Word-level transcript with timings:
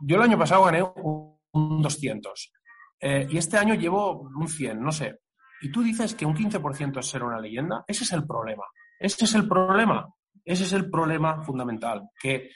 yo 0.00 0.16
el 0.16 0.22
año 0.22 0.38
pasado 0.38 0.64
gané 0.64 0.82
un 0.82 1.82
200 1.82 2.52
eh, 3.00 3.26
y 3.30 3.38
este 3.38 3.56
año 3.56 3.74
llevo 3.74 4.20
un 4.20 4.48
100, 4.48 4.80
no 4.80 4.92
sé. 4.92 5.20
Y 5.62 5.70
tú 5.70 5.82
dices 5.82 6.14
que 6.14 6.26
un 6.26 6.34
15% 6.34 6.98
es 6.98 7.06
ser 7.06 7.22
una 7.22 7.40
leyenda. 7.40 7.84
Ese 7.86 8.04
es 8.04 8.12
el 8.12 8.26
problema. 8.26 8.64
Ese 8.98 9.24
es 9.24 9.34
el 9.34 9.48
problema. 9.48 10.06
Ese 10.44 10.64
es 10.64 10.72
el 10.72 10.90
problema 10.90 11.42
fundamental. 11.42 12.08
Que 12.20 12.50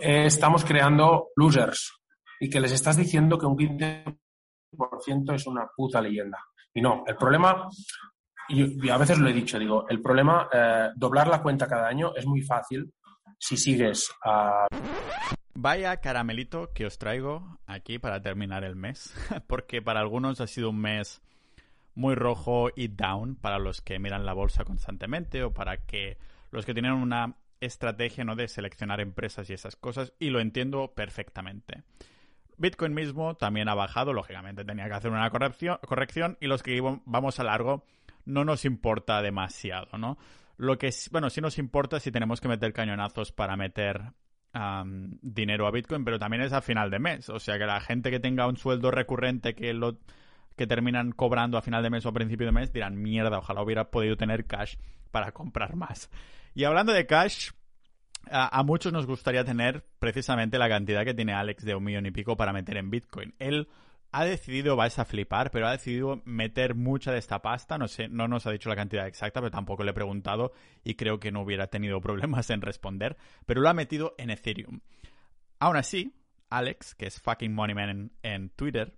eh, 0.00 0.26
estamos 0.26 0.64
creando 0.64 1.28
losers 1.36 2.00
y 2.38 2.48
que 2.48 2.60
les 2.60 2.72
estás 2.72 2.96
diciendo 2.96 3.38
que 3.38 3.46
un 3.46 3.56
15% 3.56 5.34
es 5.34 5.46
una 5.46 5.68
puta 5.74 6.00
leyenda. 6.00 6.38
Y 6.72 6.80
no, 6.80 7.04
el 7.06 7.16
problema, 7.16 7.68
y, 8.48 8.88
a 8.88 8.96
veces 8.96 9.18
lo 9.18 9.28
he 9.28 9.32
dicho, 9.32 9.58
digo, 9.58 9.86
el 9.88 10.00
problema, 10.00 10.48
eh, 10.52 10.90
doblar 10.94 11.28
la 11.28 11.42
cuenta 11.42 11.66
cada 11.66 11.88
año 11.88 12.14
es 12.14 12.26
muy 12.26 12.42
fácil 12.42 12.92
si 13.38 13.56
sigues 13.56 14.10
a... 14.24 14.66
Vaya 15.54 15.96
caramelito 15.96 16.72
que 16.72 16.86
os 16.86 16.98
traigo 16.98 17.58
aquí 17.66 17.98
para 17.98 18.22
terminar 18.22 18.64
el 18.64 18.76
mes, 18.76 19.12
porque 19.48 19.82
para 19.82 20.00
algunos 20.00 20.40
ha 20.40 20.46
sido 20.46 20.70
un 20.70 20.80
mes 20.80 21.20
muy 21.94 22.14
rojo 22.14 22.70
y 22.74 22.88
down 22.88 23.34
para 23.34 23.58
los 23.58 23.80
que 23.80 23.98
miran 23.98 24.24
la 24.24 24.32
bolsa 24.32 24.64
constantemente 24.64 25.42
o 25.42 25.52
para 25.52 25.78
que 25.78 26.18
los 26.50 26.64
que 26.64 26.72
tienen 26.72 26.92
una 26.92 27.36
estrategia 27.60 28.24
no 28.24 28.36
de 28.36 28.48
seleccionar 28.48 29.00
empresas 29.00 29.50
y 29.50 29.52
esas 29.52 29.76
cosas 29.76 30.12
y 30.18 30.30
lo 30.30 30.40
entiendo 30.40 30.92
perfectamente. 30.94 31.82
Bitcoin 32.56 32.94
mismo 32.94 33.36
también 33.36 33.68
ha 33.68 33.74
bajado, 33.74 34.12
lógicamente 34.12 34.64
tenía 34.64 34.86
que 34.86 34.94
hacer 34.94 35.10
una 35.10 35.30
corrección, 35.30 36.36
y 36.40 36.46
los 36.46 36.62
que 36.62 36.80
vamos 37.06 37.40
a 37.40 37.44
largo 37.44 37.84
no 38.26 38.44
nos 38.44 38.64
importa 38.66 39.22
demasiado, 39.22 39.96
¿no? 39.96 40.18
Lo 40.58 40.76
que, 40.76 40.90
bueno, 41.10 41.30
sí 41.30 41.40
nos 41.40 41.58
importa 41.58 42.00
si 42.00 42.12
tenemos 42.12 42.38
que 42.40 42.48
meter 42.48 42.74
cañonazos 42.74 43.32
para 43.32 43.56
meter 43.56 44.12
dinero 44.52 45.66
a 45.66 45.70
Bitcoin, 45.70 46.04
pero 46.04 46.18
también 46.18 46.42
es 46.42 46.52
a 46.52 46.60
final 46.60 46.90
de 46.90 46.98
mes. 46.98 47.28
O 47.28 47.38
sea 47.38 47.58
que 47.58 47.66
la 47.66 47.80
gente 47.80 48.10
que 48.10 48.20
tenga 48.20 48.46
un 48.46 48.56
sueldo 48.56 48.90
recurrente 48.90 49.54
que 49.54 49.72
lo 49.72 49.98
que 50.56 50.66
terminan 50.66 51.12
cobrando 51.12 51.56
a 51.56 51.62
final 51.62 51.82
de 51.82 51.90
mes 51.90 52.04
o 52.04 52.10
a 52.10 52.12
principio 52.12 52.46
de 52.46 52.52
mes 52.52 52.72
dirán, 52.72 53.00
mierda, 53.00 53.38
ojalá 53.38 53.62
hubiera 53.62 53.90
podido 53.90 54.16
tener 54.16 54.46
cash 54.46 54.76
para 55.10 55.32
comprar 55.32 55.76
más. 55.76 56.10
Y 56.54 56.64
hablando 56.64 56.92
de 56.92 57.06
cash, 57.06 57.50
a, 58.30 58.62
muchos 58.62 58.92
nos 58.92 59.06
gustaría 59.06 59.44
tener 59.44 59.84
precisamente 59.98 60.58
la 60.58 60.68
cantidad 60.68 61.04
que 61.04 61.14
tiene 61.14 61.32
Alex 61.32 61.64
de 61.64 61.74
un 61.74 61.84
millón 61.84 62.06
y 62.06 62.10
pico 62.10 62.36
para 62.36 62.52
meter 62.52 62.76
en 62.76 62.90
Bitcoin. 62.90 63.34
Él 63.38 63.68
ha 64.12 64.24
decidido, 64.24 64.76
vais 64.76 64.98
a 64.98 65.04
flipar, 65.04 65.50
pero 65.50 65.68
ha 65.68 65.72
decidido 65.72 66.20
meter 66.24 66.74
mucha 66.74 67.12
de 67.12 67.18
esta 67.18 67.42
pasta. 67.42 67.78
No 67.78 67.86
sé, 67.86 68.08
no 68.08 68.26
nos 68.26 68.46
ha 68.46 68.50
dicho 68.50 68.68
la 68.68 68.76
cantidad 68.76 69.06
exacta, 69.06 69.40
pero 69.40 69.50
tampoco 69.50 69.84
le 69.84 69.92
he 69.92 69.94
preguntado 69.94 70.52
y 70.82 70.94
creo 70.94 71.20
que 71.20 71.30
no 71.30 71.42
hubiera 71.42 71.68
tenido 71.68 72.00
problemas 72.02 72.50
en 72.50 72.60
responder. 72.60 73.16
Pero 73.46 73.60
lo 73.60 73.68
ha 73.68 73.74
metido 73.74 74.14
en 74.18 74.30
Ethereum. 74.30 74.80
Aún 75.60 75.76
así, 75.76 76.14
Alex, 76.48 76.94
que 76.94 77.06
es 77.06 77.20
fucking 77.20 77.54
Moneyman 77.54 78.10
en, 78.22 78.50
Twitter, 78.50 78.94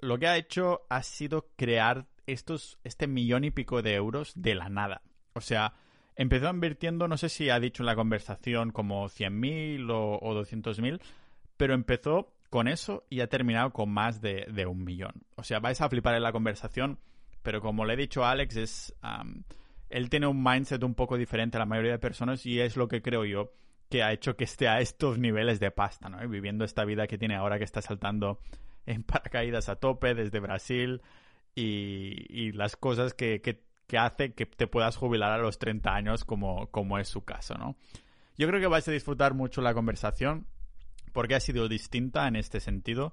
lo 0.00 0.18
que 0.18 0.28
ha 0.28 0.36
hecho 0.36 0.86
ha 0.88 1.02
sido 1.02 1.50
crear 1.56 2.06
estos, 2.26 2.78
este 2.84 3.06
millón 3.06 3.44
y 3.44 3.50
pico 3.50 3.82
de 3.82 3.94
euros 3.94 4.32
de 4.34 4.54
la 4.54 4.68
nada. 4.68 5.02
O 5.34 5.40
sea, 5.42 5.74
empezó 6.14 6.48
invirtiendo, 6.48 7.08
no 7.08 7.18
sé 7.18 7.28
si 7.28 7.50
ha 7.50 7.60
dicho 7.60 7.82
en 7.82 7.86
la 7.86 7.96
conversación 7.96 8.70
como 8.70 9.06
100.000 9.08 9.90
o, 9.90 10.18
o 10.22 10.40
200.000, 10.40 11.00
pero 11.58 11.74
empezó 11.74 12.35
con 12.50 12.68
eso 12.68 13.04
y 13.10 13.20
ha 13.20 13.28
terminado 13.28 13.72
con 13.72 13.90
más 13.90 14.20
de, 14.20 14.66
un 14.66 14.84
millón. 14.84 15.12
O 15.36 15.42
sea, 15.42 15.60
vais 15.60 15.80
a 15.80 15.88
flipar 15.88 16.14
en 16.14 16.22
la 16.22 16.32
conversación, 16.32 16.98
pero 17.42 17.60
como 17.60 17.84
le 17.84 17.94
he 17.94 17.96
dicho 17.96 18.24
a 18.24 18.30
Alex, 18.30 18.56
es, 18.56 18.94
él 19.90 20.10
tiene 20.10 20.26
un 20.26 20.42
mindset 20.42 20.82
un 20.82 20.94
poco 20.94 21.16
diferente 21.16 21.56
a 21.56 21.60
la 21.60 21.66
mayoría 21.66 21.92
de 21.92 21.98
personas 21.98 22.44
y 22.46 22.60
es 22.60 22.76
lo 22.76 22.88
que 22.88 23.02
creo 23.02 23.24
yo 23.24 23.52
que 23.88 24.02
ha 24.02 24.12
hecho 24.12 24.36
que 24.36 24.44
esté 24.44 24.68
a 24.68 24.80
estos 24.80 25.18
niveles 25.18 25.60
de 25.60 25.70
pasta, 25.70 26.08
¿no? 26.08 26.26
viviendo 26.28 26.64
esta 26.64 26.84
vida 26.84 27.06
que 27.06 27.18
tiene 27.18 27.36
ahora 27.36 27.58
que 27.58 27.64
está 27.64 27.82
saltando 27.82 28.40
en 28.84 29.02
paracaídas 29.04 29.68
a 29.68 29.76
tope 29.76 30.14
desde 30.14 30.40
Brasil 30.40 31.02
y, 31.54 32.52
las 32.52 32.76
cosas 32.76 33.14
que, 33.14 33.40
que, 33.40 33.62
que, 33.86 33.98
hace 33.98 34.34
que 34.34 34.46
te 34.46 34.66
puedas 34.66 34.96
jubilar 34.96 35.32
a 35.32 35.38
los 35.38 35.58
30 35.58 35.94
años 35.94 36.24
como, 36.24 36.70
como 36.70 36.98
es 36.98 37.08
su 37.08 37.24
caso, 37.24 37.54
¿no? 37.54 37.76
Yo 38.36 38.46
creo 38.46 38.60
que 38.60 38.66
vais 38.66 38.86
a 38.86 38.92
disfrutar 38.92 39.32
mucho 39.32 39.62
la 39.62 39.72
conversación 39.72 40.46
porque 41.16 41.34
ha 41.34 41.40
sido 41.40 41.66
distinta 41.66 42.28
en 42.28 42.36
este 42.36 42.60
sentido. 42.60 43.10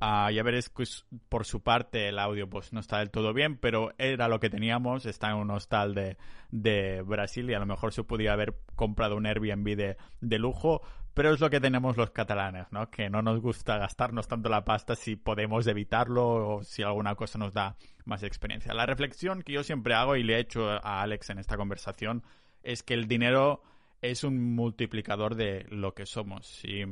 Uh, 0.00 0.28
ya 0.28 0.42
veréis 0.42 0.68
que 0.68 0.82
por 1.28 1.44
su 1.44 1.62
parte 1.62 2.08
el 2.08 2.18
audio 2.18 2.50
pues 2.50 2.72
no 2.72 2.80
está 2.80 2.98
del 2.98 3.12
todo 3.12 3.32
bien, 3.32 3.58
pero 3.58 3.92
era 3.96 4.26
lo 4.26 4.40
que 4.40 4.50
teníamos, 4.50 5.06
está 5.06 5.30
en 5.30 5.36
un 5.36 5.52
hostal 5.52 5.94
de, 5.94 6.16
de 6.50 7.02
Brasil 7.02 7.48
y 7.48 7.54
a 7.54 7.60
lo 7.60 7.66
mejor 7.66 7.92
se 7.92 8.02
podía 8.02 8.32
haber 8.32 8.56
comprado 8.74 9.14
un 9.14 9.24
Airbnb 9.24 9.76
de, 9.76 9.96
de 10.20 10.38
lujo, 10.40 10.82
pero 11.14 11.32
es 11.32 11.38
lo 11.38 11.48
que 11.48 11.60
tenemos 11.60 11.96
los 11.96 12.10
catalanes, 12.10 12.66
¿no? 12.72 12.90
Que 12.90 13.08
no 13.08 13.22
nos 13.22 13.40
gusta 13.40 13.78
gastarnos 13.78 14.26
tanto 14.26 14.48
la 14.48 14.64
pasta 14.64 14.96
si 14.96 15.14
podemos 15.14 15.68
evitarlo 15.68 16.56
o 16.56 16.64
si 16.64 16.82
alguna 16.82 17.14
cosa 17.14 17.38
nos 17.38 17.54
da 17.54 17.76
más 18.04 18.24
experiencia. 18.24 18.74
La 18.74 18.84
reflexión 18.84 19.42
que 19.42 19.52
yo 19.52 19.62
siempre 19.62 19.94
hago 19.94 20.16
y 20.16 20.24
le 20.24 20.34
he 20.34 20.40
hecho 20.40 20.70
a 20.70 21.02
Alex 21.02 21.30
en 21.30 21.38
esta 21.38 21.56
conversación 21.56 22.24
es 22.64 22.82
que 22.82 22.94
el 22.94 23.06
dinero 23.06 23.62
es 24.02 24.24
un 24.24 24.56
multiplicador 24.56 25.36
de 25.36 25.66
lo 25.70 25.94
que 25.94 26.04
somos. 26.04 26.48
Si 26.48 26.84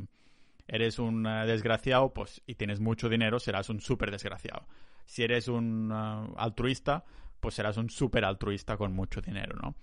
eres 0.68 0.98
un 0.98 1.26
eh, 1.26 1.46
desgraciado 1.46 2.12
pues, 2.12 2.42
y 2.46 2.54
tienes 2.54 2.80
mucho 2.80 3.08
dinero, 3.08 3.38
serás 3.38 3.68
un 3.68 3.80
súper 3.80 4.10
desgraciado. 4.10 4.66
Si 5.06 5.22
eres 5.22 5.48
un 5.48 5.90
eh, 5.92 6.34
altruista, 6.36 7.04
pues 7.40 7.54
serás 7.54 7.76
un 7.76 7.90
súper 7.90 8.24
altruista 8.24 8.76
con 8.76 8.92
mucho 8.92 9.20
dinero, 9.20 9.56
¿no? 9.60 9.74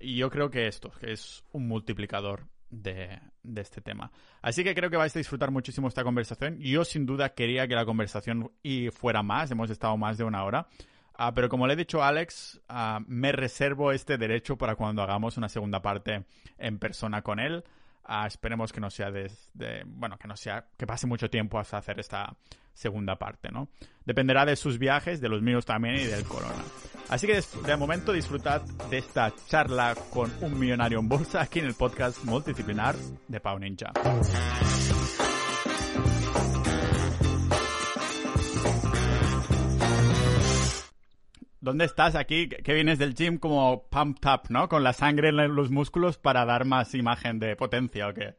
Y 0.00 0.16
yo 0.16 0.30
creo 0.30 0.50
que 0.50 0.66
esto 0.66 0.92
es 1.02 1.44
un 1.52 1.68
multiplicador 1.68 2.46
de, 2.70 3.20
este 3.56 3.80
tema. 3.80 4.10
Así 4.40 4.64
que 4.64 4.74
creo 4.74 4.90
que 4.90 4.96
vais 4.96 5.14
a 5.14 5.18
disfrutar 5.18 5.50
muchísimo 5.50 5.88
esta 5.88 6.04
conversación. 6.04 6.58
Yo 6.58 6.84
sin 6.84 7.04
duda 7.04 7.34
quería 7.34 7.68
que 7.68 7.74
la 7.74 7.84
conversación 7.84 8.50
y 8.62 8.88
fuera 8.90 9.22
más, 9.22 9.50
hemos 9.50 9.70
estado 9.70 9.96
más 9.96 10.16
de 10.16 10.24
una 10.24 10.44
hora. 10.44 10.68
Ah, 11.14 11.34
pero 11.34 11.50
como 11.50 11.66
le 11.66 11.74
he 11.74 11.76
dicho 11.76 12.02
a 12.02 12.08
Alex, 12.08 12.62
ah, 12.68 13.00
me 13.06 13.32
reservo 13.32 13.92
este 13.92 14.16
derecho 14.16 14.56
para 14.56 14.76
cuando 14.76 15.02
hagamos 15.02 15.36
una 15.36 15.50
segunda 15.50 15.82
parte 15.82 16.24
en 16.56 16.78
persona 16.78 17.20
con 17.20 17.40
él. 17.40 17.62
Ah, 18.12 18.26
esperemos 18.26 18.72
que 18.72 18.80
no 18.80 18.90
sea 18.90 19.12
de, 19.12 19.30
bueno, 19.86 20.18
que 20.18 20.26
no 20.26 20.36
sea, 20.36 20.66
que 20.76 20.84
pase 20.84 21.06
mucho 21.06 21.30
tiempo 21.30 21.60
hasta 21.60 21.78
hacer 21.78 22.00
esta 22.00 22.36
segunda 22.74 23.14
parte, 23.14 23.52
¿no? 23.52 23.68
Dependerá 24.04 24.44
de 24.44 24.56
sus 24.56 24.80
viajes, 24.80 25.20
de 25.20 25.28
los 25.28 25.42
míos 25.42 25.64
también 25.64 25.94
y 25.94 26.06
del 26.06 26.24
corona. 26.24 26.64
Así 27.08 27.28
que 27.28 27.40
de 27.40 27.76
momento 27.76 28.12
disfrutad 28.12 28.62
de 28.90 28.98
esta 28.98 29.32
charla 29.46 29.94
con 30.12 30.32
un 30.40 30.58
millonario 30.58 30.98
en 30.98 31.08
bolsa 31.08 31.42
aquí 31.42 31.60
en 31.60 31.66
el 31.66 31.74
podcast 31.74 32.24
multidisciplinar 32.24 32.96
de 33.28 33.38
Pau 33.38 33.60
Ninja. 33.60 33.92
¿Dónde 41.60 41.84
estás 41.84 42.14
aquí? 42.14 42.48
Que 42.48 42.72
vienes 42.72 42.98
del 42.98 43.14
gym 43.14 43.38
como 43.38 43.86
pumped 43.88 44.28
up, 44.30 44.42
¿no? 44.48 44.68
Con 44.68 44.82
la 44.82 44.94
sangre 44.94 45.28
en 45.28 45.54
los 45.54 45.70
músculos 45.70 46.16
para 46.16 46.46
dar 46.46 46.64
más 46.64 46.94
imagen 46.94 47.38
de 47.38 47.54
potencia 47.54 48.08
o 48.08 48.14
qué? 48.14 48.36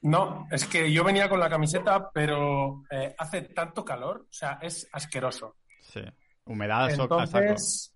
No, 0.00 0.46
es 0.50 0.66
que 0.66 0.90
yo 0.90 1.04
venía 1.04 1.28
con 1.28 1.40
la 1.40 1.50
camiseta, 1.50 2.10
pero 2.10 2.84
eh, 2.90 3.14
hace 3.18 3.42
tanto 3.42 3.84
calor, 3.84 4.26
o 4.30 4.32
sea, 4.32 4.58
es 4.62 4.88
asqueroso. 4.92 5.56
Sí, 5.80 6.00
humedad 6.44 6.90
entonces, 6.90 7.94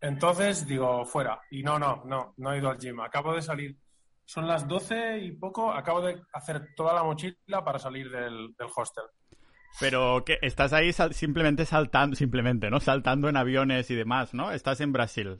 entonces 0.00 0.66
digo, 0.66 1.04
fuera. 1.04 1.40
Y 1.50 1.62
no, 1.62 1.78
no, 1.78 2.02
no, 2.06 2.34
no 2.38 2.52
he 2.52 2.58
ido 2.58 2.70
al 2.70 2.78
gym. 2.78 3.00
Acabo 3.00 3.34
de 3.34 3.42
salir, 3.42 3.76
son 4.24 4.46
las 4.46 4.66
12 4.66 5.18
y 5.18 5.32
poco, 5.32 5.72
acabo 5.72 6.00
de 6.00 6.22
hacer 6.32 6.74
toda 6.74 6.94
la 6.94 7.02
mochila 7.02 7.64
para 7.64 7.78
salir 7.78 8.10
del 8.10 8.54
hostel. 8.74 9.04
Pero 9.78 10.24
que 10.24 10.38
estás 10.42 10.72
ahí 10.72 10.92
simplemente 10.92 11.64
saltando, 11.64 12.16
simplemente, 12.16 12.70
¿no? 12.70 12.80
Saltando 12.80 13.28
en 13.28 13.36
aviones 13.36 13.90
y 13.90 13.94
demás, 13.94 14.34
¿no? 14.34 14.52
Estás 14.52 14.80
en 14.80 14.92
Brasil. 14.92 15.38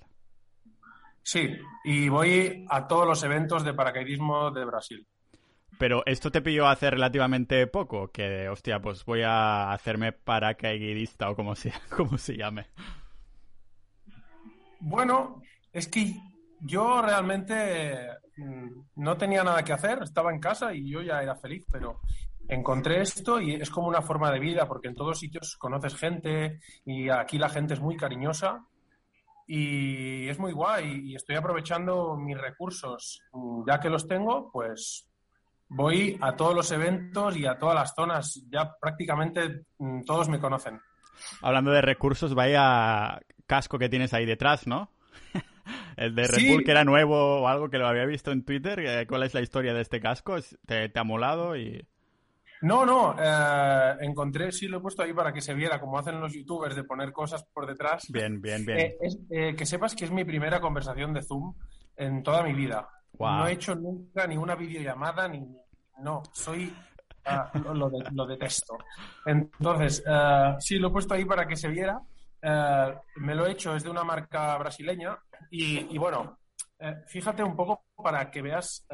Sí, 1.23 1.51
y 1.85 2.09
voy 2.09 2.65
a 2.71 2.87
todos 2.87 3.07
los 3.07 3.23
eventos 3.23 3.65
de 3.65 3.75
paracaidismo 3.75 4.51
de 4.51 4.65
Brasil. 4.65 5.07
Pero 5.79 6.03
esto 6.07 6.31
te 6.31 6.43
pilló 6.43 6.69
hace 6.69 6.91
relativamente 6.91 7.67
poco, 7.67 8.11
que, 8.11 8.49
hostia, 8.49 8.81
pues 8.81 9.04
voy 9.04 9.22
a 9.22 9.72
hacerme 9.72 10.13
paracaidista 10.13 11.31
o 11.31 11.37
como 11.37 11.54
se, 11.54 11.72
como 11.97 12.19
se 12.19 12.37
llame. 12.37 12.66
Bueno, 14.81 15.43
es 15.72 15.89
que 15.89 16.15
yo 16.60 17.03
realmente 17.03 18.09
mm, 18.37 18.69
no 18.97 19.16
tenía 19.16 19.45
nada 19.45 19.63
que 19.63 19.72
hacer, 19.72 20.03
estaba 20.03 20.33
en 20.33 20.41
casa 20.41 20.75
y 20.75 20.91
yo 20.91 21.03
ya 21.03 21.22
era 21.22 21.37
feliz, 21.37 21.65
pero 21.71 22.01
encontré 22.51 23.01
esto 23.01 23.41
y 23.41 23.55
es 23.55 23.71
como 23.71 23.89
una 23.89 24.03
forma 24.03 24.31
de 24.31 24.41
vida, 24.41 24.67
porque 24.67 24.89
en 24.89 24.95
todos 24.95 25.19
sitios 25.19 25.57
conoces 25.57 25.95
gente 25.95 26.61
y 26.85 27.09
aquí 27.09 27.39
la 27.39 27.49
gente 27.49 27.75
es 27.75 27.81
muy 27.81 27.97
cariñosa 27.97 28.67
y 29.47 30.29
es 30.29 30.39
muy 30.39 30.53
guay 30.53 31.11
y 31.11 31.15
estoy 31.15 31.37
aprovechando 31.37 32.17
mis 32.17 32.39
recursos. 32.39 33.23
Ya 33.67 33.81
que 33.81 33.91
los 33.91 34.07
tengo, 34.07 34.51
pues 34.53 35.09
voy 35.69 36.19
a 36.21 36.37
todos 36.37 36.55
los 36.55 36.71
eventos 36.73 37.37
y 37.37 37.47
a 37.47 37.59
todas 37.59 37.75
las 37.75 37.95
zonas. 37.95 38.45
Ya 38.51 38.77
prácticamente 38.81 39.65
mm, 39.79 40.03
todos 40.05 40.29
me 40.29 40.41
conocen. 40.41 40.81
Hablando 41.43 41.71
de 41.71 41.83
recursos, 41.83 42.35
vaya 42.35 43.21
casco 43.47 43.79
que 43.79 43.89
tienes 43.89 44.15
ahí 44.15 44.27
detrás, 44.27 44.67
¿no? 44.67 44.91
El 45.97 46.15
de 46.15 46.27
Red 46.27 46.49
Bull 46.49 46.65
que 46.65 46.71
era 46.71 46.85
nuevo 46.85 47.43
o 47.43 47.49
algo 47.49 47.69
que 47.71 47.79
lo 47.79 47.87
había 47.87 48.07
visto 48.07 48.33
en 48.33 48.45
Twitter. 48.45 48.81
Eh, 48.81 49.07
¿Cuál 49.07 49.25
es 49.25 49.35
la 49.35 49.41
historia 49.41 49.75
de 49.75 49.83
este 49.83 50.01
casco? 50.01 50.37
¿Te, 50.67 50.89
te 50.89 50.99
ha 50.99 51.05
molado 51.05 51.57
y...? 51.57 51.87
No, 52.62 52.84
no, 52.84 53.16
eh, 53.18 53.97
encontré, 54.01 54.53
sí 54.53 54.68
lo 54.68 54.78
he 54.78 54.80
puesto 54.80 55.03
ahí 55.03 55.12
para 55.15 55.33
que 55.33 55.41
se 55.41 55.54
viera, 55.54 55.80
como 55.80 55.98
hacen 55.98 56.21
los 56.21 56.33
youtubers, 56.34 56.77
de 56.77 56.84
poner 56.84 57.10
cosas 57.12 57.45
por 57.53 57.66
detrás. 57.66 58.04
Bien, 58.10 58.41
bien, 58.41 58.65
bien. 58.66 58.78
Eh, 58.78 58.97
es, 59.01 59.18
eh, 59.30 59.54
que 59.57 59.65
sepas 59.65 59.95
que 59.95 60.04
es 60.04 60.10
mi 60.10 60.24
primera 60.24 60.60
conversación 60.60 61.15
de 61.15 61.22
Zoom 61.22 61.54
en 61.97 62.22
toda 62.22 62.42
mi 62.42 62.53
vida. 62.53 62.89
No 63.18 63.47
he 63.47 63.53
hecho 63.53 63.74
nunca 63.74 64.27
ni 64.27 64.36
una 64.36 64.54
videollamada, 64.54 65.27
ni... 65.28 65.41
No, 66.03 66.22
soy... 66.33 66.72
ah, 67.27 67.51
lo, 67.65 67.74
lo 67.74 67.91
de- 67.91 68.10
lo 68.12 68.27
detesto. 68.27 68.77
Entonces, 69.27 70.03
eh, 70.06 70.54
sí, 70.59 70.78
lo 70.78 70.89
he 70.89 70.92
puesto 70.92 71.15
ahí 71.15 71.24
para 71.24 71.47
que 71.47 71.56
se 71.56 71.68
viera. 71.68 72.01
Eh, 72.42 72.95
me 73.16 73.34
lo 73.34 73.47
he 73.47 73.53
hecho, 73.53 73.74
es 73.74 73.83
de 73.84 73.91
una 73.91 74.04
marca 74.04 74.56
brasileña. 74.59 75.18
Y, 75.51 75.95
y 75.95 75.98
bueno, 75.98 76.39
fíjate 77.09 77.42
un 77.42 77.56
poco 77.56 77.84
para 77.97 78.30
que 78.30 78.41
veas 78.42 78.86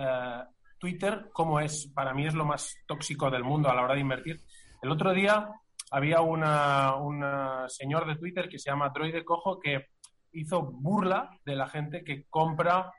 Twitter 0.86 1.30
cómo 1.32 1.58
es. 1.58 1.90
Para 1.92 2.14
mí 2.14 2.26
es 2.26 2.34
lo 2.34 2.44
más 2.44 2.76
tóxico 2.86 3.28
del 3.28 3.42
mundo 3.42 3.68
a 3.68 3.74
la 3.74 3.82
hora 3.82 3.94
de 3.94 4.00
invertir. 4.00 4.40
El 4.80 4.92
otro 4.92 5.12
día 5.12 5.48
había 5.90 6.20
una, 6.20 6.94
una 6.94 7.68
señor 7.68 8.06
de 8.06 8.14
Twitter 8.14 8.48
que 8.48 8.58
se 8.60 8.70
llama 8.70 8.90
Droide 8.90 9.24
Cojo 9.24 9.58
que 9.58 9.86
hizo 10.32 10.62
burla 10.62 11.30
de 11.44 11.56
la 11.56 11.68
gente 11.68 12.04
que 12.04 12.26
compra 12.30 12.92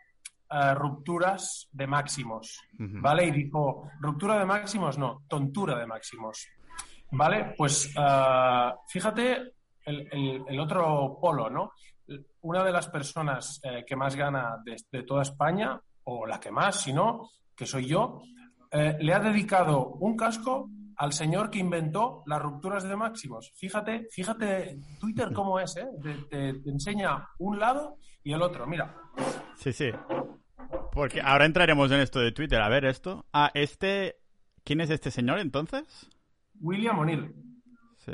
eh, 0.50 0.74
rupturas 0.74 1.70
de 1.72 1.88
máximos. 1.88 2.60
¿vale? 3.02 3.26
Y 3.28 3.32
dijo, 3.32 3.90
ruptura 4.02 4.38
de 4.38 4.46
máximos, 4.46 4.98
no, 4.98 5.24
tontura 5.30 5.78
de 5.80 5.86
máximos, 5.88 6.46
¿vale? 7.12 7.54
Pues 7.58 7.94
eh, 7.98 8.72
fíjate 8.90 9.54
el, 9.86 10.08
el- 10.12 10.44
el 10.46 10.60
otro 10.60 11.18
polo, 11.22 11.50
¿no? 11.50 11.72
Una 12.42 12.64
de 12.66 12.72
las 12.74 12.88
personas 12.90 13.62
eh, 13.64 13.86
que 13.88 13.96
más 13.96 14.14
gana 14.16 14.58
de, 14.66 14.76
de 14.92 15.04
toda 15.04 15.22
España, 15.22 15.80
o 16.06 16.26
la 16.26 16.40
que 16.40 16.52
más, 16.52 16.82
si 16.82 16.92
no, 16.94 17.30
que 17.58 17.66
soy 17.66 17.88
yo, 17.88 18.22
eh, 18.72 18.96
le 19.02 19.14
ha 19.14 19.20
dedicado 19.20 19.88
un 19.88 20.16
casco 20.16 20.70
al 20.96 21.12
señor 21.14 21.50
que 21.50 21.60
inventó 21.60 22.24
las 22.26 22.42
rupturas 22.42 22.84
de 22.84 22.96
máximos. 22.96 23.52
Fíjate, 23.56 24.08
fíjate 24.12 24.80
Twitter 25.00 25.34
cómo 25.34 25.60
es, 25.60 25.76
¿eh? 25.78 25.88
Te, 26.02 26.14
te- 26.30 26.60
te 26.62 26.70
enseña 26.70 27.28
un 27.40 27.60
lado 27.60 27.98
y 28.24 28.34
el 28.34 28.42
otro. 28.42 28.66
Mira, 28.68 28.96
Sí, 29.56 29.74
sí. 29.74 29.90
Porque 30.92 31.22
ahora 31.22 31.46
entraremos 31.46 31.92
en 31.92 32.00
esto 32.00 32.20
de 32.20 32.32
Twitter. 32.32 32.62
A 32.62 32.70
ver 32.70 32.86
esto. 32.86 33.26
Ah, 33.34 33.52
este... 33.54 34.16
¿Quién 34.64 34.82
es 34.82 34.90
este 34.90 35.12
señor 35.12 35.40
entonces? 35.40 36.10
William 36.60 37.00
O'Neill. 37.00 37.34
Sí. 37.98 38.12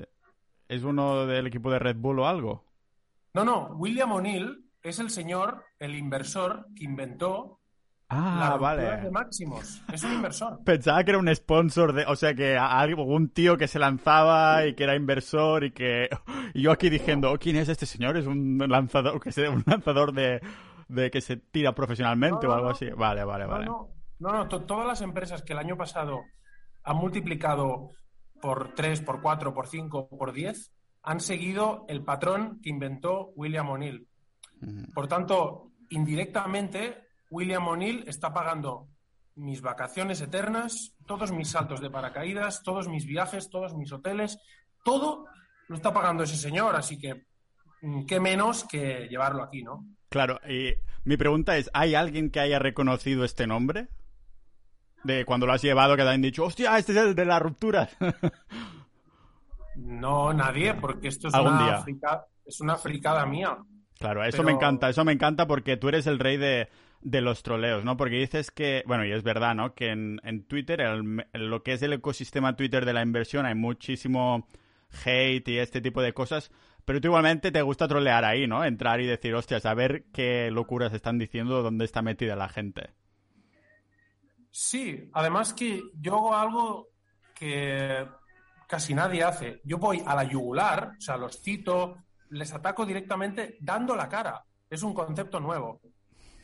¿Es 0.68 0.84
uno 0.84 1.25
del 1.25 1.48
equipo 1.48 1.72
de 1.72 1.80
Red 1.80 1.95
Bull 1.98 2.19
o 2.19 2.28
algo? 2.28 2.66
No, 3.34 3.44
no, 3.44 3.68
William 3.75 4.12
O'Neill 4.12 4.69
es 4.84 5.00
el 5.00 5.10
señor, 5.10 5.63
el 5.80 5.95
inversor 5.95 6.68
que 6.75 6.84
inventó 6.84 7.60
Ah, 8.09 8.57
vale. 8.59 8.83
de 9.01 9.09
máximos. 9.11 9.81
Es 9.91 10.03
un 10.03 10.13
inversor. 10.13 10.59
Pensaba 10.65 11.03
que 11.03 11.11
era 11.11 11.17
un 11.19 11.33
sponsor 11.35 11.94
de, 11.94 12.05
o 12.05 12.15
sea, 12.15 12.35
que 12.35 12.57
algún 12.57 13.29
tío 13.29 13.57
que 13.57 13.67
se 13.67 13.79
lanzaba 13.79 14.65
y 14.67 14.75
que 14.75 14.83
era 14.83 14.95
inversor 14.95 15.63
y 15.63 15.71
que 15.71 16.09
y 16.53 16.61
yo 16.61 16.71
aquí 16.71 16.89
diciendo, 16.89 17.31
"Oh, 17.31 17.39
¿quién 17.39 17.55
es 17.55 17.69
este 17.69 17.85
señor? 17.85 18.17
Es 18.17 18.27
un 18.27 18.57
lanzador 18.67 19.19
que 19.19 19.31
se, 19.31 19.50
un 19.50 19.63
lanzador 19.65 20.13
de, 20.13 20.41
de 20.88 21.09
que 21.09 21.21
se 21.21 21.38
tira 21.38 21.73
profesionalmente 21.73 22.45
No, 22.45 22.53
o 22.53 22.55
algo 22.55 22.69
así. 22.69 22.89
Vale, 22.91 23.23
vale, 23.23 23.45
No, 23.45 23.50
vale. 23.51 23.65
no, 23.65 23.89
no, 24.19 24.31
no, 24.31 24.47
to- 24.47 24.61
todas 24.65 24.85
las 24.85 25.01
empresas 25.01 25.41
que 25.41 25.53
el 25.53 25.59
año 25.59 25.75
pasado 25.77 26.21
han 26.83 26.97
multiplicado 26.97 27.89
por 28.41 28.73
3, 28.75 29.01
por 29.01 29.21
4, 29.21 29.53
por 29.53 29.67
5, 29.67 30.09
por 30.09 30.33
10, 30.33 30.71
han 31.01 31.19
seguido 31.19 31.85
el 31.88 32.03
patrón 32.03 32.59
que 32.61 32.69
inventó 32.69 33.31
William 33.35 33.69
O'Neill. 33.69 34.07
Por 34.94 35.07
tanto, 35.07 35.71
indirectamente, 35.89 37.07
William 37.33 37.68
O'Neill 37.68 38.03
está 38.07 38.31
pagando 38.33 38.88
mis 39.35 39.62
vacaciones 39.62 40.21
eternas, 40.21 40.94
todos 41.07 41.31
mis 41.31 41.50
saltos 41.50 41.81
de 41.81 41.89
paracaídas, 41.89 42.62
todos 42.63 42.88
mis 42.88 43.06
viajes, 43.07 43.50
todos 43.50 43.74
mis 43.75 43.91
hoteles, 43.91 44.38
todo 44.83 45.25
lo 45.68 45.75
está 45.75 45.91
pagando 45.91 46.24
ese 46.24 46.38
señor, 46.38 46.75
así 46.75 47.00
que 47.00 47.25
mm, 47.81 48.06
qué 48.06 48.19
menos 48.19 48.63
que 48.65 49.07
llevarlo 49.09 49.41
aquí, 49.44 49.63
¿no? 49.63 49.83
Claro, 50.09 50.39
y 50.47 50.75
mi 51.06 51.18
pregunta 51.18 51.57
es, 51.57 51.71
¿hay 51.74 51.95
alguien 51.95 52.30
que 52.30 52.39
haya 52.39 52.59
reconocido 52.59 53.24
este 53.24 53.47
nombre? 53.47 53.88
De 55.03 55.25
cuando 55.25 55.47
lo 55.47 55.53
has 55.53 55.62
llevado 55.63 55.97
que 55.97 56.03
te 56.03 56.09
han 56.09 56.21
dicho, 56.21 56.45
hostia, 56.45 56.77
este 56.77 56.91
es 56.91 56.97
el 57.00 57.15
de 57.15 57.25
la 57.25 57.39
ruptura. 57.39 57.89
No, 59.75 60.31
nadie, 60.33 60.75
porque 60.75 61.07
esto 61.07 61.27
es 61.30 61.33
Algún 61.33 61.53
una, 61.53 61.65
día. 61.65 61.80
frica- 61.81 62.25
es 62.45 62.62
una 62.62 62.75
fricada 62.75 63.25
mía. 63.25 63.57
Claro, 63.97 64.24
eso 64.24 64.38
Pero- 64.38 64.44
me 64.44 64.51
encanta, 64.51 64.89
eso 64.89 65.03
me 65.03 65.13
encanta 65.13 65.47
porque 65.47 65.77
tú 65.77 65.89
eres 65.89 66.06
el 66.07 66.19
rey 66.19 66.38
de, 66.38 66.69
de 67.03 67.21
los 67.21 67.44
troleos, 67.44 67.83
¿no? 67.85 67.97
Porque 67.97 68.15
dices 68.17 68.51
que, 68.51 68.83
bueno, 68.88 69.05
y 69.05 69.11
es 69.11 69.23
verdad, 69.23 69.55
¿no? 69.55 69.75
Que 69.75 69.89
en, 69.91 70.19
Twitter, 70.47 70.81
el- 70.81 71.25
lo 71.33 71.63
que 71.63 71.73
es 71.73 71.81
el 71.81 71.94
ecosistema 71.94 72.55
Twitter 72.55 72.85
de 72.85 72.94
la 72.94 73.01
inversión, 73.01 73.45
hay 73.45 73.55
muchísimo 73.55 74.47
hate 75.05 75.47
y 75.50 75.57
este 75.59 75.81
tipo 75.81 76.01
de 76.01 76.13
cosas, 76.13 76.51
pero 76.85 77.01
tú 77.01 77.07
igualmente 77.09 77.51
te 77.51 77.61
gusta 77.61 77.88
trolear 77.88 78.25
ahí, 78.25 78.47
¿no? 78.47 78.63
Entrar 78.65 79.01
y 79.01 79.07
decir, 79.07 79.33
hostia, 79.35 79.59
saber 79.59 80.05
qué 80.13 80.50
locuras 80.51 80.94
están 80.94 81.17
diciendo, 81.19 81.61
dónde 81.63 81.85
está 81.85 82.01
metida 82.01 82.35
la 82.35 82.50
gente. 82.50 82.91
Sí, 84.51 85.09
además 85.13 85.53
que 85.53 85.81
yo 85.99 86.15
hago 86.15 86.35
algo 86.35 86.88
que 87.33 88.07
casi 88.67 88.94
nadie 88.94 89.23
hace. 89.23 89.61
Yo 89.63 89.77
voy 89.77 90.01
a 90.06 90.15
la 90.15 90.23
yugular, 90.23 90.94
o 90.97 91.01
sea, 91.01 91.17
los 91.17 91.41
cito, 91.41 91.97
les 92.29 92.53
ataco 92.53 92.85
directamente 92.85 93.57
dando 93.59 93.95
la 93.95 94.07
cara. 94.09 94.44
Es 94.69 94.83
un 94.83 94.94
concepto 94.94 95.39
nuevo. 95.39 95.81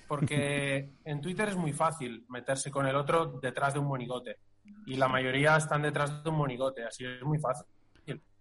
Porque 0.10 0.90
en 1.06 1.22
Twitter 1.22 1.50
es 1.50 1.56
muy 1.56 1.72
fácil 1.72 2.26
meterse 2.30 2.70
con 2.70 2.86
el 2.86 2.96
otro 2.96 3.40
detrás 3.40 3.74
de 3.74 3.80
un 3.80 3.88
monigote. 3.88 4.38
Y 4.86 4.98
la 4.98 5.08
mayoría 5.08 5.56
están 5.56 5.84
detrás 5.84 6.24
de 6.24 6.30
un 6.30 6.36
monigote, 6.36 6.84
así 6.84 7.06
es 7.06 7.24
muy 7.24 7.40
fácil. 7.40 7.66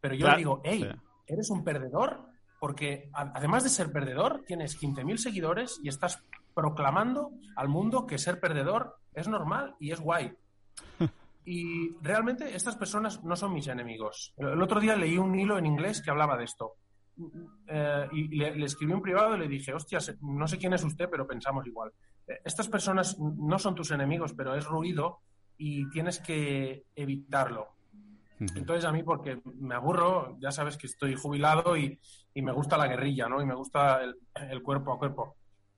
Pero 0.01 0.15
yo 0.15 0.25
Claro, 0.25 0.37
le 0.37 0.39
digo, 0.39 0.61
hey, 0.65 0.91
eres 1.27 1.51
un 1.51 1.63
perdedor 1.63 2.27
porque 2.59 3.11
además 3.13 3.63
de 3.63 3.69
ser 3.69 3.93
perdedor, 3.93 4.45
tienes 4.47 4.81
15.000 4.81 5.17
seguidores 5.19 5.79
y 5.83 5.89
estás 5.89 6.25
proclamando 6.55 7.31
al 7.55 7.69
mundo 7.69 8.07
que 8.07 8.19
ser 8.19 8.41
perdedor 8.41 8.97
es 9.15 9.29
normal 9.29 9.77
y 9.79 9.93
es 9.93 10.01
guay. 10.01 10.35
Y 11.51 11.97
realmente 12.03 12.55
estas 12.55 12.77
personas 12.77 13.25
no 13.25 13.35
son 13.35 13.55
mis 13.55 13.69
enemigos. 13.69 14.35
El 14.37 14.61
otro 14.61 14.81
día 14.81 14.97
leí 14.97 15.17
un 15.17 15.35
hilo 15.35 15.57
en 15.57 15.65
inglés 15.65 16.03
que 16.03 16.11
hablaba 16.11 16.37
de 16.37 16.45
esto. 16.45 16.75
Eh, 17.67 18.09
y 18.13 18.29
le, 18.37 18.55
le 18.57 18.67
escribí 18.67 18.93
un 18.93 19.03
privado 19.03 19.37
y 19.37 19.41
le 19.41 19.49
dije, 19.49 19.73
hostia, 19.75 20.01
se- 20.01 20.17
no 20.21 20.47
sé 20.47 20.57
quién 20.59 20.73
es 20.73 20.85
usted, 20.85 21.09
pero 21.11 21.27
pensamos 21.27 21.67
igual. 21.67 21.93
Eh, 22.27 22.41
Estas 22.45 22.69
personas 22.69 23.19
no 23.19 23.59
son 23.59 23.75
tus 23.75 23.91
enemigos, 23.91 24.33
pero 24.35 24.55
es 24.55 24.65
ruido 24.65 25.21
y 25.57 25.89
tienes 25.91 26.21
que 26.21 26.85
evitarlo. 26.95 27.69
Entonces 28.41 28.85
a 28.85 28.93
mí, 28.93 29.03
porque 29.03 29.41
me 29.57 29.75
aburro, 29.75 30.37
ya 30.41 30.53
sabes 30.53 30.77
que 30.77 30.87
estoy 30.87 31.17
jubilado 31.17 31.77
y, 31.77 31.99
y 32.35 32.43
me 32.43 32.53
gusta 32.53 32.77
la 32.79 32.87
guerrilla, 32.87 33.29
¿no? 33.29 33.43
Y 33.43 33.47
me 33.47 33.55
gusta 33.57 34.01
el, 34.03 34.15
el 34.49 34.63
cuerpo 34.63 34.93
a 34.93 34.99
cuerpo. 34.99 35.35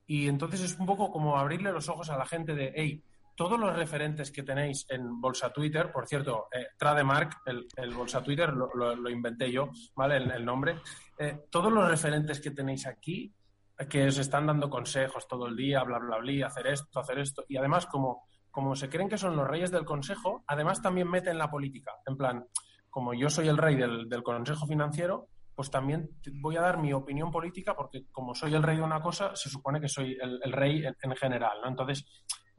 Y 0.07 0.29
entonces 0.29 0.61
es 0.61 0.79
un 0.79 0.85
poco 0.85 1.11
como 1.11 1.39
abrirle 1.39 1.73
los 1.73 1.89
ojos 1.89 2.11
a 2.11 2.19
la 2.19 2.27
gente 2.27 2.55
de, 2.55 2.73
hey, 2.77 3.03
todos 3.41 3.59
los 3.59 3.75
referentes 3.75 4.31
que 4.31 4.43
tenéis 4.43 4.85
en 4.91 5.19
Bolsa 5.19 5.51
Twitter, 5.51 5.91
por 5.91 6.07
cierto, 6.07 6.49
eh, 6.53 6.67
Trademark, 6.77 7.41
el, 7.47 7.95
Bolsa 7.95 8.23
Twitter, 8.23 8.53
lo, 8.53 9.09
inventé 9.09 9.51
yo, 9.51 9.71
¿vale? 9.97 10.19
El, 10.19 10.45
nombre. 10.45 10.77
Eh, 11.19 11.47
todos 11.51 11.73
los 11.73 11.89
referentes 11.89 12.39
que 12.39 12.51
tenéis 12.51 12.87
aquí, 12.87 13.35
que 13.89 14.09
os 14.09 14.19
están 14.19 14.47
dando 14.47 14.69
consejos 14.69 15.27
todo 15.27 15.47
el 15.47 15.57
día, 15.57 15.83
bla, 15.85 15.99
bla, 15.99 16.19
bla, 16.19 16.47
hacer 16.49 16.67
esto, 16.67 17.01
hacer 17.01 17.19
esto. 17.19 17.47
Y 17.49 17.57
además, 17.57 17.87
como, 17.87 18.25
como 18.51 18.77
se 18.77 18.91
creen 18.91 19.09
que 19.09 19.17
son 19.17 19.35
los 19.35 19.49
reyes 19.49 19.71
del 19.71 19.87
consejo, 19.87 20.45
además 20.47 20.83
también 20.83 21.09
meten 21.09 21.39
la 21.39 21.51
política. 21.51 21.93
En 22.05 22.19
plan, 22.19 22.47
como 22.91 23.15
yo 23.15 23.31
soy 23.31 23.49
el 23.49 23.57
rey 23.57 23.75
del, 23.75 24.07
del 24.07 24.23
consejo 24.23 24.67
financiero, 24.67 25.29
pues 25.55 25.71
también 25.71 26.11
voy 26.43 26.59
a 26.59 26.61
dar 26.61 26.77
mi 26.77 26.93
opinión 26.93 27.31
política 27.31 27.75
porque 27.75 28.05
como 28.13 28.35
soy 28.35 28.55
el 28.55 28.63
rey 28.63 28.77
de 28.77 28.83
una 28.83 29.01
cosa, 29.01 29.35
se 29.35 29.49
supone 29.49 29.81
que 29.81 29.89
soy 29.89 30.15
el, 30.21 30.41
el 30.45 30.53
rey 30.53 30.85
en, 30.85 30.95
en 31.01 31.17
general, 31.17 31.59
¿no? 31.63 31.71
Entonces, 31.71 32.05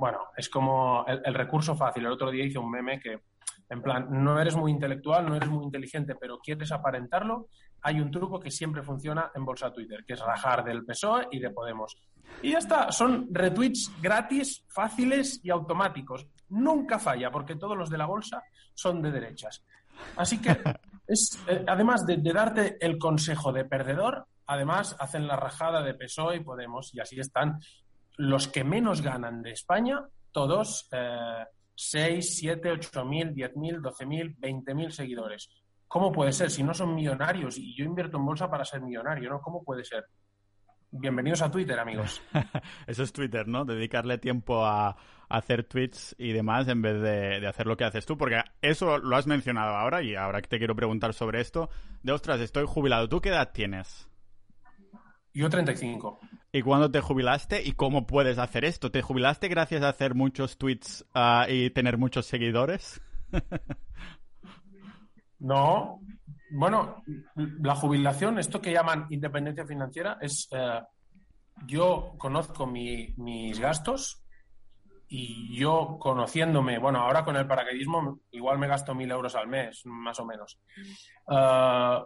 bueno, 0.02 0.30
es 0.36 0.50
como 0.50 1.06
el, 1.08 1.22
el 1.24 1.36
recurso 1.36 1.76
fácil. 1.76 2.04
El 2.04 2.12
otro 2.12 2.32
día 2.32 2.44
hice 2.44 2.58
un 2.58 2.72
meme 2.72 3.00
que, 3.00 3.22
en 3.70 3.84
plan, 3.84 4.08
no 4.10 4.42
eres 4.42 4.56
muy 4.56 4.72
intelectual, 4.72 5.24
no 5.30 5.36
eres 5.36 5.48
muy 5.48 5.64
inteligente, 5.64 6.16
pero 6.16 6.40
quieres 6.40 6.72
aparentarlo. 6.72 7.50
Hay 7.84 8.00
un 8.00 8.10
truco 8.10 8.40
que 8.40 8.50
siempre 8.50 8.82
funciona 8.82 9.30
en 9.36 9.46
Bolsa 9.46 9.72
Twitter, 9.72 10.04
que 10.04 10.14
es 10.14 10.20
rajar 10.20 10.64
del 10.64 10.86
PSOE 10.86 11.28
y 11.30 11.40
de 11.40 11.52
Podemos. 11.52 11.96
Y 12.42 12.54
ya 12.54 12.58
está, 12.58 12.92
son 12.92 13.28
retweets 13.32 13.92
gratis, 14.02 14.66
fáciles 14.70 15.40
y 15.44 15.52
automáticos. 15.52 16.26
Nunca 16.50 16.98
falla, 16.98 17.30
porque 17.30 17.56
todos 17.56 17.78
los 17.78 17.92
de 17.92 18.00
la 18.00 18.08
bolsa 18.08 18.42
son 18.74 19.04
de 19.04 19.12
derechas. 19.12 19.64
Así 20.16 20.42
que, 20.42 20.50
es, 21.06 21.40
eh, 21.48 21.64
además 21.68 22.08
de, 22.08 22.18
de 22.18 22.34
darte 22.34 22.78
el 22.84 22.98
consejo 22.98 23.54
de 23.54 23.66
perdedor, 23.66 24.26
además 24.48 24.96
hacen 25.00 25.28
la 25.28 25.36
rajada 25.36 25.84
de 25.84 25.94
PSOE 25.94 26.38
y 26.38 26.40
Podemos, 26.40 26.92
y 26.96 27.00
así 27.00 27.20
están 27.20 27.60
los 28.22 28.48
que 28.48 28.64
menos 28.64 29.02
ganan 29.02 29.42
de 29.42 29.52
España, 29.52 30.06
todos 30.32 30.88
eh, 30.92 31.46
6, 31.74 32.38
7, 32.38 32.72
8 32.72 33.06
mil, 33.06 33.34
10 33.34 33.56
mil, 33.56 33.82
12 33.82 34.06
mil, 34.06 34.36
20 34.38 34.76
mil 34.76 34.92
seguidores. 34.92 35.50
¿Cómo 35.88 36.12
puede 36.12 36.32
ser? 36.32 36.52
Si 36.52 36.62
no 36.62 36.74
son 36.74 36.94
millonarios 36.94 37.58
y 37.58 37.76
yo 37.76 37.84
invierto 37.84 38.18
en 38.18 38.26
bolsa 38.26 38.50
para 38.50 38.64
ser 38.64 38.82
millonario, 38.82 39.30
¿no? 39.30 39.42
¿Cómo 39.42 39.64
puede 39.64 39.84
ser? 39.84 40.06
bienvenidos 40.94 41.42
a 41.42 41.50
Twitter, 41.50 41.80
amigos. 41.80 42.22
Eso 42.86 43.04
es 43.04 43.14
Twitter, 43.14 43.48
¿no? 43.48 43.64
Dedicarle 43.64 44.18
tiempo 44.18 44.66
a, 44.66 44.98
hacer 45.30 45.64
tweets 45.64 46.14
y 46.18 46.34
demás 46.34 46.68
en 46.68 46.82
vez 46.82 47.02
de, 47.02 47.48
hacer 47.48 47.66
lo 47.66 47.78
que 47.78 47.86
haces 47.86 48.06
tú, 48.06 48.18
porque 48.18 48.42
eso 48.62 48.98
lo 48.98 49.16
has 49.16 49.28
mencionado 49.28 49.76
ahora 49.78 50.04
y 50.04 50.14
ahora 50.14 50.42
que 50.42 50.50
te 50.50 50.58
quiero 50.58 50.76
preguntar 50.76 51.14
sobre 51.14 51.40
esto, 51.40 51.70
de 52.04 52.12
ostras, 52.12 52.42
estoy 52.42 52.66
jubilado. 52.68 53.08
¿Tú 53.08 53.22
qué 53.22 53.30
edad 53.30 53.52
tienes? 53.54 54.10
Yo 55.34 55.50
35. 55.50 56.20
¿Y 56.54 56.64
cuándo 56.64 56.92
te 56.92 57.00
jubilaste 57.00 57.64
y 57.64 57.74
cómo 57.74 58.06
puedes 58.06 58.38
hacer 58.38 58.66
esto? 58.66 58.92
¿Te 58.92 59.02
jubilaste 59.02 59.48
gracias 59.48 59.84
a 59.84 59.90
hacer 59.90 60.16
muchos 60.16 60.58
tweets 60.58 61.06
ah, 61.14 61.46
y 61.48 61.70
tener 61.70 61.98
muchos 61.98 62.26
seguidores? 62.26 63.02
no. 65.40 66.02
Bueno, 66.54 67.02
la 67.36 67.76
jubilación, 67.76 68.38
esto 68.38 68.62
que 68.62 68.74
llaman 68.74 69.08
independencia 69.10 69.66
financiera, 69.66 70.18
es 70.20 70.50
eh, 70.52 70.82
yo 71.66 72.16
conozco 72.18 72.68
mis 72.68 73.58
gastos 73.58 74.22
y 75.08 75.58
yo 75.58 75.98
conociéndome, 76.00 76.80
bueno, 76.80 77.00
ahora 77.00 77.24
con 77.24 77.36
el 77.36 77.48
paracaidismo 77.48 78.20
igual 78.32 78.60
me 78.60 78.68
gasto 78.68 78.96
mil 78.96 79.12
euros 79.12 79.36
al 79.36 79.48
mes, 79.48 79.82
más 79.86 80.20
o 80.20 80.26
menos. 80.26 80.60
Uh, 81.28 82.06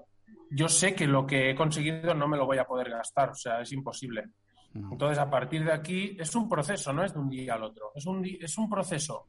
yo 0.49 0.67
sé 0.69 0.95
que 0.95 1.07
lo 1.07 1.25
que 1.25 1.49
he 1.49 1.55
conseguido 1.55 2.13
no 2.13 2.27
me 2.27 2.37
lo 2.37 2.45
voy 2.45 2.57
a 2.57 2.65
poder 2.65 2.89
gastar, 2.89 3.31
o 3.31 3.35
sea, 3.35 3.61
es 3.61 3.71
imposible. 3.71 4.29
Entonces, 4.73 5.17
a 5.19 5.29
partir 5.29 5.63
de 5.63 5.71
aquí, 5.71 6.17
es 6.19 6.35
un 6.35 6.49
proceso, 6.49 6.91
no 6.91 7.03
es 7.03 7.13
de 7.13 7.19
un 7.19 7.29
día 7.29 7.53
al 7.53 7.63
otro, 7.63 7.91
es 7.95 8.05
un, 8.05 8.25
es 8.25 8.57
un 8.57 8.69
proceso. 8.69 9.27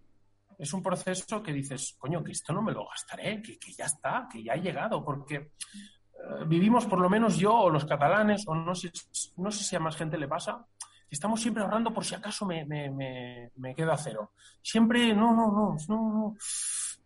Es 0.58 0.72
un 0.72 0.82
proceso 0.82 1.42
que 1.42 1.52
dices, 1.52 1.94
coño, 1.98 2.24
que 2.24 2.32
esto 2.32 2.52
no 2.52 2.62
me 2.62 2.72
lo 2.72 2.86
gastaré, 2.88 3.42
que, 3.42 3.58
que 3.58 3.72
ya 3.72 3.84
está, 3.84 4.26
que 4.30 4.42
ya 4.42 4.54
ha 4.54 4.56
llegado, 4.56 5.04
porque 5.04 5.34
eh, 5.36 6.44
vivimos, 6.46 6.86
por 6.86 6.98
lo 6.98 7.10
menos 7.10 7.36
yo 7.36 7.52
o 7.52 7.70
los 7.70 7.84
catalanes, 7.84 8.44
o 8.48 8.54
no 8.54 8.74
sé, 8.74 8.90
no 9.36 9.50
sé 9.50 9.64
si 9.64 9.76
a 9.76 9.80
más 9.80 9.96
gente 9.96 10.18
le 10.18 10.26
pasa, 10.26 10.66
estamos 11.10 11.40
siempre 11.40 11.62
ahorrando 11.62 11.92
por 11.92 12.04
si 12.04 12.14
acaso 12.14 12.46
me, 12.46 12.64
me, 12.64 12.90
me, 12.90 13.52
me 13.56 13.74
quedo 13.74 13.92
a 13.92 13.98
cero. 13.98 14.32
Siempre, 14.62 15.14
no, 15.14 15.32
no, 15.34 15.52
no, 15.52 15.76
no, 15.88 16.12
no 16.12 16.36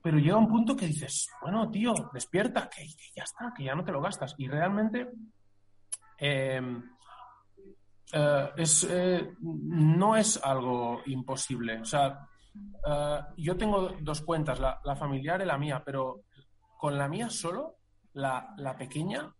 pero 0.02 0.19
llega 0.19 0.37
un 0.37 0.49
punto 0.49 0.76
que 0.76 0.87
dices, 0.87 1.28
bueno, 1.42 1.71
tío, 1.71 1.92
despierta, 2.12 2.69
que, 2.69 2.87
ya 3.14 3.25
está, 3.25 3.52
que 3.54 3.64
ya 3.64 3.75
no 3.75 3.85
te 3.85 3.92
lo 3.92 4.00
gastas. 4.00 4.35
Y 4.38 4.49
realmente 4.49 5.11
em, 6.19 6.83
eh, 8.12 8.50
es, 8.57 8.87
eh, 8.88 9.35
no 9.40 10.16
es 10.16 10.42
algo 10.42 11.02
imposible. 11.07 11.80
O 11.80 11.85
sea, 11.85 12.26
eh, 12.87 13.21
yo 13.37 13.57
tengo 13.57 13.90
dos 14.00 14.23
cuentas, 14.23 14.59
la, 14.59 14.97
familiar 14.97 15.42
y 15.42 15.45
la 15.47 15.59
mía, 15.59 15.83
pero 15.85 16.23
con 16.78 16.97
la 16.97 17.09
mía 17.09 17.28
solo, 17.28 17.76
la, 18.14 18.54
la 18.57 18.76
pequeña, 18.76 19.33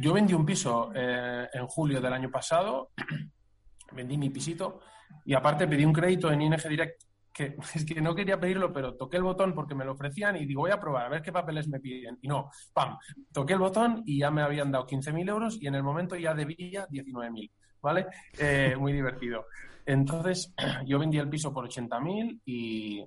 yo 0.00 0.12
vendí 0.12 0.34
un 0.34 0.44
piso 0.44 0.90
en 0.92 1.66
julio 1.68 2.00
del 2.00 2.12
año 2.12 2.30
pasado, 2.30 2.90
vendí 3.92 4.16
mi 4.16 4.30
pisito 4.30 4.80
y 5.24 5.34
aparte 5.34 5.68
pedí 5.68 5.84
un 5.84 5.92
crédito 5.92 6.32
en 6.32 6.42
ING 6.42 6.56
Direct 6.68 7.05
que 7.36 7.54
es 7.74 7.84
que 7.84 8.00
no 8.00 8.14
quería 8.14 8.40
pedirlo, 8.40 8.72
pero 8.72 8.94
toqué 8.94 9.18
el 9.18 9.22
botón 9.22 9.54
porque 9.54 9.74
me 9.74 9.84
lo 9.84 9.92
ofrecían 9.92 10.36
y 10.36 10.46
digo, 10.46 10.62
voy 10.62 10.70
a 10.70 10.80
probar, 10.80 11.06
a 11.06 11.10
ver 11.10 11.22
qué 11.22 11.32
papeles 11.32 11.68
me 11.68 11.80
piden. 11.80 12.18
Y 12.22 12.28
no, 12.28 12.50
pam, 12.72 12.96
toqué 13.32 13.52
el 13.52 13.58
botón 13.58 14.02
y 14.06 14.20
ya 14.20 14.30
me 14.30 14.42
habían 14.42 14.72
dado 14.72 14.86
15.000 14.86 15.28
euros 15.28 15.58
y 15.60 15.66
en 15.66 15.74
el 15.74 15.82
momento 15.82 16.16
ya 16.16 16.34
debía 16.34 16.88
19.000, 16.88 17.50
¿vale? 17.82 18.06
Eh, 18.38 18.74
muy 18.78 18.92
divertido. 18.92 19.46
Entonces, 19.84 20.54
yo 20.86 20.98
vendí 20.98 21.18
el 21.18 21.28
piso 21.28 21.52
por 21.52 21.68
80.000 21.68 22.40
y, 22.46 23.04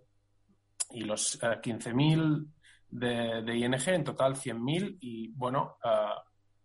y 0.92 1.02
los 1.02 1.40
15.000 1.42 2.44
eh, 2.44 2.48
de, 2.92 3.42
de, 3.42 3.58
ING, 3.58 3.88
en 3.88 4.04
total 4.04 4.36
100.000 4.36 4.98
y 5.02 5.30
bueno, 5.30 5.78
eh, 5.84 5.90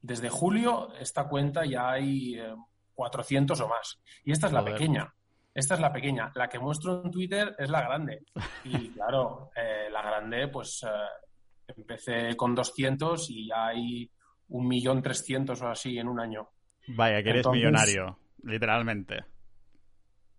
desde 0.01 0.29
julio 0.29 0.93
esta 1.01 1.29
cuenta 1.29 1.65
ya 1.65 1.93
hay 1.93 2.39
400 2.95 3.59
o 3.59 3.69
más. 3.69 4.01
Y 4.23 4.33
esta 4.33 4.49
es 4.49 4.53
la 4.53 4.65
pequeña. 4.65 5.13
Esta 5.55 5.75
es 5.75 5.81
la 5.81 5.93
pequeña. 5.93 6.33
La 6.35 6.49
que 6.49 6.59
muestro 6.59 7.03
en 7.05 7.11
Twitter 7.13 7.55
es 7.57 7.71
la 7.71 7.83
grande. 7.83 8.25
Y 8.65 8.89
claro, 8.95 9.51
eh, 9.55 9.89
la 9.91 10.03
grande, 10.03 10.49
pues 10.49 10.83
eh, 10.83 11.73
empecé 11.77 12.37
con 12.37 12.55
200 12.55 13.31
y 13.31 13.49
ya 13.49 13.69
hay 13.69 14.11
un 14.49 14.67
millón 14.67 15.01
trescientos 15.01 15.63
o 15.63 15.69
así 15.69 15.97
en 15.97 16.09
un 16.09 16.19
año. 16.19 16.49
Vaya, 16.89 17.23
que 17.23 17.31
eres 17.31 17.47
millonario, 17.47 18.19
literalmente. 18.43 19.25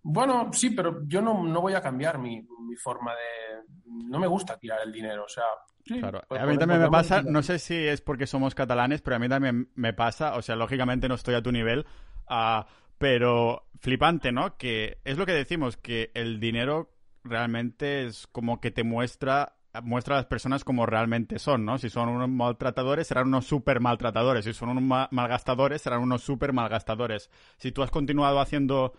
Bueno, 0.03 0.51
sí, 0.53 0.69
pero 0.69 1.01
yo 1.07 1.22
no, 1.22 1.34
voy 1.62 1.74
a 1.74 1.81
cambiar 1.81 2.19
mi, 2.19 2.45
forma 2.77 3.13
de... 3.13 3.63
No 4.07 4.19
me 4.19 4.27
gusta 4.27 4.57
tirar 4.60 4.79
el 4.86 4.91
dinero, 4.91 5.24
o 5.24 5.27
sea... 5.27 5.45
claro. 5.84 6.22
A 6.29 6.45
mí 6.45 6.57
también 6.57 6.81
me 6.81 6.91
pasa, 6.91 7.24
no 7.24 7.41
sé 7.41 7.57
si 7.57 7.75
es 7.75 8.01
porque 8.01 8.27
somos 8.27 8.53
catalanes, 8.53 9.01
pero 9.01 9.15
a 9.15 9.19
mí 9.19 9.27
también 9.27 9.72
me 9.74 9.93
pasa, 9.93 10.36
o 10.36 10.43
sea, 10.43 10.55
lógicamente 10.55 11.07
no 11.07 11.15
estoy 11.15 11.34
a 11.34 11.41
tu 11.41 11.51
nivel, 11.51 11.88
a 12.27 12.67
pero 12.97 13.67
flipante, 13.79 14.31
¿no? 14.31 14.57
Que 14.57 14.99
es 15.03 15.17
lo 15.17 15.25
que 15.25 15.33
decimos, 15.33 15.77
que 15.77 16.11
el 16.13 16.39
dinero 16.39 16.91
realmente 17.23 18.05
es 18.05 18.27
como 18.27 18.61
que 18.61 18.71
te 18.71 18.83
muestra 18.83 19.55
muestra 19.83 20.15
a 20.15 20.19
las 20.19 20.25
personas 20.25 20.63
como 20.63 20.85
realmente 20.85 21.39
son, 21.39 21.65
¿no? 21.65 21.77
Si 21.77 21.89
son 21.89 22.09
unos 22.09 22.29
maltratadores, 22.29 23.07
serán 23.07 23.27
unos 23.27 23.45
súper 23.45 23.79
maltratadores. 23.79 24.45
Si 24.45 24.53
son 24.53 24.69
unos 24.69 25.09
malgastadores, 25.11 25.81
serán 25.81 26.01
unos 26.01 26.23
súper 26.23 26.53
malgastadores. 26.53 27.29
Si 27.57 27.71
tú 27.71 27.83
has 27.83 27.91
continuado 27.91 28.39
haciendo 28.39 28.93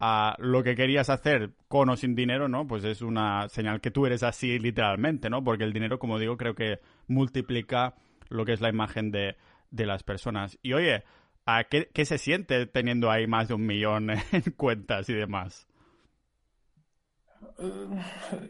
ah, 0.00 0.36
lo 0.38 0.62
que 0.62 0.74
querías 0.74 1.10
hacer 1.10 1.52
con 1.68 1.88
o 1.90 1.96
sin 1.96 2.14
dinero, 2.14 2.48
¿no? 2.48 2.66
Pues 2.66 2.84
es 2.84 3.02
una 3.02 3.48
señal 3.48 3.80
que 3.80 3.90
tú 3.90 4.06
eres 4.06 4.22
así 4.22 4.58
literalmente, 4.58 5.30
¿no? 5.30 5.44
Porque 5.44 5.64
el 5.64 5.72
dinero, 5.72 5.98
como 5.98 6.18
digo, 6.18 6.36
creo 6.36 6.54
que 6.54 6.80
multiplica 7.06 7.94
lo 8.28 8.44
que 8.44 8.52
es 8.52 8.60
la 8.60 8.68
imagen 8.68 9.10
de, 9.10 9.36
de 9.70 9.86
las 9.86 10.02
personas. 10.02 10.58
Y 10.62 10.72
oye, 10.72 11.04
qué, 11.70 12.04
se 12.04 12.18
siente 12.18 12.66
teniendo 12.66 13.10
ahí 13.10 13.26
más 13.26 13.48
de 13.48 13.54
un 13.54 13.66
millón 13.66 14.10
en 14.32 14.42
cuentas 14.56 15.08
y 15.08 15.14
demás? 15.14 15.66
Eh, 17.58 17.88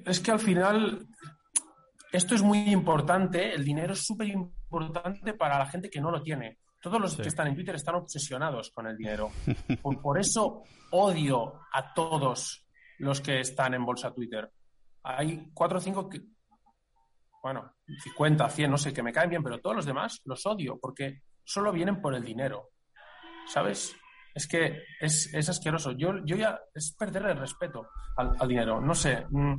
es 0.04 0.20
que 0.20 0.30
al 0.30 0.40
final 0.40 1.06
esto 2.12 2.34
es 2.34 2.42
muy 2.42 2.70
importante, 2.70 3.52
el 3.52 3.64
dinero 3.64 3.92
es 3.92 4.04
súper 4.06 4.28
importante 4.28 5.34
para 5.34 5.58
la 5.58 5.66
gente 5.66 5.90
que 5.90 6.00
no 6.00 6.10
lo 6.10 6.22
tiene. 6.22 6.58
Todos 6.80 7.00
los 7.00 7.16
que 7.16 7.28
están 7.28 7.48
en 7.48 7.54
Twitter 7.54 7.74
están 7.74 7.96
obsesionados 7.96 8.70
con 8.70 8.86
el 8.86 8.96
dinero. 8.96 9.30
Por, 9.82 10.18
eso 10.18 10.62
odio 10.92 11.60
a 11.72 11.92
todos 11.92 12.64
los 12.98 13.20
que 13.20 13.40
están 13.40 13.74
en 13.74 13.84
Bolsa 13.84 14.14
Twitter. 14.14 14.50
Hay 15.02 15.50
cuatro 15.52 15.78
o 15.78 15.80
cinco 15.80 16.08
que, 16.08 16.22
bueno, 17.42 17.74
50, 18.04 18.48
100, 18.48 18.70
no 18.70 18.78
sé, 18.78 18.92
que 18.92 19.02
me 19.02 19.12
caen 19.12 19.30
bien, 19.30 19.42
pero 19.42 19.60
todos 19.60 19.76
los 19.76 19.86
demás 19.86 20.20
los 20.24 20.46
odio 20.46 20.78
porque 20.80 21.22
solo 21.42 21.72
vienen 21.72 22.00
por 22.00 22.14
el 22.14 22.24
dinero. 22.24 22.70
¿Sabes? 23.46 23.96
Es 24.34 24.46
que 24.46 24.82
es, 25.00 25.48
asqueroso. 25.48 25.92
Yo, 25.92 26.22
yo 26.24 26.36
ya 26.36 26.60
es 26.74 26.92
perder 26.92 27.24
el 27.26 27.38
respeto 27.38 27.88
al, 28.16 28.46
dinero. 28.46 28.80
No 28.82 28.94
sé, 28.94 29.24
mm, 29.30 29.56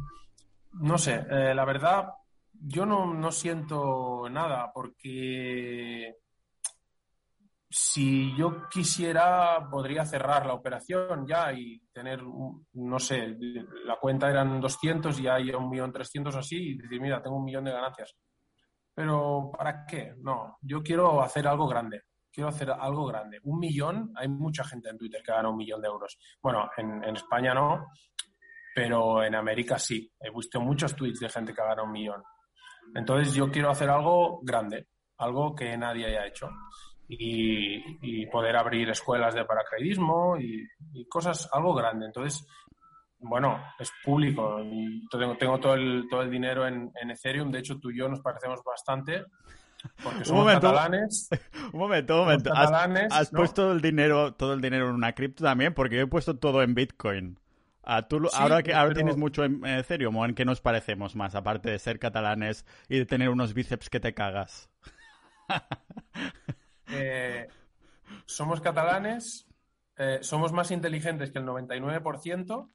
no 0.73 0.97
sé. 0.99 1.25
Eh, 1.31 1.55
la 1.55 1.65
verdad, 1.65 2.09
yo 2.53 2.85
no, 2.85 3.31
siento 3.31 4.29
nada 4.29 4.71
porque 4.71 6.15
si 7.67 8.35
yo 8.37 8.69
quisiera, 8.69 9.67
podría 9.69 10.05
cerrar 10.05 10.45
la 10.45 10.53
operación 10.53 11.25
ya 11.27 11.51
y 11.51 11.79
tener, 11.91 12.21
no 12.23 12.99
sé, 12.99 13.35
la 13.83 13.97
cuenta 13.99 14.29
eran 14.29 14.61
200 14.61 15.19
y 15.19 15.27
hay 15.27 15.49
un 15.49 15.69
millón 15.69 15.91
300 15.91 16.35
así 16.35 16.55
y 16.55 16.77
decir, 16.77 17.01
mira, 17.01 17.21
tengo 17.21 17.37
un 17.37 17.45
millón 17.45 17.65
de 17.65 17.71
ganancias. 17.71 18.15
Pero 18.93 19.51
¿para 19.57 19.87
qué? 19.87 20.13
No, 20.19 20.57
yo 20.61 20.83
quiero 20.83 21.21
hacer 21.21 21.47
algo 21.47 21.67
grande 21.67 22.03
quiero 22.37 22.49
hacer 22.49 22.69
algo 22.69 23.07
grande. 23.07 23.39
Un 23.45 23.57
millón, 23.57 24.11
hay 24.15 24.27
mucha 24.27 24.63
gente 24.63 24.89
en 24.89 24.97
Twitter 24.99 25.23
que 25.25 25.31
gana 25.31 25.49
un 25.49 25.57
millón 25.57 25.81
de 25.81 25.87
euros. 25.87 26.19
Bueno, 26.39 26.69
en, 26.77 27.03
España 27.15 27.51
no, 27.51 27.87
pero 28.75 29.23
en 29.23 29.33
América 29.33 29.79
sí. 29.79 30.07
He 30.19 30.29
visto 30.29 30.61
muchos 30.61 30.95
tweets 30.95 31.19
de 31.19 31.29
gente 31.29 31.51
que 31.51 31.63
gana 31.63 31.81
un 31.81 31.91
millón. 31.91 32.21
Entonces 32.93 33.33
yo 33.33 33.49
quiero 33.49 33.71
hacer 33.71 33.89
algo 33.89 34.39
grande, 34.43 34.85
algo 35.17 35.55
que 35.55 35.75
nadie 35.77 36.05
haya 36.05 36.27
hecho. 36.27 36.51
Y, 37.07 38.27
poder 38.27 38.55
abrir 38.55 38.87
escuelas 38.91 39.33
de 39.33 39.43
paracaidismo 39.43 40.37
y, 40.37 40.63
cosas, 41.09 41.49
algo 41.51 41.73
grande. 41.73 42.05
Entonces, 42.05 42.45
bueno, 43.17 43.59
es 43.79 43.91
público. 44.03 44.61
Tengo, 45.09 45.37
tengo 45.37 45.59
todo, 45.59 45.73
el, 45.73 46.05
todo 46.07 46.21
el 46.21 46.29
dinero 46.29 46.67
en, 46.67 46.91
en 47.01 47.09
Ethereum. 47.09 47.49
De 47.49 47.59
hecho, 47.59 47.79
tú 47.79 47.89
y 47.89 47.97
yo 47.97 48.07
nos 48.07 48.21
parecemos 48.21 48.61
bastante. 48.63 49.25
Porque 50.03 50.25
somos 50.25 50.29
un 50.29 50.37
momento, 50.37 50.67
catalanes. 50.67 51.29
Un 51.73 51.79
momento, 51.79 52.13
un 52.15 52.19
momento. 52.21 52.51
¿Has, 52.53 53.29
puesto 53.29 53.71
el 53.71 53.81
dinero, 53.81 54.33
todo 54.33 54.53
el 54.53 54.61
dinero 54.61 54.89
en 54.89 54.95
una 54.95 55.13
cripto 55.13 55.43
también? 55.43 55.73
Porque 55.73 55.97
yo 55.97 56.03
he 56.03 56.07
puesto 56.07 56.37
todo 56.37 56.63
en 56.63 56.73
Bitcoin. 56.73 57.39
Ah, 57.83 58.05
ahora 58.33 58.63
que 58.63 58.73
ahora 58.73 58.93
tienes 58.93 59.15
mucho 59.17 59.43
en 59.43 59.65
Ethereum, 59.65 60.23
¿en 60.25 60.35
qué 60.35 60.43
nos 60.45 60.59
parecemos 60.59 61.15
más? 61.15 61.35
Aparte 61.35 61.69
de 61.69 61.79
ser 61.79 61.99
catalanes 61.99 62.65
y 62.89 62.97
de 62.99 63.05
tener 63.05 63.29
unos 63.29 63.53
bíceps 63.53 63.89
que 63.89 63.99
te 63.99 64.13
cagas. 64.13 64.69
Eh, 66.89 67.49
somos 68.25 68.61
catalanes, 68.61 69.45
eh, 69.97 70.19
somos 70.21 70.53
más 70.53 70.71
inteligentes 70.71 71.31
que 71.31 71.39
el 71.39 71.45
99% 71.45 72.69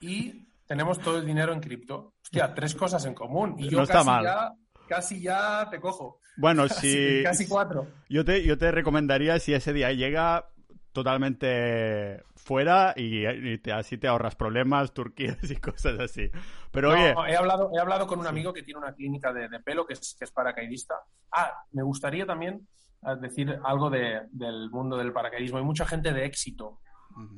y 0.00 0.48
tenemos 0.66 1.00
todo 1.00 1.16
el 1.16 1.24
dinero 1.24 1.54
en 1.54 1.60
cripto. 1.60 2.12
Hostia, 2.22 2.52
tres 2.52 2.74
cosas 2.74 3.06
en 3.06 3.14
común. 3.14 3.54
Y 3.58 3.70
yo 3.70 3.78
no 3.78 3.84
está 3.84 4.04
mal 4.04 4.54
casi 4.92 5.22
ya 5.22 5.68
te 5.70 5.80
cojo. 5.80 6.20
Bueno, 6.36 6.68
sí. 6.68 7.22
Casi 7.24 7.48
cuatro. 7.48 7.86
Yo 8.08 8.24
te, 8.24 8.44
yo 8.44 8.58
te 8.58 8.70
recomendaría, 8.70 9.38
si 9.38 9.54
ese 9.54 9.72
día 9.72 9.92
llega, 9.92 10.50
totalmente 10.92 12.22
fuera 12.36 12.92
y, 12.94 13.24
así 13.70 13.96
te 13.96 14.08
ahorras 14.08 14.34
problemas, 14.34 14.92
turquías 14.92 15.50
y 15.50 15.56
cosas 15.60 15.98
así. 15.98 16.30
Pero 16.70 16.92
oye... 16.92 17.14
He 17.28 17.36
hablado, 17.36 17.70
he 17.74 17.80
hablado 17.80 18.06
con 18.06 18.18
un 18.18 18.26
amigo 18.26 18.52
que 18.52 18.62
tiene 18.62 18.80
una 18.80 18.94
clínica 18.94 19.32
de, 19.32 19.48
pelo 19.60 19.86
que 19.86 19.94
es, 19.94 20.14
que 20.18 20.24
es, 20.24 20.30
paracaidista. 20.30 20.94
Ah, 21.30 21.52
me 21.70 21.82
gustaría 21.82 22.26
también 22.26 22.68
eh, 23.02 23.16
decir 23.20 23.58
algo 23.64 23.88
del 23.88 24.70
mundo 24.70 24.98
del 24.98 25.12
paracaidismo. 25.12 25.58
Hay 25.58 25.64
mucha 25.64 25.86
gente 25.86 26.12
de 26.12 26.26
éxito, 26.26 26.80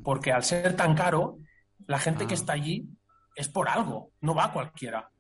porque 0.03 0.33
al 0.33 0.43
ser 0.43 0.75
tan 0.75 0.95
caro, 0.97 1.39
la 1.87 1.99
gente 1.99 2.27
que 2.27 2.35
ah. 2.35 2.41
está 2.41 2.55
allí 2.55 2.89
es 3.37 3.49
por 3.49 3.69
algo, 3.69 4.11
no 4.21 4.35
va 4.35 4.53
cualquiera. 4.53 5.11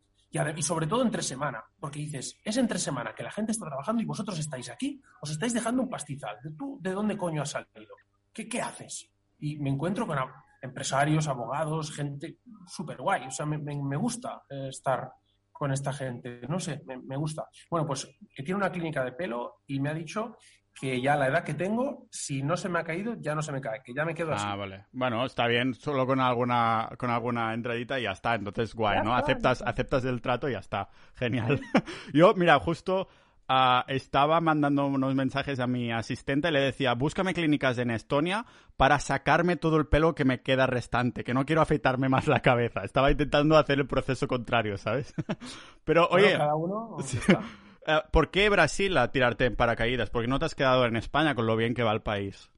Y, 0.57 0.62
sobre 0.62 0.88
todo 0.88 1.03
entre 1.03 1.23
semana, 1.23 1.64
porque 1.79 2.00
dices, 2.00 2.41
es 2.43 2.57
entre 2.57 2.79
semana 2.81 3.14
que 3.14 3.23
la 3.23 3.31
gente 3.31 3.53
está 3.53 3.67
trabajando 3.67 4.03
y 4.03 4.05
vosotros 4.05 4.37
estáis 4.38 4.69
aquí, 4.69 5.00
os 5.21 5.31
estáis 5.31 5.55
dejando 5.55 5.83
un 5.83 5.88
pastizal. 5.88 6.37
¿Tú 6.59 6.79
de 6.81 6.91
dónde 6.91 7.17
coño 7.17 7.43
has 7.43 7.50
salido? 7.50 7.95
¿qué, 8.33 8.49
qué 8.49 8.61
haces? 8.61 9.11
Y 9.38 9.59
me 9.59 9.71
encuentro 9.71 10.07
con 10.07 10.19
empresarios, 10.61 11.29
abogados, 11.29 11.93
gente 11.93 12.38
súper 12.67 12.99
guay. 12.99 13.26
O 13.26 13.31
sea, 13.31 13.47
me, 13.47 13.59
me, 13.59 13.97
gusta 13.97 14.43
eh, 14.50 14.69
estar 14.71 15.12
con 15.53 15.73
esta 15.73 15.93
gente. 15.93 16.41
No 16.49 16.59
sé, 16.59 16.83
me, 16.85 16.97
me, 16.99 17.17
gusta. 17.17 17.49
Bueno, 17.71 17.87
pues 17.87 18.05
que 18.35 18.43
tiene 18.43 18.57
una 18.57 18.73
clínica 18.73 19.05
de 19.05 19.12
pelo 19.12 19.62
y 19.69 19.79
me 19.79 19.91
ha 19.91 19.95
dicho 19.95 20.37
que 20.75 21.00
ya 21.00 21.16
la 21.16 21.28
edad 21.28 21.45
que 21.45 21.54
tengo, 21.54 22.07
si 22.11 22.43
no 22.43 22.57
se 22.57 22.69
me 22.69 22.81
ha 22.81 22.85
caído, 22.85 23.14
ya 23.21 23.35
no 23.35 23.43
se 23.43 23.52
me 23.52 23.61
cae, 23.61 23.83
que 23.83 23.95
ya 23.95 24.04
me 24.04 24.14
quedo 24.14 24.33
así. 24.33 24.45
Ah, 24.47 24.57
vale. 24.57 24.87
Bueno, 24.93 25.25
está 25.25 25.47
bien, 25.47 25.75
solo 25.75 26.07
con 26.07 26.21
alguna, 26.21 26.90
con 26.99 27.11
alguna 27.11 27.54
entradita 27.54 27.99
y 27.99 28.02
ya 28.02 28.12
está. 28.12 28.35
Entonces, 28.35 28.75
guay, 28.75 29.02
¿no? 29.02 29.14
Aceptas, 29.14 29.62
aceptas 29.62 30.04
el 30.04 30.21
trato 30.21 30.49
y 30.49 30.52
ya 30.52 30.59
está. 30.59 30.88
Genial. 31.14 31.61
Yo, 32.12 32.35
mira, 32.35 32.59
justo 32.59 33.09
Ah, 33.47 33.85
estaba 33.88 34.40
mandando 34.40 34.87
unos 34.87 35.14
mensajes 35.14 35.61
a 35.61 35.66
mi 35.66 35.93
asistente 35.93 36.49
y 36.49 36.50
le 36.50 36.61
decía, 36.61 36.95
búscame 36.95 37.35
clínicas 37.35 37.76
en 37.76 37.90
Estonia 37.90 38.47
para 38.78 38.99
sacarme 38.99 39.57
todo 39.57 39.76
el 39.76 39.87
pelo 39.87 40.14
que 40.14 40.25
me 40.25 40.40
queda 40.40 40.66
restante, 40.66 41.25
que 41.25 41.35
no 41.35 41.45
quiero 41.45 41.61
afeitarme 41.61 42.09
más 42.09 42.26
la 42.26 42.40
cabeza. 42.40 42.85
Estaba 42.85 43.11
intentando 43.11 43.59
hacer 43.59 43.81
el 43.81 43.87
proceso 43.87 44.26
contrario, 44.26 44.78
¿sabes? 44.78 45.12
Pero 45.85 46.09
oye, 46.11 46.38
eh, 47.87 48.00
¿por 48.11 48.31
qué 48.31 48.49
Brasil 48.49 48.97
a 48.97 49.11
tirarte 49.11 49.47
en 49.47 49.57
paracaídas? 49.57 50.11
Porque 50.11 50.29
no 50.29 50.38
te 50.38 50.47
has 50.47 50.55
quedado 50.55 50.85
en 50.87 50.97
España 50.97 51.35
con 51.35 51.47
lo 51.47 51.57
bien 51.57 51.75
que 51.75 51.83
va 51.83 51.93
el 51.93 52.03
país. 52.03 52.50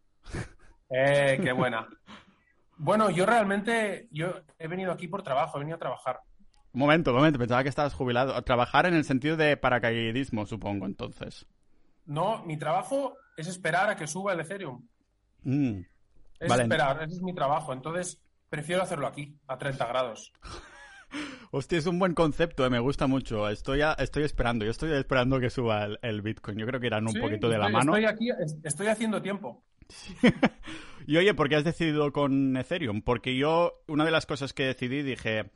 Eh, 0.91 1.39
qué 1.43 1.53
buena. 1.53 1.89
Bueno, 2.79 3.11
yo 3.11 3.25
realmente, 3.25 4.09
yo 4.11 4.35
he 4.59 4.69
venido 4.69 4.93
aquí 4.93 5.09
por 5.09 5.23
trabajo, 5.23 5.57
he 5.57 5.61
venido 5.61 5.77
a 5.77 5.81
trabajar. 5.81 6.21
Un 6.73 6.81
momento, 6.81 7.11
un 7.11 7.17
momento, 7.17 7.39
pensaba 7.39 7.63
que 7.63 7.71
estabas 7.71 7.95
jubilado. 7.95 8.41
Trabajar 8.43 8.87
en 8.87 8.95
el 8.95 9.05
sentido 9.05 9.37
de 9.37 9.57
paracaidismo, 9.57 10.45
supongo, 10.45 10.85
entonces. 10.85 11.47
No, 12.05 12.45
mi 12.45 12.59
trabajo 12.59 13.17
es 13.37 13.49
esperar 13.49 13.89
a 13.89 13.97
que 13.97 14.07
suba 14.07 14.35
el 14.35 14.41
Ethereum. 14.41 14.87
Mm, 15.43 15.81
es 16.39 16.53
esperar, 16.53 17.03
ese 17.03 17.15
es 17.15 17.23
mi 17.23 17.35
trabajo. 17.35 17.73
Entonces, 17.73 18.21
prefiero 18.51 18.83
hacerlo 18.83 19.07
aquí, 19.07 19.39
a 19.47 19.57
30 19.57 19.87
grados. 19.87 20.33
Hostia, 21.51 21.79
es 21.79 21.87
un 21.87 21.99
buen 21.99 22.15
concepto, 22.15 22.67
eh, 22.67 22.71
me 22.71 22.81
gusta 22.81 23.07
mucho. 23.07 23.49
Estoy, 23.49 23.81
estoy 23.99 24.25
esperando, 24.25 24.65
yo 24.65 24.71
estoy 24.71 24.93
esperando 24.93 25.41
que 25.41 25.51
suba 25.51 25.89
el, 26.03 26.23
Bitcoin. 26.23 26.59
Yo 26.59 26.67
creo 26.67 26.81
que 26.81 26.89
irán 26.89 27.07
un 27.07 27.15
poquito 27.15 27.49
de 27.49 27.59
la 27.59 27.69
mano. 27.69 27.97
Estoy 27.97 28.05
aquí, 28.05 28.29
estoy 28.65 28.87
haciendo 28.89 29.23
tiempo. 29.23 29.63
y 31.07 31.17
oye, 31.17 31.33
¿por 31.35 31.49
qué 31.49 31.57
has 31.57 31.65
decidido 31.65 32.13
con 32.13 32.57
Ethereum? 32.57 33.03
Porque 33.03 33.37
yo, 33.37 33.73
una 33.87 34.05
de 34.05 34.11
las 34.11 34.27
cosas 34.27 34.53
que 34.53 34.65
decidí, 34.65 35.03
dije, 35.03 35.51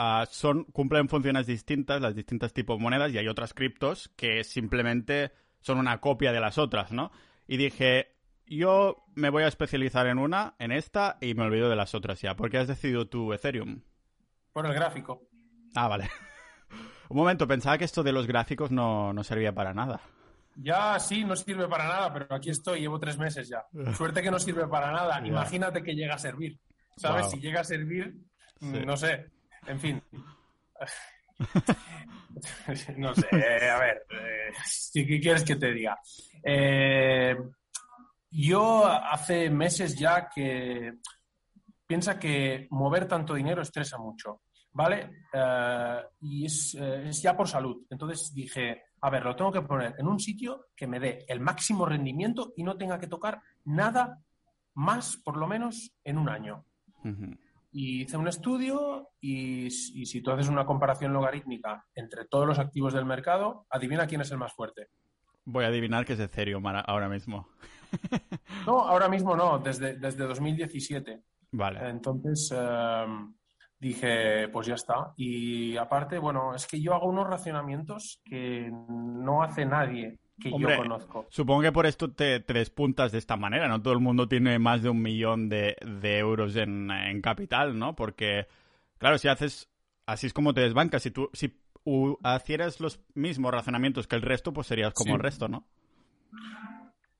Ah, 0.00 0.28
son, 0.30 0.62
cumplen 0.66 1.08
funciones 1.08 1.48
distintas, 1.48 2.00
las 2.00 2.14
distintas 2.14 2.52
tipos 2.52 2.78
de 2.78 2.82
monedas, 2.84 3.12
y 3.12 3.18
hay 3.18 3.26
otras 3.26 3.52
criptos 3.52 4.08
que 4.16 4.44
simplemente 4.44 5.32
son 5.60 5.78
una 5.78 6.00
copia 6.00 6.30
de 6.30 6.38
las 6.38 6.56
otras, 6.56 6.92
¿no? 6.92 7.10
Y 7.48 7.56
dije, 7.56 8.14
yo 8.46 9.04
me 9.16 9.28
voy 9.28 9.42
a 9.42 9.48
especializar 9.48 10.06
en 10.06 10.18
una, 10.18 10.54
en 10.60 10.70
esta, 10.70 11.18
y 11.20 11.34
me 11.34 11.42
olvido 11.42 11.68
de 11.68 11.74
las 11.74 11.96
otras 11.96 12.22
ya. 12.22 12.36
¿Por 12.36 12.48
qué 12.48 12.58
has 12.58 12.68
decidido 12.68 13.08
tu 13.08 13.32
Ethereum? 13.32 13.80
Por 14.58 14.66
el 14.66 14.74
gráfico. 14.74 15.22
Ah, 15.76 15.86
vale. 15.86 16.10
Un 17.10 17.16
momento, 17.16 17.46
pensaba 17.46 17.78
que 17.78 17.84
esto 17.84 18.02
de 18.02 18.10
los 18.10 18.26
gráficos 18.26 18.72
no, 18.72 19.14
servía 19.22 19.54
para 19.54 19.72
nada. 19.72 20.00
Ya, 20.56 20.98
sí, 20.98 21.22
no 21.22 21.36
sirve 21.36 21.68
para 21.68 21.86
nada, 21.86 22.12
pero 22.12 22.34
aquí 22.34 22.50
estoy, 22.50 22.80
llevo 22.80 22.98
tres 22.98 23.16
meses 23.18 23.48
ya. 23.48 23.64
Suerte 23.96 24.20
que 24.20 24.32
no 24.32 24.40
sirve 24.40 24.66
para 24.66 24.90
nada. 24.90 25.24
Imagínate 25.24 25.80
que 25.80 25.94
llega 25.94 26.16
a 26.16 26.18
servir. 26.18 26.58
¿Sabes? 26.96 27.30
Si 27.30 27.38
llega 27.38 27.60
a 27.60 27.64
servir, 27.64 28.16
no 28.60 28.96
sé, 28.96 29.30
en 29.68 29.78
fin. 29.78 30.02
no 32.96 33.14
sé, 33.14 33.28
a 33.70 33.78
ver, 33.78 34.06
eh, 34.10 34.52
¿qué 34.92 35.20
quieres 35.20 35.44
que 35.44 35.54
te 35.54 35.72
diga? 35.72 35.96
Eh, 36.42 37.36
yo 38.32 38.86
hace 38.86 39.50
meses 39.50 39.96
ya 39.96 40.28
que 40.28 40.94
piensa 41.88 42.18
que 42.18 42.68
mover 42.70 43.08
tanto 43.08 43.34
dinero 43.34 43.62
estresa 43.62 43.96
mucho, 43.98 44.42
¿vale? 44.72 45.24
Eh, 45.32 46.02
y 46.20 46.46
es, 46.46 46.74
es, 46.74 47.22
ya 47.22 47.36
por 47.36 47.48
salud. 47.48 47.84
Entonces 47.90 48.32
dije, 48.34 48.82
a 49.00 49.10
ver, 49.10 49.24
lo 49.24 49.36
tengo 49.36 49.52
que 49.52 49.62
poner 49.62 49.94
en 49.98 50.06
un 50.06 50.18
sitio 50.18 50.66
que 50.74 50.86
me 50.86 51.00
dé 51.00 51.24
el 51.28 51.40
máximo 51.40 51.86
rendimiento 51.86 52.52
y 52.56 52.62
no 52.62 52.76
tenga 52.76 52.98
que 52.98 53.06
tocar 53.06 53.40
nada 53.64 54.22
más, 54.74 55.16
por 55.16 55.36
lo 55.36 55.46
menos, 55.46 55.92
en 56.04 56.18
un 56.18 56.28
año. 56.28 56.64
Y 57.70 58.02
hice 58.02 58.16
un 58.16 58.28
estudio 58.28 59.10
y, 59.20 59.70
si 59.70 60.20
tú 60.20 60.30
haces 60.30 60.48
una 60.48 60.66
comparación 60.66 61.12
logarítmica 61.12 61.86
entre 61.94 62.26
todos 62.26 62.46
los 62.46 62.58
activos 62.58 62.92
del 62.92 63.04
mercado, 63.04 63.66
adivina 63.70 64.06
quién 64.06 64.20
es 64.20 64.30
el 64.30 64.38
más 64.38 64.52
fuerte. 64.52 64.88
Voy 65.44 65.64
a 65.64 65.68
adivinar 65.68 66.04
que 66.04 66.12
es 66.12 66.20
Ethereum 66.20 66.66
ahora 66.66 67.08
mismo. 67.08 67.48
No, 68.66 68.80
ahora 68.80 69.08
mismo 69.08 69.34
no, 69.34 69.58
desde, 69.58 69.96
desde 69.96 70.26
2017. 70.26 71.22
Vale. 71.52 71.88
Entonces 71.88 72.52
em, 72.52 73.34
dije, 73.78 74.48
pues 74.48 74.66
ya 74.66 74.74
está. 74.74 75.12
Y 75.16 75.76
aparte, 75.76 76.18
bueno, 76.18 76.54
es 76.54 76.66
que 76.66 76.80
yo 76.80 76.94
hago 76.94 77.08
unos 77.08 77.28
racionamientos 77.28 78.20
que 78.24 78.70
no 78.70 79.42
hace 79.42 79.64
nadie 79.64 80.18
que 80.40 80.50
yo 80.50 80.76
conozco. 80.76 81.26
Supongo 81.30 81.62
que 81.62 81.72
por 81.72 81.86
esto 81.86 82.12
te, 82.12 82.40
despuntas 82.40 83.12
de 83.12 83.18
esta 83.18 83.36
manera, 83.36 83.68
¿no? 83.68 83.82
Todo 83.82 83.94
el 83.94 84.00
mundo 84.00 84.28
tiene 84.28 84.58
más 84.58 84.82
de 84.82 84.88
un 84.88 85.02
millón 85.02 85.48
de, 85.48 85.76
euros 86.02 86.56
en, 86.56 86.90
capital, 87.22 87.78
¿no? 87.78 87.94
Porque, 87.96 88.46
claro, 88.98 89.18
si 89.18 89.28
haces, 89.28 89.68
así 90.06 90.26
es 90.26 90.32
como 90.32 90.54
te 90.54 90.60
desbancas. 90.60 91.02
Si 91.02 91.10
tú, 91.10 91.30
si 91.32 91.58
hicieras 92.36 92.80
los 92.80 93.00
mismos 93.14 93.52
razonamientos 93.52 94.06
que 94.06 94.16
el 94.16 94.22
resto, 94.22 94.52
pues 94.52 94.66
serías 94.66 94.94
como 94.94 95.16
el 95.16 95.20
resto, 95.20 95.48
¿no? 95.48 95.66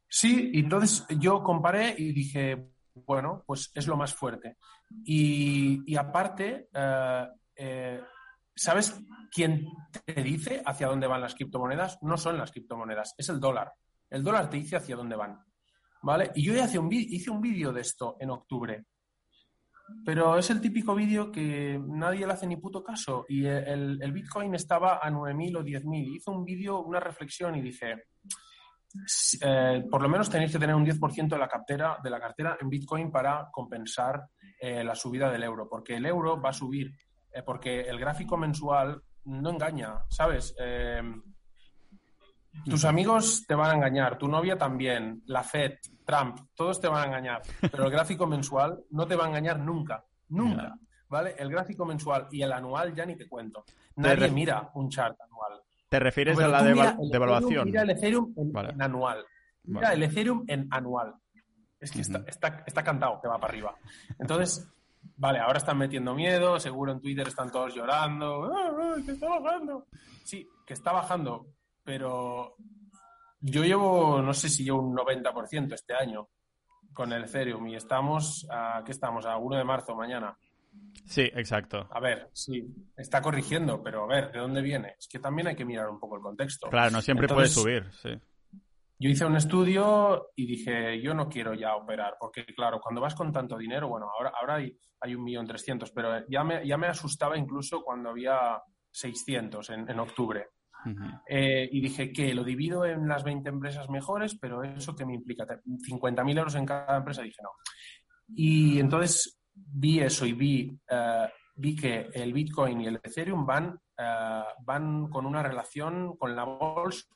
Sí, 0.08 0.52
entonces 0.54 1.06
yo 1.18 1.42
comparé 1.42 1.94
y 1.98 2.12
dije, 2.12 2.70
bueno, 3.06 3.44
pues 3.46 3.70
es 3.74 3.86
lo 3.86 3.96
más 3.96 4.14
fuerte. 4.14 4.56
Y, 5.04 5.96
aparte, 5.96 6.68
eh, 6.72 7.26
eh, 7.56 8.00
¿Sabes 8.58 9.00
quién 9.30 9.68
te 10.04 10.20
dice 10.20 10.60
hacia 10.66 10.88
dónde 10.88 11.06
van 11.06 11.20
las 11.20 11.36
criptomonedas? 11.36 11.98
No 12.02 12.16
son 12.16 12.36
las 12.36 12.50
criptomonedas, 12.50 13.14
es 13.16 13.28
el 13.28 13.38
dólar. 13.38 13.72
El 14.10 14.24
dólar 14.24 14.50
te 14.50 14.56
dice 14.56 14.74
hacia 14.74 14.96
dónde 14.96 15.14
van. 15.14 15.38
¿Vale? 16.02 16.32
Y 16.34 16.42
yo 16.42 16.52
hice 16.52 16.76
un, 16.76 16.92
hice 16.92 17.30
un 17.30 17.40
vídeo 17.40 17.72
de 17.72 17.82
esto 17.82 18.16
en 18.18 18.30
octubre. 18.30 18.84
Pero 20.04 20.36
es 20.36 20.50
el 20.50 20.60
típico 20.60 20.92
vídeo 20.96 21.30
que 21.30 21.80
nadie 21.86 22.26
le 22.26 22.32
hace 22.32 22.48
ni 22.48 22.56
puto 22.56 22.82
caso. 22.82 23.26
Y 23.28 23.46
el, 23.46 24.12
Bitcoin 24.12 24.56
estaba 24.56 24.98
a 24.98 25.08
9.000 25.08 25.58
o 25.58 25.62
10.000. 25.62 26.16
Hice 26.16 26.30
un 26.30 26.44
vídeo, 26.44 26.80
una 26.80 26.98
reflexión 26.98 27.54
y 27.54 27.62
dije, 27.62 28.06
eh, 29.40 29.84
por 29.90 30.02
lo 30.02 30.08
menos 30.08 30.30
tenéis 30.30 30.52
que 30.52 30.58
tener 30.58 30.74
un 30.74 30.84
10% 30.84 31.28
de 31.28 31.38
la, 31.38 31.48
cartera, 31.48 31.98
de 32.02 32.10
la 32.10 32.20
cartera 32.20 32.56
en 32.60 32.68
Bitcoin 32.68 33.10
para 33.10 33.48
compensar 33.52 34.28
eh, 34.60 34.82
la 34.82 34.94
subida 34.94 35.30
del 35.30 35.42
euro. 35.42 35.68
Porque 35.68 35.96
el 35.96 36.06
euro 36.06 36.40
va 36.40 36.50
a 36.50 36.54
subir 36.54 36.92
eh, 37.32 37.42
porque 37.42 37.80
el 37.82 37.98
gráfico 37.98 38.36
mensual 38.36 39.02
no 39.24 39.50
engaña, 39.50 40.02
¿sabes? 40.08 40.54
Tus 42.64 42.84
amigos 42.84 43.44
te 43.46 43.54
van 43.54 43.70
a 43.70 43.74
engañar, 43.74 44.18
tu 44.18 44.26
novia 44.26 44.56
también, 44.56 45.22
la 45.26 45.42
Fed, 45.42 45.74
Trump, 46.04 46.38
todos 46.54 46.80
te 46.80 46.88
van 46.88 47.02
a 47.02 47.06
engañar, 47.06 47.42
pero 47.60 47.84
el 47.84 47.90
gráfico 47.90 48.26
mensual 48.26 48.84
no 48.90 49.06
te 49.06 49.14
va 49.14 49.26
a 49.26 49.28
engañar 49.28 49.60
nunca, 49.60 50.04
nunca, 50.28 50.74
¿vale? 51.08 51.34
El 51.38 51.50
gráfico 51.50 51.84
mensual 51.84 52.26
y 52.30 52.42
el 52.42 52.52
anual 52.52 52.94
ya 52.94 53.06
ni 53.06 53.16
te 53.16 53.28
cuento. 53.28 53.64
Nadie 53.96 54.30
mira 54.30 54.70
un 54.74 54.88
chart 54.88 55.18
anual. 55.20 55.62
¿Te 55.88 55.98
refieres 55.98 56.38
a 56.38 56.48
la 56.48 56.62
devaluación? 56.62 57.66
Mira 57.66 57.82
el 57.82 57.90
Ethereum 57.90 58.34
en, 58.36 58.82
anual. 58.82 59.24
Mira 59.64 59.92
el 59.92 60.02
Ethereum 60.02 60.44
en 60.46 60.68
anual. 60.70 61.14
Es 61.80 61.92
que 61.92 62.00
está, 62.00 62.24
está, 62.26 62.64
está 62.66 62.82
cantado 62.82 63.20
que 63.20 63.28
va 63.28 63.38
para 63.38 63.52
arriba. 63.52 63.76
Entonces, 64.18 64.68
Vale, 65.16 65.38
ahora 65.40 65.58
están 65.58 65.78
metiendo 65.78 66.14
miedo, 66.14 66.58
seguro 66.60 66.92
en 66.92 67.00
Twitter 67.00 67.26
están 67.26 67.50
todos 67.50 67.74
llorando, 67.74 68.52
que 69.04 69.12
está 69.12 69.28
bajando! 69.28 69.86
Sí, 70.24 70.48
que 70.66 70.74
está 70.74 70.92
bajando, 70.92 71.46
pero 71.82 72.54
yo 73.40 73.64
llevo, 73.64 74.22
no 74.22 74.32
sé 74.34 74.48
si 74.48 74.64
llevo 74.64 74.80
un 74.80 74.96
90% 74.96 75.74
este 75.74 75.94
año 75.94 76.28
con 76.92 77.12
el 77.12 77.24
Ethereum 77.24 77.66
y 77.68 77.76
estamos, 77.76 78.46
a, 78.50 78.82
¿qué 78.84 78.92
estamos? 78.92 79.26
A 79.26 79.36
1 79.36 79.56
de 79.56 79.64
marzo 79.64 79.94
mañana. 79.96 80.36
Sí, 81.04 81.22
exacto. 81.22 81.88
A 81.90 82.00
ver, 82.00 82.28
sí, 82.34 82.62
está 82.96 83.22
corrigiendo, 83.22 83.82
pero 83.82 84.04
a 84.04 84.06
ver, 84.06 84.30
¿de 84.30 84.40
dónde 84.40 84.60
viene? 84.60 84.94
Es 84.98 85.08
que 85.08 85.18
también 85.18 85.48
hay 85.48 85.56
que 85.56 85.64
mirar 85.64 85.88
un 85.88 85.98
poco 85.98 86.16
el 86.16 86.22
contexto. 86.22 86.68
Claro, 86.68 86.90
no 86.90 87.00
siempre 87.00 87.26
puedes 87.26 87.52
subir, 87.52 87.90
sí. 87.92 88.10
Yo 89.00 89.08
hice 89.08 89.24
un 89.24 89.36
estudio 89.36 90.32
y 90.34 90.46
dije, 90.46 91.00
yo 91.00 91.14
no 91.14 91.28
quiero 91.28 91.54
ya 91.54 91.76
operar, 91.76 92.16
porque 92.18 92.44
claro, 92.44 92.80
cuando 92.80 93.00
vas 93.00 93.14
con 93.14 93.32
tanto 93.32 93.56
dinero, 93.56 93.88
bueno, 93.88 94.08
ahora, 94.10 94.32
ahora 94.38 94.56
hay, 94.56 94.76
hay 95.00 95.14
un 95.14 95.22
millón 95.22 95.46
trescientos, 95.46 95.92
pero 95.92 96.26
ya 96.28 96.42
me, 96.42 96.66
ya 96.66 96.76
me 96.76 96.88
asustaba 96.88 97.38
incluso 97.38 97.82
cuando 97.82 98.10
había 98.10 98.60
600 98.90 99.70
en, 99.70 99.88
en 99.88 100.00
octubre. 100.00 100.48
Eh, 101.28 101.68
y 101.70 101.80
dije 101.80 102.12
que 102.12 102.34
lo 102.34 102.44
divido 102.44 102.84
en 102.84 103.08
las 103.08 103.24
20 103.24 103.48
empresas 103.48 103.88
mejores, 103.90 104.36
pero 104.40 104.62
eso 104.62 104.94
que 104.94 105.04
me 105.04 105.14
implica 105.14 105.44
50.000 105.44 106.38
euros 106.38 106.54
en 106.54 106.66
cada 106.66 106.96
empresa, 106.96 107.22
dije 107.22 107.42
no. 107.42 107.50
Y 108.34 108.78
entonces 108.78 109.37
vi 109.66 110.00
eso 110.00 110.26
y 110.26 110.32
vi, 110.32 110.78
eh, 110.88 111.28
vi 111.54 111.76
que 111.76 112.10
el 112.12 112.32
Bitcoin 112.32 112.80
y 112.80 112.86
el 112.86 112.96
Ethereum 112.96 113.46
van, 113.46 113.78
eh, 113.96 114.42
van 114.60 115.08
con 115.08 115.26
una 115.26 115.42
relación 115.42 116.16
con 116.16 116.34
la 116.34 116.44
bolsa, 116.44 117.06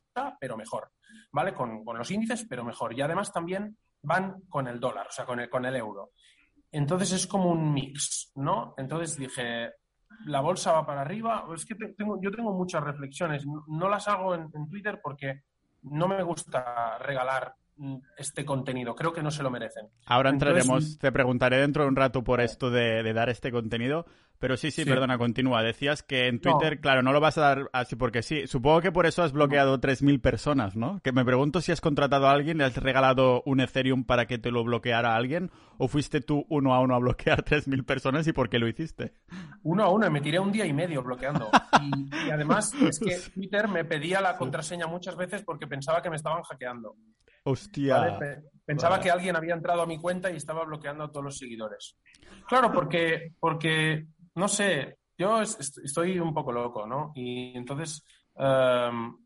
pero 0.40 0.56
mejor, 0.56 0.90
¿vale? 1.32 1.54
Con, 1.54 1.84
con, 1.84 1.98
los 1.98 2.10
índices, 2.10 2.46
pero 2.48 2.64
mejor. 2.64 2.92
Y 2.96 3.00
además 3.00 3.32
también 3.32 3.76
van 4.02 4.42
con 4.48 4.66
el 4.66 4.80
dólar, 4.80 5.06
o 5.08 5.12
sea, 5.12 5.24
con 5.24 5.40
el, 5.40 5.48
con 5.48 5.64
el 5.64 5.76
euro. 5.76 6.12
Entonces 6.70 7.12
es 7.12 7.26
como 7.26 7.50
un 7.50 7.72
mix, 7.72 8.32
¿no? 8.36 8.74
Entonces 8.78 9.16
dije, 9.16 9.72
la 10.26 10.40
bolsa 10.40 10.72
va 10.72 10.86
para 10.86 11.02
arriba. 11.02 11.44
Es 11.54 11.66
que 11.66 11.74
tengo, 11.74 12.20
yo 12.20 12.30
tengo 12.30 12.52
muchas 12.52 12.82
reflexiones. 12.82 13.44
No 13.68 13.88
las 13.88 14.08
hago 14.08 14.34
en, 14.34 14.50
Twitter 14.68 15.00
porque 15.02 15.42
no 15.82 16.08
me 16.08 16.22
gusta 16.22 16.98
regalar 16.98 17.54
este 18.16 18.44
contenido. 18.44 18.94
Creo 18.94 19.12
que 19.12 19.22
no 19.22 19.30
se 19.30 19.42
lo 19.42 19.50
merecen. 19.50 19.88
Ahora 20.06 20.30
entraremos, 20.30 20.98
te 20.98 21.10
preguntaré 21.12 21.58
dentro 21.58 21.82
de 21.82 21.88
un 21.88 21.96
rato 21.96 22.22
por 22.22 22.40
esto 22.40 22.70
de, 22.70 23.12
dar 23.12 23.28
este 23.28 23.50
contenido. 23.50 24.06
Pero 24.38 24.56
sí, 24.56 24.72
sí, 24.72 24.84
perdona, 24.84 25.18
continúa. 25.18 25.62
Decías 25.62 26.02
que 26.02 26.26
en 26.26 26.40
Twitter, 26.40 26.80
claro, 26.80 27.00
no 27.00 27.12
lo 27.12 27.20
vas 27.20 27.38
a 27.38 27.42
dar 27.42 27.70
así 27.72 27.94
porque 27.94 28.22
sí. 28.22 28.48
Supongo 28.48 28.80
que 28.80 28.90
por 28.90 29.06
eso 29.06 29.22
has 29.22 29.30
bloqueado 29.30 29.80
3.000 29.80 30.20
personas, 30.20 30.74
¿no? 30.74 31.00
Que 31.04 31.12
me 31.12 31.24
pregunto 31.24 31.60
si 31.60 31.70
has 31.70 31.80
contratado 31.80 32.26
a 32.26 32.32
alguien, 32.32 32.58
le 32.58 32.64
has 32.64 32.76
regalado 32.76 33.44
un 33.46 33.60
Ethereum 33.60 34.02
para 34.02 34.26
que 34.26 34.38
te 34.38 34.50
lo 34.50 34.64
bloqueara 34.64 35.12
a 35.12 35.16
alguien, 35.16 35.52
o 35.78 35.86
fuiste 35.86 36.20
tú 36.20 36.44
uno 36.48 36.74
a 36.74 36.80
uno 36.80 36.96
a 36.96 36.98
bloquear 36.98 37.44
3.000 37.44 37.84
personas 37.84 38.26
y 38.26 38.32
por 38.32 38.48
qué 38.48 38.58
lo 38.58 38.66
hiciste. 38.66 39.12
Uno 39.62 39.84
a 39.84 39.90
uno, 39.90 40.10
me 40.10 40.20
tiré 40.20 40.40
un 40.40 40.50
día 40.50 40.66
y 40.66 40.72
medio 40.72 41.04
bloqueando. 41.04 41.48
Y, 41.80 42.30
además 42.30 42.74
es 42.74 42.98
que 42.98 43.16
Twitter 43.34 43.68
me 43.68 43.84
pedía 43.84 44.20
la 44.20 44.36
contraseña 44.36 44.88
muchas 44.88 45.14
veces 45.14 45.44
porque 45.44 45.68
pensaba 45.68 46.02
que 46.02 46.10
me 46.10 46.16
estaban 46.16 46.42
hackeando. 46.42 46.96
Hostia. 47.44 48.18
Pensaba 48.64 49.00
que 49.00 49.10
alguien 49.10 49.36
había 49.36 49.54
entrado 49.54 49.82
a 49.82 49.86
mi 49.86 49.98
cuenta 49.98 50.30
y 50.30 50.36
estaba 50.36 50.64
bloqueando 50.64 51.04
a 51.04 51.10
todos 51.10 51.24
los 51.24 51.38
seguidores. 51.38 51.98
Claro, 52.46 52.72
porque, 52.72 53.34
porque 53.38 54.06
no 54.36 54.48
sé, 54.48 54.98
yo 55.18 55.42
estoy 55.42 56.18
un 56.18 56.32
poco 56.32 56.52
loco, 56.52 56.86
¿no? 56.86 57.12
Y 57.14 57.56
entonces, 57.56 58.04
em, 58.36 59.16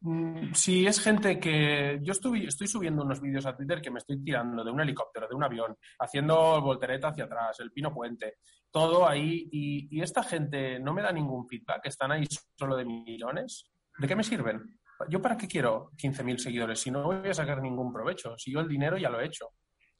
mm, 0.00 0.52
si 0.52 0.86
es 0.86 1.00
gente 1.00 1.40
que 1.40 1.98
yo 2.02 2.12
estoy, 2.12 2.46
estoy 2.46 2.66
subiendo 2.66 3.02
unos 3.02 3.20
vídeos 3.20 3.46
a 3.46 3.56
Twitter 3.56 3.80
que 3.80 3.90
me 3.90 3.98
estoy 3.98 4.22
tirando 4.22 4.62
de 4.62 4.70
un 4.70 4.80
helicóptero, 4.80 5.26
de 5.26 5.34
un 5.34 5.44
avión, 5.44 5.76
haciendo 5.98 6.60
voltereta 6.60 7.08
hacia 7.08 7.24
atrás, 7.24 7.58
el 7.60 7.72
pino 7.72 7.92
puente, 7.92 8.36
todo 8.70 9.08
ahí, 9.08 9.48
y, 9.50 9.88
y 9.90 10.02
esta 10.02 10.22
gente 10.22 10.78
no 10.78 10.92
me 10.92 11.02
da 11.02 11.10
ningún 11.10 11.48
feedback, 11.48 11.86
están 11.86 12.12
ahí 12.12 12.26
solo 12.56 12.76
de 12.76 12.84
millones, 12.84 13.70
¿de 13.98 14.06
qué 14.06 14.14
me 14.14 14.24
sirven? 14.24 14.78
¿Yo 15.08 15.20
para 15.20 15.36
qué 15.36 15.46
quiero 15.46 15.90
15.000 15.92 16.38
seguidores 16.38 16.80
si 16.80 16.90
no 16.90 17.04
voy 17.04 17.28
a 17.28 17.34
sacar 17.34 17.60
ningún 17.60 17.92
provecho? 17.92 18.36
Si 18.38 18.52
yo 18.52 18.60
el 18.60 18.68
dinero 18.68 18.96
ya 18.96 19.10
lo 19.10 19.20
he 19.20 19.26
hecho. 19.26 19.48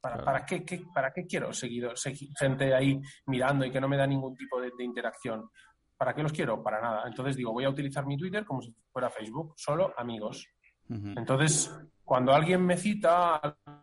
¿Para, 0.01 0.45
qué, 0.45 0.63
¿Para 0.93 1.11
qué 1.13 1.27
quiero 1.27 1.51
seguido, 1.55 1.95
gente 2.39 2.75
ahí 2.75 3.01
mirando 3.27 3.65
y 3.65 3.71
que 3.71 3.81
no 3.81 3.89
me 3.89 3.97
da 3.97 4.07
ningún 4.07 4.37
tipo 4.37 4.61
de, 4.61 4.71
interacción? 4.81 5.49
¿Para 5.97 6.15
qué 6.15 6.23
los 6.23 6.33
quiero? 6.33 6.63
Para 6.63 6.79
nada. 6.79 7.05
Entonces 7.07 7.37
digo, 7.37 7.53
voy 7.53 7.65
a 7.65 7.71
utilizar 7.71 8.05
mi 8.05 8.19
Twitter 8.19 8.45
como 8.45 8.61
si 8.61 8.75
fuera 8.93 9.09
Facebook, 9.09 9.55
solo 9.57 9.95
amigos. 9.97 10.47
Entonces, 10.91 11.75
cuando 12.05 12.35
alguien 12.35 12.61
me 12.61 12.77
cita, 12.77 13.41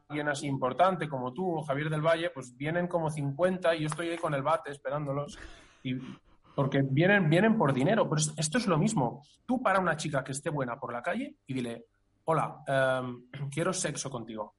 alguien 0.08 0.30
así 0.30 0.46
importante 0.46 1.10
como 1.10 1.34
tú 1.34 1.58
o 1.58 1.64
Javier 1.64 1.90
del 1.90 2.06
Valle, 2.06 2.30
pues 2.30 2.56
vienen 2.56 2.88
como 2.88 3.10
50 3.10 3.76
y 3.76 3.82
yo 3.82 3.88
estoy 3.88 4.10
ahí 4.10 4.18
con 4.18 4.36
el 4.36 4.44
bate 4.44 4.70
esperándolos. 4.70 5.40
Y 5.82 5.96
porque 6.56 6.82
vienen, 6.84 7.30
vienen 7.30 7.58
por 7.58 7.74
dinero. 7.74 8.10
Pero 8.10 8.22
esto 8.38 8.58
es 8.58 8.68
lo 8.68 8.78
mismo. 8.78 9.24
Tú 9.46 9.62
para 9.62 9.80
una 9.80 9.98
chica 9.98 10.24
que 10.24 10.32
esté 10.32 10.50
buena 10.50 10.80
por 10.80 10.94
la 10.94 11.02
calle 11.02 11.36
y 11.48 11.54
dile, 11.54 11.86
hola, 12.26 12.64
em, 12.68 13.24
quiero 13.52 13.74
sexo 13.74 14.10
contigo. 14.10 14.56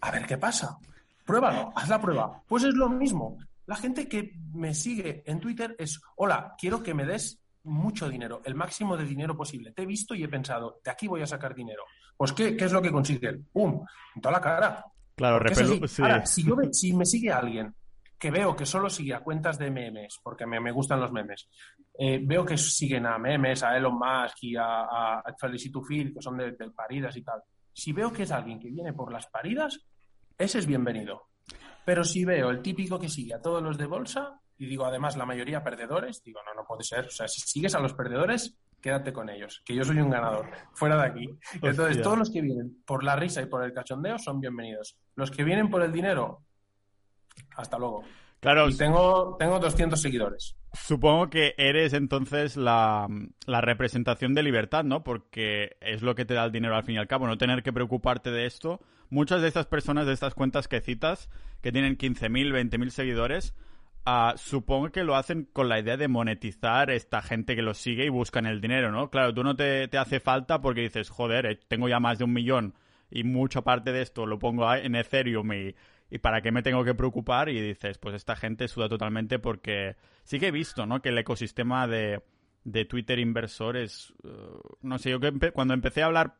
A 0.00 0.10
ver 0.10 0.26
qué 0.26 0.38
pasa. 0.38 0.78
Pruébalo, 1.24 1.72
haz 1.74 1.88
la 1.88 2.00
prueba. 2.00 2.42
Pues 2.46 2.64
es 2.64 2.74
lo 2.74 2.88
mismo. 2.88 3.38
La 3.66 3.76
gente 3.76 4.08
que 4.08 4.34
me 4.52 4.74
sigue 4.74 5.22
en 5.26 5.40
Twitter 5.40 5.74
es, 5.78 6.00
hola, 6.16 6.54
quiero 6.58 6.82
que 6.82 6.92
me 6.92 7.06
des 7.06 7.40
mucho 7.64 8.10
dinero, 8.10 8.42
el 8.44 8.54
máximo 8.54 8.96
de 8.96 9.06
dinero 9.06 9.36
posible. 9.36 9.72
Te 9.72 9.82
he 9.82 9.86
visto 9.86 10.14
y 10.14 10.22
he 10.22 10.28
pensado, 10.28 10.80
de 10.84 10.90
aquí 10.90 11.08
voy 11.08 11.22
a 11.22 11.26
sacar 11.26 11.54
dinero. 11.54 11.84
Pues, 12.16 12.32
¿qué, 12.32 12.56
qué 12.56 12.66
es 12.66 12.72
lo 12.72 12.82
que 12.82 12.92
consiguen? 12.92 13.48
¡Pum! 13.52 13.84
En 14.14 14.20
toda 14.20 14.32
la 14.32 14.40
cara. 14.40 14.84
Claro, 15.16 15.38
repelu 15.38 15.80
Ahora, 16.00 16.26
si, 16.26 16.44
yo 16.44 16.56
si 16.72 16.92
me 16.92 17.06
sigue 17.06 17.32
alguien 17.32 17.74
que 18.18 18.30
veo 18.30 18.56
que 18.56 18.66
solo 18.66 18.88
sigue 18.88 19.14
a 19.14 19.20
cuentas 19.20 19.58
de 19.58 19.70
memes, 19.70 20.20
porque 20.22 20.46
me, 20.46 20.60
me 20.60 20.72
gustan 20.72 21.00
los 21.00 21.12
memes, 21.12 21.48
eh, 21.98 22.20
veo 22.22 22.44
que 22.44 22.56
siguen 22.56 23.06
a 23.06 23.18
memes, 23.18 23.62
a 23.62 23.76
Elon 23.76 23.98
Musk 23.98 24.42
y 24.42 24.56
a, 24.56 24.82
a, 25.18 25.34
Felicity 25.38 25.80
Field, 25.86 26.14
que 26.14 26.22
son 26.22 26.36
de, 26.36 26.52
de 26.52 26.70
paridas 26.70 27.16
y 27.16 27.22
tal. 27.22 27.42
Si 27.72 27.92
veo 27.92 28.12
que 28.12 28.22
es 28.22 28.30
alguien 28.30 28.58
que 28.58 28.70
viene 28.70 28.92
por 28.92 29.12
las 29.12 29.26
paridas, 29.26 29.80
ese 30.38 30.58
es 30.58 30.66
bienvenido. 30.66 31.28
Pero 31.84 32.02
si 32.04 32.24
veo 32.24 32.50
el 32.50 32.62
típico 32.62 32.98
que 32.98 33.08
sigue 33.08 33.34
a 33.34 33.42
todos 33.42 33.62
los 33.62 33.76
de 33.76 33.86
bolsa, 33.86 34.40
y 34.58 34.66
digo 34.66 34.86
además 34.86 35.16
la 35.16 35.26
mayoría 35.26 35.62
perdedores, 35.62 36.22
digo, 36.22 36.40
no, 36.46 36.54
no 36.54 36.66
puede 36.66 36.84
ser. 36.84 37.06
O 37.06 37.10
sea, 37.10 37.28
si 37.28 37.40
sigues 37.40 37.74
a 37.74 37.80
los 37.80 37.94
perdedores, 37.94 38.56
quédate 38.80 39.12
con 39.12 39.28
ellos, 39.28 39.62
que 39.64 39.74
yo 39.74 39.84
soy 39.84 39.98
un 39.98 40.10
ganador, 40.10 40.46
fuera 40.74 40.96
de 40.96 41.06
aquí. 41.06 41.38
Entonces, 41.62 42.02
todos 42.02 42.18
los 42.18 42.30
que 42.30 42.40
vienen 42.40 42.82
por 42.86 43.04
la 43.04 43.16
risa 43.16 43.42
y 43.42 43.46
por 43.46 43.64
el 43.64 43.72
cachondeo 43.72 44.18
son 44.18 44.40
bienvenidos. 44.40 44.96
Los 45.14 45.30
que 45.30 45.44
vienen 45.44 45.70
por 45.70 45.82
el 45.82 45.92
dinero, 45.92 46.42
hasta 47.56 47.78
luego. 47.78 48.04
Claro. 48.40 48.68
Y 48.68 48.76
tengo, 48.76 49.36
tengo 49.38 49.58
200 49.58 50.00
seguidores. 50.00 50.54
Supongo 50.74 51.30
que 51.30 51.54
eres 51.56 51.94
entonces 51.94 52.56
la, 52.56 53.08
la, 53.46 53.60
representación 53.62 54.34
de 54.34 54.42
libertad, 54.42 54.84
¿no? 54.84 55.02
Porque 55.02 55.76
es 55.80 56.02
lo 56.02 56.14
que 56.14 56.26
te 56.26 56.34
da 56.34 56.44
el 56.44 56.52
dinero 56.52 56.76
al 56.76 56.84
fin 56.84 56.96
y 56.96 56.98
al 56.98 57.06
cabo, 57.06 57.26
no 57.26 57.38
tener 57.38 57.62
que 57.62 57.72
preocuparte 57.72 58.30
de 58.30 58.44
esto. 58.44 58.80
Muchas 59.08 59.40
de 59.40 59.48
estas 59.48 59.66
personas 59.66 60.06
de 60.06 60.12
estas 60.12 60.34
cuentas 60.34 60.68
que 60.68 60.80
citas, 60.80 61.30
que 61.62 61.72
tienen 61.72 61.96
15.000, 61.96 62.52
20.000 62.52 62.90
seguidores, 62.90 63.54
uh, 64.04 64.36
supongo 64.36 64.90
que 64.90 65.04
lo 65.04 65.16
hacen 65.16 65.48
con 65.50 65.68
la 65.68 65.78
idea 65.78 65.96
de 65.96 66.08
monetizar 66.08 66.90
esta 66.90 67.22
gente 67.22 67.56
que 67.56 67.62
los 67.62 67.78
sigue 67.78 68.04
y 68.04 68.10
buscan 68.10 68.44
el 68.44 68.60
dinero, 68.60 68.90
¿no? 68.90 69.10
Claro, 69.10 69.32
tú 69.32 69.42
no 69.42 69.56
te, 69.56 69.88
te 69.88 69.96
hace 69.96 70.20
falta 70.20 70.60
porque 70.60 70.82
dices, 70.82 71.08
joder, 71.08 71.46
eh, 71.46 71.60
tengo 71.68 71.88
ya 71.88 72.00
más 72.00 72.18
de 72.18 72.24
un 72.24 72.32
millón 72.32 72.74
y 73.10 73.24
mucha 73.24 73.62
parte 73.62 73.92
de 73.92 74.02
esto 74.02 74.26
lo 74.26 74.38
pongo 74.38 74.72
en 74.74 74.96
Ethereum 74.96 75.52
y 75.52 75.74
¿Y 76.14 76.18
para 76.18 76.42
qué 76.42 76.52
me 76.52 76.62
tengo 76.62 76.84
que 76.84 76.94
preocupar? 76.94 77.48
Y 77.48 77.60
dices, 77.60 77.98
pues 77.98 78.14
esta 78.14 78.36
gente 78.36 78.68
suda 78.68 78.88
totalmente 78.88 79.40
porque 79.40 79.96
sí 80.22 80.38
que 80.38 80.46
he 80.46 80.50
visto, 80.52 80.86
¿no? 80.86 81.02
Que 81.02 81.08
el 81.08 81.18
ecosistema 81.18 81.88
de, 81.88 82.22
de 82.62 82.84
Twitter 82.84 83.18
inversor 83.18 83.76
es, 83.76 84.14
uh, 84.22 84.76
no 84.80 84.98
sé, 84.98 85.10
yo 85.10 85.18
que 85.18 85.50
cuando 85.50 85.74
empecé 85.74 86.02
a 86.02 86.06
hablar 86.06 86.36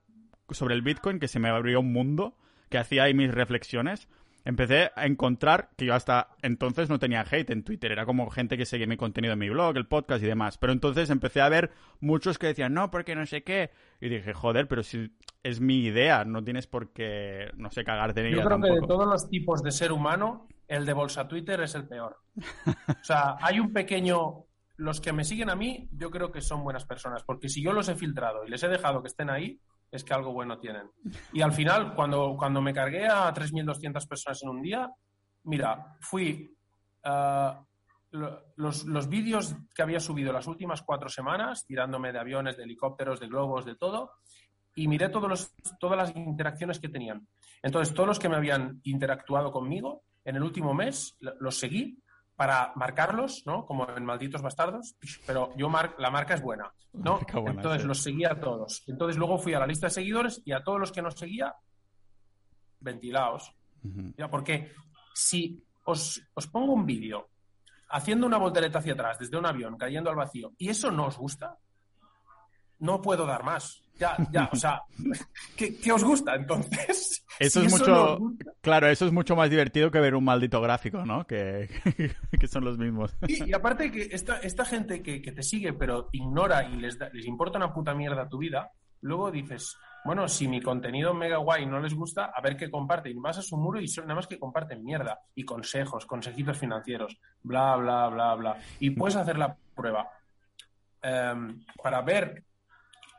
sobre 0.50 0.76
el 0.76 0.82
Bitcoin, 0.82 1.18
que 1.18 1.26
se 1.26 1.40
me 1.40 1.48
abrió 1.48 1.80
un 1.80 1.92
mundo, 1.92 2.36
que 2.68 2.78
hacía 2.78 3.02
ahí 3.02 3.14
mis 3.14 3.34
reflexiones, 3.34 4.08
empecé 4.44 4.90
a 4.94 5.06
encontrar 5.06 5.70
que 5.76 5.86
yo 5.86 5.94
hasta 5.94 6.28
entonces 6.42 6.90
no 6.90 6.98
tenía 6.98 7.24
hate 7.28 7.50
en 7.50 7.64
Twitter, 7.64 7.92
era 7.92 8.04
como 8.04 8.28
gente 8.30 8.56
que 8.56 8.66
seguía 8.66 8.86
mi 8.86 8.96
contenido 8.96 9.32
en 9.32 9.38
mi 9.38 9.48
blog, 9.48 9.76
el 9.76 9.86
podcast 9.86 10.22
y 10.22 10.26
demás. 10.26 10.58
Pero 10.58 10.72
entonces 10.72 11.10
empecé 11.10 11.40
a 11.40 11.48
ver 11.48 11.70
muchos 12.00 12.38
que 12.38 12.48
decían, 12.48 12.74
no, 12.74 12.90
porque 12.90 13.14
no 13.14 13.26
sé 13.26 13.42
qué. 13.42 13.70
Y 14.00 14.08
dije, 14.08 14.34
joder, 14.34 14.68
pero 14.68 14.82
si 14.82 15.12
es 15.42 15.60
mi 15.60 15.84
idea, 15.84 16.24
no 16.24 16.44
tienes 16.44 16.66
por 16.66 16.92
qué, 16.92 17.50
no 17.56 17.70
sé, 17.70 17.84
cagarte 17.84 18.20
en 18.20 18.26
ella. 18.26 18.36
Yo 18.36 18.44
creo 18.44 18.60
que 18.60 18.80
de 18.80 18.86
todos 18.86 19.06
los 19.06 19.28
tipos 19.28 19.62
de 19.62 19.70
ser 19.70 19.92
humano, 19.92 20.48
el 20.68 20.84
de 20.86 20.92
Bolsa 20.92 21.26
Twitter 21.26 21.60
es 21.60 21.74
el 21.74 21.86
peor. 21.86 22.18
o 22.88 23.04
sea, 23.04 23.36
hay 23.40 23.60
un 23.60 23.72
pequeño. 23.72 24.44
Los 24.76 25.00
que 25.00 25.12
me 25.12 25.22
siguen 25.22 25.50
a 25.50 25.54
mí, 25.54 25.88
yo 25.92 26.10
creo 26.10 26.32
que 26.32 26.40
son 26.40 26.64
buenas 26.64 26.84
personas, 26.84 27.22
porque 27.22 27.48
si 27.48 27.62
yo 27.62 27.72
los 27.72 27.88
he 27.88 27.94
filtrado 27.94 28.44
y 28.44 28.50
les 28.50 28.60
he 28.64 28.68
dejado 28.68 29.02
que 29.02 29.06
estén 29.06 29.30
ahí, 29.30 29.60
es 29.96 30.04
que 30.04 30.14
algo 30.14 30.32
bueno 30.32 30.58
tienen. 30.58 30.90
Y 31.32 31.42
al 31.42 31.52
final, 31.52 31.94
cuando, 31.94 32.36
cuando 32.36 32.60
me 32.60 32.74
cargué 32.74 33.06
a 33.06 33.32
3.200 33.32 34.08
personas 34.08 34.42
en 34.42 34.48
un 34.48 34.62
día, 34.62 34.90
mira, 35.44 35.96
fui... 36.00 36.50
Uh, 37.04 37.64
los, 38.56 38.84
los 38.84 39.08
vídeos 39.08 39.56
que 39.74 39.82
había 39.82 39.98
subido 39.98 40.32
las 40.32 40.46
últimas 40.46 40.82
cuatro 40.82 41.08
semanas, 41.08 41.66
tirándome 41.66 42.12
de 42.12 42.20
aviones, 42.20 42.56
de 42.56 42.62
helicópteros, 42.62 43.18
de 43.18 43.26
globos, 43.26 43.64
de 43.64 43.74
todo, 43.74 44.12
y 44.76 44.88
miré 44.88 45.08
todos 45.08 45.28
los, 45.28 45.52
todas 45.78 45.98
las 45.98 46.16
interacciones 46.16 46.78
que 46.78 46.88
tenían. 46.88 47.26
Entonces, 47.62 47.94
todos 47.94 48.08
los 48.08 48.18
que 48.18 48.28
me 48.28 48.36
habían 48.36 48.80
interactuado 48.84 49.50
conmigo 49.50 50.04
en 50.24 50.36
el 50.36 50.42
último 50.42 50.74
mes, 50.74 51.16
los 51.20 51.58
seguí 51.58 51.98
para 52.36 52.72
marcarlos, 52.74 53.42
¿no? 53.46 53.64
Como 53.64 53.88
en 53.88 54.04
Malditos 54.04 54.42
Bastardos, 54.42 54.96
pero 55.26 55.54
yo 55.56 55.68
mar 55.68 55.94
la 55.98 56.10
marca 56.10 56.34
es 56.34 56.42
buena, 56.42 56.72
¿no? 56.92 57.20
Entonces 57.46 57.84
los 57.84 58.02
seguía 58.02 58.32
a 58.32 58.40
todos. 58.40 58.82
Entonces 58.86 59.16
luego 59.16 59.38
fui 59.38 59.54
a 59.54 59.60
la 59.60 59.66
lista 59.66 59.86
de 59.86 59.92
seguidores 59.92 60.42
y 60.44 60.52
a 60.52 60.62
todos 60.62 60.80
los 60.80 60.92
que 60.92 61.02
nos 61.02 61.14
seguía, 61.14 61.54
ventilaos. 62.80 63.52
Ya, 64.16 64.28
porque 64.30 64.72
si 65.14 65.62
os, 65.84 66.20
os 66.32 66.46
pongo 66.46 66.72
un 66.72 66.86
vídeo 66.86 67.28
haciendo 67.90 68.26
una 68.26 68.38
voltereta 68.38 68.78
hacia 68.78 68.94
atrás 68.94 69.18
desde 69.18 69.36
un 69.36 69.44
avión, 69.44 69.76
cayendo 69.76 70.08
al 70.08 70.16
vacío, 70.16 70.52
y 70.56 70.70
eso 70.70 70.90
no 70.90 71.06
os 71.06 71.18
gusta, 71.18 71.58
no 72.78 73.02
puedo 73.02 73.26
dar 73.26 73.44
más. 73.44 73.83
Ya, 73.96 74.16
ya, 74.32 74.48
o 74.52 74.56
sea, 74.56 74.82
¿qué, 75.56 75.92
os 75.92 76.02
gusta 76.02 76.34
entonces? 76.34 77.24
Eso 77.38 77.62
es 77.62 77.70
mucho, 77.70 78.18
claro, 78.60 78.88
eso 78.88 79.06
es 79.06 79.12
mucho 79.12 79.34
más 79.34 79.50
divertido 79.50 79.90
que 79.90 79.98
ver 79.98 80.14
un 80.14 80.22
maldito 80.22 80.60
gráfico, 80.60 81.04
¿no? 81.04 81.26
Que, 81.26 81.68
que 82.40 82.46
son 82.46 82.64
los 82.64 82.78
mismos. 82.78 83.16
Y, 83.26 83.52
aparte 83.52 83.90
que 83.90 84.08
esta, 84.12 84.38
esta 84.38 84.64
gente 84.64 85.02
que, 85.02 85.20
te 85.20 85.42
sigue 85.42 85.72
pero 85.72 86.08
ignora 86.12 86.62
y 86.68 86.76
les, 86.76 86.96
les 87.12 87.26
importa 87.26 87.58
una 87.58 87.74
puta 87.74 87.92
mierda 87.92 88.28
tu 88.28 88.38
vida, 88.38 88.70
luego 89.00 89.32
dices, 89.32 89.76
bueno, 90.04 90.28
si 90.28 90.46
mi 90.46 90.60
contenido 90.60 91.14
mega 91.14 91.38
guay 91.38 91.64
no 91.64 91.80
les 91.80 91.94
gusta, 91.94 92.26
a 92.26 92.40
ver 92.42 92.56
qué 92.56 92.70
comparten. 92.70 93.16
Y 93.16 93.20
vas 93.20 93.38
a 93.38 93.42
su 93.42 93.56
muro 93.56 93.80
y 93.80 93.88
son 93.88 94.04
nada 94.04 94.16
más 94.16 94.26
que 94.26 94.38
comparten 94.38 94.84
mierda 94.84 95.18
y 95.34 95.44
consejos, 95.44 96.04
consejitos 96.04 96.58
financieros, 96.58 97.18
bla, 97.42 97.74
bla, 97.76 98.08
bla, 98.08 98.34
bla. 98.34 98.58
Y 98.80 98.90
puedes 98.90 99.16
hacer 99.16 99.38
la 99.38 99.56
prueba 99.74 100.10
em, 101.02 101.64
para 101.82 102.02
ver 102.02 102.44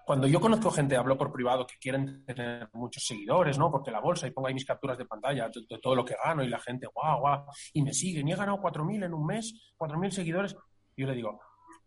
cuando 0.05 0.27
yo 0.27 0.39
conozco 0.39 0.69
gente, 0.69 0.95
hablo 0.95 1.17
por 1.17 1.31
privado, 1.31 1.65
que 1.65 1.75
quieren 1.79 2.23
tener 2.25 2.69
muchos 2.73 3.05
seguidores, 3.05 3.57
¿no? 3.57 3.71
Porque 3.71 3.91
la 3.91 3.99
bolsa, 3.99 4.27
y 4.27 4.31
pongo 4.31 4.47
ahí 4.47 4.53
mis 4.53 4.65
capturas 4.65 4.97
de 4.97 5.05
pantalla 5.05 5.49
de, 5.49 5.79
todo 5.79 5.95
lo 5.95 6.05
que 6.05 6.15
gano, 6.23 6.43
y 6.43 6.47
la 6.47 6.59
gente, 6.59 6.87
guau, 6.93 7.19
guau, 7.19 7.45
y 7.73 7.81
me 7.81 7.93
siguen, 7.93 8.27
y 8.27 8.31
he 8.31 8.35
ganado 8.35 8.59
4.000 8.59 9.05
en 9.05 9.13
un 9.13 9.25
mes, 9.25 9.73
4.000 9.77 10.11
seguidores. 10.11 10.55
Yo 10.95 11.07
le 11.07 11.15
digo, 11.15 11.39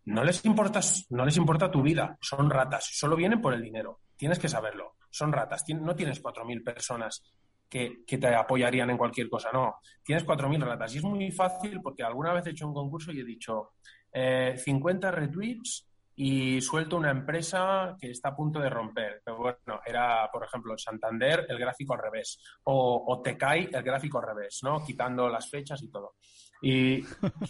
no 0.07 0.25
les, 0.25 0.45
importa, 0.45 0.81
no 1.11 1.25
les 1.25 1.37
importa 1.37 1.71
tu 1.71 1.81
vida, 1.81 2.19
son 2.21 2.51
ratas, 2.51 2.89
solo 2.93 3.15
vienen 3.15 3.41
por 3.41 3.55
el 3.55 3.63
dinero, 3.63 4.01
tienes 4.17 4.39
que 4.39 4.49
saberlo, 4.49 4.97
son 5.11 5.33
ratas, 5.33 5.65
no 5.69 5.95
tienes 5.95 6.23
4.000 6.23 6.65
personas 6.65 7.23
que, 7.69 8.05
que, 8.07 8.19
te 8.19 8.35
apoyarían 8.35 8.91
en 8.91 8.99
cualquier 8.99 9.29
cosa, 9.29 9.51
no, 9.53 9.77
tienes 10.03 10.27
4.000 10.27 10.61
ratas. 10.61 10.95
Y 10.95 10.99
es 10.99 11.05
muy 11.05 11.31
fácil 11.31 11.81
porque 11.83 12.03
alguna 12.03 12.33
vez 12.33 12.47
he 12.47 12.51
hecho 12.51 12.67
un 12.67 12.75
concurso 12.75 13.13
y 13.13 13.21
he 13.21 13.25
dicho, 13.25 13.75
50 14.13 15.09
eh, 15.09 15.11
retweets 15.11 15.88
y 16.21 16.61
suelto 16.61 16.97
una 16.97 17.13
empresa 17.13 17.97
que 18.01 18.11
está 18.11 18.31
a 18.31 18.37
punto 18.37 18.59
de 18.59 18.69
romper. 18.69 19.23
Pero 19.25 19.37
bueno, 19.37 19.81
era, 19.87 20.29
por 20.33 20.45
ejemplo, 20.45 20.77
Santander, 20.77 21.47
el 21.49 21.59
gráfico 21.61 21.95
al 21.95 22.01
revés, 22.03 22.41
o, 22.65 23.05
o 23.07 23.23
el 23.25 23.83
gráfico 23.85 24.19
al 24.19 24.27
revés, 24.27 24.59
¿no? 24.65 24.85
Quitando 24.85 25.29
las 25.29 25.49
fechas 25.49 25.81
y 25.81 25.89
todo. 25.89 26.17
Y, 26.61 27.05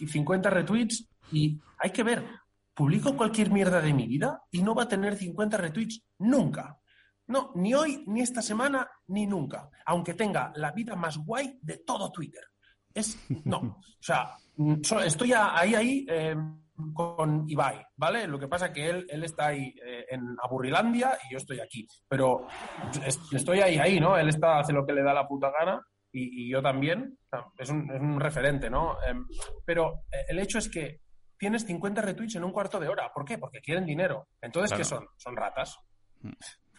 50 0.07 0.51
retweets 0.51 1.09
y 1.33 1.59
hay 1.79 1.91
que 1.91 2.03
ver, 2.03 2.27
publico 2.75 3.17
cualquier 3.17 3.51
mierda 3.51 3.81
de 3.81 3.95
mi 3.95 4.07
vida 4.07 4.43
y 4.51 4.61
no 4.61 4.75
va 4.75 4.83
a 4.83 4.89
tener 4.89 5.17
50 5.17 5.57
retweets 5.57 6.05
nunca. 6.19 6.79
No, 7.27 7.53
ni 7.55 7.73
hoy, 7.73 8.05
ni 8.07 8.21
esta 8.21 8.43
semana, 8.43 8.87
ni 9.07 9.27
nunca. 9.27 9.71
Aunque 9.87 10.13
tenga 10.13 10.53
la 10.57 10.73
vida 10.73 10.95
más 10.95 11.17
guay 11.17 11.59
de 11.63 11.79
todo 11.79 12.13
Twitter. 12.13 12.45
Es, 12.93 13.19
no. 13.47 13.59
O 13.59 13.83
sea, 13.99 14.37
estoy 15.07 15.33
ahí, 15.33 15.75
ahí. 15.75 16.07
Eh, 16.07 16.37
con 16.95 17.45
Ibai, 17.49 17.85
¿vale? 17.97 18.27
Lo 18.27 18.39
que 18.39 18.49
pasa 18.49 18.67
es 18.67 18.73
que 18.73 18.89
él, 18.89 19.07
él 19.09 19.25
está 19.25 19.49
ahí 19.49 19.75
eh, 19.85 20.07
en 20.11 20.37
Aburrilandia 20.43 21.19
y 21.29 21.33
yo 21.33 21.39
estoy 21.39 21.61
aquí. 21.61 21.87
Pero 22.09 22.47
estoy 23.33 23.61
ahí, 23.61 23.79
ahí, 23.79 24.01
¿no? 24.01 24.17
Él 24.17 24.29
está, 24.29 24.59
hace 24.59 24.73
lo 24.73 24.87
que 24.87 24.93
le 24.93 25.03
da 25.03 25.13
la 25.13 25.27
puta 25.27 25.51
gana 25.51 25.81
y, 26.13 26.51
yo 26.51 26.63
también. 26.63 27.19
es, 27.59 27.71
un, 27.71 28.21
referente, 28.21 28.71
¿no? 28.71 28.97
Em, 29.07 29.27
pero 29.65 30.05
eh, 30.11 30.25
el 30.29 30.39
hecho 30.39 30.59
es 30.59 30.69
que 30.69 31.01
tienes 31.37 31.65
50 31.67 32.03
retweets 32.03 32.37
en 32.37 32.45
un 32.45 32.53
cuarto 32.53 32.81
de 32.81 32.89
hora. 32.89 33.13
¿Por 33.13 33.25
qué? 33.25 33.39
Porque 33.39 33.61
quieren 33.61 33.85
dinero. 33.85 34.29
Entonces, 34.41 34.77
¿qué 34.77 34.85
son? 34.85 35.07
Son 35.17 35.37
ratas. 35.37 35.79
Mm. 36.23 36.33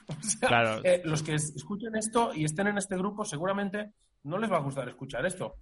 claro. 0.48 0.82
Eh, 0.84 1.02
los 1.06 1.24
que 1.24 1.36
escuchen 1.36 1.96
esto 1.96 2.32
y 2.34 2.44
estén 2.44 2.68
en 2.68 2.78
este 2.78 2.98
grupo 2.98 3.24
seguramente 3.24 3.94
no 4.24 4.38
les 4.38 4.52
va 4.52 4.58
a 4.58 4.62
gustar 4.62 4.90
escuchar 4.90 5.26
esto. 5.26 5.56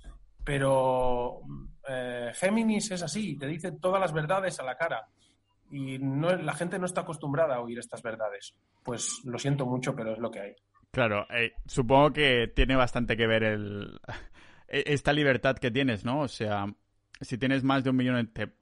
Pero 0.48 1.42
eh, 1.90 2.32
Géminis 2.34 2.90
es 2.92 3.04
así, 3.04 3.38
te 3.38 3.48
dice 3.48 3.74
todas 3.74 4.00
las 4.00 4.14
verdades 4.14 4.58
a 4.62 4.64
la 4.64 4.78
cara. 4.78 5.06
Y 5.70 6.00
no, 6.00 6.34
la 6.38 6.54
gente 6.54 6.80
no 6.80 6.86
está 6.86 7.02
acostumbrada 7.02 7.56
a 7.56 7.60
oír 7.60 7.78
estas 7.78 8.02
verdades. 8.02 8.56
Pues 8.82 9.20
lo 9.26 9.38
siento 9.38 9.66
mucho, 9.66 9.94
pero 9.94 10.14
es 10.14 10.20
lo 10.20 10.32
que 10.32 10.40
hay. 10.40 10.56
Claro, 10.90 11.28
eh, 11.32 11.52
supongo 11.66 12.14
que 12.14 12.48
tiene 12.56 12.78
bastante 12.78 13.18
que 13.18 13.28
ver 13.28 13.44
el, 13.44 14.00
e, 14.70 14.86
esta 14.86 15.12
libertad 15.12 15.58
que 15.58 15.70
tienes, 15.70 16.06
¿no? 16.06 16.22
O 16.22 16.30
sea, 16.30 16.66
si 17.20 17.38
tienes 17.38 17.66
más 17.66 17.84
de 17.84 17.90
un 17.90 17.98
millón, 17.98 18.32
te, 18.32 18.54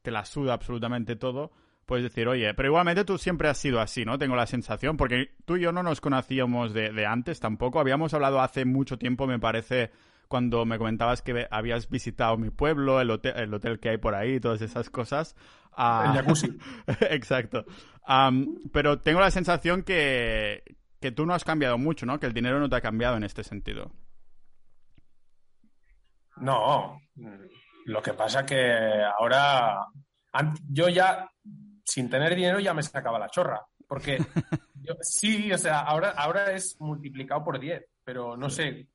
te 0.00 0.10
la 0.10 0.24
suda 0.24 0.54
absolutamente 0.54 1.14
todo 1.14 1.52
puedes 1.84 2.04
decir, 2.04 2.26
oye, 2.26 2.54
pero 2.54 2.68
igualmente 2.70 3.04
tú 3.04 3.18
siempre 3.18 3.50
has 3.50 3.58
sido 3.58 3.78
así, 3.78 4.06
¿no? 4.06 4.18
Tengo 4.18 4.36
la 4.36 4.46
sensación, 4.46 4.96
porque 4.96 5.34
tú 5.44 5.56
y 5.56 5.60
yo 5.60 5.70
no 5.70 5.82
nos 5.82 6.00
conocíamos 6.00 6.72
de, 6.72 6.90
de, 6.90 7.04
antes 7.04 7.40
tampoco. 7.40 7.78
Habíamos 7.78 8.14
hablado 8.14 8.40
hace 8.40 8.64
mucho 8.64 8.96
tiempo, 8.96 9.26
me 9.26 9.38
parece, 9.38 9.90
cuando 10.28 10.64
me 10.64 10.78
comentabas 10.78 11.22
que 11.22 11.46
habías 11.50 11.88
visitado 11.88 12.36
mi 12.36 12.50
pueblo, 12.50 13.00
el 13.00 13.10
hotel, 13.10 13.34
el 13.36 13.54
hotel 13.54 13.80
que 13.80 13.90
hay 13.90 13.98
por 13.98 14.14
ahí, 14.14 14.40
todas 14.40 14.62
esas 14.62 14.90
cosas. 14.90 15.36
Uh... 15.76 16.06
El 16.06 16.12
jacuzzi. 16.12 16.58
Exacto. 17.10 17.64
pero 18.72 19.00
tengo 19.00 19.20
la 19.20 19.30
sensación 19.30 19.82
que, 19.82 20.62
que 21.00 21.12
tú 21.12 21.26
no 21.26 21.34
has 21.34 21.44
cambiado 21.44 21.78
mucho, 21.78 22.06
¿no? 22.06 22.18
Que 22.18 22.26
el 22.26 22.34
dinero 22.34 22.58
no 22.58 22.68
te 22.68 22.76
ha 22.76 22.80
cambiado 22.80 23.16
en 23.16 23.24
este 23.24 23.44
sentido. 23.44 23.92
No, 26.36 27.00
lo 27.86 28.02
que 28.02 28.14
pasa 28.14 28.44
que 28.44 28.72
ahora 29.18 29.86
yo 30.68 30.88
ya, 30.88 31.28
sin 31.84 32.10
tener 32.10 32.34
dinero, 32.34 32.58
ya 32.58 32.74
me 32.74 32.82
sacaba 32.82 33.18
la 33.18 33.28
chorra. 33.28 33.64
Porque 33.86 34.18
sí, 35.02 35.52
o 35.52 35.58
sea, 35.58 35.80
ahora, 35.80 36.10
ahora 36.10 36.52
es 36.52 36.76
multiplicado 36.80 37.44
por 37.44 37.60
10, 37.60 37.84
pero 38.02 38.36
no 38.36 38.50
sé, 38.50 38.88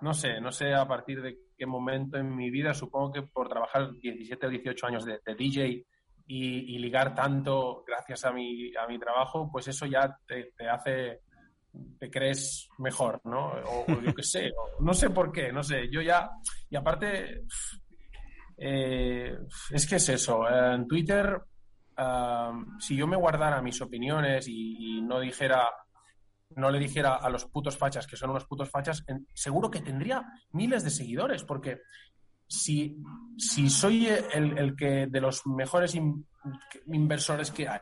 no 0.00 0.14
sé, 0.14 0.40
no 0.40 0.50
sé 0.50 0.72
a 0.74 0.86
partir 0.86 1.20
de 1.22 1.38
qué 1.56 1.66
momento 1.66 2.16
en 2.16 2.34
mi 2.34 2.50
vida, 2.50 2.72
supongo 2.74 3.12
que 3.12 3.22
por 3.22 3.48
trabajar 3.48 3.92
17 3.92 4.46
o 4.46 4.50
18 4.50 4.86
años 4.86 5.04
de, 5.04 5.20
DJ 5.36 5.84
y, 6.26 6.78
ligar 6.78 7.14
tanto 7.14 7.84
gracias 7.86 8.24
a 8.24 8.32
mi, 8.32 8.74
a 8.76 8.86
mi 8.86 8.98
trabajo, 8.98 9.50
pues 9.50 9.68
eso 9.68 9.86
ya 9.86 10.16
te, 10.26 10.52
hace, 10.68 11.20
te 11.98 12.10
crees 12.10 12.68
mejor, 12.78 13.20
¿no? 13.24 13.48
O, 13.48 14.00
yo 14.00 14.14
qué 14.14 14.22
sé, 14.22 14.52
no 14.80 14.94
sé 14.94 15.10
por 15.10 15.32
qué, 15.32 15.52
no 15.52 15.62
sé, 15.62 15.90
yo 15.90 16.00
ya, 16.00 16.30
y 16.68 16.76
aparte, 16.76 17.42
eh, 18.56 19.36
es 19.70 19.88
que 19.88 19.96
es 19.96 20.08
eso, 20.08 20.48
en 20.48 20.86
Twitter, 20.86 21.40
ah, 21.96 22.52
si 22.78 22.96
yo 22.96 23.06
me 23.06 23.16
guardara 23.16 23.60
mis 23.60 23.80
opiniones 23.82 24.46
y 24.48 25.02
no 25.02 25.20
dijera 25.20 25.68
no 26.56 26.70
le 26.70 26.78
dijera 26.78 27.16
a 27.16 27.30
los 27.30 27.44
putos 27.46 27.76
fachas 27.76 28.06
que 28.06 28.16
son 28.16 28.30
unos 28.30 28.44
putos 28.44 28.70
fachas, 28.70 29.04
seguro 29.34 29.70
que 29.70 29.80
tendría 29.80 30.24
miles 30.52 30.84
de 30.84 30.90
seguidores, 30.90 31.44
porque 31.44 31.82
si, 32.46 32.96
si 33.36 33.70
soy 33.70 34.08
el, 34.08 34.74
que 34.76 35.06
de 35.06 35.20
los 35.20 35.46
mejores 35.46 35.96
inversores 36.86 37.50
que 37.50 37.68
hay 37.68 37.80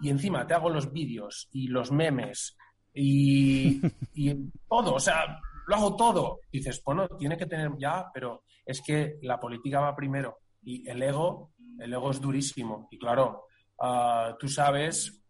y 0.00 0.10
encima 0.10 0.46
te 0.46 0.54
hago 0.54 0.70
los 0.70 0.92
vídeos 0.92 1.48
y 1.52 1.68
los 1.68 1.90
memes 1.90 2.56
y, 2.94 3.80
y 4.14 4.34
todo, 4.68 4.94
o 4.94 5.00
sea, 5.00 5.40
lo 5.66 5.76
hago 5.76 5.96
todo, 5.96 6.40
dices, 6.50 6.82
bueno, 6.84 7.08
tiene 7.08 7.36
que 7.36 7.46
tener 7.46 7.72
ya, 7.78 8.06
pero 8.14 8.44
es 8.64 8.80
que 8.80 9.18
la 9.22 9.38
política 9.38 9.80
va 9.80 9.96
primero 9.96 10.38
y 10.62 10.88
el 10.88 11.02
ego, 11.02 11.52
el 11.78 11.92
ego 11.92 12.10
es 12.10 12.20
durísimo. 12.20 12.88
Y 12.90 12.98
claro, 12.98 13.44
ah, 13.80 14.36
tú 14.38 14.48
sabes 14.48 15.24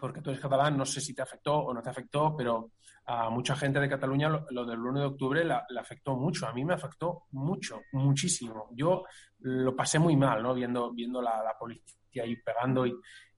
porque 0.00 0.20
tú 0.20 0.30
eres 0.30 0.42
catalán, 0.42 0.76
no 0.76 0.86
sé 0.86 1.00
si 1.00 1.14
te 1.14 1.22
afectó 1.22 1.56
o 1.56 1.74
no 1.74 1.82
te 1.82 1.90
afectó, 1.90 2.34
pero 2.36 2.72
a 3.06 3.28
mucha 3.30 3.56
gente 3.56 3.80
de 3.80 3.88
Cataluña 3.88 4.28
lo, 4.28 4.64
del 4.64 4.78
1 4.78 5.00
de 5.00 5.06
octubre 5.06 5.44
le 5.44 5.80
afectó 5.80 6.16
mucho. 6.16 6.46
A 6.46 6.52
mí 6.52 6.64
me 6.64 6.74
afectó 6.74 7.24
mucho, 7.32 7.80
muchísimo. 7.92 8.68
Yo 8.72 9.04
lo 9.40 9.74
pasé 9.74 9.98
muy 9.98 10.16
mal, 10.16 10.42
¿no? 10.42 10.54
Viendo, 10.54 10.92
viendo 10.92 11.20
la, 11.20 11.54
policía 11.58 12.22
ahí 12.22 12.36
pegando 12.36 12.86
y, 12.86 12.94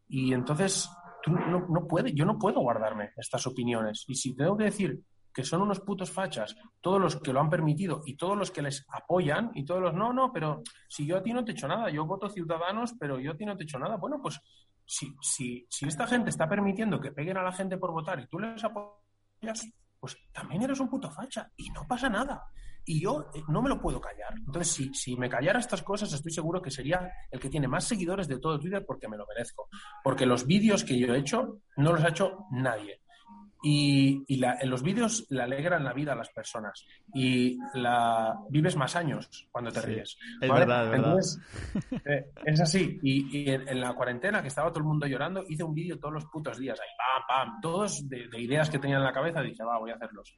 y 0.08 0.32
entonces 0.32 0.90
tú 1.22 1.32
no, 1.32 1.66
no 1.68 1.86
puedes, 1.86 2.14
yo 2.14 2.24
no 2.24 2.38
puedo 2.38 2.60
guardarme 2.60 3.12
estas 3.16 3.46
opiniones. 3.46 4.04
Y 4.08 4.14
si 4.14 4.36
tengo 4.36 4.56
que 4.56 4.64
decir 4.64 5.02
que 5.32 5.44
son 5.44 5.62
unos 5.62 5.80
putos 5.80 6.10
fachas, 6.10 6.56
todos 6.80 7.00
los 7.00 7.16
que 7.16 7.32
lo 7.32 7.40
han 7.40 7.50
permitido 7.50 8.02
y 8.04 8.16
todos 8.16 8.36
los 8.36 8.50
que 8.50 8.62
les 8.62 8.84
apoyan 8.88 9.50
y 9.54 9.64
todos 9.64 9.80
los 9.80 9.94
no, 9.94 10.12
no, 10.12 10.32
pero 10.32 10.62
si 10.88 11.06
yo 11.06 11.16
a 11.16 11.22
ti 11.22 11.32
no 11.32 11.44
te 11.44 11.52
he 11.52 11.54
hecho 11.54 11.68
nada, 11.68 11.90
yo 11.90 12.04
voto 12.04 12.28
Ciudadanos, 12.28 12.94
pero 12.98 13.18
yo 13.18 13.32
a 13.32 13.36
ti 13.36 13.44
no 13.44 13.56
te 13.56 13.62
he 13.62 13.66
hecho 13.66 13.78
nada, 13.78 13.96
bueno, 13.96 14.20
pues 14.20 14.40
si, 14.84 15.14
si, 15.20 15.66
si 15.70 15.86
esta 15.86 16.06
gente 16.06 16.30
está 16.30 16.48
permitiendo 16.48 17.00
que 17.00 17.12
peguen 17.12 17.36
a 17.36 17.42
la 17.42 17.52
gente 17.52 17.78
por 17.78 17.92
votar 17.92 18.20
y 18.20 18.26
tú 18.26 18.38
les 18.38 18.62
apoyas, 18.62 19.68
pues 19.98 20.16
también 20.32 20.62
eres 20.62 20.80
un 20.80 20.88
puto 20.88 21.10
facha 21.10 21.50
y 21.56 21.70
no 21.70 21.86
pasa 21.86 22.08
nada. 22.08 22.44
Y 22.84 23.00
yo 23.00 23.30
eh, 23.32 23.42
no 23.46 23.62
me 23.62 23.68
lo 23.68 23.80
puedo 23.80 24.00
callar. 24.00 24.34
Entonces, 24.36 24.72
si, 24.72 24.92
si 24.92 25.16
me 25.16 25.28
callara 25.28 25.60
estas 25.60 25.82
cosas, 25.82 26.12
estoy 26.12 26.32
seguro 26.32 26.60
que 26.60 26.72
sería 26.72 27.08
el 27.30 27.38
que 27.38 27.48
tiene 27.48 27.68
más 27.68 27.84
seguidores 27.84 28.26
de 28.26 28.40
todo 28.40 28.58
Twitter 28.58 28.84
porque 28.84 29.06
me 29.06 29.16
lo 29.16 29.24
merezco. 29.26 29.68
Porque 30.02 30.26
los 30.26 30.44
vídeos 30.44 30.82
que 30.82 30.98
yo 30.98 31.14
he 31.14 31.18
hecho 31.18 31.60
no 31.76 31.92
los 31.92 32.02
ha 32.02 32.08
hecho 32.08 32.46
nadie 32.50 33.02
y, 33.62 34.24
en 34.28 34.70
los 34.70 34.82
vídeos 34.82 35.26
le 35.30 35.42
alegran 35.42 35.84
la 35.84 35.92
vida 35.92 36.12
a 36.12 36.16
las 36.16 36.30
personas 36.30 36.84
y 37.14 37.58
la 37.74 38.36
vives 38.48 38.76
más 38.76 38.96
años 38.96 39.48
cuando 39.50 39.70
te 39.70 39.80
ríes. 39.80 40.18
Es 40.40 40.50
verdad, 40.50 41.18
es 41.18 41.38
eh, 42.04 42.30
es 42.44 42.60
así. 42.60 42.98
Y, 43.02 43.50
en, 43.50 43.80
la 43.80 43.94
cuarentena, 43.94 44.42
que 44.42 44.48
estaba 44.48 44.70
todo 44.70 44.80
el 44.80 44.86
mundo 44.86 45.06
llorando, 45.06 45.44
hice 45.48 45.64
un 45.64 45.74
vídeo 45.74 45.98
todos 45.98 46.14
los 46.14 46.24
putos 46.26 46.58
días, 46.58 46.78
ahí, 46.80 46.88
pam, 46.96 47.22
pam, 47.28 47.60
todos 47.60 48.08
de, 48.08 48.28
ideas 48.40 48.68
que 48.70 48.78
tenía 48.78 48.96
en 48.96 49.04
la 49.04 49.12
cabeza, 49.12 49.40
dije, 49.40 49.62
va, 49.64 49.78
voy 49.78 49.90
a 49.90 49.94
hacerlos. 49.94 50.34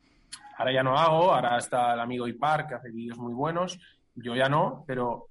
Ahora 0.58 0.72
ya 0.72 0.82
no 0.82 0.96
hago, 0.96 1.32
ahora 1.32 1.58
está 1.58 1.94
el 1.94 2.00
amigo 2.00 2.28
Ipar, 2.28 2.66
que 2.66 2.74
hace 2.74 2.90
vídeos 2.90 3.18
muy 3.18 3.32
buenos, 3.32 3.78
yo 4.14 4.34
ya 4.34 4.48
no, 4.48 4.84
pero 4.86 5.28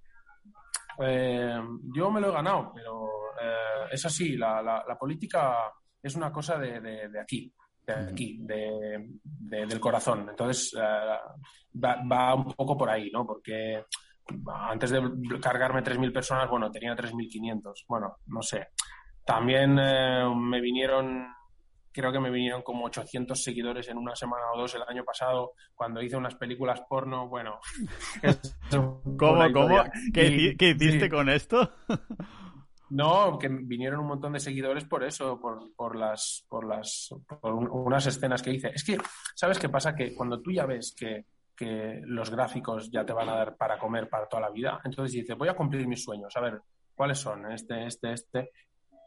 Eh, 1.00 1.60
yo 1.96 2.12
me 2.12 2.22
lo 2.22 2.30
he 2.30 2.34
ganado, 2.34 2.72
pero 2.74 3.10
eh, 3.42 3.88
es 3.92 4.06
así, 4.06 4.38
la, 4.38 4.62
la, 4.62 4.98
política 4.98 5.72
es 6.02 6.16
una 6.16 6.32
cosa 6.32 6.58
de, 6.58 6.80
de, 6.82 7.20
aquí, 7.20 7.52
de 7.86 7.94
aquí, 7.94 8.38
de, 8.42 9.10
del 9.24 9.80
corazón. 9.80 10.28
Entonces, 10.30 10.74
eh, 10.76 11.80
va, 11.84 12.02
va, 12.10 12.36
un 12.36 12.54
poco 12.54 12.78
por 12.78 12.90
ahí, 12.90 13.10
¿no? 13.12 13.26
Porque 13.26 13.86
antes 14.70 14.92
de 14.92 15.02
cargarme 15.42 15.84
3.000 15.84 16.14
personas, 16.14 16.50
bueno, 16.50 16.72
tenía 16.72 16.96
3.500. 16.96 17.86
Bueno, 17.88 18.18
no 18.28 18.42
sé. 18.42 18.70
También 19.26 19.76
me 19.76 20.62
vinieron 20.62 21.28
creo 21.94 22.12
que 22.12 22.20
me 22.20 22.32
vinieron 22.32 22.64
como 22.64 22.86
800 22.86 23.42
seguidores 23.42 23.88
en 23.88 23.98
una 23.98 24.16
semana 24.16 24.44
o 24.54 24.58
dos 24.58 24.74
el 24.76 24.82
año 24.82 25.06
pasado 25.06 25.54
cuando 25.76 26.02
hice 26.02 26.18
unas 26.18 26.36
películas 26.36 26.82
porno. 26.90 27.30
Bueno, 27.30 27.60
¿cómo? 29.18 29.52
¿Cómo? 29.54 29.84
¿Qué, 30.14 30.56
hiciste 30.58 31.10
con 31.10 31.30
esto? 31.30 31.72
No, 32.90 33.40
que 33.40 33.48
vinieron 33.48 34.02
un 34.02 34.08
montón 34.08 34.34
de 34.34 34.40
seguidores 34.40 34.86
por 34.86 35.04
eso, 35.04 35.40
por, 35.40 35.74
por 35.76 35.96
las, 35.96 36.46
por 36.48 36.66
las, 36.66 37.10
por 37.42 37.54
unas 37.54 38.06
escenas 38.06 38.42
que 38.42 38.52
hice. 38.52 38.72
Es 38.74 38.84
que, 38.84 38.98
¿sabes 39.36 39.58
qué 39.58 39.70
pasa? 39.70 39.96
Que 39.96 40.14
cuando 40.14 40.42
tú 40.42 40.52
ya 40.52 40.66
ves 40.66 40.94
que, 40.96 41.26
que 41.56 42.02
los 42.06 42.30
gráficos 42.30 42.92
ya 42.92 43.06
te 43.06 43.14
van 43.14 43.30
a 43.30 43.36
dar 43.36 43.56
para 43.56 43.80
comer 43.80 44.10
para 44.10 44.28
toda 44.28 44.42
la 44.42 44.50
vida, 44.50 44.80
entonces 44.84 45.14
dices, 45.14 45.38
voy 45.38 45.50
a 45.50 45.56
cumplir 45.56 45.88
mis 45.88 46.04
sueños, 46.04 46.36
a 46.36 46.42
ver, 46.42 46.62
¿cuáles 46.94 47.18
son? 47.18 47.52
Este, 47.52 47.88
este, 47.88 48.14
este. 48.14 48.52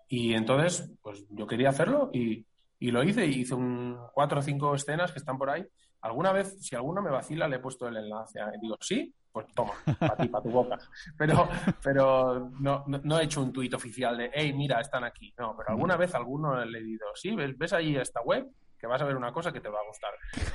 Y 0.08 0.34
entonces, 0.34 0.92
pues 1.02 1.24
yo 1.30 1.46
quería 1.46 1.68
hacerlo 1.68 2.10
y, 2.12 2.44
y 2.78 2.90
lo 2.90 3.02
hice, 3.02 3.26
hice 3.26 3.54
un, 3.54 3.98
cuatro 4.12 4.40
o 4.40 4.42
cinco 4.42 4.74
escenas 4.74 5.12
que 5.12 5.18
están 5.18 5.38
por 5.38 5.50
ahí. 5.50 5.66
Alguna 6.00 6.32
vez, 6.32 6.56
si 6.60 6.76
alguno 6.76 7.02
me 7.02 7.10
vacila, 7.10 7.48
le 7.48 7.56
he 7.56 7.60
puesto 7.60 7.88
el 7.88 7.96
enlace. 7.96 8.38
Y 8.56 8.60
digo, 8.60 8.76
sí, 8.80 9.12
pues 9.36 9.52
toma, 9.54 9.74
para 9.98 10.16
ti, 10.16 10.28
para 10.28 10.42
tu 10.42 10.50
boca. 10.50 10.78
Pero, 11.18 11.46
pero 11.82 12.50
no, 12.58 12.84
no, 12.86 13.20
he 13.20 13.24
hecho 13.24 13.42
un 13.42 13.52
tuit 13.52 13.74
oficial 13.74 14.16
de, 14.16 14.30
hey, 14.32 14.54
mira, 14.54 14.80
están 14.80 15.04
aquí. 15.04 15.30
No, 15.36 15.54
pero 15.54 15.72
alguna 15.72 15.94
vez 15.98 16.14
alguno 16.14 16.64
le 16.64 16.78
he 16.78 16.82
dicho, 16.82 17.04
sí, 17.14 17.36
ves, 17.36 17.54
ves 17.58 17.74
ahí 17.74 17.96
esta 17.96 18.22
web, 18.22 18.50
que 18.78 18.86
vas 18.86 19.02
a 19.02 19.04
ver 19.04 19.14
una 19.14 19.34
cosa 19.34 19.52
que 19.52 19.60
te 19.60 19.68
va 19.68 19.78
a 19.78 19.86
gustar. 19.86 20.12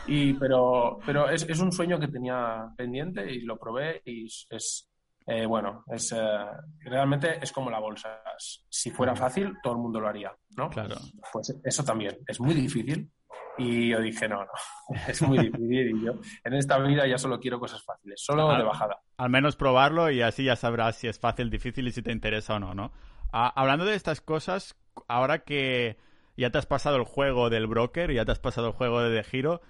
Y, 0.08 0.34
pero 0.34 0.98
pero 1.06 1.30
es, 1.30 1.48
es 1.48 1.60
un 1.60 1.72
sueño 1.72 2.00
que 2.00 2.08
tenía 2.08 2.74
pendiente 2.76 3.32
y 3.32 3.42
lo 3.42 3.56
probé 3.60 4.02
y 4.04 4.26
es, 4.26 4.90
eh, 5.28 5.46
bueno, 5.46 5.84
es, 5.88 6.12
eh, 6.14 6.46
realmente 6.80 7.38
es 7.40 7.52
como 7.52 7.70
la 7.70 7.80
bolsa. 7.80 8.24
Si 8.68 8.90
fuera 8.90 9.16
fácil, 9.16 9.58
todo 9.62 9.74
el 9.74 9.80
mundo 9.80 10.00
lo 10.00 10.08
haría, 10.08 10.36
¿no? 10.58 10.72
Claro. 10.72 10.96
Pues 11.32 11.56
eso 11.64 11.84
también 11.84 12.18
es 12.26 12.40
muy 12.40 12.56
difícil. 12.56 13.12
Y 13.58 13.90
yo 13.90 14.00
dije, 14.00 14.28
no, 14.28 14.40
no, 14.44 14.52
es 15.08 15.22
muy 15.22 15.38
difícil. 15.38 15.98
Y 15.98 16.06
yo 16.06 16.14
en 16.44 16.54
esta 16.54 16.78
vida 16.80 17.08
ya 17.08 17.18
solo 17.18 17.40
quiero 17.40 17.60
cosas 17.60 17.84
fáciles, 17.84 18.22
solo 18.22 18.50
de 18.56 18.64
bajada. 18.64 19.02
Al 19.18 19.30
menos 19.30 19.56
probarlo 19.56 20.10
y 20.10 20.22
así 20.22 20.44
ya 20.44 20.56
sabrás 20.56 20.98
si 20.98 21.08
es 21.08 21.20
fácil, 21.20 21.50
difícil 21.50 21.88
y 21.88 21.92
si 21.92 22.02
te 22.02 22.12
interesa 22.12 22.56
o 22.56 22.60
no, 22.60 22.74
¿no? 22.74 22.92
Ah, 23.32 23.52
hablando 23.56 23.86
de 23.86 23.96
estas 23.96 24.22
cosas, 24.22 24.76
ahora 25.08 25.40
que 25.40 25.98
ya 26.36 26.50
te 26.50 26.58
has 26.58 26.66
pasado 26.66 26.98
el 26.98 27.04
juego 27.04 27.50
del 27.50 27.68
broker, 27.68 28.12
ya 28.12 28.26
te 28.26 28.32
has 28.32 28.40
pasado 28.40 28.68
el 28.68 28.74
juego 28.74 29.02
de, 29.02 29.10
de 29.10 29.24
giro, 29.24 29.62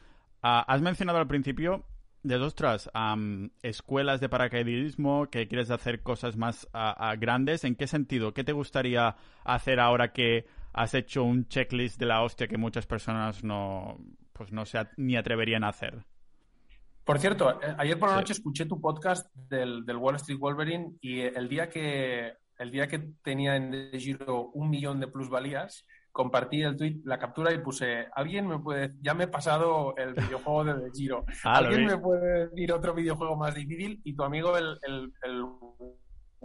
ah, 0.41 0.63
has 0.67 0.81
mencionado 0.81 1.19
al 1.19 1.27
principio 1.27 1.85
de 2.23 2.35
ostras, 2.35 2.89
escuelas 3.63 4.21
de 4.21 4.29
paracaidismo, 4.29 5.27
que 5.29 5.47
quieres 5.47 5.71
hacer 5.71 6.03
cosas 6.03 6.37
más 6.37 6.67
grandes, 7.17 7.63
¿en 7.63 7.75
qué 7.75 7.87
sentido? 7.87 8.33
¿Qué 8.33 8.43
te 8.43 8.51
gustaría 8.51 9.15
hacer 9.43 9.79
ahora 9.79 10.13
que 10.13 10.45
has 10.73 10.93
hecho 10.93 11.23
un 11.23 11.47
checklist 11.47 11.99
de 11.99 12.05
la 12.05 12.21
hostia 12.21 12.47
que 12.47 12.57
muchas 12.57 12.85
personas 12.85 13.43
no, 13.43 13.97
pues 14.33 14.51
no 14.51 14.65
se 14.65 14.79
ni 14.97 15.15
atreverían 15.15 15.63
a 15.63 15.69
hacer? 15.69 16.05
Por 17.03 17.19
cierto, 17.19 17.61
eh, 17.61 17.75
ayer 17.77 17.97
por 17.97 18.09
la 18.09 18.15
noche 18.15 18.33
escuché 18.33 18.65
tu 18.65 18.79
podcast 18.79 19.33
del, 19.35 19.85
del, 19.85 19.97
Wall 19.97 20.15
Street 20.15 20.39
Wolverine 20.39 20.93
y 21.01 21.21
el 21.21 21.49
día 21.49 21.67
que 21.69 22.33
el 22.59 22.69
día 22.69 22.87
que 22.87 22.99
tenía 23.23 23.55
en 23.55 23.73
el 23.73 23.99
giro 23.99 24.51
un 24.53 24.69
millón 24.69 24.99
de 24.99 25.07
plusvalías, 25.07 25.83
compartí 26.11 26.61
el 26.61 26.77
tweet, 26.77 27.01
la 27.05 27.17
captura 27.17 27.51
y 27.53 27.57
puse, 27.57 28.07
alguien 28.13 28.47
me 28.47 28.59
puede, 28.59 28.91
ya 29.01 29.13
me 29.13 29.23
he 29.23 29.27
pasado 29.27 29.95
el 29.97 30.13
videojuego 30.13 30.65
de 30.65 30.91
Giro, 30.91 31.25
ah, 31.43 31.57
alguien 31.57 31.85
me 31.85 31.97
puede 31.97 32.49
decir 32.49 32.71
otro 32.71 32.93
videojuego 32.93 33.35
más 33.35 33.55
difícil 33.55 33.99
y 34.03 34.15
tu 34.15 34.23
amigo 34.23 34.55
el, 34.57 34.77
el, 34.83 35.45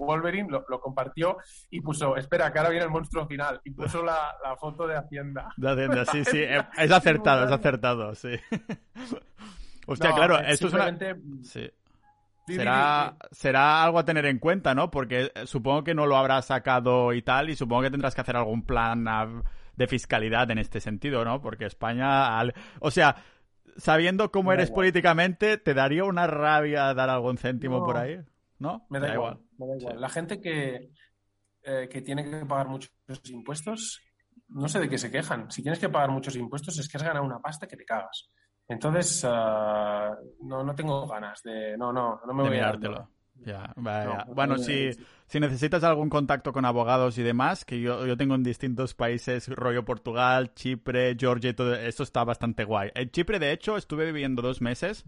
Wolverine 0.04 0.48
lo, 0.50 0.80
compartió 0.80 1.38
y 1.70 1.80
puso, 1.80 2.16
espera, 2.16 2.52
que 2.52 2.58
ahora 2.58 2.70
viene 2.70 2.84
el 2.84 2.90
monstruo 2.90 3.26
final 3.26 3.60
y 3.64 3.70
puso 3.70 4.02
la, 4.02 4.36
foto 4.60 4.86
de 4.86 4.96
Hacienda. 4.96 5.48
De 5.56 5.70
Hacienda, 5.70 6.04
sí, 6.04 6.24
sí, 6.24 6.42
es 6.78 6.92
acertado, 6.92 7.46
es 7.46 7.52
acertado, 7.52 8.14
sí. 8.14 8.32
Hostia, 9.86 10.12
claro, 10.12 10.38
esto 10.38 10.66
es 10.68 10.72
una... 10.74 10.96
Sí. 11.42 11.70
Será, 12.46 13.16
será 13.32 13.82
algo 13.82 13.98
a 13.98 14.04
tener 14.04 14.24
en 14.26 14.38
cuenta, 14.38 14.72
¿no? 14.72 14.90
Porque 14.90 15.32
supongo 15.46 15.82
que 15.82 15.94
no 15.94 16.06
lo 16.06 16.16
habrás 16.16 16.46
sacado 16.46 17.12
y 17.12 17.22
tal, 17.22 17.50
y 17.50 17.56
supongo 17.56 17.82
que 17.82 17.90
tendrás 17.90 18.14
que 18.14 18.20
hacer 18.20 18.36
algún 18.36 18.62
plan 18.62 19.04
de 19.74 19.86
fiscalidad 19.88 20.48
en 20.50 20.58
este 20.58 20.80
sentido, 20.80 21.24
¿no? 21.24 21.40
Porque 21.40 21.66
España, 21.66 22.40
o 22.78 22.90
sea, 22.92 23.16
sabiendo 23.76 24.30
cómo 24.30 24.52
eres 24.52 24.70
políticamente, 24.70 25.58
¿te 25.58 25.74
daría 25.74 26.04
una 26.04 26.28
rabia 26.28 26.94
dar 26.94 27.10
algún 27.10 27.36
céntimo 27.36 27.84
por 27.84 27.96
ahí? 27.96 28.20
¿No? 28.58 28.86
Me 28.90 29.00
da, 29.00 29.12
igual, 29.12 29.38
Me 29.58 29.66
da 29.66 29.76
igual. 29.76 30.00
La 30.00 30.08
gente 30.08 30.40
que, 30.40 30.90
eh, 31.62 31.88
que 31.90 32.02
tiene 32.02 32.28
que 32.28 32.46
pagar 32.46 32.68
muchos 32.68 32.90
impuestos, 33.30 34.00
no 34.48 34.68
sé 34.68 34.80
de 34.80 34.88
qué 34.88 34.98
se 34.98 35.10
quejan. 35.10 35.50
Si 35.50 35.62
tienes 35.62 35.78
que 35.78 35.88
pagar 35.88 36.10
muchos 36.10 36.36
impuestos 36.36 36.78
es 36.78 36.88
que 36.88 36.96
has 36.96 37.02
ganado 37.02 37.24
una 37.24 37.40
pasta 37.40 37.66
que 37.66 37.76
te 37.76 37.84
cagas. 37.84 38.30
Entonces, 38.68 39.24
ah, 39.24 40.16
no, 40.42 40.64
no 40.64 40.74
tengo 40.74 41.06
ganas 41.06 41.42
de... 41.42 41.76
No, 41.76 41.92
no, 41.92 42.20
no 42.26 42.34
me 42.34 42.48
voy 42.48 42.58
a 42.58 42.66
dártelo. 42.66 43.10
Ya, 43.44 43.72
bueno, 44.28 44.56
si, 44.58 44.90
si 45.26 45.40
necesitas 45.40 45.84
algún 45.84 46.08
contacto 46.08 46.52
con 46.52 46.64
abogados 46.64 47.18
y 47.18 47.22
demás, 47.22 47.64
que 47.64 47.80
yo, 47.80 48.06
yo 48.06 48.16
tengo 48.16 48.34
en 48.34 48.42
distintos 48.42 48.94
países, 48.94 49.48
rollo 49.48 49.84
Portugal, 49.84 50.54
Chipre, 50.54 51.16
Georgia 51.18 51.50
y 51.50 51.54
todo, 51.54 51.74
esto 51.74 52.02
está 52.02 52.24
bastante 52.24 52.64
guay. 52.64 52.90
En 52.94 53.10
Chipre, 53.10 53.38
de 53.38 53.52
hecho, 53.52 53.76
estuve 53.76 54.06
viviendo 54.06 54.40
dos 54.40 54.60
meses 54.62 55.04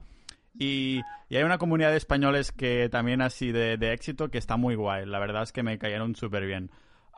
y, 0.54 1.02
y 1.28 1.36
hay 1.36 1.42
una 1.42 1.58
comunidad 1.58 1.90
de 1.90 1.96
españoles 1.96 2.52
que 2.52 2.88
también 2.88 3.22
así 3.22 3.52
de, 3.52 3.76
de 3.76 3.92
éxito 3.92 4.30
que 4.30 4.38
está 4.38 4.56
muy 4.56 4.74
guay. 4.74 5.06
La 5.06 5.18
verdad 5.18 5.42
es 5.42 5.52
que 5.52 5.62
me 5.62 5.78
cayeron 5.78 6.14
súper 6.16 6.46
bien. 6.46 6.70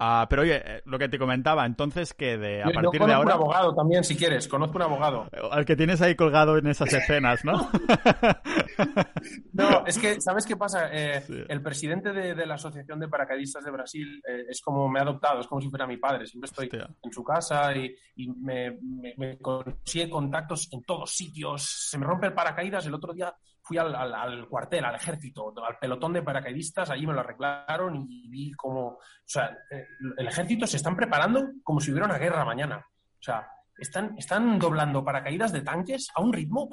Ah, 0.03 0.27
pero 0.31 0.41
oye, 0.41 0.63
eh, 0.65 0.83
lo 0.87 0.99
que 0.99 1.11
te 1.11 1.19
comentaba, 1.19 1.67
entonces 1.67 2.15
que 2.15 2.39
de, 2.39 2.63
a 2.63 2.71
partir 2.71 3.05
de 3.05 3.13
ahora. 3.13 3.37
un 3.37 3.43
abogado 3.43 3.75
también, 3.75 4.03
si 4.03 4.17
quieres, 4.17 4.49
conozco 4.49 4.79
un 4.79 4.83
abogado. 4.83 5.29
Al 5.51 5.67
que 5.67 5.77
tienes 5.77 6.01
ahí 6.01 6.15
colgado 6.15 6.57
en 6.57 6.69
esas 6.69 6.91
escenas, 6.95 7.45
¿no? 7.45 7.53
no, 9.53 9.85
es 9.87 9.99
que, 9.99 10.19
¿sabes 10.23 10.47
qué 10.47 10.57
pasa? 10.57 10.89
Eh, 10.91 11.23
el 11.49 11.63
presidente 11.63 12.15
de, 12.15 12.47
la 12.47 12.55
Asociación 12.55 12.99
de 12.99 13.09
Paracaidistas 13.09 13.63
de 13.63 13.71
Brasil 13.71 14.23
eh, 14.27 14.47
es 14.49 14.63
como 14.63 14.89
me 14.89 15.01
ha 15.01 15.03
adoptado, 15.03 15.41
es 15.41 15.47
como 15.47 15.61
si 15.61 15.69
fuera 15.69 15.87
mi 15.87 15.99
padre. 15.99 16.27
Siempre 16.27 16.49
estoy 16.49 16.71
en 17.03 17.13
su 17.13 17.23
casa 17.23 17.71
y, 17.77 17.95
me, 18.41 18.79
me, 19.19 19.37
consigue 19.37 20.09
contactos 20.09 20.73
en 20.73 20.83
todos 20.83 21.11
sitios. 21.11 21.89
Se 21.91 21.99
me 21.99 22.07
rompe 22.07 22.27
el 22.27 22.33
paracaídas. 22.33 22.87
El 22.87 22.95
otro 22.95 23.13
día 23.13 23.35
fui 23.71 23.79
al, 23.79 24.49
cuartel, 24.49 24.85
al 24.85 24.97
ejército, 24.97 25.55
al 25.65 25.79
pelotón 25.79 26.13
de 26.13 26.23
paracaidistas, 26.23 26.91
allí 26.91 27.07
me 27.07 27.13
lo 27.13 27.21
arreglaron 27.21 27.95
y 27.95 28.29
vi 28.29 28.51
como, 28.51 28.87
o 28.89 29.01
sea, 29.25 29.57
eh, 29.71 29.87
el 30.17 30.27
ejército 30.27 30.67
se 30.67 30.77
están 30.77 30.97
preparando 30.97 31.53
como 31.63 31.79
si 31.79 31.93
hubiera 31.93 32.07
una 32.07 32.19
guerra 32.19 32.45
mañana. 32.45 32.85
O 32.85 33.23
sea, 33.23 33.47
están, 33.79 34.17
están 34.19 34.59
doblando 34.59 35.05
paracaídas 35.05 35.53
de 35.53 35.61
tanques 35.63 36.09
a 36.17 36.21
un 36.21 36.33
ritmo, 36.33 36.69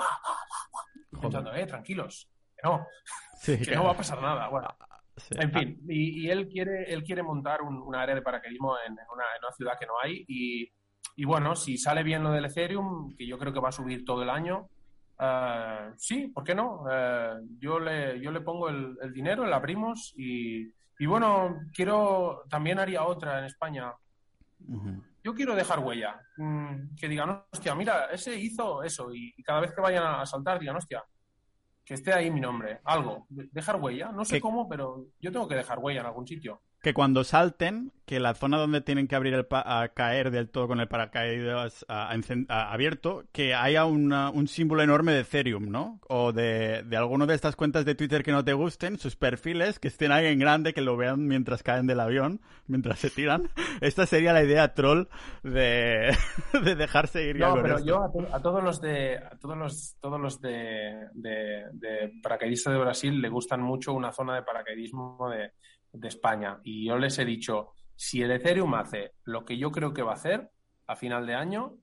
pensando, 1.22 1.54
eh, 1.54 1.68
tranquilos, 1.68 2.32
que 2.56 2.68
no, 2.68 2.88
que 3.46 3.76
no 3.76 3.84
va 3.84 3.92
a 3.92 3.98
pasar 3.98 4.20
nada. 4.20 4.48
Bueno, 4.50 4.70
En 5.30 5.52
fin, 5.52 5.80
y, 5.88 6.28
él 6.32 6.50
quiere 6.50 6.92
él 6.92 7.04
quiere 7.04 7.22
montar 7.22 7.62
un, 7.62 7.96
área 7.96 8.16
de 8.16 8.24
paracaidismo 8.24 8.76
en, 8.88 8.94
una, 8.94 9.26
en, 9.38 9.44
una, 9.44 9.56
ciudad 9.56 9.78
que 9.80 9.86
no 9.86 10.00
hay 10.02 10.26
y, 10.28 10.68
y, 11.16 11.26
bueno, 11.26 11.56
si 11.56 11.78
sale 11.78 12.02
bien 12.02 12.24
lo 12.24 12.32
del 12.32 12.46
Ethereum, 12.46 13.16
que 13.16 13.28
yo 13.28 13.38
creo 13.38 13.54
que 13.54 13.60
va 13.60 13.70
a 13.70 13.72
subir 13.72 14.04
todo 14.04 14.24
el 14.24 14.32
año, 14.32 14.68
Uh, 15.20 15.94
sí, 15.96 16.28
¿por 16.28 16.44
qué 16.44 16.54
no? 16.54 16.84
Uh, 16.84 17.48
yo, 17.60 17.80
le, 17.80 18.20
yo 18.22 18.32
le 18.32 18.42
pongo 18.42 18.70
el, 18.70 19.12
dinero, 19.12 19.46
le 19.46 19.56
abrimos 19.56 20.14
y, 20.16 20.72
y, 21.00 21.06
bueno, 21.06 21.60
quiero, 21.74 22.44
también 22.50 22.80
haría 22.80 23.04
otra 23.04 23.40
en 23.40 23.46
España. 23.46 23.94
Yo 25.24 25.34
quiero 25.34 25.56
dejar 25.56 25.80
huella, 25.80 26.20
mm, 26.38 26.96
que 26.96 27.08
digan, 27.08 27.44
hostia, 27.52 27.76
mira, 27.76 28.06
ese 28.12 28.36
hizo 28.36 28.84
eso 28.84 29.14
y, 29.14 29.34
y, 29.36 29.44
cada 29.44 29.60
vez 29.60 29.74
que 29.74 29.82
vayan 29.82 30.06
a 30.06 30.26
saltar 30.26 30.60
digan, 30.60 30.78
hostia, 30.78 31.04
que 31.84 31.96
esté 31.96 32.14
ahí 32.14 32.30
mi 32.30 32.42
nombre, 32.42 32.82
algo, 32.84 33.26
dejar 33.30 33.82
huella, 33.82 34.12
no 34.12 34.26
sé 34.26 34.40
cómo, 34.40 34.68
pero 34.68 35.06
yo 35.20 35.32
tengo 35.32 35.48
que 35.48 35.56
dejar 35.56 35.80
huella 35.80 36.02
en 36.02 36.06
algún 36.08 36.28
sitio 36.28 36.62
que 36.88 36.94
cuando 36.94 37.25
salten, 37.25 37.92
que 38.06 38.21
la 38.21 38.33
zona 38.33 38.58
donde 38.58 38.79
tienen 38.79 39.10
que 39.10 39.17
abrir 39.17 39.33
el 39.33 39.46
a 39.52 39.90
caer 39.94 40.31
del 40.31 40.48
todo 40.48 40.69
con 40.69 40.79
el 40.79 40.88
paracaídas 40.88 41.85
abierto, 41.90 43.25
que 43.33 43.54
haya 43.54 43.83
un 43.83 44.48
símbolo 44.48 44.83
enorme 44.83 45.12
de 45.12 45.19
Ethereum, 45.19 45.69
¿no? 45.69 46.00
O 46.08 46.31
de, 46.31 46.83
de 46.83 46.96
alguno 46.96 47.27
de 47.27 47.35
estas 47.35 47.58
cuentas 47.58 47.83
de 47.83 47.94
Twitter 47.94 48.23
que 48.23 48.31
no 48.31 48.46
te 48.46 48.54
gusten, 48.54 48.98
sus 49.00 49.17
perfiles, 49.17 49.79
que 49.79 49.90
estén 49.90 50.13
ahí 50.13 50.27
en 50.27 50.40
grande, 50.40 50.73
que 50.73 50.79
lo 50.79 50.96
vean 50.96 51.27
mientras 51.27 51.62
caen 51.62 51.88
del 51.88 52.00
avión, 52.00 52.40
mientras 52.67 53.00
se 53.00 53.10
tiran. 53.10 53.50
Esta 53.81 54.06
sería 54.06 54.31
la 54.31 54.46
idea 54.46 54.73
troll 54.73 55.08
de, 55.44 56.15
de 56.63 56.75
dejarse 56.75 57.25
ir. 57.25 57.38
No, 57.38 57.62
pero 57.62 57.83
yo 57.83 58.02
a, 58.02 58.42
todos 58.42 58.63
los 58.63 58.79
de 58.79 59.17
a 59.17 59.38
todos 59.42 59.58
los 59.58 59.98
todos 60.00 60.21
los 60.21 60.40
de, 60.40 61.10
de, 61.15 61.65
de 61.73 62.13
paracaidistas 62.23 62.71
de 62.71 62.79
Brasil 62.79 63.21
le 63.21 63.27
gustan 63.27 63.62
mucho 63.62 63.92
una 63.92 64.13
zona 64.13 64.35
de 64.35 64.44
paracaidismo 64.44 65.29
de 65.29 65.52
de 66.00 66.08
España 66.08 66.60
y 66.63 66.87
yo 66.87 66.98
les 66.98 67.17
he 67.19 67.25
dicho, 67.25 67.73
si 67.95 68.21
el 68.21 68.31
Ethereum 68.31 68.73
hace 68.75 69.13
lo 69.23 69.43
que 69.43 69.58
yo 69.58 69.71
creo 69.71 69.93
que 69.93 70.04
va 70.04 70.12
a 70.12 70.15
hacer 70.15 70.50
a 70.87 70.95
final 70.95 71.25
de 71.25 71.35
año, 71.35 71.77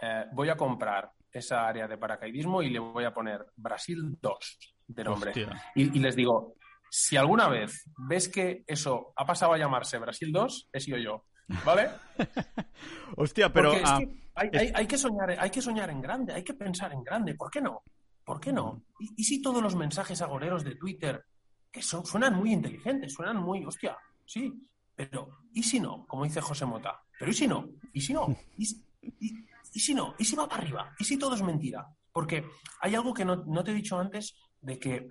eh, 0.00 0.26
voy 0.32 0.48
a 0.48 0.56
comprar 0.56 1.12
esa 1.30 1.66
área 1.66 1.88
de 1.88 1.96
paracaidismo 1.96 2.62
y 2.62 2.70
le 2.70 2.78
voy 2.78 3.04
a 3.04 3.14
poner 3.14 3.46
Brasil 3.56 4.18
2 4.20 4.58
de 4.88 5.04
nombre. 5.04 5.32
Y, 5.74 5.98
les 5.98 6.16
digo, 6.16 6.56
si 6.90 7.16
alguna 7.16 7.48
vez 7.48 7.88
ves 7.96 8.28
que 8.28 8.64
eso 8.66 9.12
ha 9.16 9.24
pasado 9.24 9.54
a 9.54 9.58
llamarse 9.58 9.98
Brasil 9.98 10.30
2, 10.32 10.68
he 10.72 10.80
sido 10.80 10.98
yo. 10.98 11.24
¿Vale? 11.64 11.90
Hostia, 13.16 13.52
pero. 13.52 13.72
Ah, 13.84 14.00
hay, 14.34 14.86
que 14.86 14.96
soñar, 14.96 15.36
hay 15.38 15.50
que 15.50 15.60
soñar 15.60 15.90
en 15.90 16.00
grande, 16.00 16.32
hay 16.32 16.44
que 16.44 16.54
pensar 16.54 16.92
en 16.92 17.02
grande. 17.02 17.34
¿Por 17.34 17.50
qué 17.50 17.60
no? 17.60 17.82
¿Por 18.24 18.40
qué 18.40 18.52
no? 18.52 18.84
¿Y, 18.98 19.24
si 19.24 19.42
todos 19.42 19.62
los 19.62 19.74
mensajes 19.74 20.22
agoreros 20.22 20.64
de 20.64 20.76
Twitter, 20.76 21.24
que 21.72 21.82
son, 21.82 22.04
suenan 22.04 22.36
muy 22.36 22.52
inteligentes, 22.52 23.14
suenan 23.14 23.38
muy, 23.38 23.64
hostia, 23.64 23.96
sí, 24.26 24.52
pero 24.94 25.38
¿y 25.54 25.62
si 25.62 25.80
no? 25.80 26.06
Como 26.06 26.24
dice 26.24 26.40
José 26.40 26.66
Mota. 26.66 27.02
Pero 27.18 27.30
¿y 27.30 27.34
si 27.34 27.46
no? 27.48 27.68
¿Y 27.92 28.00
si 28.00 28.12
no? 28.12 28.36
¿Y, 28.58 28.66
si 29.80 29.94
no? 29.94 30.14
¿Y 30.18 30.24
si 30.24 30.36
va 30.36 30.48
para 30.48 30.62
arriba? 30.62 30.94
¿Y 30.98 31.04
si 31.04 31.18
todo 31.18 31.34
es 31.34 31.42
mentira? 31.42 31.86
Porque 32.12 32.44
hay 32.80 32.94
algo 32.94 33.14
que 33.14 33.24
no, 33.24 33.64
te 33.64 33.70
he 33.70 33.74
dicho 33.74 33.98
antes 33.98 34.34
de 34.60 34.78
que 34.78 35.08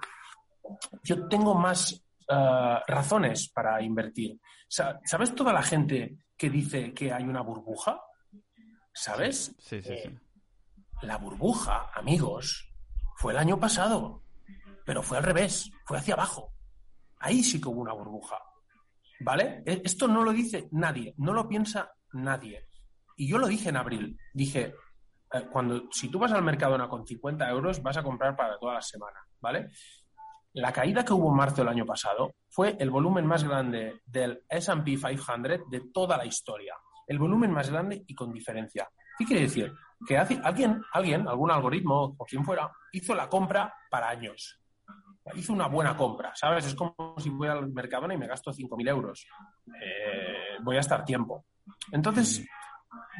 yo 1.03 1.27
tengo 1.27 1.55
más 1.55 2.05
eh, 2.29 2.79
razones 2.87 3.49
para 3.49 3.81
invertir. 3.81 4.39
¿Sabes 4.67 5.33
toda 5.33 5.51
la 5.51 5.63
gente 5.63 6.17
que 6.37 6.49
dice 6.49 6.93
que 6.93 7.11
hay 7.11 7.23
una 7.23 7.41
burbuja? 7.41 7.99
¿Sabes? 8.93 9.55
Sí, 9.57 9.81
sí, 9.81 9.83
sí. 9.83 9.93
Eh, 9.93 10.19
la 11.01 11.17
burbuja, 11.17 11.89
amigos, 11.95 12.71
fue 13.15 13.33
el 13.33 13.39
año 13.39 13.59
pasado, 13.59 14.23
pero 14.85 15.03
fue 15.03 15.17
al 15.17 15.23
revés, 15.23 15.71
fue 15.85 15.97
hacia 15.97 16.13
abajo. 16.13 16.53
Ahí 17.19 17.43
sí 17.43 17.61
que 17.61 17.69
hubo 17.69 17.81
una 17.81 17.93
burbuja. 17.93 18.39
¿Vale? 19.19 19.63
E, 19.65 19.81
esto 19.83 20.07
no 20.07 20.23
lo 20.23 20.31
dice 20.31 20.67
nadie, 20.71 21.13
no 21.17 21.33
lo 21.33 21.47
piensa 21.47 21.93
nadie. 22.13 22.67
Y 23.15 23.27
yo 23.27 23.37
lo 23.37 23.47
dije 23.47 23.69
en 23.69 23.77
abril. 23.77 24.17
Dije, 24.33 24.73
eh, 25.33 25.47
cuando, 25.51 25.83
si 25.91 26.09
tú 26.09 26.19
vas 26.19 26.31
al 26.31 26.43
Mercadona 26.43 26.89
con 26.89 27.05
50 27.05 27.49
euros, 27.49 27.81
vas 27.81 27.97
a 27.97 28.03
comprar 28.03 28.35
para 28.35 28.57
toda 28.57 28.75
la 28.75 28.81
semana, 28.81 29.19
¿vale? 29.39 29.69
La 30.53 30.73
caída 30.73 31.05
que 31.05 31.13
hubo 31.13 31.29
en 31.29 31.37
marzo 31.37 31.57
del 31.57 31.69
año 31.69 31.85
pasado 31.85 32.33
fue 32.49 32.75
el 32.79 32.89
volumen 32.89 33.25
más 33.25 33.43
grande 33.43 34.01
del 34.05 34.43
SP 34.51 34.99
500 34.99 35.69
de 35.69 35.81
toda 35.93 36.17
la 36.17 36.25
historia. 36.25 36.75
El 37.07 37.19
volumen 37.19 37.51
más 37.51 37.69
grande 37.69 38.03
y 38.05 38.13
con 38.13 38.33
diferencia. 38.33 38.89
¿Qué 39.17 39.25
quiere 39.25 39.43
decir? 39.43 39.73
Que 40.05 40.17
alguien, 40.17 40.81
alguien, 40.91 41.27
algún 41.27 41.51
algoritmo 41.51 42.15
o 42.17 42.25
quien 42.25 42.43
fuera, 42.43 42.69
hizo 42.91 43.15
la 43.15 43.29
compra 43.29 43.73
para 43.89 44.09
años. 44.09 44.60
Hizo 45.35 45.53
una 45.53 45.67
buena 45.67 45.95
compra, 45.95 46.33
¿sabes? 46.35 46.65
Es 46.65 46.75
como 46.75 47.15
si 47.17 47.29
voy 47.29 47.47
al 47.47 47.71
Mercadona 47.71 48.13
y 48.13 48.17
me 48.17 48.27
gasto 48.27 48.51
5.000 48.51 48.89
euros. 48.89 49.27
Eh, 49.67 50.57
voy 50.63 50.77
a 50.77 50.79
estar 50.79 51.05
tiempo. 51.05 51.45
Entonces, 51.91 52.45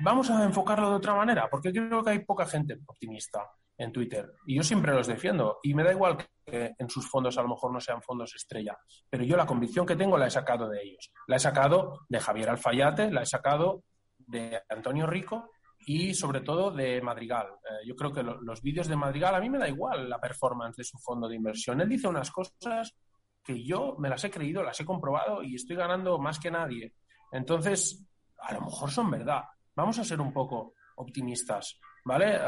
vamos 0.04 0.30
a 0.30 0.43
enfocarlo 0.43 0.89
de 0.89 0.95
otra 0.95 1.14
manera, 1.14 1.49
porque 1.49 1.72
creo 1.72 2.04
que 2.04 2.10
hay 2.10 2.20
poca 2.20 2.45
gente 2.45 2.80
optimista 2.86 3.47
en 3.78 3.91
Twitter. 3.91 4.34
Y 4.45 4.56
yo 4.56 4.64
siempre 4.64 4.93
los 4.93 5.08
defiendo. 5.08 5.60
Y 5.64 5.74
me 5.74 5.84
da 5.84 5.91
igual 5.91 6.18
que 6.45 6.74
en 6.78 6.89
sus 6.89 7.10
fondos 7.10 7.38
a 7.38 7.41
lo 7.41 7.49
mejor 7.49 7.72
no 7.72 7.80
sean 7.80 8.02
fondos 8.02 8.36
estrella. 8.36 8.78
Pero 9.10 9.24
yo 9.24 9.38
la 9.38 9.45
convicción 9.45 9.86
que 9.86 9.95
tengo 9.95 10.18
la 10.18 10.28
he 10.28 10.32
sacado 10.32 10.70
de 10.70 10.82
ellos. 10.82 11.12
La 11.28 11.36
he 11.36 11.39
sacado 11.39 11.99
de 12.08 12.20
Javier 12.20 12.49
Alfayate, 12.49 13.12
la 13.12 13.24
he 13.24 13.26
sacado 13.26 13.84
de 14.18 14.62
Antonio 14.70 15.08
Rico 15.08 15.52
y 15.86 16.13
sobre 16.13 16.41
todo 16.41 16.71
de 16.71 17.01
Madrigal. 17.01 17.47
Eh, 17.47 17.88
yo 17.88 17.95
creo 17.95 18.11
que 18.11 18.23
los 18.23 18.61
vídeos 18.61 18.88
de 18.88 18.95
Madrigal, 18.95 19.36
a 19.36 19.39
mí 19.39 19.49
me 19.49 19.57
da 19.57 19.67
igual 19.67 20.09
la 20.09 20.19
performance 20.19 20.77
de 20.77 20.84
su 20.84 20.97
fondo 20.99 21.27
de 21.27 21.36
inversión. 21.36 21.82
Él 21.82 21.89
dice 21.89 22.07
unas 22.07 22.32
cosas 22.32 22.95
que 23.43 23.63
yo 23.63 23.95
me 23.97 24.09
las 24.09 24.23
he 24.23 24.29
creído, 24.29 24.63
las 24.63 24.79
he 24.79 24.86
comprobado 24.86 25.41
y 25.43 25.55
estoy 25.55 25.75
ganando 25.75 26.19
más 26.19 26.39
que 26.39 26.51
nadie. 26.51 26.93
Entonces, 27.32 28.05
a 28.39 28.53
lo 28.53 28.61
mejor 28.61 28.91
son 28.91 29.09
verdad. 29.09 29.43
Vamos 29.75 29.97
a 29.99 30.03
ser 30.03 30.21
un 30.21 30.32
poco 30.34 30.73
optimistas, 30.97 31.79
¿vale? 32.05 32.39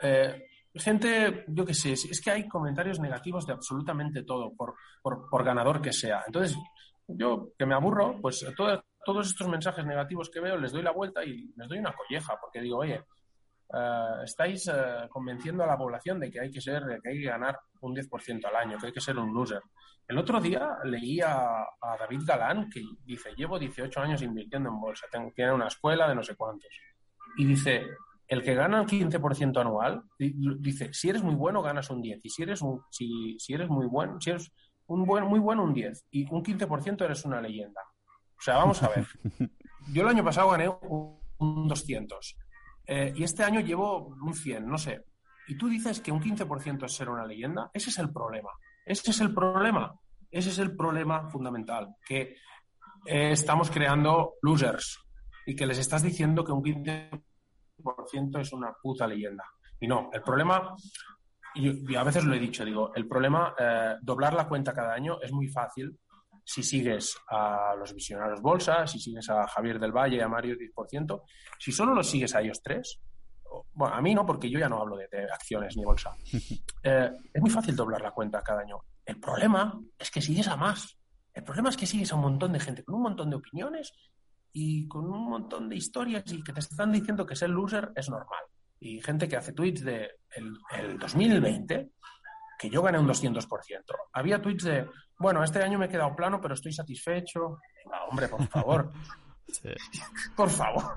Eh, 0.00 0.44
gente, 0.74 1.44
yo 1.48 1.64
qué 1.64 1.74
sé, 1.74 1.92
es 1.92 2.20
que 2.22 2.30
hay 2.30 2.48
comentarios 2.48 3.00
negativos 3.00 3.46
de 3.46 3.54
absolutamente 3.54 4.22
todo, 4.22 4.52
por, 4.54 4.74
por, 5.02 5.44
ganador 5.44 5.80
que 5.80 5.92
sea. 5.92 6.22
Entonces, 6.26 6.56
yo 7.06 7.48
que 7.58 7.66
me 7.66 7.74
aburro, 7.74 8.20
pues 8.20 8.44
todos 9.04 9.28
estos 9.28 9.48
mensajes 9.48 9.84
negativos 9.84 10.30
que 10.30 10.40
veo 10.40 10.56
les 10.56 10.72
doy 10.72 10.82
la 10.82 10.92
vuelta 10.92 11.24
y 11.24 11.52
les 11.56 11.68
doy 11.68 11.78
una 11.78 11.92
colleja, 11.92 12.36
porque 12.40 12.60
digo, 12.60 12.78
oye, 12.78 13.04
eh, 13.74 14.24
estáis 14.24 14.68
eh, 14.68 15.08
convenciendo 15.08 15.64
a 15.64 15.66
la 15.66 15.78
población 15.78 16.20
de 16.20 16.30
que 16.30 16.40
hay 16.40 16.50
que 16.50 16.60
ser, 16.60 16.82
que 17.02 17.08
hay 17.08 17.20
que 17.20 17.28
ganar 17.28 17.58
un 17.80 17.94
10% 17.94 18.44
al 18.44 18.56
año, 18.56 18.78
que 18.78 18.86
hay 18.86 18.92
que 18.92 19.00
ser 19.00 19.16
un 19.18 19.32
loser. 19.32 19.62
El 20.06 20.18
otro 20.18 20.40
día 20.40 20.76
leí 20.84 21.20
a, 21.20 21.64
David 21.98 22.22
Galán 22.26 22.68
que 22.68 22.82
dice, 23.04 23.30
llevo 23.34 23.58
18 23.58 24.00
años 24.00 24.20
invirtiendo 24.20 24.68
en 24.68 24.80
bolsa, 24.80 25.06
tengo, 25.10 25.32
tiene 25.34 25.52
una 25.52 25.68
escuela 25.68 26.08
de 26.08 26.14
no 26.14 26.22
sé 26.22 26.34
cuántos. 26.34 26.68
Y 27.38 27.46
dice, 27.46 27.86
el 28.28 28.42
que 28.42 28.54
gana 28.54 28.80
el 28.80 28.86
15% 28.86 29.58
anual, 29.58 30.02
dice, 30.18 30.92
si 30.92 31.08
eres 31.08 31.22
muy 31.22 31.34
bueno, 31.34 31.62
ganas 31.62 31.88
un 31.88 32.02
10. 32.02 32.20
Y 32.24 32.28
si 32.28 32.42
eres, 32.42 32.60
un, 32.60 32.82
si, 32.90 33.38
si 33.38 33.54
eres 33.54 33.70
muy 33.70 33.86
bueno, 33.86 34.20
si 34.20 34.30
eres 34.30 34.52
un 34.86 35.06
buen, 35.06 35.24
muy 35.24 35.40
bueno, 35.40 35.64
un 35.64 35.72
10. 35.72 36.08
Y 36.10 36.30
un 36.30 36.42
15% 36.42 37.04
eres 37.04 37.24
una 37.24 37.40
leyenda. 37.40 37.80
O 38.42 38.44
sea, 38.44 38.56
vamos 38.56 38.82
a 38.82 38.88
ver. 38.88 39.06
Yo 39.92 40.02
el 40.02 40.08
año 40.08 40.24
pasado 40.24 40.50
gané 40.50 40.68
un 40.68 41.68
200. 41.68 42.36
Eh, 42.88 43.12
y 43.14 43.22
este 43.22 43.44
año 43.44 43.60
llevo 43.60 44.08
un 44.20 44.34
100, 44.34 44.66
no 44.66 44.78
sé. 44.78 45.04
Y 45.46 45.56
tú 45.56 45.68
dices 45.68 46.00
que 46.00 46.10
un 46.10 46.20
15% 46.20 46.84
es 46.84 46.92
ser 46.92 47.08
una 47.08 47.24
leyenda. 47.24 47.70
Ese 47.72 47.90
es 47.90 47.98
el 48.00 48.12
problema. 48.12 48.50
Ese 48.84 49.12
es 49.12 49.20
el 49.20 49.32
problema. 49.32 49.94
Ese 50.28 50.50
es 50.50 50.58
el 50.58 50.74
problema 50.74 51.30
fundamental. 51.30 51.94
Que 52.04 52.34
eh, 53.06 53.30
estamos 53.30 53.70
creando 53.70 54.34
losers 54.42 54.98
y 55.46 55.54
que 55.54 55.64
les 55.64 55.78
estás 55.78 56.02
diciendo 56.02 56.44
que 56.44 56.50
un 56.50 56.64
15% 56.64 58.40
es 58.40 58.52
una 58.52 58.72
puta 58.72 59.06
leyenda. 59.06 59.44
Y 59.78 59.86
no, 59.86 60.10
el 60.12 60.22
problema, 60.22 60.74
y, 61.54 61.94
a 61.94 62.02
veces 62.02 62.24
lo 62.24 62.34
he 62.34 62.40
dicho, 62.40 62.64
digo, 62.64 62.92
el 62.92 63.06
problema, 63.06 63.54
eh, 63.56 63.94
doblar 64.02 64.34
la 64.34 64.48
cuenta 64.48 64.74
cada 64.74 64.94
año 64.94 65.20
es 65.22 65.30
muy 65.30 65.46
fácil 65.46 65.96
si 66.44 66.62
sigues 66.62 67.16
a 67.28 67.74
los 67.78 67.94
visionarios 67.94 68.40
bolsa, 68.40 68.86
si 68.86 68.98
sigues 68.98 69.28
a 69.30 69.46
Javier 69.46 69.78
del 69.78 69.92
Valle, 69.92 70.16
y 70.16 70.20
a 70.20 70.28
Mario 70.28 70.56
10%, 70.56 71.22
si 71.58 71.72
solo 71.72 71.94
los 71.94 72.08
sigues 72.08 72.34
a 72.34 72.40
ellos 72.40 72.60
tres, 72.62 73.00
bueno, 73.74 73.94
a 73.94 74.00
mí 74.00 74.14
no, 74.14 74.24
porque 74.24 74.50
yo 74.50 74.58
ya 74.58 74.68
no 74.68 74.80
hablo 74.80 74.96
de, 74.96 75.06
acciones 75.32 75.76
ni 75.76 75.84
bolsa, 75.84 76.10
eh, 76.82 77.10
es 77.32 77.40
muy 77.40 77.50
fácil 77.50 77.76
doblar 77.76 78.00
la 78.00 78.10
cuenta 78.10 78.42
cada 78.42 78.60
año. 78.60 78.78
El 79.04 79.18
problema 79.18 79.80
es 79.98 80.10
que 80.10 80.20
sigues 80.20 80.48
a 80.48 80.56
más. 80.56 80.96
El 81.34 81.44
problema 81.44 81.70
es 81.70 81.76
que 81.76 81.86
sigues 81.86 82.12
a 82.12 82.16
un 82.16 82.22
montón 82.22 82.52
de 82.52 82.60
gente 82.60 82.84
con 82.84 82.94
un 82.94 83.02
montón 83.02 83.30
de 83.30 83.36
opiniones 83.36 83.92
y 84.52 84.86
con 84.86 85.06
un 85.06 85.28
montón 85.28 85.68
de 85.68 85.76
historias 85.76 86.24
y 86.30 86.42
que 86.42 86.52
te 86.52 86.60
están 86.60 86.92
diciendo 86.92 87.24
que 87.26 87.34
ser 87.34 87.50
loser 87.50 87.90
es 87.96 88.08
normal. 88.10 88.44
Y 88.78 89.00
gente 89.00 89.28
que 89.28 89.36
hace 89.36 89.52
tweets 89.52 89.82
de 89.84 90.10
el 90.36 90.98
2020 90.98 91.90
que 92.62 92.70
yo 92.70 92.80
gané 92.80 92.98
un 92.98 93.08
200%. 93.08 93.46
Había 94.12 94.40
tweets 94.40 94.64
de, 94.64 94.88
bueno, 95.18 95.42
este 95.42 95.62
año 95.62 95.78
me 95.78 95.86
he 95.86 95.88
quedado 95.88 96.14
plano, 96.14 96.40
pero 96.40 96.54
estoy 96.54 96.72
satisfecho. 96.72 97.58
hombre, 98.08 98.28
por 98.28 98.46
favor. 98.46 98.90
Por 100.36 100.48
favor. 100.50 100.96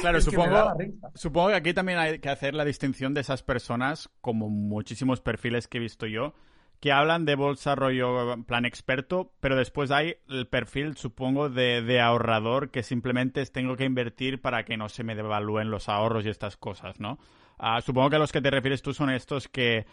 Claro, 0.00 0.20
supongo, 0.20 0.76
supongo 1.14 1.48
que 1.48 1.54
aquí 1.54 1.74
también 1.74 1.98
hay 1.98 2.18
que 2.20 2.28
hacer 2.28 2.54
la 2.54 2.64
distinción 2.64 3.14
de 3.14 3.22
esas 3.22 3.42
personas, 3.42 4.08
como 4.20 4.48
muchísimos 4.48 5.20
perfiles 5.20 5.66
que 5.66 5.78
he 5.78 5.80
visto 5.80 6.06
yo, 6.06 6.34
que 6.80 6.92
hablan 6.92 7.24
de 7.24 7.34
bolsa 7.34 7.74
rollo 7.74 8.44
plan 8.44 8.64
experto, 8.64 9.32
pero 9.40 9.56
después 9.56 9.90
hay 9.90 10.16
el 10.28 10.46
perfil, 10.46 10.96
supongo, 10.96 11.48
de, 11.48 12.00
ahorrador 12.00 12.70
que 12.70 12.82
simplemente 12.82 13.44
tengo 13.46 13.76
que 13.76 13.84
invertir 13.84 14.40
para 14.40 14.64
que 14.64 14.76
no 14.76 14.88
se 14.88 15.02
me 15.02 15.16
devalúen 15.16 15.70
los 15.70 15.88
ahorros 15.88 16.24
y 16.24 16.28
estas 16.28 16.56
cosas, 16.56 17.00
¿no? 17.00 17.18
Ah, 17.58 17.80
supongo 17.80 18.10
que 18.10 18.16
a 18.16 18.20
los 18.20 18.30
que 18.30 18.40
te 18.40 18.50
refieres 18.50 18.82
tú 18.82 18.94
son 18.94 19.10
estos 19.10 19.48
que 19.48 19.86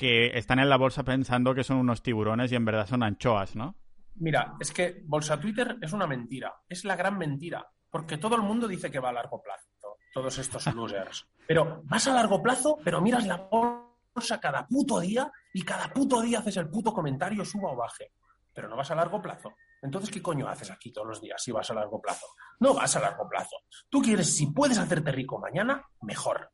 que 0.00 0.38
están 0.38 0.58
en 0.58 0.70
la 0.70 0.78
bolsa 0.78 1.04
pensando 1.04 1.54
que 1.54 1.62
son 1.62 1.76
unos 1.76 2.02
tiburones 2.02 2.50
y 2.50 2.56
en 2.56 2.64
verdad 2.64 2.86
son 2.86 3.02
anchoas, 3.02 3.54
¿no? 3.54 3.76
Mira, 4.14 4.54
es 4.58 4.72
que 4.72 5.02
Bolsa 5.04 5.38
Twitter 5.38 5.76
es 5.78 5.92
una 5.92 6.06
mentira, 6.06 6.54
es 6.66 6.86
la 6.86 6.96
gran 6.96 7.18
mentira, 7.18 7.70
porque 7.90 8.16
todo 8.16 8.34
el 8.34 8.40
mundo 8.40 8.66
dice 8.66 8.90
que 8.90 8.98
va 8.98 9.10
a 9.10 9.12
largo 9.12 9.42
plazo, 9.42 9.68
todos 10.14 10.38
estos 10.38 10.66
losers. 10.74 11.28
Pero 11.46 11.82
vas 11.84 12.08
a 12.08 12.14
largo 12.14 12.42
plazo, 12.42 12.78
pero 12.82 13.02
miras 13.02 13.26
la 13.26 13.36
bolsa 13.36 14.40
cada 14.40 14.66
puto 14.66 15.00
día 15.00 15.30
y 15.52 15.60
cada 15.60 15.92
puto 15.92 16.22
día 16.22 16.38
haces 16.38 16.56
el 16.56 16.70
puto 16.70 16.94
comentario, 16.94 17.44
suba 17.44 17.70
o 17.70 17.76
baje. 17.76 18.12
Pero 18.54 18.70
no 18.70 18.76
vas 18.76 18.90
a 18.90 18.94
largo 18.94 19.20
plazo. 19.20 19.52
Entonces, 19.82 20.10
¿qué 20.10 20.22
coño 20.22 20.48
haces 20.48 20.70
aquí 20.70 20.94
todos 20.94 21.08
los 21.08 21.20
días 21.20 21.42
si 21.42 21.52
vas 21.52 21.70
a 21.70 21.74
largo 21.74 22.00
plazo? 22.00 22.26
No 22.60 22.72
vas 22.72 22.96
a 22.96 23.00
largo 23.00 23.28
plazo. 23.28 23.56
Tú 23.90 24.00
quieres, 24.00 24.34
si 24.34 24.46
puedes 24.46 24.78
hacerte 24.78 25.12
rico 25.12 25.38
mañana, 25.38 25.84
mejor. 26.00 26.50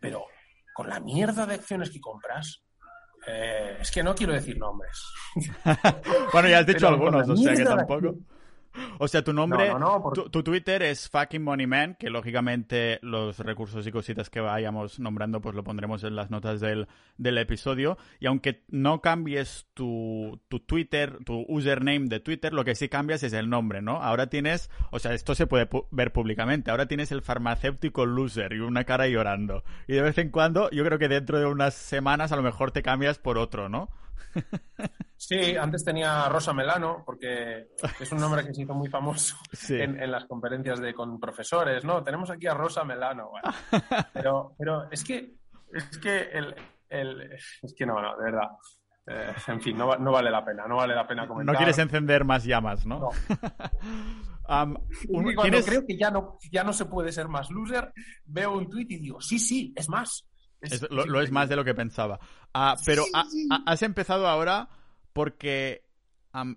Pero 0.00 0.24
con 0.74 0.88
la 0.88 0.98
mierda 0.98 1.46
de 1.46 1.54
acciones 1.54 1.90
que 1.90 2.00
compras, 2.00 2.64
eh, 3.26 3.78
es 3.80 3.90
que 3.90 4.02
no 4.02 4.14
quiero 4.14 4.32
decir 4.32 4.58
nombres. 4.58 5.02
bueno, 6.32 6.48
ya 6.48 6.60
has 6.60 6.66
dicho 6.66 6.88
algunos, 6.88 7.28
o 7.28 7.36
sea 7.36 7.54
que 7.54 7.64
tampoco. 7.64 8.14
O 8.98 9.08
sea, 9.08 9.22
tu 9.22 9.32
nombre, 9.32 9.70
tu, 10.30 10.42
Twitter 10.42 10.82
es 10.82 11.08
fucking 11.08 11.42
money 11.42 11.66
man, 11.66 11.96
que 11.98 12.10
lógicamente 12.10 12.98
los 13.02 13.38
recursos 13.38 13.86
y 13.86 13.92
cositas 13.92 14.30
que 14.30 14.40
vayamos 14.40 14.98
nombrando 14.98 15.40
pues 15.40 15.54
lo 15.54 15.64
pondremos 15.64 16.02
en 16.04 16.16
las 16.16 16.30
notas 16.30 16.60
del, 16.60 16.88
del 17.16 17.38
episodio. 17.38 17.96
Y 18.20 18.26
aunque 18.26 18.64
no 18.68 19.00
cambies 19.00 19.66
tu, 19.74 20.40
tu, 20.48 20.60
Twitter, 20.60 21.18
tu 21.24 21.44
username 21.48 22.08
de 22.08 22.20
Twitter, 22.20 22.52
lo 22.52 22.64
que 22.64 22.74
sí 22.74 22.88
cambias 22.88 23.22
es 23.22 23.32
el 23.32 23.48
nombre, 23.48 23.82
¿no? 23.82 24.02
Ahora 24.02 24.28
tienes, 24.28 24.70
o 24.90 24.98
sea, 24.98 25.14
esto 25.14 25.34
se 25.34 25.46
puede 25.46 25.68
ver 25.90 26.12
públicamente, 26.12 26.70
ahora 26.70 26.86
tienes 26.86 27.12
el 27.12 27.22
farmacéutico 27.22 28.06
loser 28.06 28.52
y 28.52 28.60
una 28.60 28.84
cara 28.84 29.06
llorando. 29.08 29.64
Y 29.86 29.94
de 29.94 30.02
vez 30.02 30.18
en 30.18 30.30
cuando, 30.30 30.70
yo 30.70 30.84
creo 30.84 30.98
que 30.98 31.08
dentro 31.08 31.38
de 31.38 31.46
unas 31.46 31.74
semanas 31.74 32.32
a 32.32 32.36
lo 32.36 32.42
mejor 32.42 32.72
te 32.72 32.82
cambias 32.82 33.18
por 33.18 33.38
otro, 33.38 33.68
¿no? 33.68 33.90
Sí, 35.18 35.56
antes 35.56 35.84
tenía 35.84 36.28
Rosa 36.28 36.52
Melano, 36.54 37.02
porque 37.04 37.70
es 37.98 38.12
un 38.12 38.20
nombre 38.20 38.46
que 38.46 38.54
se 38.54 38.62
hizo 38.62 38.72
muy 38.72 38.88
famoso 38.88 39.36
en, 39.68 40.10
las 40.10 40.24
conferencias 40.26 40.80
de 40.80 40.94
con 40.94 41.18
profesores, 41.18 41.84
¿no? 41.84 42.04
Tenemos 42.04 42.30
aquí 42.30 42.46
a 42.46 42.54
Rosa 42.54 42.84
Melano, 42.84 43.32
pero, 44.12 44.54
pero 44.56 44.90
es 44.90 45.02
que, 45.02 45.34
es 45.72 45.98
que 45.98 46.30
el, 46.30 46.54
es 47.62 47.74
que 47.76 47.84
no, 47.84 48.00
no, 48.00 48.16
de 48.16 48.24
verdad. 48.24 48.48
Eh, 49.10 49.34
en 49.48 49.60
fin, 49.60 49.76
no, 49.76 49.96
no, 49.96 50.12
vale 50.12 50.30
la 50.30 50.44
pena, 50.44 50.68
no 50.68 50.76
vale 50.76 50.94
la 50.94 51.06
pena 51.06 51.26
comentar. 51.26 51.52
No 51.52 51.58
quieres 51.58 51.78
encender 51.78 52.24
más 52.24 52.44
llamas, 52.44 52.86
¿no? 52.86 53.00
no. 53.00 53.10
cuando 54.46 55.62
creo 55.64 55.84
que 55.84 55.96
ya 55.96 56.10
no, 56.10 56.38
ya 56.52 56.62
no 56.62 56.72
se 56.72 56.84
puede 56.84 57.10
ser 57.10 57.26
más 57.26 57.50
loser, 57.50 57.92
veo 58.24 58.52
un 58.52 58.68
tweet 58.68 58.86
y 58.90 58.98
digo, 58.98 59.20
sí, 59.20 59.38
sí, 59.38 59.72
es 59.74 59.88
más. 59.88 60.28
Lo, 60.90 61.20
es 61.20 61.30
más 61.30 61.48
de 61.48 61.56
lo 61.56 61.64
que 61.64 61.74
pensaba. 61.74 62.18
Ah, 62.54 62.76
pero 62.84 63.04
has 63.66 63.82
empezado 63.82 64.26
ahora 64.26 64.68
porque 65.12 65.88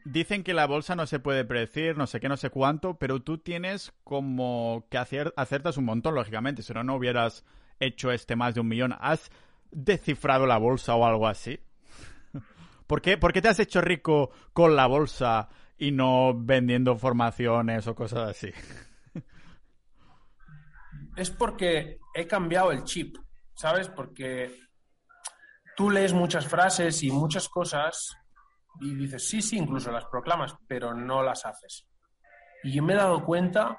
dicen 0.05 0.43
que 0.43 0.53
la 0.53 0.67
bolsa 0.67 0.95
no 0.95 1.05
se 1.07 1.19
puede 1.19 1.45
predecir, 1.45 1.97
no 1.97 2.07
sé 2.07 2.19
qué, 2.19 2.29
no 2.29 2.37
sé 2.37 2.49
cuánto, 2.49 2.97
pero 2.97 3.21
tú 3.21 3.37
tienes 3.37 3.93
como 4.03 4.85
que 4.89 4.97
hacer, 4.97 5.33
acertas 5.37 5.77
un 5.77 5.85
montón, 5.85 6.15
lógicamente, 6.15 6.61
si 6.61 6.73
no, 6.73 6.83
no 6.83 6.95
hubieras 6.95 7.45
hecho 7.79 8.11
este 8.11 8.35
más 8.35 8.53
de 8.53 8.61
un 8.61 8.67
millón. 8.67 8.95
¿Has 8.99 9.31
descifrado 9.71 10.45
la 10.45 10.57
bolsa 10.57 10.95
o 10.95 11.05
algo 11.05 11.27
así? 11.27 11.59
¿Por 12.87 13.01
qué, 13.01 13.17
¿Por 13.17 13.33
qué 13.33 13.41
te 13.41 13.49
has 13.49 13.59
hecho 13.59 13.81
rico 13.81 14.31
con 14.53 14.75
la 14.75 14.87
bolsa 14.87 15.49
y 15.77 15.91
no 15.91 16.33
vendiendo 16.35 16.95
formaciones 16.97 17.87
o 17.87 17.95
cosas 17.95 18.29
así? 18.29 18.51
Es 21.17 21.29
porque 21.29 21.99
he 22.13 22.25
cambiado 22.25 22.71
el 22.71 22.85
chip, 22.85 23.17
¿sabes? 23.61 23.89
Porque 23.89 24.59
tú 25.77 25.91
lees 25.91 26.13
muchas 26.13 26.47
frases 26.47 27.03
y 27.03 27.11
muchas 27.11 27.47
cosas 27.47 28.17
y 28.79 28.95
dices, 28.95 29.27
sí, 29.27 29.39
sí, 29.39 29.57
incluso 29.57 29.91
las 29.91 30.05
proclamas, 30.05 30.55
pero 30.67 30.95
no 30.95 31.21
las 31.21 31.45
haces. 31.45 31.87
Y 32.63 32.71
yo 32.71 32.81
me 32.81 32.93
he 32.93 32.95
dado 32.95 33.23
cuenta 33.23 33.77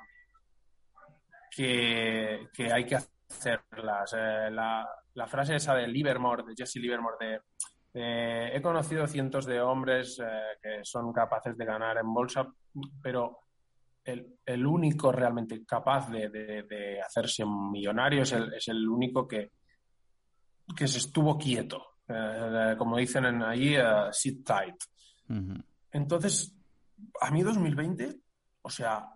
que, 1.51 2.49
hay 2.73 2.87
que 2.87 2.97
hacerlas. 2.97 4.15
Eh, 4.17 4.51
la, 4.53 4.89
la, 5.15 5.27
frase 5.27 5.57
esa 5.57 5.75
de 5.75 5.89
Livermore, 5.89 6.45
de 6.45 6.55
Jesse 6.57 6.77
Livermore, 6.77 7.17
de 7.19 7.41
he 7.95 8.63
conocido 8.63 9.07
cientos 9.09 9.45
de 9.47 9.61
hombres 9.61 10.19
eh, 10.25 10.57
que 10.63 10.85
son 10.85 11.13
capaces 11.13 11.59
de 11.59 11.65
ganar 11.65 11.99
en 11.99 12.15
bolsa, 12.15 12.47
pero 13.03 13.41
el, 14.05 14.67
único 14.67 15.11
realmente 15.11 15.65
capaz 15.67 16.09
de, 16.09 17.01
hacerse 17.05 17.45
millonario 17.45 18.23
es 18.23 18.33
el, 18.33 18.55
es 18.55 18.69
el 18.69 18.89
único 18.89 19.27
que, 19.29 19.51
que 20.77 20.89
se 20.89 20.99
estuvo 20.99 21.39
quieto. 21.39 21.83
Eh, 22.09 22.75
como 22.79 22.99
dicen 22.99 23.25
en 23.25 23.43
allí, 23.43 23.77
uh, 23.77 24.13
sit 24.13 24.45
tight. 24.45 24.77
Entonces, 25.91 26.55
a 27.21 27.31
mí 27.31 27.43
2020, 27.43 28.21
o 28.63 28.71
sea, 28.71 29.09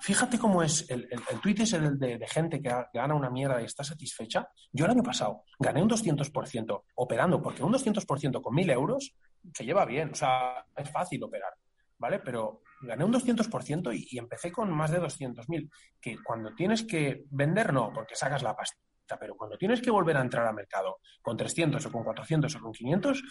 Fíjate 0.00 0.38
cómo 0.38 0.62
es 0.62 0.88
el, 0.90 1.08
el, 1.10 1.20
el 1.28 1.40
tweet 1.40 1.56
ese 1.58 1.80
de, 1.80 2.18
de, 2.18 2.26
gente 2.28 2.62
que, 2.62 2.72
gana 2.94 3.14
una 3.14 3.30
mierda 3.30 3.60
y 3.60 3.64
está 3.64 3.82
satisfecha. 3.82 4.48
Yo 4.72 4.84
el 4.84 4.92
año 4.92 5.02
pasado 5.02 5.42
gané 5.58 5.82
un 5.82 5.90
200% 5.90 6.82
operando, 6.94 7.42
porque 7.42 7.64
un 7.64 7.72
200% 7.72 8.40
con 8.40 8.54
1.000 8.54 8.72
euros 8.72 9.16
se 9.52 9.64
lleva 9.64 9.84
bien, 9.84 10.10
o 10.12 10.14
sea, 10.14 10.64
es 10.76 10.90
fácil 10.92 11.24
operar, 11.24 11.52
¿vale? 11.98 12.20
Pero 12.20 12.62
gané 12.80 13.04
un 13.04 13.12
200% 13.12 13.92
y, 13.92 14.06
y 14.12 14.18
empecé 14.18 14.52
con 14.52 14.70
más 14.70 14.92
de 14.92 15.00
200.000, 15.00 15.68
que 16.00 16.16
cuando 16.22 16.54
tienes 16.54 16.84
que 16.84 17.24
vender, 17.30 17.72
no, 17.72 17.92
porque 17.92 18.14
sacas 18.14 18.42
la 18.42 18.54
pasta, 18.54 18.78
pero 19.16 19.36
cuando 19.36 19.56
tienes 19.56 19.80
que 19.80 19.90
volver 19.90 20.16
a 20.16 20.22
entrar 20.22 20.46
al 20.46 20.54
mercado 20.54 20.98
con 21.22 21.36
300 21.36 21.84
o 21.86 21.92
con 21.92 22.02
400 22.02 22.54
o 22.54 22.60
con 22.60 22.72
500, 22.72 23.22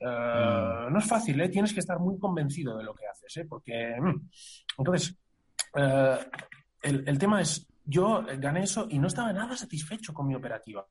eh, 0.00 0.04
mm. 0.04 0.92
no 0.92 0.98
es 0.98 1.06
fácil, 1.06 1.40
¿eh? 1.40 1.48
Tienes 1.48 1.72
que 1.72 1.80
estar 1.80 1.98
muy 1.98 2.18
convencido 2.18 2.76
de 2.76 2.84
lo 2.84 2.94
que 2.94 3.06
haces, 3.06 3.36
¿eh? 3.38 3.46
Porque, 3.48 3.96
mm, 3.98 4.28
entonces, 4.78 5.16
eh, 5.74 6.18
el, 6.82 7.18
tema 7.18 7.40
es, 7.40 7.66
yo 7.84 8.24
gané 8.38 8.64
eso 8.64 8.86
y 8.90 8.98
no 8.98 9.08
estaba 9.08 9.32
nada 9.32 9.56
satisfecho 9.56 10.12
con 10.12 10.26
mi 10.26 10.34
operativa. 10.34 10.86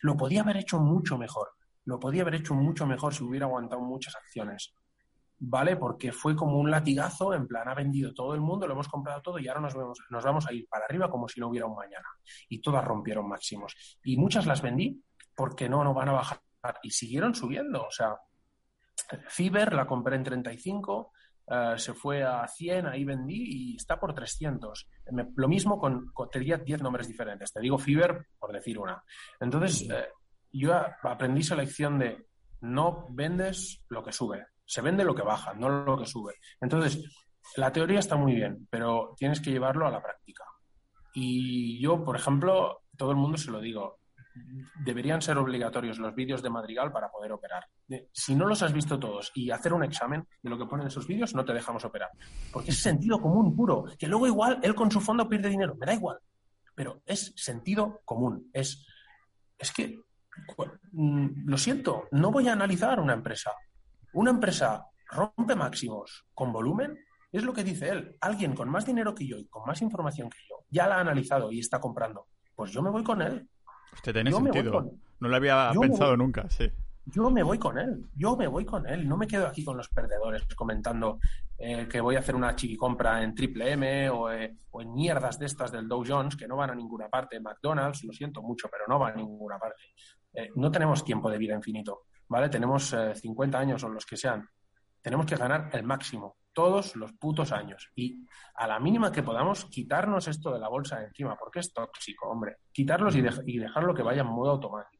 Lo 0.00 0.16
podía 0.16 0.42
haber 0.42 0.58
hecho 0.58 0.78
mucho 0.78 1.16
mejor. 1.16 1.50
Lo 1.84 1.98
podía 1.98 2.22
haber 2.22 2.36
hecho 2.36 2.54
mucho 2.54 2.86
mejor 2.86 3.14
si 3.14 3.24
hubiera 3.24 3.46
aguantado 3.46 3.80
muchas 3.80 4.14
acciones. 4.16 4.74
¿Vale? 5.40 5.76
Porque 5.76 6.10
fue 6.10 6.34
como 6.34 6.58
un 6.58 6.70
latigazo, 6.70 7.32
en 7.32 7.46
plan, 7.46 7.68
ha 7.68 7.74
vendido 7.74 8.12
todo 8.12 8.34
el 8.34 8.40
mundo, 8.40 8.66
lo 8.66 8.72
hemos 8.72 8.88
comprado 8.88 9.22
todo 9.22 9.38
y 9.38 9.46
ahora 9.46 9.60
nos, 9.60 9.74
vemos, 9.74 9.98
nos 10.10 10.24
vamos 10.24 10.46
a 10.48 10.52
ir 10.52 10.66
para 10.68 10.84
arriba 10.84 11.08
como 11.08 11.28
si 11.28 11.38
no 11.38 11.48
hubiera 11.48 11.66
un 11.66 11.76
mañana. 11.76 12.08
Y 12.48 12.60
todas 12.60 12.84
rompieron 12.84 13.28
máximos. 13.28 13.98
Y 14.02 14.16
muchas 14.16 14.46
las 14.46 14.62
vendí 14.62 15.00
porque 15.36 15.68
no, 15.68 15.84
no 15.84 15.94
van 15.94 16.08
a 16.08 16.12
bajar. 16.12 16.40
Y 16.82 16.90
siguieron 16.90 17.34
subiendo. 17.34 17.86
O 17.86 17.90
sea, 17.90 18.16
Fiber 19.28 19.72
la 19.72 19.86
compré 19.86 20.16
en 20.16 20.24
35, 20.24 21.12
eh, 21.50 21.74
se 21.76 21.94
fue 21.94 22.24
a 22.24 22.46
100, 22.46 22.86
ahí 22.86 23.04
vendí 23.04 23.72
y 23.72 23.76
está 23.76 23.98
por 23.98 24.14
300. 24.14 24.88
lo 25.36 25.48
mismo 25.48 25.78
con, 25.78 26.10
con, 26.12 26.28
te 26.30 26.40
10 26.40 26.82
nombres 26.82 27.08
diferentes. 27.08 27.52
Te 27.52 27.60
digo 27.60 27.78
Fiber 27.78 28.26
por 28.38 28.52
decir 28.52 28.78
una. 28.78 29.02
Entonces, 29.40 29.88
eh, 29.88 30.08
yo 30.52 30.74
aprendí 30.74 31.40
esa 31.40 31.56
lección 31.56 31.98
de 31.98 32.26
no 32.60 33.06
vendes 33.10 33.84
lo 33.88 34.02
que 34.02 34.12
sube, 34.12 34.46
se 34.68 34.82
vende 34.82 35.02
lo 35.02 35.14
que 35.14 35.22
baja, 35.22 35.54
no 35.54 35.68
lo 35.68 35.98
que 35.98 36.04
sube. 36.06 36.34
Entonces, 36.60 37.02
la 37.56 37.72
teoría 37.72 37.98
está 37.98 38.16
muy 38.16 38.34
bien, 38.34 38.68
pero 38.70 39.14
tienes 39.16 39.40
que 39.40 39.50
llevarlo 39.50 39.86
a 39.86 39.90
la 39.90 40.02
práctica. 40.02 40.44
Y 41.14 41.80
yo, 41.80 42.04
por 42.04 42.16
ejemplo, 42.16 42.82
todo 42.96 43.10
el 43.10 43.16
mundo 43.16 43.38
se 43.38 43.50
lo 43.50 43.60
digo, 43.60 43.98
deberían 44.84 45.22
ser 45.22 45.38
obligatorios 45.38 45.98
los 45.98 46.14
vídeos 46.14 46.42
de 46.42 46.50
Madrigal 46.50 46.92
para 46.92 47.10
poder 47.10 47.32
operar. 47.32 47.64
Si 48.12 48.34
no 48.34 48.46
los 48.46 48.62
has 48.62 48.74
visto 48.74 48.98
todos 48.98 49.32
y 49.34 49.50
hacer 49.50 49.72
un 49.72 49.84
examen 49.84 50.26
de 50.42 50.50
lo 50.50 50.58
que 50.58 50.66
ponen 50.66 50.86
esos 50.86 51.06
vídeos, 51.06 51.34
no 51.34 51.46
te 51.46 51.54
dejamos 51.54 51.84
operar. 51.86 52.10
Porque 52.52 52.70
es 52.70 52.78
sentido 52.78 53.20
común 53.20 53.56
puro. 53.56 53.86
Que 53.98 54.06
luego 54.06 54.26
igual 54.26 54.60
él 54.62 54.74
con 54.74 54.90
su 54.90 55.00
fondo 55.00 55.28
pierde 55.28 55.48
dinero, 55.48 55.74
me 55.76 55.86
da 55.86 55.94
igual. 55.94 56.18
Pero 56.74 57.00
es 57.06 57.32
sentido 57.36 58.02
común. 58.04 58.50
Es, 58.52 58.86
es 59.58 59.72
que, 59.72 59.98
mm, 60.92 61.48
lo 61.48 61.56
siento, 61.56 62.06
no 62.12 62.30
voy 62.30 62.48
a 62.48 62.52
analizar 62.52 63.00
una 63.00 63.14
empresa. 63.14 63.52
Una 64.12 64.30
empresa 64.30 64.86
rompe 65.10 65.54
máximos 65.54 66.26
con 66.34 66.52
volumen, 66.52 66.98
es 67.32 67.42
lo 67.42 67.52
que 67.52 67.64
dice 67.64 67.88
él. 67.88 68.16
Alguien 68.20 68.54
con 68.54 68.68
más 68.68 68.86
dinero 68.86 69.14
que 69.14 69.26
yo 69.26 69.38
y 69.38 69.46
con 69.46 69.64
más 69.66 69.82
información 69.82 70.30
que 70.30 70.38
yo 70.48 70.56
ya 70.70 70.86
la 70.86 70.96
ha 70.96 71.00
analizado 71.00 71.52
y 71.52 71.60
está 71.60 71.80
comprando. 71.80 72.26
Pues 72.54 72.72
yo 72.72 72.82
me 72.82 72.90
voy 72.90 73.04
con 73.04 73.22
él 73.22 73.48
Usted 73.92 74.12
tiene 74.12 74.32
sentido. 74.32 74.92
No 75.20 75.28
lo 75.28 75.36
había 75.36 75.70
pensado 75.80 76.16
nunca, 76.16 76.48
sí. 76.48 76.70
Yo 77.06 77.30
me 77.30 77.42
voy 77.42 77.58
con 77.58 77.78
él, 77.78 78.04
yo 78.14 78.36
me 78.36 78.46
voy 78.46 78.66
con 78.66 78.86
él. 78.86 79.08
No 79.08 79.16
me 79.16 79.26
quedo 79.26 79.46
aquí 79.46 79.64
con 79.64 79.78
los 79.78 79.88
perdedores 79.88 80.44
comentando 80.54 81.18
eh, 81.56 81.88
que 81.88 82.02
voy 82.02 82.16
a 82.16 82.18
hacer 82.18 82.34
una 82.34 82.54
chiquicompra 82.54 83.22
en 83.22 83.34
Triple 83.34 83.72
M 83.72 84.10
o, 84.10 84.30
eh, 84.30 84.58
o, 84.70 84.82
en 84.82 84.92
mierdas 84.92 85.38
de 85.38 85.46
estas 85.46 85.72
del 85.72 85.88
Dow 85.88 86.04
Jones 86.06 86.36
que 86.36 86.46
no 86.46 86.56
van 86.56 86.70
a 86.70 86.74
ninguna 86.74 87.08
parte. 87.08 87.40
McDonald's, 87.40 88.04
lo 88.04 88.12
siento 88.12 88.42
mucho, 88.42 88.68
pero 88.70 88.84
no 88.86 88.98
van 88.98 89.14
a 89.14 89.16
ninguna 89.16 89.58
parte. 89.58 89.82
Eh, 90.34 90.50
no 90.56 90.70
tenemos 90.70 91.02
tiempo 91.02 91.30
de 91.30 91.38
vida 91.38 91.54
infinito, 91.54 92.02
¿vale? 92.28 92.48
Tenemos 92.48 92.94
50 93.14 93.58
años 93.58 93.82
o 93.84 93.88
los 93.88 94.06
que 94.06 94.16
sean. 94.16 94.48
Tenemos 95.00 95.26
que 95.26 95.36
ganar 95.36 95.70
el 95.72 95.84
máximo 95.84 96.36
todos 96.52 96.96
los 96.96 97.12
putos 97.12 97.52
años. 97.52 97.90
Y 97.94 98.26
a 98.56 98.66
la 98.66 98.80
mínima 98.80 99.12
que 99.12 99.22
podamos, 99.22 99.66
quitarnos 99.66 100.26
esto 100.26 100.52
de 100.52 100.58
la 100.58 100.68
bolsa 100.68 100.98
de 100.98 101.06
encima, 101.06 101.36
porque 101.36 101.60
es 101.60 101.72
tóxico, 101.72 102.28
hombre. 102.28 102.56
Quitarlos 102.72 103.14
y, 103.14 103.24
y 103.46 103.58
dejarlo 103.58 103.94
que 103.94 104.02
vaya 104.02 104.22
en 104.22 104.26
modo 104.26 104.50
automático. 104.50 104.98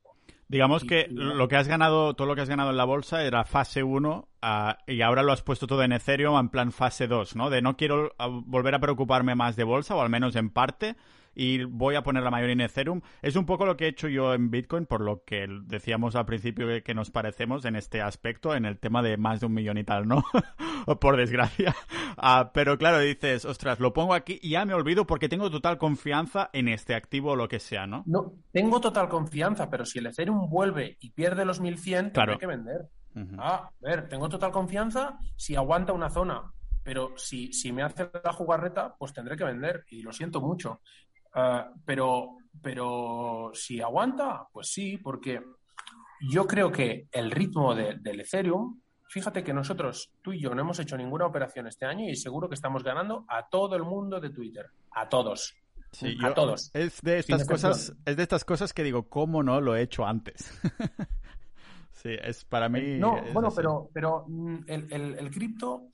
Digamos 0.49 0.85
que 0.85 1.09
lo 1.11 1.47
que 1.47 1.57
has 1.57 1.69
ganado, 1.69 2.15
todo 2.15 2.27
lo 2.27 2.35
que 2.35 2.41
has 2.41 2.49
ganado 2.49 2.71
en 2.71 2.79
la 2.79 2.87
bolsa 2.87 3.23
era 3.23 3.45
fase 3.45 3.83
1 3.83 4.29
ah, 4.41 4.79
y 4.87 5.03
ahora 5.03 5.23
lo 5.23 5.33
has 5.33 5.43
puesto 5.43 5.67
todo 5.67 5.83
en 5.83 5.93
Ethereum 5.93 6.39
en 6.39 6.49
plan 6.49 6.73
fase 6.73 7.07
2, 7.07 7.37
¿no? 7.37 7.51
De 7.51 7.61
no 7.61 7.77
quiero 7.77 8.15
ah, 8.19 8.29
volver 8.31 8.75
a 8.75 8.81
preocuparme 8.81 9.35
más 9.35 9.57
de 9.57 9.65
bolsa, 9.65 9.95
o 9.95 10.01
al 10.01 10.09
menos 10.09 10.37
en 10.37 10.49
parte, 10.49 10.97
y 11.39 11.63
voy 11.63 11.95
a 11.95 12.03
poner 12.03 12.25
la 12.25 12.33
mayoría 12.33 12.55
en 12.55 12.61
Ethereum. 12.61 13.01
Es 13.23 13.37
un 13.37 13.47
poco 13.47 13.65
lo 13.65 13.77
que 13.77 13.85
he 13.85 13.89
hecho 13.89 14.09
yo 14.09 14.35
en 14.35 14.51
Bitcoin, 14.51 14.87
por 14.87 15.01
lo 15.01 15.23
que 15.23 15.47
decíamos 15.67 16.17
al 16.17 16.27
principio 16.27 16.67
que, 16.83 16.95
nos 16.95 17.13
parecemos 17.13 17.65
en 17.65 17.77
este 17.77 18.03
aspecto, 18.03 18.57
en 18.57 18.65
el 18.65 18.81
tema 18.81 19.03
de 19.03 19.17
más 19.17 19.39
de 19.39 19.47
un 19.47 19.55
millón 19.55 19.79
y 19.79 19.85
tal, 19.85 20.09
¿no? 20.09 20.25
por 21.01 21.17
desgracia. 21.17 21.77
Ah, 22.17 22.51
pero 22.53 22.77
claro, 22.77 22.99
dices, 22.99 23.45
ostras, 23.45 23.79
lo 23.79 23.93
pongo 23.93 24.15
aquí 24.15 24.41
y 24.43 24.51
ya 24.51 24.65
me 24.65 24.75
olvido 24.75 25.07
porque 25.07 25.29
tengo 25.29 25.49
total 25.49 25.79
confianza 25.79 26.51
en 26.53 26.67
este 26.67 26.97
activo 26.97 27.31
o 27.31 27.37
lo 27.37 27.47
que 27.47 27.61
sea, 27.61 27.87
¿no? 27.87 28.03
No, 28.07 28.33
tengo 28.51 28.81
total 28.81 29.09
confianza, 29.09 29.71
pero 29.71 29.85
si 29.85 30.01
el 30.01 30.07
Ethereum 30.07 30.51
vuelve 30.51 30.97
y 31.01 31.11
pierde 31.11 31.45
los 31.45 31.61
1100, 31.61 32.11
claro. 32.11 32.33
hay 32.33 32.39
que 32.39 32.47
vender. 32.47 32.89
Ah, 33.39 33.71
a 33.71 33.73
ver, 33.81 34.09
tengo 34.09 34.29
total 34.29 34.51
confianza 34.51 35.19
si 35.37 35.55
aguanta 35.55 35.93
una 35.93 36.11
zona 36.11 36.53
pero 36.89 37.13
si, 37.19 37.53
si 37.53 37.71
me 37.71 37.83
hace 37.83 38.11
la 38.25 38.33
jugarreta, 38.33 38.97
pues 38.99 39.13
tendré 39.13 39.37
que 39.37 39.45
vender 39.45 39.85
y 39.91 40.01
lo 40.01 40.11
siento 40.11 40.41
mucho. 40.41 40.81
Ah, 41.35 41.71
pero, 41.85 42.37
pero 42.63 43.51
si 43.55 43.81
aguanta, 43.81 44.47
pues 44.53 44.69
sí, 44.69 44.99
porque 44.99 45.43
yo 46.21 46.47
creo 46.47 46.73
que 46.73 47.09
el 47.13 47.31
ritmo 47.31 47.75
del 47.75 48.21
Ethereum, 48.21 48.81
fíjate 49.09 49.45
que 49.45 49.53
nosotros, 49.53 50.11
tú 50.23 50.33
y 50.33 50.41
yo, 50.41 50.55
no 50.55 50.63
hemos 50.63 50.79
hecho 50.79 50.97
ninguna 50.97 51.27
operación 51.27 51.67
este 51.67 51.87
año 51.87 52.09
y 52.09 52.17
seguro 52.17 52.49
que 52.49 52.55
estamos 52.55 52.83
ganando 52.83 53.25
a 53.29 53.49
todo 53.49 53.77
el 53.77 53.83
mundo 53.83 54.21
de 54.21 54.31
Twitter, 54.31 54.67
a 54.93 55.09
todos. 55.09 55.55
a 56.23 56.35
todos. 56.35 56.71
Es 56.75 57.01
de 57.03 57.19
estas 57.19 57.47
cosas, 57.47 57.95
es 58.05 58.17
de 58.17 58.23
estas 58.23 58.45
cosas 58.45 58.73
que 58.73 58.83
digo, 58.83 59.09
¿cómo 59.09 59.43
no 59.43 59.61
lo 59.61 59.77
he 59.77 59.83
hecho 59.83 60.05
antes? 60.07 60.51
sí, 61.93 62.11
es 62.21 62.45
para 62.45 62.69
mí. 62.69 62.99
No, 62.99 63.23
bueno, 63.33 63.51
pero, 63.55 63.89
pero 63.93 64.25
mm, 64.27 64.59
el, 64.67 64.93
el, 64.93 65.19
el 65.19 65.31
cripto 65.31 65.89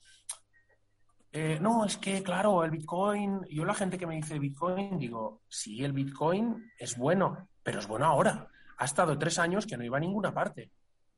eh, 1.37 1.59
no, 1.59 1.83
es 1.83 1.97
que, 1.97 2.23
claro, 2.23 2.63
el 2.63 2.71
Bitcoin, 2.71 3.41
yo 3.49 3.65
la 3.65 3.73
gente 3.73 3.97
que 3.97 4.07
me 4.07 4.15
dice 4.15 4.39
Bitcoin, 4.39 4.97
digo, 4.97 5.41
sí, 5.49 5.83
el 5.83 5.91
Bitcoin 5.91 6.71
es 6.79 6.97
bueno, 6.97 7.49
pero 7.61 7.79
es 7.79 7.87
bueno 7.87 8.05
ahora. 8.05 8.47
Ha 8.77 8.85
estado 8.85 9.19
tres 9.19 9.37
años 9.37 9.65
que 9.65 9.75
no 9.75 9.83
iba 9.83 9.97
a 9.97 9.99
ninguna 9.99 10.33
parte. 10.33 10.71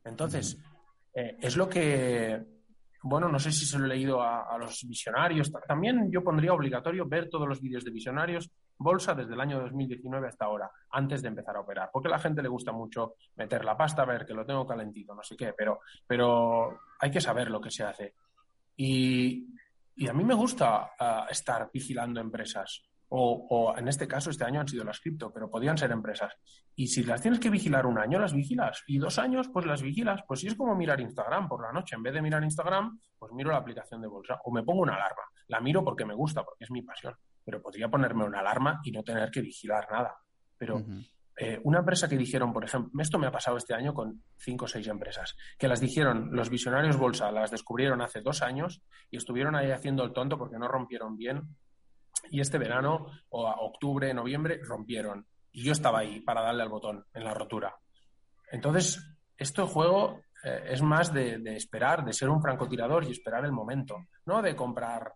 Entonces, 0.04 0.58
eh, 1.14 1.38
es 1.40 1.56
lo 1.56 1.70
que, 1.70 2.44
bueno, 3.04 3.30
no 3.30 3.38
sé 3.38 3.52
si 3.52 3.68
se 3.68 3.78
lo 3.78 3.86
he 3.86 3.90
leído 3.90 4.20
a, 4.20 4.58
los 4.58 4.88
visionarios. 4.88 5.52
También 5.68 6.12
yo 6.12 6.24
pondría 6.24 6.52
obligatorio 6.52 7.06
ver 7.06 7.30
todos 7.30 7.48
los 7.48 7.62
vídeos 7.62 7.86
de 7.86 7.92
visionarios, 7.92 8.50
bolsa 8.76 9.14
desde 9.14 9.36
el 9.36 9.40
año 9.40 9.60
2019 9.60 10.30
hasta 10.30 10.46
ahora, 10.46 10.72
antes 10.90 11.22
de 11.22 11.28
empezar 11.28 11.58
a 11.58 11.60
operar. 11.60 11.92
Porque 11.94 12.08
a 12.08 12.12
la 12.12 12.20
gente 12.20 12.42
le 12.42 12.50
gusta 12.50 12.72
mucho 12.72 13.14
meter 13.36 13.64
la 13.64 13.78
pasta, 13.78 14.04
ver 14.04 14.26
que 14.26 14.34
lo 14.34 14.48
tengo 14.48 14.66
calentito, 14.66 15.14
no 15.14 15.22
sé 15.22 15.38
qué, 15.38 15.54
pero, 15.56 15.82
pero 16.08 16.80
hay 17.00 17.12
que 17.12 17.22
saber 17.22 17.52
lo 17.52 17.62
que 17.62 17.70
se 17.70 17.84
hace. 17.84 18.16
Y 18.76 19.48
y 19.98 20.08
a 20.08 20.14
mí 20.14 20.24
me 20.24 20.36
gusta 20.36 20.92
ah, 21.00 21.28
estar 21.30 21.70
vigilando 21.74 22.22
empresas. 22.22 22.84
O, 23.10 23.74
en 23.78 23.88
este 23.88 24.08
caso, 24.08 24.30
este 24.30 24.44
año 24.44 24.60
han 24.60 24.68
sido 24.68 24.84
las 24.84 25.00
cripto, 25.00 25.32
pero 25.32 25.50
podían 25.50 25.78
ser 25.78 25.92
empresas. 25.92 26.34
Y 26.76 26.88
si 26.88 27.04
las 27.04 27.22
tienes 27.22 27.40
que 27.40 27.50
vigilar 27.50 27.86
un 27.86 27.98
año, 27.98 28.20
las 28.20 28.34
vigilas. 28.34 28.84
Y 28.86 28.98
dos 28.98 29.18
años, 29.18 29.50
pues 29.52 29.66
las 29.66 29.82
vigilas. 29.82 30.22
Pues 30.28 30.42
si 30.42 30.48
es 30.48 30.56
como 30.56 30.76
mirar 30.76 31.00
Instagram 31.00 31.48
por 31.48 31.64
la 31.64 31.72
noche. 31.72 31.96
En 31.96 32.04
vez 32.04 32.14
de 32.14 32.22
mirar 32.22 32.44
Instagram, 32.44 33.00
pues 33.18 33.32
miro 33.32 33.52
la 33.52 33.58
aplicación 33.58 34.02
de 34.02 34.08
bolsa. 34.08 34.40
O 34.44 34.52
me 34.52 34.62
pongo 34.62 34.82
una 34.82 34.96
alarma. 34.96 35.24
La 35.48 35.62
miro 35.62 35.84
porque 35.86 36.06
me 36.06 36.14
gusta, 36.14 36.44
porque 36.44 36.66
es 36.66 36.72
mi 36.72 36.82
pasión. 36.82 37.16
Pero 37.46 37.62
podría 37.62 37.90
ponerme 37.90 38.26
una 38.26 38.42
alarma 38.42 38.82
y 38.84 38.92
no 38.92 39.04
tener 39.04 39.32
que 39.32 39.42
vigilar 39.42 39.88
nada. 39.90 40.18
Pero 40.58 40.84
eh, 41.40 41.60
una 41.64 41.80
empresa 41.80 42.10
que 42.10 42.18
dijeron, 42.18 42.52
por 42.52 42.66
ejemplo, 42.66 43.00
esto 43.00 43.20
me 43.20 43.28
ha 43.28 43.32
pasado 43.32 43.58
este 43.58 43.76
año 43.76 43.94
con 43.94 44.24
cinco 44.38 44.66
o 44.66 44.68
seis 44.68 44.88
empresas, 44.88 45.38
que 45.60 45.68
las 45.68 45.80
dijeron 45.80 46.30
los 46.32 46.50
visionarios 46.50 46.98
bolsa, 46.98 47.32
las 47.32 47.52
descubrieron 47.52 48.02
hace 48.02 48.22
dos 48.22 48.42
años 48.42 48.82
y 49.12 49.18
estuvieron 49.18 49.56
ahí 49.56 49.70
haciendo 49.70 50.04
el 50.04 50.14
tonto 50.14 50.38
porque 50.38 50.58
no 50.58 50.68
rompieron 50.68 51.16
bien. 51.16 51.44
Y 52.32 52.42
este 52.42 52.58
verano, 52.58 53.06
o 53.30 53.48
a 53.48 53.62
octubre, 53.62 54.12
noviembre, 54.16 54.60
rompieron. 54.64 55.28
Y 55.52 55.64
yo 55.64 55.74
estaba 55.74 56.00
ahí 56.00 56.22
para 56.22 56.42
darle 56.42 56.64
al 56.64 56.70
botón 56.70 57.06
en 57.14 57.24
la 57.24 57.36
rotura. 57.36 57.76
Entonces, 58.52 59.00
este 59.38 59.62
juego 59.62 60.22
eh, 60.44 60.64
es 60.70 60.82
más 60.82 61.14
de, 61.14 61.40
esperar, 61.56 62.04
de 62.04 62.14
ser 62.14 62.30
un 62.30 62.42
francotirador 62.42 63.04
y 63.04 63.12
esperar 63.12 63.46
el 63.46 63.52
momento, 63.52 64.08
no 64.26 64.42
de 64.42 64.56
comprar 64.56 65.14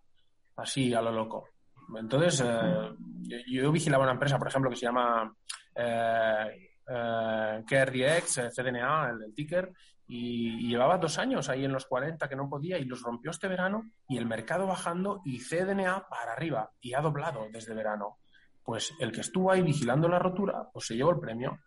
así 0.56 0.94
a 0.94 1.02
lo 1.02 1.10
loco. 1.10 1.48
Entonces, 1.96 2.44
eh, 2.46 3.42
yo, 3.48 3.72
vigilaba 3.72 4.04
una 4.04 4.12
empresa, 4.12 4.38
por 4.38 4.46
ejemplo, 4.46 4.70
que 4.70 4.76
se 4.76 4.86
llama 4.86 5.34
eh, 5.74 6.72
eh, 6.88 7.62
KRX, 7.66 8.38
eh, 8.38 8.50
CDNA, 8.50 9.10
el, 9.10 9.34
ticker, 9.34 9.72
y, 10.08 10.68
llevaba 10.68 10.98
dos 10.98 11.18
años 11.18 11.48
ahí 11.48 11.64
en 11.64 11.72
los 11.72 11.86
40 11.86 12.28
que 12.28 12.36
no 12.36 12.48
podía 12.48 12.78
y 12.78 12.84
los 12.84 13.02
rompió 13.02 13.30
este 13.30 13.48
verano 13.48 13.90
y 14.08 14.18
el 14.18 14.26
mercado 14.26 14.66
bajando 14.66 15.22
y 15.24 15.38
CDNA 15.38 16.06
para 16.08 16.32
arriba 16.32 16.70
y 16.80 16.94
ha 16.94 17.00
doblado 17.00 17.46
desde 17.50 17.74
verano. 17.74 18.18
Pues 18.64 18.92
el 19.00 19.10
que 19.10 19.22
estuvo 19.22 19.50
ahí 19.50 19.62
vigilando 19.62 20.08
la 20.08 20.18
rotura, 20.18 20.68
pues 20.72 20.86
se 20.86 20.94
llevó 20.94 21.10
el 21.10 21.20
premio. 21.20 21.58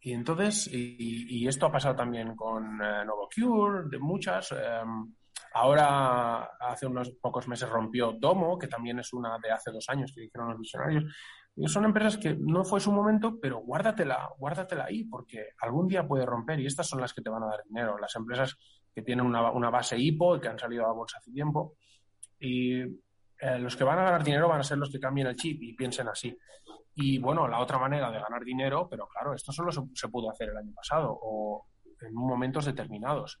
Y 0.00 0.12
entonces, 0.12 0.68
y, 0.72 1.46
esto 1.48 1.66
ha 1.66 1.72
pasado 1.72 1.96
también 1.96 2.36
con 2.36 2.80
eh, 2.80 3.04
Novocure, 3.04 3.88
de 3.88 3.98
muchas. 3.98 4.52
Em, 4.52 5.12
ahora, 5.52 6.50
hace 6.60 6.86
unos 6.86 7.10
pocos 7.20 7.48
meses 7.48 7.68
rompió 7.68 8.12
Domo, 8.12 8.58
que 8.58 8.68
también 8.68 8.98
es 8.98 9.12
una 9.12 9.38
de 9.42 9.50
hace 9.50 9.70
dos 9.70 9.88
años 9.88 10.12
que 10.14 10.22
dijeron 10.22 10.50
los 10.50 10.58
visionarios 10.58 11.04
son 11.66 11.84
empresas 11.84 12.16
que 12.18 12.36
no 12.38 12.64
fue 12.64 12.78
su 12.78 12.92
momento, 12.92 13.40
pero 13.40 13.58
guárdatela, 13.58 14.30
guárdatela 14.38 14.84
ahí, 14.84 15.04
porque 15.04 15.48
algún 15.60 15.88
día 15.88 16.06
puede 16.06 16.24
romper 16.24 16.60
y 16.60 16.66
estas 16.66 16.86
son 16.86 17.00
las 17.00 17.12
que 17.12 17.22
te 17.22 17.30
van 17.30 17.42
a 17.42 17.46
dar 17.46 17.64
dinero. 17.64 17.98
Las 17.98 18.14
empresas 18.14 18.56
que 18.94 19.02
tienen 19.02 19.26
una, 19.26 19.70
base 19.70 19.98
IPO 19.98 20.36
y 20.36 20.40
que 20.40 20.48
han 20.48 20.58
salido 20.58 20.84
a 20.84 20.88
la 20.88 20.94
bolsa 20.94 21.18
hace 21.18 21.32
tiempo. 21.32 21.74
Y 22.38 22.80
eh, 22.82 23.58
los 23.58 23.76
que 23.76 23.82
van 23.82 23.98
a 23.98 24.04
ganar 24.04 24.22
dinero 24.22 24.48
van 24.48 24.60
a 24.60 24.64
ser 24.64 24.78
los 24.78 24.90
que 24.90 25.00
cambien 25.00 25.26
el 25.26 25.36
chip 25.36 25.60
y 25.60 25.74
piensen 25.74 26.06
así. 26.08 26.36
Y 26.94 27.18
bueno, 27.18 27.48
la 27.48 27.60
otra 27.60 27.78
manera 27.78 28.10
de 28.10 28.20
ganar 28.20 28.44
dinero, 28.44 28.86
pero 28.88 29.08
claro, 29.08 29.34
esto 29.34 29.50
solo 29.52 29.72
se, 29.72 30.08
pudo 30.08 30.30
hacer 30.30 30.50
el 30.50 30.58
año 30.58 30.72
pasado 30.74 31.18
o 31.20 31.66
en 32.00 32.14
momentos 32.14 32.66
determinados. 32.66 33.40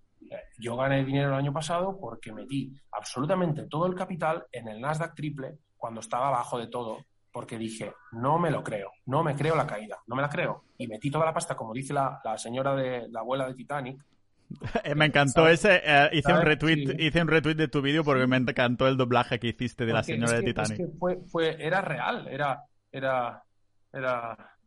Yo 0.58 0.76
gané 0.76 1.04
dinero 1.04 1.28
el 1.28 1.34
año 1.34 1.52
pasado 1.52 1.98
porque 1.98 2.32
metí 2.32 2.72
absolutamente 2.92 3.66
todo 3.66 3.86
el 3.86 3.94
capital 3.94 4.46
en 4.52 4.68
el 4.68 4.80
Nasdaq 4.80 5.14
triple 5.14 5.58
cuando 5.76 6.00
estaba 6.00 6.28
abajo 6.28 6.58
de 6.58 6.66
todo 6.66 6.98
porque 7.32 7.58
dije, 7.58 7.92
no 8.12 8.38
me 8.38 8.50
lo 8.50 8.64
creo, 8.64 8.90
no 9.06 9.22
me 9.22 9.34
creo 9.34 9.54
la 9.54 9.66
caída, 9.66 9.98
no 10.06 10.16
me 10.16 10.22
la 10.22 10.28
creo. 10.28 10.64
Y 10.76 10.88
metí 10.88 11.10
toda 11.10 11.26
la 11.26 11.32
pasta, 11.32 11.56
como 11.56 11.72
dice 11.72 11.92
la, 11.92 12.20
señora 12.36 12.74
de 12.74 13.08
la 13.10 13.20
abuela 13.20 13.46
de 13.46 13.54
Titanic. 13.54 14.04
Me 14.96 15.04
encantó 15.04 15.46
ese, 15.46 15.82
eh, 15.84 16.08
hice, 16.14 16.32
un 16.32 16.40
retweet, 16.40 16.98
hice 16.98 17.20
un 17.20 17.28
retweet 17.28 17.54
de 17.54 17.68
tu 17.68 17.82
vídeo 17.82 18.02
porque 18.02 18.26
me 18.26 18.38
encantó 18.38 18.88
el 18.88 18.96
doblaje 18.96 19.38
que 19.38 19.48
hiciste 19.48 19.84
de 19.84 19.92
la 19.92 20.02
señora 20.02 20.32
de 20.32 20.42
Titanic. 20.42 20.98
fue, 20.98 21.18
fue, 21.30 21.62
era 21.64 21.82
real, 21.82 22.26
era, 22.28 22.64
era, 22.90 23.42
era... 23.92 24.57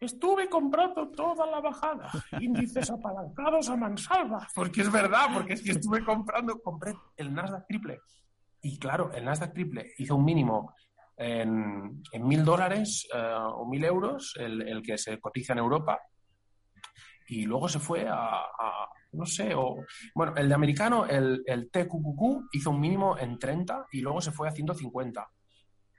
Estuve 0.00 0.48
comprando 0.48 1.08
toda 1.08 1.46
la 1.46 1.60
bajada, 1.60 2.10
índices 2.40 2.90
apalancados 2.90 3.68
a 3.68 3.76
mansalva, 3.76 4.46
porque 4.54 4.82
es 4.82 4.92
verdad, 4.92 5.26
porque 5.34 5.54
es 5.54 5.62
que 5.62 5.72
estuve 5.72 6.04
comprando, 6.04 6.60
compré 6.60 6.94
el 7.16 7.34
Nasdaq 7.34 7.66
triple. 7.66 8.00
Y 8.62 8.78
claro, 8.78 9.12
el 9.12 9.24
Nasdaq 9.24 9.52
triple 9.52 9.92
hizo 9.98 10.16
un 10.16 10.24
mínimo 10.24 10.72
en 11.16 12.00
mil 12.20 12.44
dólares 12.44 13.08
eh, 13.12 13.34
o 13.36 13.66
mil 13.68 13.84
euros, 13.84 14.34
el, 14.38 14.80
que 14.82 14.96
se 14.96 15.18
cotiza 15.18 15.52
en 15.52 15.58
Europa, 15.58 16.00
y 17.26 17.44
luego 17.44 17.68
se 17.68 17.80
fue 17.80 18.06
a, 18.08 18.44
no 19.12 19.26
sé, 19.26 19.54
o, 19.54 19.84
bueno, 20.14 20.34
el 20.36 20.48
de 20.48 20.54
americano, 20.54 21.06
el, 21.06 21.42
el 21.44 21.70
TQQQ, 21.70 22.48
hizo 22.52 22.70
un 22.70 22.80
mínimo 22.80 23.18
en 23.18 23.38
30 23.38 23.86
y 23.92 24.00
luego 24.00 24.20
se 24.20 24.32
fue 24.32 24.48
a 24.48 24.52
150. 24.52 25.28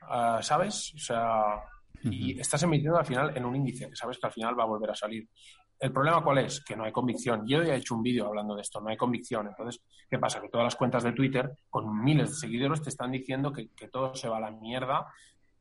Ah, 0.02 0.40
¿Sabes? 0.42 0.94
O 0.96 1.00
sea, 1.00 1.62
y 2.04 2.40
estás 2.40 2.64
emitiendo 2.64 2.98
al 2.98 3.06
final 3.06 3.36
en 3.36 3.46
un 3.46 3.56
índice, 3.56 3.90
que 3.90 3.96
sabes 3.96 4.18
que 4.18 4.28
al 4.28 4.34
final 4.34 4.58
va 4.58 4.64
a 4.64 4.68
volver 4.68 4.92
a 4.92 4.96
salir. 4.96 5.28
¿El 5.80 5.94
problema 5.94 6.22
cuál 6.22 6.40
es? 6.40 6.62
Que 6.64 6.76
no 6.76 6.84
hay 6.84 6.92
convicción. 6.92 7.48
Yo 7.48 7.64
ya 7.64 7.74
he 7.74 7.78
hecho 7.78 7.96
un 7.96 8.04
vídeo 8.04 8.28
hablando 8.28 8.56
de 8.56 8.62
esto, 8.62 8.82
no 8.82 8.90
hay 8.90 8.98
convicción. 8.98 9.48
Entonces, 9.48 9.82
¿qué 10.10 10.20
pasa? 10.20 10.42
Que 10.42 10.50
todas 10.50 10.66
las 10.66 10.76
cuentas 10.76 11.04
de 11.04 11.14
Twitter, 11.14 11.52
con 11.70 12.04
miles 12.04 12.32
de 12.32 12.36
seguidores, 12.36 12.82
te 12.82 12.90
están 12.90 13.12
diciendo 13.12 13.54
que, 13.54 13.70
todo 13.88 14.14
se 14.14 14.28
va 14.28 14.38
a 14.38 14.42
la 14.42 14.52
mierda. 14.52 15.08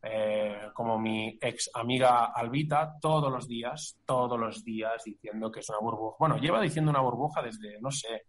Eh, 0.03 0.71
como 0.75 0.99
mi 0.99 1.37
ex 1.41 1.71
amiga 1.75 2.27
Albita, 2.27 2.95
todos 3.01 3.33
los 3.33 3.49
días, 3.49 3.99
todos 4.07 4.39
los 4.39 4.65
días 4.65 5.03
diciendo 5.05 5.51
que 5.51 5.61
es 5.61 5.69
una 5.69 5.79
burbuja. 5.81 6.17
Bueno, 6.19 6.39
lleva 6.39 6.61
diciendo 6.61 6.91
una 6.91 7.01
burbuja 7.01 7.43
desde, 7.43 7.81
no 7.81 7.91
sé, 7.91 8.27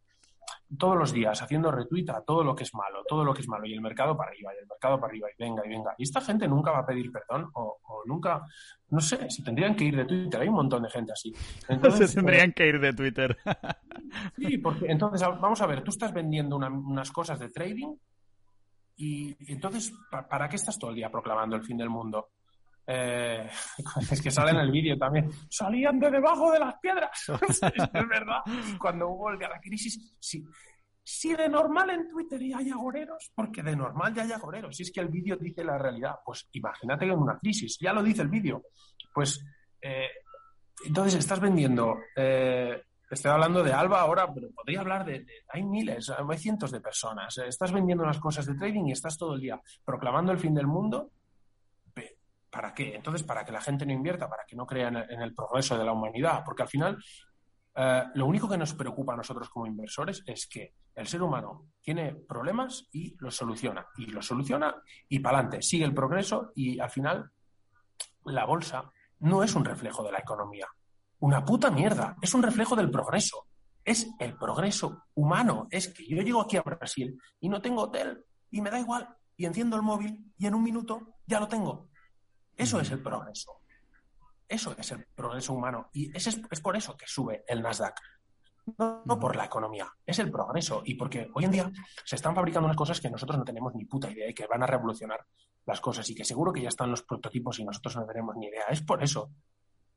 todos 0.77 0.97
los 0.97 1.13
días 1.13 1.41
haciendo 1.41 1.71
retweet 1.71 2.09
a 2.09 2.21
todo 2.21 2.43
lo 2.43 2.55
que 2.55 2.63
es 2.63 2.73
malo, 2.73 3.03
todo 3.07 3.23
lo 3.23 3.33
que 3.33 3.41
es 3.41 3.47
malo, 3.47 3.65
y 3.65 3.73
el 3.73 3.81
mercado 3.81 4.15
para 4.15 4.31
arriba, 4.31 4.53
y 4.53 4.61
el 4.61 4.67
mercado 4.67 4.99
para 4.99 5.11
arriba, 5.11 5.27
y 5.29 5.43
venga, 5.43 5.65
y 5.65 5.69
venga. 5.69 5.95
Y 5.97 6.03
esta 6.03 6.21
gente 6.21 6.47
nunca 6.47 6.71
va 6.71 6.79
a 6.79 6.85
pedir 6.85 7.11
perdón, 7.11 7.49
o, 7.53 7.79
nunca, 8.05 8.45
no 8.89 8.99
sé, 9.01 9.29
si 9.29 9.43
tendrían 9.43 9.75
que 9.75 9.85
ir 9.85 9.95
de 9.95 10.05
Twitter, 10.05 10.41
hay 10.41 10.47
un 10.47 10.55
montón 10.55 10.83
de 10.83 10.89
gente 10.89 11.11
así. 11.11 11.33
Entonces, 11.69 12.13
tendrían 12.13 12.53
que 12.53 12.67
ir 12.67 12.79
de 12.79 12.93
Twitter. 12.93 13.37
sí, 14.37 14.57
porque 14.57 14.87
entonces, 14.87 15.21
vamos 15.21 15.61
a 15.61 15.67
ver, 15.67 15.83
tú 15.83 15.91
estás 15.91 16.13
vendiendo 16.13 16.55
unas 16.55 17.11
cosas 17.11 17.39
de 17.39 17.49
trading, 17.49 17.95
y, 19.01 19.37
entonces, 19.51 19.93
¿para 20.11 20.49
qué 20.49 20.57
estás 20.57 20.77
todo 20.77 20.89
el 20.89 20.97
día 20.97 21.09
proclamando 21.09 21.55
el 21.55 21.63
fin 21.63 21.77
del 21.77 21.89
mundo? 21.89 22.31
Eh, 22.91 23.47
es 24.11 24.21
que 24.21 24.31
sale 24.31 24.49
en 24.49 24.57
el 24.57 24.71
vídeo 24.71 24.97
también, 24.97 25.29
salían 25.47 25.99
de 25.99 26.09
debajo 26.09 26.51
de 26.51 26.59
las 26.59 26.79
piedras. 26.79 27.11
es 27.47 28.07
verdad. 28.07 28.39
Cuando 28.79 29.09
hubo 29.09 29.29
el 29.29 29.39
la 29.39 29.59
crisis, 29.61 30.15
sí. 30.19 30.43
Si 31.03 31.35
de 31.35 31.47
normal 31.47 31.89
en 31.91 32.09
Twitter 32.09 32.41
ya 32.41 32.57
hay 32.57 32.69
agoreros, 32.71 33.31
porque 33.35 33.63
de 33.63 33.75
normal 33.75 34.13
ya 34.13 34.23
hay 34.23 34.31
agoreros. 34.31 34.75
Si 34.75 34.83
es 34.83 34.91
que 34.91 35.01
el 35.01 35.07
vídeo 35.07 35.37
dice 35.37 35.63
la 35.63 35.77
realidad, 35.77 36.15
pues 36.25 36.47
imagínate 36.53 37.05
que 37.05 37.11
en 37.11 37.19
una 37.19 37.37
crisis, 37.37 37.77
ya 37.79 37.93
lo 37.93 38.01
dice 38.01 38.23
el 38.23 38.27
vídeo. 38.27 38.63
Pues 39.13 39.43
eh, 39.81 40.09
entonces 40.85 41.19
estás 41.19 41.39
vendiendo. 41.39 41.95
Eh, 42.15 42.81
estoy 43.09 43.31
hablando 43.31 43.63
de 43.63 43.73
Alba 43.73 44.01
ahora, 44.01 44.31
pero 44.33 44.49
podría 44.51 44.81
hablar 44.81 45.05
de, 45.05 45.19
de, 45.19 45.33
Hay 45.49 45.63
miles, 45.63 46.09
hay 46.09 46.37
cientos 46.37 46.71
de 46.71 46.81
personas. 46.81 47.37
Estás 47.39 47.71
vendiendo 47.71 48.03
unas 48.03 48.19
cosas 48.19 48.45
de 48.47 48.55
trading 48.55 48.85
y 48.85 48.91
estás 48.91 49.17
todo 49.17 49.35
el 49.35 49.41
día 49.41 49.59
proclamando 49.85 50.31
el 50.31 50.39
fin 50.39 50.53
del 50.55 50.67
mundo 50.67 51.11
¿Para 52.49 52.73
qué? 52.73 52.95
Entonces, 52.95 53.23
para 53.23 53.45
que 53.45 53.51
la 53.51 53.61
gente 53.61 53.85
no 53.85 53.93
invierta, 53.93 54.29
para 54.29 54.43
que 54.45 54.55
no 54.55 54.65
crea 54.65 54.87
en 54.87 55.21
el, 55.21 55.33
progreso 55.33 55.77
de 55.77 55.85
la 55.85 55.93
humanidad, 55.93 56.43
porque 56.43 56.63
al 56.63 56.69
final 56.69 56.97
Eh, 57.75 58.03
lo 58.15 58.25
único 58.25 58.49
que 58.49 58.57
nos 58.57 58.73
preocupa 58.73 59.13
a 59.13 59.17
nosotros 59.17 59.49
como 59.49 59.65
inversores 59.65 60.21
es 60.25 60.47
que 60.47 60.73
el 60.95 61.07
ser 61.07 61.21
humano 61.21 61.69
tiene 61.81 62.13
problemas 62.13 62.89
y 62.91 63.15
los 63.19 63.35
soluciona. 63.35 63.87
Y 63.97 64.07
los 64.07 64.25
soluciona 64.25 64.75
y 65.07 65.19
para 65.19 65.37
adelante. 65.37 65.61
Sigue 65.61 65.85
el 65.85 65.93
progreso 65.93 66.51
y 66.55 66.79
al 66.79 66.89
final 66.89 67.31
la 68.25 68.45
bolsa 68.45 68.91
no 69.19 69.43
es 69.43 69.55
un 69.55 69.63
reflejo 69.63 70.03
de 70.03 70.11
la 70.11 70.19
economía. 70.19 70.67
Una 71.19 71.45
puta 71.45 71.71
mierda. 71.71 72.17
Es 72.21 72.33
un 72.33 72.43
reflejo 72.43 72.75
del 72.75 72.91
progreso. 72.91 73.47
Es 73.85 74.09
el 74.19 74.35
progreso 74.35 75.05
humano. 75.13 75.67
Es 75.71 75.87
que 75.93 76.05
yo 76.05 76.21
llego 76.21 76.41
aquí 76.41 76.57
a 76.57 76.63
Brasil 76.63 77.17
y 77.39 77.47
no 77.47 77.61
tengo 77.61 77.83
hotel 77.83 78.25
y 78.51 78.61
me 78.61 78.71
da 78.71 78.79
igual. 78.79 79.07
Y 79.37 79.45
enciendo 79.45 79.77
el 79.77 79.83
móvil 79.83 80.33
y 80.37 80.47
en 80.47 80.55
un 80.55 80.63
minuto 80.63 81.15
ya 81.25 81.39
lo 81.39 81.47
tengo. 81.47 81.88
Eso 82.59 82.79
es 82.81 82.91
el 82.91 83.01
progreso. 83.01 83.61
Eso 84.47 84.75
es 84.77 84.91
el 84.91 85.05
progreso 85.15 85.53
humano. 85.53 85.89
Y 85.93 86.15
es, 86.15 86.27
es 86.27 86.61
por 86.61 86.75
eso 86.75 86.97
que 86.97 87.07
sube 87.07 87.43
el 87.47 87.61
Nasdaq. 87.61 87.99
No, 88.77 89.19
por 89.19 89.35
la 89.35 89.45
economía, 89.45 89.87
es 90.05 90.19
el 90.19 90.29
progreso. 90.29 90.81
Y 90.85 90.95
porque 90.95 91.29
hoy 91.33 91.45
en 91.45 91.51
día 91.51 91.71
se 92.03 92.17
están 92.17 92.35
fabricando 92.35 92.65
unas 92.65 92.77
cosas 92.77 92.99
que 92.99 93.09
nosotros 93.09 93.39
no 93.39 93.45
tenemos 93.45 93.73
ni 93.75 93.85
puta 93.85 94.11
idea 94.11 94.29
y 94.29 94.33
que 94.33 94.45
van 94.45 94.61
a 94.61 94.67
revolucionar 94.67 95.25
las 95.65 95.79
cosas 95.79 96.09
y 96.09 96.15
que 96.15 96.25
seguro 96.25 96.51
que 96.51 96.61
ya 96.61 96.69
están 96.69 96.91
los 96.91 97.03
prototipos 97.03 97.59
y 97.59 97.63
nosotros 97.63 97.95
no 97.95 98.05
tenemos 98.05 98.35
ni 98.35 98.47
idea. 98.47 98.65
Es 98.69 98.81
por 98.81 99.01
eso. 99.01 99.31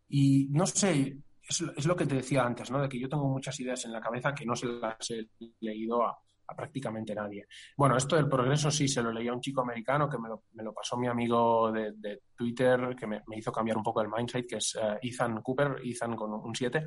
Y 0.09 0.47
no 0.51 0.67
sé, 0.67 1.19
es, 1.49 1.87
lo 1.87 1.97
que 1.97 2.07
te 2.07 2.15
decía 2.15 2.45
antes, 2.45 2.71
¿no? 2.71 2.81
De 2.81 2.89
que 2.89 3.01
yo 3.01 3.09
tengo 3.09 3.29
muchas 3.29 3.59
ideas 3.59 3.85
en 3.85 3.93
la 3.93 4.01
cabeza 4.01 4.35
que 4.35 4.47
no 4.47 4.55
se 4.55 4.67
las 4.67 5.11
he 5.11 5.29
leído 5.61 6.05
a, 6.05 6.17
prácticamente 6.55 7.15
nadie. 7.15 7.47
Bueno, 7.77 7.97
esto 7.97 8.17
del 8.17 8.29
progreso 8.29 8.71
sí 8.71 8.89
se 8.89 9.03
lo 9.03 9.13
leía 9.13 9.31
a 9.31 9.35
un 9.35 9.41
chico 9.41 9.61
americano 9.61 10.09
que 10.09 10.19
me 10.19 10.29
lo, 10.63 10.73
pasó 10.73 10.97
mi 10.97 11.07
amigo 11.07 11.71
de, 11.73 12.23
Twitter, 12.35 12.95
que 12.97 13.07
me, 13.07 13.23
hizo 13.37 13.53
cambiar 13.53 13.77
un 13.77 13.83
poco 13.83 14.01
el 14.01 14.09
mindset, 14.09 14.47
que 14.47 14.57
es 14.57 14.77
eh, 14.81 14.99
Ethan 15.03 15.43
Cooper, 15.43 15.77
Ethan 15.83 16.17
con 16.17 16.33
un 16.33 16.55
7. 16.55 16.87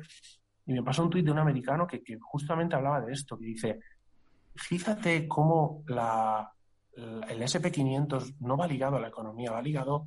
Y 0.66 0.72
me 0.72 0.82
pasó 0.82 1.02
un 1.02 1.10
tuit 1.10 1.24
de 1.24 1.30
un 1.30 1.38
americano 1.38 1.86
que, 1.86 2.02
justamente 2.20 2.76
hablaba 2.76 3.00
de 3.00 3.12
esto, 3.12 3.38
que 3.38 3.46
dice, 3.46 3.80
fíjate 4.54 5.28
cómo 5.28 5.84
la, 5.86 6.52
el 6.96 7.40
SP500 7.42 8.36
no 8.40 8.56
va 8.56 8.66
ligado 8.66 8.96
a 8.96 9.00
la 9.00 9.08
economía, 9.08 9.52
va 9.52 9.62
ligado 9.62 10.06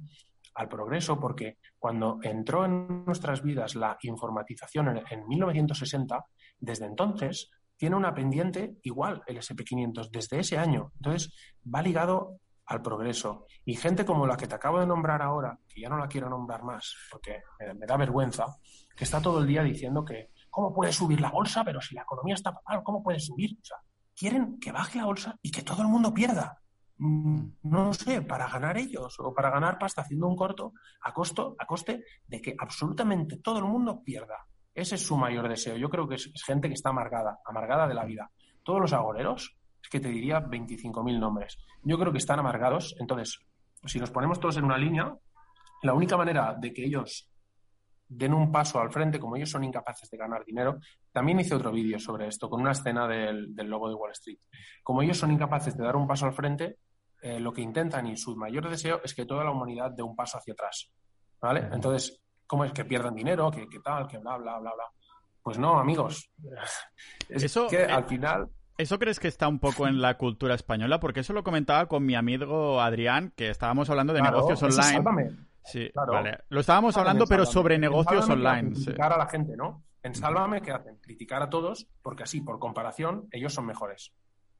al 0.55 0.67
progreso, 0.67 1.19
porque 1.19 1.57
cuando 1.77 2.19
entró 2.21 2.65
en 2.65 3.05
nuestras 3.05 3.41
vidas 3.41 3.75
la 3.75 3.97
informatización 4.01 5.01
en 5.09 5.27
1960, 5.27 6.25
desde 6.59 6.85
entonces 6.85 7.49
tiene 7.79 7.95
una 7.95 8.13
pendiente 8.13 8.77
igual 8.83 9.23
el 9.25 9.37
SP500 9.37 10.11
desde 10.11 10.39
ese 10.39 10.59
año. 10.59 10.91
Entonces, 10.97 11.33
va 11.65 11.81
ligado 11.81 12.37
al 12.67 12.83
progreso. 12.83 13.47
Y 13.65 13.75
gente 13.75 14.05
como 14.05 14.27
la 14.27 14.37
que 14.37 14.45
te 14.45 14.53
acabo 14.53 14.79
de 14.79 14.85
nombrar 14.85 15.23
ahora, 15.23 15.57
que 15.67 15.81
ya 15.81 15.89
no 15.89 15.97
la 15.97 16.07
quiero 16.07 16.29
nombrar 16.29 16.61
más 16.61 16.93
porque 17.09 17.41
me 17.75 17.87
da 17.87 17.97
vergüenza, 17.97 18.45
que 18.95 19.05
está 19.05 19.19
todo 19.19 19.39
el 19.39 19.47
día 19.47 19.63
diciendo 19.63 20.05
que 20.05 20.29
¿Cómo 20.49 20.73
puede 20.73 20.91
subir 20.91 21.21
la 21.21 21.31
bolsa? 21.31 21.63
Pero 21.63 21.81
si 21.81 21.95
la 21.95 22.01
economía 22.01 22.35
está 22.35 22.53
mal, 22.67 22.83
¿cómo 22.83 23.03
puede 23.03 23.19
subir? 23.19 23.57
O 23.61 23.65
sea, 23.65 23.77
quieren 24.15 24.59
que 24.59 24.71
baje 24.71 24.97
la 24.97 25.05
bolsa 25.05 25.37
y 25.41 25.51
que 25.51 25.61
todo 25.61 25.81
el 25.81 25.87
mundo 25.87 26.13
pierda. 26.13 26.61
Mm, 26.97 27.43
no 27.63 27.93
sé, 27.93 28.21
para 28.21 28.49
ganar 28.49 28.77
ellos 28.77 29.15
o 29.19 29.33
para 29.33 29.51
ganar 29.51 29.77
pasta 29.77 30.01
haciendo 30.01 30.27
un 30.27 30.35
corto 30.35 30.73
a 31.01 31.13
costo, 31.13 31.55
a 31.57 31.65
coste 31.65 32.03
de 32.27 32.41
que 32.41 32.55
absolutamente 32.59 33.37
todo 33.37 33.59
el 33.59 33.65
mundo 33.65 34.03
pierda. 34.03 34.45
Ese 34.79 34.95
es 34.95 35.05
su 35.05 35.17
mayor 35.17 35.49
deseo. 35.49 35.75
Yo 35.75 35.89
creo 35.89 36.07
que 36.07 36.15
es, 36.15 36.31
gente 36.45 36.69
que 36.69 36.73
está 36.73 36.89
amargada, 36.89 37.39
amargada 37.45 37.85
de 37.85 37.93
la 37.93 38.05
vida. 38.05 38.31
Todos 38.63 38.79
los 38.79 38.93
agoreros, 38.93 39.57
es 39.81 39.89
que 39.89 39.99
te 39.99 40.07
diría 40.07 40.41
25.000 40.41 41.19
nombres. 41.19 41.57
Yo 41.83 41.99
creo 41.99 42.13
que 42.13 42.17
están 42.17 42.39
amargados. 42.39 42.95
Entonces, 42.97 43.39
si 43.85 43.99
nos 43.99 44.09
ponemos 44.09 44.39
todos 44.39 44.55
en 44.55 44.63
una 44.63 44.77
línea, 44.77 45.13
la 45.83 45.93
única 45.93 46.15
manera 46.15 46.55
de 46.57 46.71
que 46.71 46.85
ellos 46.85 47.29
den 48.07 48.33
un 48.33 48.51
paso 48.51 48.79
al 48.79 48.89
frente, 48.89 49.19
como 49.19 49.35
ellos 49.35 49.51
son 49.51 49.65
incapaces 49.65 50.09
de 50.09 50.17
ganar 50.17 50.45
dinero. 50.45 50.79
También 51.11 51.41
hice 51.41 51.55
otro 51.55 51.71
vídeo 51.71 51.99
sobre 51.99 52.27
esto, 52.27 52.49
con 52.49 52.61
una 52.61 52.71
escena 52.71 53.05
del, 53.05 53.53
logo 53.55 53.89
de 53.89 53.95
Wall 53.95 54.11
Street. 54.11 54.39
Como 54.81 55.01
ellos 55.01 55.17
son 55.17 55.31
incapaces 55.31 55.75
de 55.75 55.83
dar 55.83 55.97
un 55.97 56.07
paso 56.07 56.25
al 56.25 56.33
frente, 56.33 56.77
eh, 57.21 57.39
lo 57.39 57.51
que 57.51 57.61
intentan 57.61 58.07
y 58.07 58.15
su 58.15 58.35
mayor 58.37 58.69
deseo 58.69 59.01
es 59.03 59.13
que 59.13 59.25
toda 59.25 59.43
la 59.43 59.51
humanidad 59.51 59.91
dé 59.91 60.03
un 60.03 60.15
paso 60.15 60.37
hacia 60.37 60.53
atrás. 60.53 60.89
¿Vale? 61.41 61.69
Entonces, 61.71 62.21
¿cómo 62.49 62.65
es 62.65 62.73
que 62.73 62.83
pierdan 62.83 63.13
dinero? 63.13 63.51
¿Qué, 63.51 63.67
tal? 63.79 64.07
¿Qué 64.07 64.17
bla, 64.17 64.35
bla, 64.37 64.57
bla, 64.57 64.73
bla? 64.73 64.83
Pues 65.43 65.57
no, 65.57 65.79
amigos. 65.79 66.29
Es 67.29 67.43
eso, 67.43 67.67
que 67.67 67.83
al 67.83 68.05
final. 68.05 68.49
¿Eso 68.75 68.97
crees 68.97 69.19
que 69.19 69.27
está 69.27 69.47
un 69.47 69.59
poco 69.59 69.87
en 69.87 70.01
la 70.01 70.17
cultura 70.17 70.55
española? 70.55 70.99
Porque 70.99 71.19
eso 71.19 71.31
lo 71.31 71.43
comentaba 71.43 71.85
con 71.87 72.03
mi 72.03 72.15
amigo 72.15 72.81
Adrián, 72.81 73.31
que 73.35 73.49
estábamos 73.49 73.87
hablando 73.91 74.13
de 74.13 74.21
negocios 74.23 74.63
online. 74.63 75.37
Sí, 75.63 75.91
vale. 75.93 76.39
Lo 76.49 76.61
estábamos 76.61 76.97
hablando, 76.97 77.27
pero 77.27 77.45
sobre 77.45 77.77
negocios 77.77 78.27
online. 78.27 78.71
Criticar 78.71 79.13
a 79.13 79.17
la 79.17 79.27
gente, 79.27 79.55
¿no? 79.55 79.83
En 80.01 80.15
Sálvame, 80.15 80.61
¿qué 80.61 80.71
hacen? 80.71 80.95
Criticar 81.01 81.43
a 81.43 81.49
todos, 81.49 81.87
porque 82.01 82.23
así, 82.23 82.41
por 82.41 82.57
comparación, 82.57 83.27
ellos 83.31 83.53
son 83.53 83.67
mejores. 83.67 84.11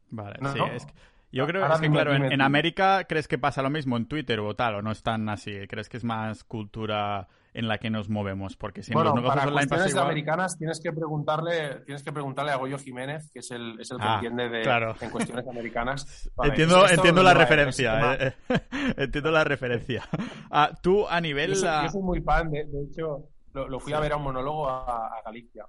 Vale, 0.09 0.37
sí, 0.53 0.59
es 0.73 0.85
yo 1.31 1.45
creo 1.45 1.67
que, 1.79 1.89
claro, 1.89 2.13
en, 2.13 2.41
América, 2.41 3.03
¿crees 3.05 3.27
que 3.27 3.37
pasa 3.37 3.61
lo 3.61 3.69
mismo 3.69 3.97
en 3.97 4.07
Twitter 4.07 4.39
o 4.39 4.55
tal? 4.55 4.75
¿O 4.75 4.81
no 4.81 4.91
es 4.91 5.03
tan 5.03 5.29
así? 5.29 5.67
¿Crees 5.67 5.87
que 5.87 5.97
es 5.97 6.03
más 6.03 6.43
cultura 6.43 7.27
en 7.53 7.67
la 7.67 7.77
que 7.77 7.89
nos 7.89 8.09
movemos? 8.09 8.55
Porque 8.55 8.83
si 8.83 8.93
bueno, 8.93 9.13
para 9.23 9.51
cuestiones 9.51 9.95
americanas 9.95 10.57
tienes 10.57 10.79
que 10.79 10.91
preguntarle 10.91 11.81
tienes 11.85 12.03
que 12.03 12.11
preguntarle 12.11 12.51
a 12.51 12.57
Goyo 12.57 12.77
Jiménez, 12.77 13.29
que 13.31 13.39
es 13.39 13.51
el, 13.51 13.79
es 13.79 13.91
el 13.91 13.97
que 13.97 14.03
ah, 14.05 14.15
entiende 14.15 14.49
de, 14.49 14.61
en 15.01 15.09
cuestiones 15.09 15.47
americanas. 15.47 16.29
entiendo 16.43 16.87
entiendo 16.87 17.23
la 17.23 17.33
referencia. 17.33 18.15
Eh, 18.15 18.33
entiendo 18.97 19.31
la 19.31 19.43
referencia. 19.43 20.03
Ah, 20.49 20.71
tú 20.81 21.07
a 21.07 21.19
nivel... 21.21 21.53
Yo 21.53 21.89
soy, 21.89 22.01
muy 22.01 22.21
fan, 22.21 22.51
de, 22.51 22.65
hecho, 22.89 23.29
lo, 23.53 23.79
fui 23.79 23.93
a 23.93 23.99
ver 23.99 24.13
a 24.13 24.17
un 24.17 24.23
monólogo 24.23 24.69
a, 24.69 25.21
Galicia. 25.23 25.65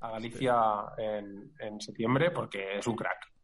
A 0.00 0.10
Galicia 0.10 0.56
en, 0.98 1.52
en 1.58 1.80
septiembre 1.80 2.30
porque 2.30 2.78
es 2.78 2.86
un 2.86 2.96
crack. 2.96 3.34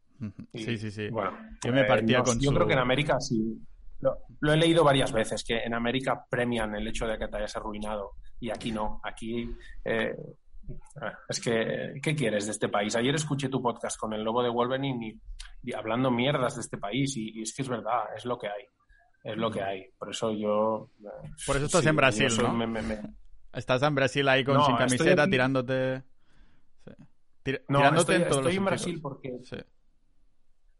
Sí, 0.53 0.77
sí, 0.77 0.91
sí. 0.91 1.09
Bueno, 1.09 1.31
yo 1.63 1.73
me 1.73 1.83
partía 1.85 2.19
eh, 2.19 2.23
con 2.23 2.39
Yo 2.39 2.53
creo 2.53 2.67
que 2.67 2.73
en 2.73 2.79
América 2.79 3.19
sí. 3.19 3.59
Lo, 4.01 4.53
he 4.53 4.57
leído 4.57 4.83
varias 4.83 5.11
veces, 5.11 5.43
que 5.43 5.59
en 5.59 5.73
América 5.73 6.25
premian 6.29 6.75
el 6.75 6.87
hecho 6.87 7.05
de 7.05 7.17
que 7.17 7.27
te 7.27 7.37
hayas 7.37 7.55
arruinado 7.55 8.13
y 8.39 8.49
aquí 8.49 8.71
no. 8.71 8.99
Aquí 9.03 9.49
eh, 9.85 10.15
es 11.29 11.39
que, 11.39 11.99
¿qué 12.01 12.15
quieres 12.15 12.45
de 12.45 12.51
este 12.51 12.69
país? 12.69 12.95
Ayer 12.95 13.15
escuché 13.15 13.49
tu 13.49 13.61
podcast 13.61 13.99
con 13.99 14.13
el 14.13 14.23
lobo 14.23 14.41
de 14.41 14.49
Wolverine 14.49 15.19
y, 15.63 15.73
hablando 15.73 16.09
mierdas 16.09 16.55
de 16.55 16.61
este 16.61 16.77
país 16.77 17.15
y, 17.15 17.41
es 17.41 17.53
que 17.53 17.61
es 17.61 17.69
verdad, 17.69 18.05
es 18.15 18.25
lo 18.25 18.37
que 18.37 18.47
hay. 18.47 18.65
Es 19.23 19.37
lo 19.37 19.51
que 19.51 19.61
hay. 19.61 19.85
Por 19.99 20.09
eso 20.09 20.31
yo... 20.31 20.89
Eh, 20.99 21.29
Por 21.45 21.57
eso 21.57 21.67
estás 21.67 21.85
en 21.85 21.95
Brasil, 21.95 22.29
¿no? 22.41 22.57
Estás 23.53 23.83
en 23.83 23.93
Brasil 23.93 24.27
ahí 24.27 24.43
con 24.43 24.63
sin 24.65 24.75
camiseta 24.75 25.27
tirándote... 25.27 26.03
no, 27.67 27.79
tirándote 27.79 27.99
estoy, 27.99 28.15
en, 28.15 28.21
estoy 28.23 28.55
en 28.55 28.65
Brasil 28.65 28.99
porque... 28.99 29.39
Sí. 29.43 29.57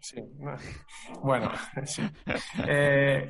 Bueno, 1.23 1.51
sí. 1.85 2.01
Eh, 2.67 3.27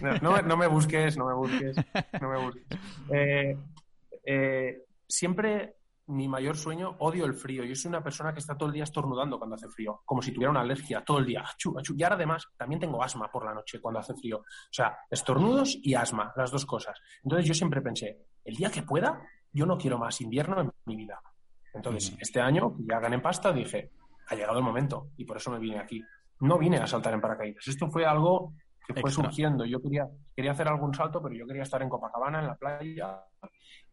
no, 0.00 0.56
me 0.56 0.66
busques, 0.66 1.16
no 1.16 1.26
me 1.26 1.34
busques, 1.34 1.76
no 2.20 2.28
me 2.28 2.44
busques. 2.44 2.66
Eh, 3.10 3.56
eh, 4.24 4.84
siempre 5.06 5.76
mi 6.06 6.28
mayor 6.28 6.56
sueño, 6.56 6.96
odio 6.98 7.24
el 7.24 7.34
frío. 7.34 7.64
Yo 7.64 7.74
soy 7.74 7.88
una 7.88 8.02
persona 8.02 8.32
que 8.32 8.40
está 8.40 8.56
todo 8.56 8.68
el 8.68 8.74
día 8.74 8.84
estornudando 8.84 9.38
cuando 9.38 9.56
hace 9.56 9.68
frío, 9.68 10.02
como 10.04 10.20
si 10.20 10.32
tuviera 10.32 10.50
una 10.50 10.60
alergia 10.60 11.04
todo 11.04 11.18
el 11.18 11.26
día. 11.26 11.44
Y 11.96 12.02
ahora 12.02 12.16
además 12.16 12.48
también 12.56 12.80
tengo 12.80 13.02
asma 13.02 13.30
por 13.30 13.44
la 13.44 13.54
noche 13.54 13.80
cuando 13.80 14.00
hace 14.00 14.14
frío. 14.14 14.38
O 14.38 14.72
sea, 14.72 14.98
estornudos 15.10 15.78
y 15.82 15.94
asma, 15.94 16.32
las 16.36 16.50
dos 16.50 16.66
cosas. 16.66 17.00
Entonces 17.22 17.46
yo 17.46 17.54
siempre 17.54 17.80
pensé, 17.80 18.18
el 18.44 18.56
día 18.56 18.70
que 18.70 18.82
pueda, 18.82 19.22
yo 19.52 19.64
no 19.64 19.78
quiero 19.78 19.98
más 19.98 20.20
invierno 20.20 20.60
en 20.60 20.72
mi 20.86 20.96
vida. 20.96 21.20
Entonces, 21.74 22.14
este 22.20 22.40
año, 22.40 22.76
que 22.76 22.84
ya 22.84 23.00
gané 23.00 23.18
pasta, 23.18 23.52
dije, 23.52 23.92
ha 24.28 24.34
llegado 24.34 24.58
el 24.58 24.64
momento 24.64 25.08
y 25.16 25.24
por 25.24 25.36
eso 25.36 25.50
me 25.50 25.58
vine 25.58 25.78
aquí. 25.78 26.02
No 26.40 26.58
vine 26.58 26.78
a 26.78 26.86
saltar 26.86 27.14
en 27.14 27.20
paracaídas. 27.20 27.66
Esto 27.68 27.88
fue 27.88 28.04
algo 28.04 28.52
que 28.86 29.00
fue 29.00 29.10
surgiendo. 29.10 29.64
Yo 29.64 29.80
quería, 29.80 30.08
quería 30.34 30.52
hacer 30.52 30.68
algún 30.68 30.94
salto, 30.94 31.22
pero 31.22 31.34
yo 31.34 31.46
quería 31.46 31.62
estar 31.62 31.82
en 31.82 31.88
Copacabana, 31.88 32.40
en 32.40 32.46
la 32.46 32.56
playa 32.56 33.20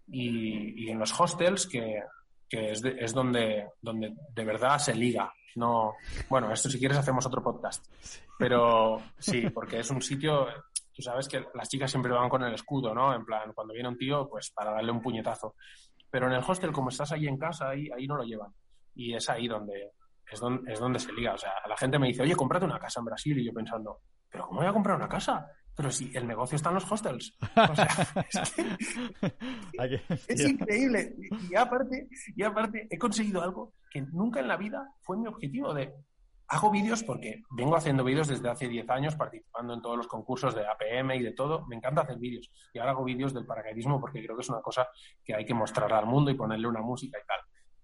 y, 0.07 0.89
en 0.89 0.97
los 0.97 1.17
hostels, 1.19 1.67
que, 1.67 2.01
es, 2.49 2.83
es, 2.83 3.13
donde, 3.13 3.67
donde 3.81 4.13
de 4.33 4.45
verdad 4.45 4.79
se 4.79 4.95
liga. 4.95 5.31
No, 5.55 5.95
bueno, 6.29 6.51
esto 6.51 6.69
si 6.69 6.79
quieres 6.79 6.97
hacemos 6.97 7.25
otro 7.25 7.43
podcast. 7.43 7.85
Pero 8.37 9.01
sí, 9.17 9.49
porque 9.49 9.79
es 9.79 9.89
un 9.91 10.01
sitio, 10.01 10.47
tú 10.93 11.01
sabes 11.01 11.27
que 11.27 11.45
las 11.53 11.69
chicas 11.69 11.91
siempre 11.91 12.11
van 12.11 12.29
con 12.29 12.43
el 12.43 12.53
escudo, 12.53 12.93
¿no? 12.93 13.13
En 13.13 13.25
plan, 13.25 13.51
cuando 13.53 13.73
viene 13.73 13.89
un 13.89 13.97
tío, 13.97 14.27
pues 14.29 14.51
para 14.51 14.71
darle 14.71 14.91
un 14.91 15.01
puñetazo. 15.01 15.55
Pero 16.09 16.27
en 16.27 16.33
el 16.33 16.43
hostel, 16.45 16.71
como 16.71 16.89
estás 16.89 17.11
ahí 17.11 17.27
en 17.27 17.37
casa, 17.37 17.69
ahí, 17.69 17.89
ahí 17.95 18.07
no 18.07 18.15
lo 18.15 18.23
llevan. 18.23 18.51
Y 18.95 19.13
es 19.13 19.29
ahí 19.29 19.47
donde, 19.47 19.91
es 20.31 20.39
donde, 20.39 20.71
es 20.71 20.79
donde 20.79 20.99
se 20.99 21.13
liga. 21.13 21.33
O 21.33 21.37
sea, 21.37 21.53
la 21.67 21.77
gente 21.77 21.99
me 21.99 22.07
dice, 22.07 22.23
oye, 22.23 22.35
cómprate 22.35 22.65
una 22.65 22.79
casa 22.79 22.99
en 22.99 23.05
Brasil. 23.05 23.39
Y 23.39 23.45
yo 23.45 23.53
pensando, 23.53 24.01
¿pero 24.29 24.47
cómo 24.47 24.59
voy 24.59 24.69
a 24.69 24.73
comprar 24.73 24.95
una 24.95 25.07
casa? 25.07 25.47
Pero 25.75 25.91
si 25.91 26.11
el 26.15 26.27
negocio 26.27 26.55
está 26.55 26.69
en 26.69 26.75
los 26.75 26.91
hostels. 26.91 27.37
O 27.55 27.75
sea, 27.75 27.87
es, 30.27 30.41
increíble. 30.49 31.15
Y 31.49 31.55
aparte, 31.55 32.07
y 32.35 32.43
aparte, 32.43 32.87
he 32.89 32.97
conseguido 32.97 33.41
algo 33.41 33.73
que 33.89 34.01
nunca 34.01 34.39
en 34.39 34.47
la 34.47 34.57
vida 34.57 34.93
fue 35.01 35.17
mi 35.17 35.27
objetivo 35.27 35.73
de 35.73 35.93
hago 36.49 36.71
vídeos 36.71 37.03
porque 37.03 37.43
vengo 37.51 37.75
haciendo 37.75 38.03
vídeos 38.03 38.27
desde 38.27 38.49
hace 38.49 38.67
10 38.67 38.89
años, 38.89 39.15
participando 39.15 39.73
en 39.73 39.81
todos 39.81 39.97
los 39.97 40.07
concursos 40.07 40.55
de 40.55 40.65
APM 40.65 41.11
y 41.11 41.23
de 41.23 41.31
todo. 41.31 41.65
Me 41.67 41.75
encanta 41.75 42.01
hacer 42.01 42.17
vídeos. 42.17 42.51
Y 42.73 42.79
ahora 42.79 42.91
hago 42.91 43.03
vídeos 43.03 43.33
del 43.33 43.45
paracaidismo 43.45 44.01
porque 44.01 44.23
creo 44.23 44.35
que 44.35 44.41
es 44.41 44.49
una 44.49 44.61
cosa 44.61 44.87
que 45.23 45.35
hay 45.35 45.45
que 45.45 45.53
mostrar 45.53 45.93
al 45.93 46.07
mundo 46.07 46.31
y 46.31 46.35
ponerle 46.35 46.67
una 46.67 46.81
música 46.81 47.19
y 47.23 47.25
tal. 47.25 47.39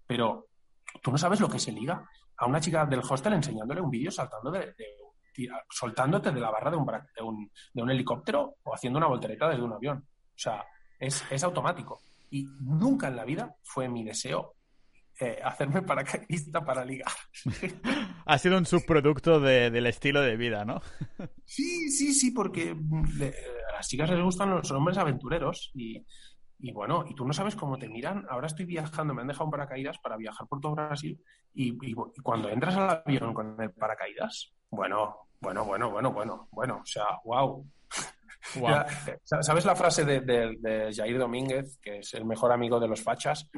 Pero 0.06 0.48
tú 1.00 1.12
no 1.12 1.18
sabes 1.18 1.40
lo 1.40 1.48
que 1.48 1.60
se 1.60 1.72
liga 1.72 2.08
a 2.38 2.46
una 2.46 2.60
chica 2.60 2.86
del 2.86 3.00
hostel 3.00 3.34
enseñándole 3.34 3.80
un 3.80 3.90
vídeo 3.90 4.10
saltando 4.10 4.50
de, 4.50 4.74
soltándote 5.68 6.30
de 6.30 6.40
la 6.40 6.50
barra 6.50 6.70
de 6.70 6.76
un, 6.76 7.50
de, 7.72 7.82
un, 7.82 7.90
helicóptero 7.90 8.56
o 8.62 8.74
haciendo 8.74 8.98
una 8.98 9.08
voltereta 9.08 9.48
desde 9.48 9.62
un 9.62 9.72
avión. 9.72 9.98
O 9.98 10.38
sea, 10.38 10.64
es, 10.98 11.24
es 11.30 11.42
automático. 11.44 12.00
Y 12.30 12.46
nunca 12.60 13.08
en 13.08 13.16
la 13.16 13.24
vida 13.24 13.56
fue 13.62 13.88
mi 13.88 14.04
deseo 14.04 14.56
eh, 15.18 15.40
hacerme 15.42 15.80
paracaidista 15.80 16.62
para 16.62 16.84
ligar. 16.84 17.10
ha 18.26 18.38
sido 18.38 18.58
un 18.58 18.66
subproducto 18.66 19.40
del 19.40 19.86
estilo 19.86 20.20
de 20.20 20.36
vida, 20.36 20.66
¿no? 20.66 20.82
sí, 21.46 21.90
sí, 21.90 22.12
sí, 22.12 22.32
porque 22.32 22.74
mm, 22.74 23.22
a 23.70 23.72
las 23.72 23.88
chicas 23.88 24.10
les 24.10 24.22
gustan 24.22 24.50
los 24.50 24.70
hombres 24.72 24.98
aventureros 24.98 25.70
y, 25.74 26.04
bueno, 26.58 27.04
y 27.08 27.14
tú 27.14 27.26
no 27.26 27.32
sabes 27.32 27.56
cómo 27.56 27.78
te 27.78 27.88
miran. 27.88 28.26
Ahora 28.28 28.46
estoy 28.46 28.64
viajando, 28.64 29.14
me 29.14 29.22
han 29.22 29.28
dejado 29.28 29.46
un 29.46 29.50
paracaídas 29.50 29.98
para 29.98 30.16
viajar 30.16 30.46
por 30.46 30.60
todo 30.60 30.74
Brasil 30.74 31.20
y, 31.54 31.76
cuando 32.22 32.48
entras 32.48 32.76
al 32.76 33.02
avión 33.04 33.34
con 33.34 33.60
el 33.60 33.70
paracaídas, 33.72 34.52
bueno, 34.70 35.16
bueno, 35.40 35.64
bueno, 35.64 35.90
bueno, 35.90 36.12
bueno, 36.12 36.48
bueno, 36.50 36.80
o 36.82 36.86
sea, 36.86 37.06
wow. 37.24 37.66
¿Sabes 39.24 39.64
la 39.64 39.74
frase 39.74 40.04
de, 40.04 40.20
de, 40.20 40.92
Jair 40.94 41.18
Domínguez, 41.18 41.78
que 41.78 41.98
es 41.98 42.14
el 42.14 42.24
mejor 42.24 42.52
amigo 42.52 42.78
de 42.78 42.88
los 42.88 43.02
fachas? 43.02 43.48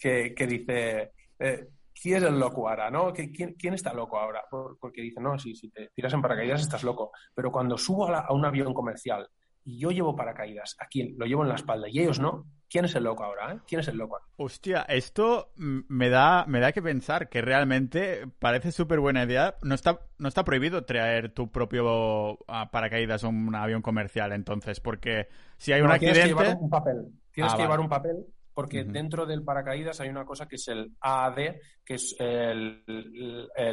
que, 0.00 0.46
dice, 0.48 1.12
eh, 1.38 1.68
¿quién 2.00 2.16
es 2.16 2.22
el 2.22 2.38
loco 2.38 2.68
ahora? 2.68 2.90
¿no? 2.90 3.12
¿Quién, 3.12 3.54
¿Quién 3.54 3.74
está 3.74 3.92
loco 3.92 4.18
ahora? 4.18 4.42
Porque 4.50 5.02
dice, 5.02 5.20
no, 5.20 5.38
si, 5.38 5.54
si 5.54 5.68
te 5.68 5.90
tiras 5.94 6.12
en 6.14 6.22
paracaídas 6.22 6.62
estás 6.62 6.82
loco. 6.82 7.12
Pero 7.34 7.52
cuando 7.52 7.76
subo 7.76 8.08
a, 8.08 8.32
un 8.32 8.44
avión 8.44 8.72
comercial 8.72 9.28
y 9.64 9.78
yo 9.78 9.90
llevo 9.90 10.16
paracaídas, 10.16 10.76
¿a 10.78 10.86
quién? 10.86 11.14
Lo 11.18 11.26
llevo 11.26 11.42
en 11.42 11.48
la 11.48 11.54
espalda 11.54 11.88
y 11.88 12.00
ellos 12.00 12.20
no. 12.20 12.46
¿Quién 12.68 12.84
es 12.84 12.94
el 12.94 13.02
loco 13.02 13.24
ahora? 13.24 13.52
Eh? 13.52 13.58
¿Quién 13.66 13.80
es 13.80 13.88
el 13.88 13.96
loco? 13.96 14.20
Hostia, 14.36 14.82
esto 14.82 15.52
me 15.56 16.08
da, 16.08 16.46
me 16.46 16.60
da 16.60 16.70
que 16.70 16.80
pensar 16.80 17.28
que 17.28 17.42
realmente 17.42 18.28
parece 18.38 18.70
súper 18.70 19.00
buena 19.00 19.24
idea. 19.24 19.56
No 19.62 19.74
está, 19.74 19.98
no 20.18 20.28
está 20.28 20.44
prohibido 20.44 20.84
traer 20.84 21.34
tu 21.34 21.50
propio 21.50 22.38
ah, 22.46 22.70
paracaídas 22.70 23.24
a 23.24 23.28
un 23.28 23.52
avión 23.56 23.82
comercial, 23.82 24.32
entonces, 24.32 24.78
porque 24.78 25.26
si 25.56 25.72
hay 25.72 25.80
un 25.80 25.90
accidente. 25.90 26.20
Tienes 26.22 26.36
que 26.36 26.44
llevar 26.44 26.58
un 26.60 26.70
papel. 26.70 27.08
Tienes 27.32 27.52
ah, 27.52 27.56
que 27.56 27.62
llevar 27.62 27.80
un 27.80 27.88
papel 27.88 28.26
porque 28.60 28.84
dentro 28.84 29.24
del 29.24 29.42
paracaídas 29.42 30.00
hay 30.00 30.08
una 30.08 30.24
cosa 30.24 30.46
que 30.46 30.56
es 30.56 30.68
el 30.68 30.92
AAD, 31.00 31.56
que 31.84 31.94
es 31.94 32.14
el, 32.18 32.84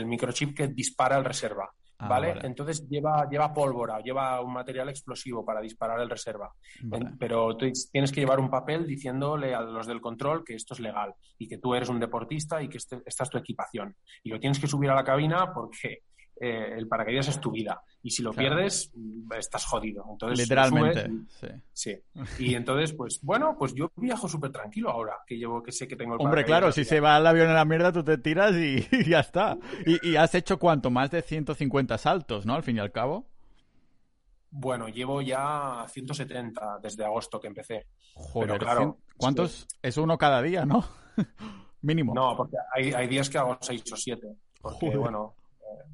microchip 0.06 0.56
que 0.56 0.68
dispara 0.70 1.18
el 1.18 1.26
reserva. 1.26 1.70
Ah, 2.00 2.08
¿vale? 2.08 2.36
Entonces 2.43 2.88
lleva, 2.88 3.28
lleva 3.30 3.54
pólvora, 3.54 4.00
lleva 4.02 4.39
un 4.41 4.54
material 4.54 4.89
explosivo 4.89 5.43
para 5.43 5.62
disparar 5.62 6.00
el 6.00 6.10
reserva. 6.10 6.54
pero 7.18 7.58
tú 7.58 7.66
tienes 7.91 8.12
que 8.12 8.22
llevar 8.22 8.39
un 8.39 8.50
papel 8.50 8.86
diciéndole 8.86 9.56
a 9.56 9.62
los 9.62 9.88
del 9.88 10.00
control 10.00 10.43
que 10.43 10.54
esto 10.54 10.76
es 10.76 10.80
legal 10.80 11.14
y 11.39 11.48
que 11.48 11.58
tú 11.58 11.74
eres 11.74 11.89
un 11.89 12.00
deportista 12.00 12.62
y 12.62 12.70
que 12.70 12.78
este, 12.78 13.02
esta 13.06 13.24
es 13.24 13.30
tu 13.30 13.38
equipación. 13.38 13.95
Y 14.24 14.30
lo 14.30 14.39
tienes 14.39 14.60
que 14.60 14.68
subir 14.68 14.91
a 14.91 14.95
la 14.95 15.04
cabina 15.04 15.52
porque 15.54 16.04
eh, 16.40 16.74
el 16.78 16.88
paracaídas 16.88 17.28
es 17.28 17.40
tu 17.40 17.52
vida. 17.52 17.82
Y 18.04 18.12
si 18.12 18.22
lo 18.22 18.32
pierdes, 18.32 18.92
estás 19.38 19.66
jodido. 19.66 20.06
Entonces, 20.10 20.40
Literalmente. 20.40 21.10
sí. 21.74 21.96
Y 22.40 22.56
entonces, 22.56 22.94
pues 22.94 23.20
bueno, 23.22 23.56
pues 23.58 23.74
yo 23.74 23.92
viajo 23.96 24.28
súper 24.28 24.52
tranquilo 24.52 24.90
ahora, 24.90 25.18
que 25.26 25.38
llevo, 25.38 25.64
que 25.64 25.72
sé 25.72 25.88
que 25.88 25.96
tengo 25.96 26.16
el 26.16 26.22
Hombre, 26.22 26.46
claro, 26.46 26.72
si 26.72 26.84
se 26.84 27.00
va 27.00 27.18
el 27.18 27.26
avión 27.26 27.48
en 27.48 27.56
la 27.56 27.66
mierda, 27.66 27.92
tú 27.92 28.04
te 28.04 28.18
tiras 28.18 28.54
y, 28.56 28.88
ya 29.10 29.20
está. 29.20 29.58
Y, 29.86 30.16
has 30.16 30.36
hecho 30.36 30.60
cuánto? 30.60 30.90
Más 30.90 31.12
de 31.12 31.22
150 31.22 31.98
saltos, 31.98 32.46
¿no? 32.46 32.56
Al 32.56 32.64
fin 32.64 32.78
y 32.78 32.80
al 32.80 32.92
cabo. 32.92 33.28
Bueno, 34.50 34.88
llevo 34.88 35.22
ya 35.22 35.86
170 35.90 36.80
desde 36.82 37.04
agosto 37.04 37.40
que 37.40 37.48
empecé. 37.48 37.88
Joder, 38.14 38.58
claro. 38.60 38.98
¿Cuántos? 39.18 39.68
Es 39.82 39.98
uno 39.98 40.18
cada 40.18 40.42
día, 40.42 40.66
¿no? 40.66 40.86
Mínimo. 41.82 42.14
No, 42.14 42.36
porque 42.36 42.58
hay, 42.74 42.94
hay 42.94 43.08
días 43.08 43.30
que 43.30 43.38
hago 43.38 43.58
6 43.60 43.84
o 43.92 43.96
7. 43.96 44.28
Porque, 44.62 44.98
bueno, 44.98 45.36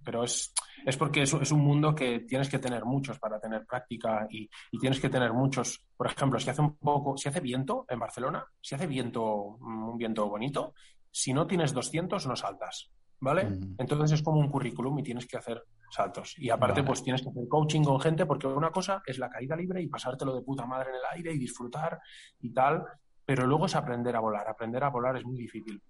pero 0.04 0.24
es, 0.24 0.54
es 0.86 0.98
porque 0.98 1.24
es, 1.24 1.34
es, 1.34 1.52
un 1.52 1.62
mundo 1.62 1.96
que 1.96 2.22
tienes 2.22 2.50
que 2.50 2.60
tener 2.60 2.86
muchos 2.86 3.20
para 3.20 3.40
tener 3.40 3.66
práctica 3.66 4.28
y, 4.30 4.50
tienes 4.80 5.00
que 5.00 5.10
tener 5.10 5.34
muchos. 5.34 5.84
Por 5.96 6.08
ejemplo, 6.08 6.40
si 6.40 6.50
hace 6.50 6.62
un 6.62 6.76
poco, 6.78 7.18
si 7.18 7.30
hace 7.30 7.40
viento 7.40 7.86
en 7.90 8.00
Barcelona, 8.00 8.46
si 8.62 8.76
hace 8.76 8.88
viento, 8.88 9.24
un 9.24 9.98
viento 9.98 10.28
bonito, 10.28 10.74
si 11.10 11.34
no 11.34 11.48
tienes 11.48 11.74
200 11.74 12.26
no 12.28 12.36
saltas, 12.36 12.92
¿vale? 13.20 13.48
Entonces 13.78 14.12
es 14.12 14.24
como 14.24 14.40
un 14.40 14.50
currículum 14.50 15.00
y 15.00 15.04
tienes 15.04 15.28
que 15.28 15.38
hacer 15.38 15.64
saltos. 15.90 16.38
Y 16.38 16.50
aparte, 16.50 16.84
pues 16.84 17.04
tienes 17.04 17.22
que 17.22 17.30
hacer 17.30 17.48
coaching 17.48 17.84
con 17.84 18.00
gente 18.00 18.26
porque 18.26 18.48
una 18.48 18.72
cosa 18.72 19.02
es 19.06 19.20
la 19.20 19.30
caída 19.30 19.56
libre 19.56 19.82
y 19.82 19.88
pasártelo 19.88 20.36
de 20.36 20.42
puta 20.42 20.66
madre 20.66 20.90
en 20.90 20.96
el 20.96 21.02
aire 21.12 21.34
y 21.34 21.38
disfrutar 21.38 22.00
y 22.42 22.52
tal, 22.52 22.84
pero 23.26 23.46
luego 23.46 23.68
es 23.68 23.76
aprender 23.76 24.16
a 24.16 24.20
volar. 24.20 24.48
Aprender 24.50 24.84
a 24.84 24.90
volar 24.90 25.16
es 25.18 25.24
muy 25.24 25.38
difícil. 25.38 25.82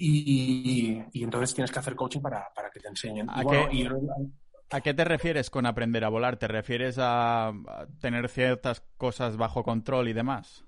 Y, 0.00 1.02
entonces 1.12 1.54
tienes 1.54 1.72
que 1.72 1.80
hacer 1.80 1.96
coaching 1.96 2.20
para, 2.20 2.48
que 2.72 2.80
te 2.80 2.88
enseñen. 2.88 3.28
¿A, 3.28 4.80
qué, 4.80 4.94
te 4.94 5.04
refieres 5.04 5.50
con 5.50 5.66
aprender 5.66 6.04
a 6.04 6.08
volar? 6.08 6.36
¿Te 6.36 6.46
refieres 6.46 6.96
a, 7.00 7.52
tener 8.00 8.28
ciertas 8.28 8.82
cosas 8.96 9.36
bajo 9.36 9.64
control 9.64 10.08
y 10.08 10.12
demás? 10.12 10.64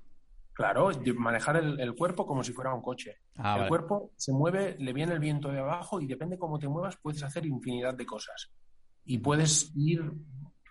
Claro, 0.53 0.91
manejar 1.14 1.57
el, 1.57 1.95
cuerpo 1.95 2.26
como 2.26 2.43
si 2.43 2.53
fuera 2.53 2.74
un 2.74 2.83
coche. 2.83 3.18
Ah, 3.37 3.61
el 3.62 3.68
cuerpo 3.68 4.11
se 4.16 4.33
mueve, 4.33 4.76
le 4.78 4.93
viene 4.93 5.12
el 5.14 5.20
viento 5.20 5.51
de 5.51 5.61
abajo 5.61 6.01
y 6.01 6.07
depende 6.07 6.37
cómo 6.37 6.59
te 6.59 6.68
muevas 6.68 6.97
puedes 6.97 7.22
hacer 7.22 7.47
infinidad 7.47 7.95
de 7.95 8.05
cosas. 8.05 8.51
Y 9.05 9.18
puedes 9.18 9.72
ir, 9.76 10.12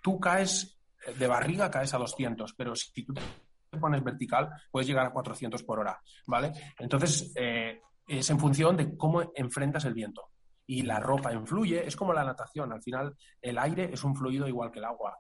tú 0.04 0.20
caes 0.20 0.78
de 1.18 1.28
barriga, 1.28 1.72
caes 1.72 1.94
a 1.94 1.98
200, 1.98 2.54
pero 2.54 2.76
si 2.76 3.04
tú 3.06 3.14
te 3.14 3.22
pones 3.80 4.04
vertical 4.04 4.50
puedes 4.70 4.88
llegar 4.88 5.06
a 5.06 5.12
400 5.12 5.64
por 5.64 5.80
hora, 5.80 6.00
¿vale? 6.28 6.52
Entonces, 6.78 7.32
eh, 7.36 7.82
es 8.10 8.30
en 8.30 8.40
función 8.40 8.76
de 8.76 8.98
cómo 8.98 9.22
enfrentas 9.36 9.86
el 9.86 9.94
viento. 9.94 10.30
Y 10.66 10.82
la 10.82 11.00
ropa 11.00 11.34
influye, 11.34 11.86
es 11.86 11.96
como 11.96 12.14
la 12.14 12.24
natación, 12.24 12.72
al 12.72 12.82
final 12.82 13.16
el 13.42 13.58
aire 13.58 13.90
es 13.92 14.04
un 14.04 14.16
fluido 14.16 14.48
igual 14.48 14.72
que 14.72 14.80
el 14.80 14.86
agua. 14.86 15.18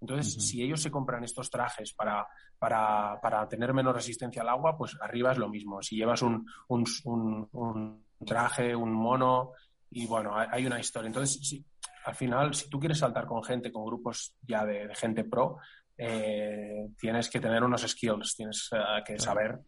Entonces, 0.00 0.34
si 0.46 0.62
ellos 0.62 0.82
se 0.82 0.90
compran 0.90 1.24
estos 1.24 1.48
trajes 1.48 1.94
para, 1.94 2.26
para, 2.58 3.48
tener 3.48 3.72
menos 3.72 3.94
resistencia 3.94 4.42
al 4.42 4.50
agua, 4.50 4.76
pues 4.76 4.96
arriba 5.00 5.32
es 5.32 5.38
lo 5.38 5.48
mismo. 5.48 5.80
Si 5.80 5.96
llevas 5.96 6.20
un, 6.22 6.46
un, 6.68 8.04
traje, 8.26 8.76
un 8.76 8.92
mono, 8.92 9.52
y 9.90 10.06
bueno, 10.06 10.36
hay 10.36 10.66
una 10.66 10.78
historia. 10.78 11.06
Entonces, 11.06 11.40
si, 11.48 11.64
al 12.04 12.14
final, 12.14 12.54
si 12.54 12.68
tú 12.68 12.78
quieres 12.78 12.98
saltar 12.98 13.26
con 13.26 13.42
gente, 13.42 13.72
con 13.72 13.86
grupos 13.86 14.36
ya 14.42 14.66
de, 14.66 14.94
gente 14.94 15.24
pro, 15.24 15.56
eh, 15.96 16.90
tienes 16.98 17.30
que 17.30 17.40
tener 17.40 17.64
unos 17.64 17.82
skills, 17.82 18.36
tienes 18.36 18.68
eh, 18.72 19.02
que 19.06 19.18
saber 19.18 19.60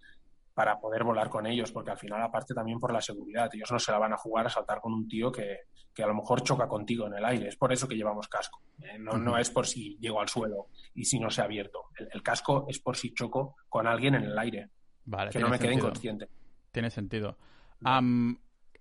para 0.56 0.80
poder 0.80 1.04
volar 1.04 1.28
con 1.28 1.46
ellos, 1.46 1.70
porque 1.70 1.90
al 1.90 1.98
final, 1.98 2.22
aparte 2.22 2.54
también 2.54 2.80
por 2.80 2.90
la 2.90 3.02
seguridad, 3.02 3.50
ellos 3.52 3.70
no 3.70 3.78
se 3.78 3.92
la 3.92 3.98
van 3.98 4.14
a 4.14 4.16
jugar 4.16 4.46
a 4.46 4.48
saltar 4.48 4.80
con 4.80 4.94
un 4.94 5.06
tío 5.06 5.30
que, 5.30 5.66
a 6.02 6.06
lo 6.06 6.14
mejor 6.14 6.42
choca 6.42 6.66
contigo 6.66 7.06
en 7.06 7.12
el 7.12 7.26
aire. 7.26 7.48
Es 7.48 7.56
por 7.56 7.74
eso 7.74 7.86
que 7.86 7.94
llevamos 7.94 8.26
casco. 8.26 8.62
¿eh? 8.80 8.98
no, 8.98 9.18
no, 9.18 9.36
es 9.36 9.50
por 9.50 9.66
si 9.66 9.98
llego 10.00 10.18
al 10.18 10.30
suelo 10.30 10.68
y 10.94 11.04
si 11.04 11.20
no 11.20 11.28
se 11.28 11.42
ha 11.42 11.44
abierto. 11.44 11.90
El, 12.10 12.22
casco 12.22 12.64
es 12.70 12.78
por 12.78 12.96
si 12.96 13.12
choco 13.12 13.56
con 13.68 13.86
alguien 13.86 14.14
en 14.14 14.22
el 14.22 14.38
aire. 14.38 14.70
Vale, 15.04 15.30
que 15.30 15.40
no 15.40 15.50
me 15.50 15.58
quede 15.58 15.74
inconsciente. 15.74 16.30
Tiene 16.72 16.88
sentido. 16.88 17.36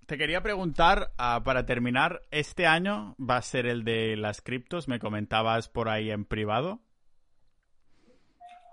te 0.05 0.17
quería 0.17 0.41
preguntar, 0.41 1.11
ah, 1.17 1.41
para 1.43 1.65
terminar, 1.65 2.21
¿este 2.31 2.67
año 2.67 3.17
va 3.19 3.35
a 3.35 3.41
ser 3.41 3.65
el 3.65 3.83
de 3.83 4.15
las 4.15 4.41
criptos? 4.41 4.87
Me 4.87 4.99
comentabas 4.99 5.67
por 5.67 5.89
ahí 5.89 6.09
en 6.09 6.23
privado. 6.23 6.79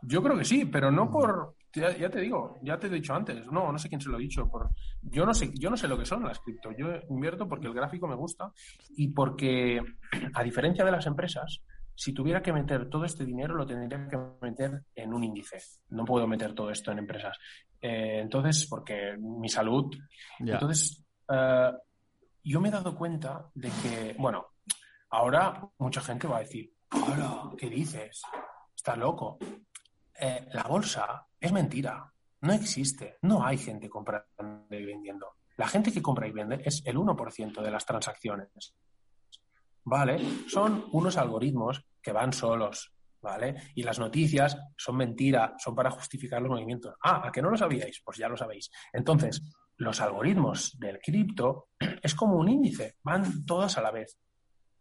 Yo 0.03 0.22
creo 0.22 0.38
que 0.38 0.44
sí, 0.44 0.64
pero 0.64 0.92
no 0.92 1.11
por, 1.11 1.57
ya, 1.73 2.11
te 2.11 2.20
digo, 2.20 2.59
ya 2.62 2.79
te 2.79 2.87
he 2.87 2.91
dicho 2.91 3.14
antes, 3.14 3.47
no, 3.47 3.73
no 3.73 3.79
sé 3.79 3.89
quién 3.89 4.01
se 4.01 4.09
lo 4.09 4.16
ha 4.16 4.20
dicho. 4.20 4.49
Por, 4.49 4.70
yo, 5.03 5.25
no 5.25 5.33
sé, 5.33 5.51
yo 5.55 5.70
no 5.70 5.77
sé 5.77 5.89
lo 5.89 5.99
que 5.99 6.05
son 6.05 6.25
las 6.25 6.41
cripto. 6.41 6.70
Yo 6.73 6.89
invierto 7.09 7.49
porque 7.49 7.66
el 7.66 7.75
gráfico 7.75 8.07
me 8.07 8.14
gusta 8.14 8.53
y 8.97 9.09
porque, 9.09 9.81
a 10.35 10.43
diferencia 10.43 10.85
de 10.85 10.93
las 10.93 11.07
empresas, 11.07 11.62
si 11.95 12.12
tuviera 12.12 12.43
que 12.43 12.53
meter 12.53 12.89
todo 12.89 13.05
este 13.05 13.25
dinero, 13.25 13.55
lo 13.55 13.66
tendría 13.66 14.09
que 14.09 14.18
meter 14.41 14.83
en 14.95 15.14
un 15.14 15.25
índice. 15.25 15.59
No 15.91 16.05
puedo 16.05 16.27
meter 16.27 16.55
todo 16.55 16.70
esto 16.70 16.93
en 16.93 16.99
empresas. 16.99 17.39
Eh, 17.81 18.20
entonces, 18.20 18.66
porque 18.68 19.16
mi 19.18 19.49
salud. 19.49 19.95
Entonces, 20.39 21.05
eh, 21.29 21.73
yo 22.45 22.61
me 22.61 22.68
he 22.68 22.73
dado 22.73 22.95
cuenta 22.97 23.47
de 23.55 23.70
que, 23.83 24.16
bueno, 24.18 24.47
ahora 25.11 25.68
mucha 25.79 26.01
gente 26.01 26.27
va 26.27 26.39
a 26.39 26.41
decir, 26.41 26.73
hola, 26.91 27.51
¿qué 27.57 27.68
dices? 27.68 28.23
Estás 28.75 28.99
loco. 28.99 29.39
Eh, 30.25 30.47
la 30.53 30.62
bolsa 30.62 31.27
es 31.41 31.51
mentira. 31.51 32.09
No 32.43 32.53
existe. 32.53 33.18
No 33.23 33.45
hay 33.45 33.59
gente 33.59 33.91
comprando 33.91 34.29
y 34.70 34.85
vendiendo. 34.85 35.35
La 35.57 35.66
gente 35.66 35.91
que 35.93 36.01
compra 36.01 36.29
y 36.29 36.31
vende 36.31 36.62
es 36.64 36.81
el 36.87 36.97
1% 36.97 37.61
de 37.61 37.70
las 37.73 37.85
transacciones. 37.85 38.73
¿Vale? 39.83 40.20
Son 40.49 40.87
unos 40.93 41.16
algoritmos 41.16 41.85
que 42.01 42.12
van 42.12 42.33
solos. 42.33 42.95
¿Vale? 43.20 43.73
Y 43.75 43.83
las 43.83 43.99
noticias 43.99 44.57
son 44.77 44.97
mentira, 44.97 45.55
son 45.59 45.75
para 45.75 45.91
justificar 45.91 46.41
los 46.41 46.53
movimientos. 46.53 46.95
Ah, 47.03 47.27
¿a 47.27 47.33
que 47.33 47.43
no 47.43 47.51
lo 47.51 47.57
sabíais? 47.57 48.01
Pues 48.05 48.18
ya 48.18 48.29
lo 48.29 48.37
sabéis. 48.37 48.70
Entonces, 48.93 49.43
los 49.77 50.01
algoritmos 50.01 50.79
del 50.79 51.01
cripto 51.01 51.70
es 52.03 52.14
como 52.14 52.37
un 52.37 52.49
índice, 52.49 52.97
van 53.03 53.45
todas 53.45 53.77
a 53.77 53.83
la 53.83 53.91
vez. 53.91 54.16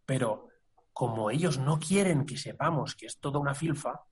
Pero 0.06 0.46
como 0.92 1.30
ellos 1.32 1.58
no 1.58 1.80
quieren 1.80 2.26
que 2.26 2.36
sepamos 2.36 2.94
que 2.94 3.06
es 3.06 3.18
toda 3.18 3.40
una 3.40 3.54
filfa, 3.54 4.02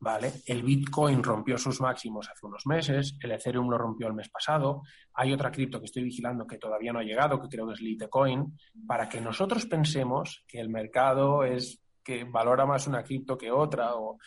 ¿vale? 0.00 0.32
El 0.46 0.62
Bitcoin 0.62 1.22
rompió 1.22 1.56
sus 1.56 1.80
máximos 1.80 2.28
hace 2.28 2.46
unos 2.46 2.66
meses, 2.66 3.16
el 3.20 3.32
Ethereum 3.32 3.68
lo 3.68 3.78
rompió 3.78 4.06
el 4.06 4.14
mes 4.14 4.28
pasado, 4.28 4.82
hay 5.14 5.32
otra 5.32 5.50
cripto 5.50 5.78
que 5.78 5.86
estoy 5.86 6.04
vigilando 6.04 6.46
que 6.46 6.58
todavía 6.58 6.92
no 6.92 6.98
ha 6.98 7.04
llegado, 7.04 7.40
que 7.40 7.48
creo 7.48 7.66
que 7.66 7.74
es 7.74 7.80
Litecoin, 7.80 8.56
para 8.86 9.08
que 9.08 9.20
nosotros 9.20 9.66
pensemos 9.66 10.44
que 10.46 10.60
el 10.60 10.68
mercado 10.68 11.44
es 11.44 11.80
que 12.02 12.24
valora 12.24 12.66
más 12.66 12.86
una 12.86 13.02
cripto 13.02 13.36
que 13.38 13.50
otra 13.50 13.94
o 13.94 14.18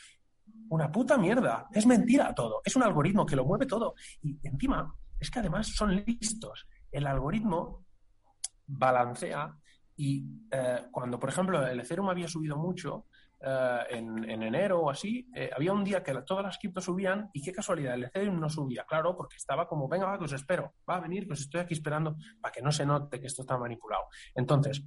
una 0.69 0.91
puta 0.91 1.17
mierda. 1.17 1.67
Es 1.71 1.85
mentira 1.85 2.33
todo. 2.33 2.61
Es 2.65 2.75
un 2.75 2.83
algoritmo 2.83 3.25
que 3.25 3.35
lo 3.35 3.45
mueve 3.45 3.65
todo. 3.65 3.93
Y 4.23 4.37
encima, 4.43 4.93
es 5.19 5.29
que 5.29 5.39
además 5.39 5.67
son 5.67 5.95
listos. 5.95 6.67
El 6.91 7.05
algoritmo 7.05 7.85
balancea 8.65 9.55
y 9.95 10.25
eh, 10.51 10.87
cuando, 10.91 11.19
por 11.19 11.29
ejemplo, 11.29 11.65
el 11.65 11.79
Ethereum 11.79 12.09
había 12.09 12.27
subido 12.27 12.57
mucho 12.57 13.05
eh, 13.39 13.79
en, 13.91 14.41
enero 14.41 14.81
o 14.81 14.89
así, 14.89 15.29
eh, 15.35 15.49
había 15.55 15.73
un 15.73 15.83
día 15.83 16.03
que 16.03 16.13
todas 16.25 16.43
las 16.43 16.57
criptos 16.57 16.85
subían 16.85 17.29
y 17.33 17.41
qué 17.41 17.51
casualidad, 17.51 17.93
el 17.93 18.05
Ethereum 18.05 18.39
no 18.39 18.49
subía, 18.49 18.85
claro, 18.85 19.15
porque 19.15 19.35
estaba 19.35 19.67
como, 19.67 19.87
venga, 19.87 20.07
va, 20.07 20.17
que 20.17 20.25
os 20.25 20.33
espero, 20.33 20.73
va 20.89 20.95
a 20.95 21.01
venir, 21.01 21.27
que 21.27 21.33
os 21.33 21.41
estoy 21.41 21.61
aquí 21.61 21.73
esperando 21.73 22.15
para 22.41 22.51
que 22.51 22.61
no 22.61 22.71
se 22.71 22.85
note 22.85 23.19
que 23.19 23.27
esto 23.27 23.43
está 23.43 23.57
manipulado. 23.57 24.05
Entonces, 24.35 24.83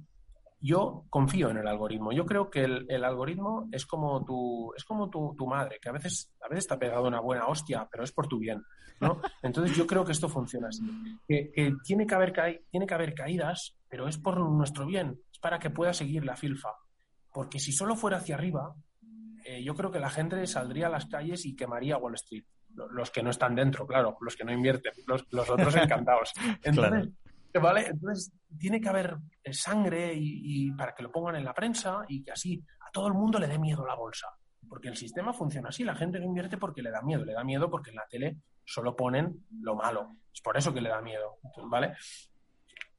yo 0.61 1.05
confío 1.09 1.49
en 1.49 1.57
el 1.57 1.67
algoritmo. 1.67 2.11
Yo 2.11 2.25
creo 2.25 2.49
que 2.49 2.63
el, 2.63 3.03
algoritmo 3.03 3.67
es 3.71 3.85
como 3.85 4.23
tu, 4.23 4.73
es 4.75 4.85
como 4.85 5.09
tu, 5.09 5.47
madre, 5.47 5.79
que 5.81 5.89
a 5.89 5.91
veces, 5.91 6.31
a 6.39 6.47
veces 6.47 6.67
te 6.67 6.73
ha 6.75 6.79
pegado 6.79 7.07
una 7.07 7.19
buena 7.19 7.47
hostia, 7.47 7.87
pero 7.91 8.03
es 8.03 8.11
por 8.11 8.27
tu 8.27 8.37
bien. 8.37 8.63
¿no? 8.99 9.19
Entonces 9.41 9.75
yo 9.75 9.87
creo 9.87 10.05
que 10.05 10.11
esto 10.11 10.29
funciona 10.29 10.67
así. 10.67 10.83
Que, 11.27 11.73
tiene, 11.83 12.05
que 12.05 12.15
haber 12.15 12.33
tiene 12.69 12.85
que 12.85 12.93
haber 12.93 13.15
caídas, 13.15 13.75
pero 13.89 14.07
es 14.07 14.17
por 14.19 14.39
nuestro 14.39 14.85
bien, 14.85 15.19
es 15.31 15.39
para 15.39 15.57
que 15.57 15.71
pueda 15.71 15.93
seguir 15.93 16.23
la 16.25 16.35
filfa. 16.35 16.69
Porque 17.31 17.59
si 17.59 17.71
solo 17.71 17.95
fuera 17.95 18.17
hacia 18.17 18.35
arriba, 18.35 18.75
eh, 19.45 19.63
yo 19.63 19.75
creo 19.75 19.91
que 19.91 19.99
la 19.99 20.09
gente 20.09 20.45
saldría 20.47 20.87
a 20.87 20.89
las 20.89 21.05
calles 21.05 21.45
y 21.45 21.55
quemaría 21.55 21.97
Wall 21.97 22.15
Street. 22.15 22.45
Los 22.91 23.11
que 23.11 23.21
no 23.21 23.29
están 23.29 23.55
dentro, 23.55 23.85
claro, 23.85 24.17
los 24.21 24.35
que 24.35 24.45
no 24.45 24.53
invierten, 24.53 24.93
los, 25.05 25.25
otros 25.49 25.75
encantados. 25.75 26.31
Entonces, 26.63 27.09
¿Vale? 27.59 27.87
Entonces, 27.87 28.31
tiene 28.57 28.79
que 28.79 28.89
haber 28.89 29.17
eh, 29.43 29.53
sangre 29.53 30.13
y, 30.15 30.71
para 30.71 30.93
que 30.95 31.03
lo 31.03 31.11
pongan 31.11 31.35
en 31.35 31.43
la 31.43 31.53
prensa 31.53 32.05
y 32.07 32.23
que 32.23 32.31
así 32.31 32.63
a 32.79 32.91
todo 32.91 33.07
el 33.07 33.13
mundo 33.13 33.39
le 33.39 33.47
dé 33.47 33.59
miedo 33.59 33.85
la 33.85 33.95
bolsa. 33.95 34.27
Porque 34.69 34.87
el 34.87 34.95
sistema 34.95 35.33
funciona 35.33 35.69
así, 35.69 35.83
la 35.83 35.95
gente 35.95 36.19
no 36.19 36.25
invierte 36.25 36.57
porque 36.57 36.81
le 36.81 36.91
da 36.91 37.01
miedo, 37.01 37.25
le 37.25 37.33
da 37.33 37.43
miedo 37.43 37.69
porque 37.69 37.89
en 37.89 37.97
la 37.97 38.07
tele 38.07 38.37
solo 38.63 38.95
ponen 38.95 39.45
lo 39.59 39.75
malo. 39.75 40.15
Es 40.33 40.41
por 40.41 40.55
eso 40.55 40.73
que 40.73 40.79
le 40.79 40.89
da 40.89 41.01
miedo, 41.01 41.39
¿vale? 41.69 41.93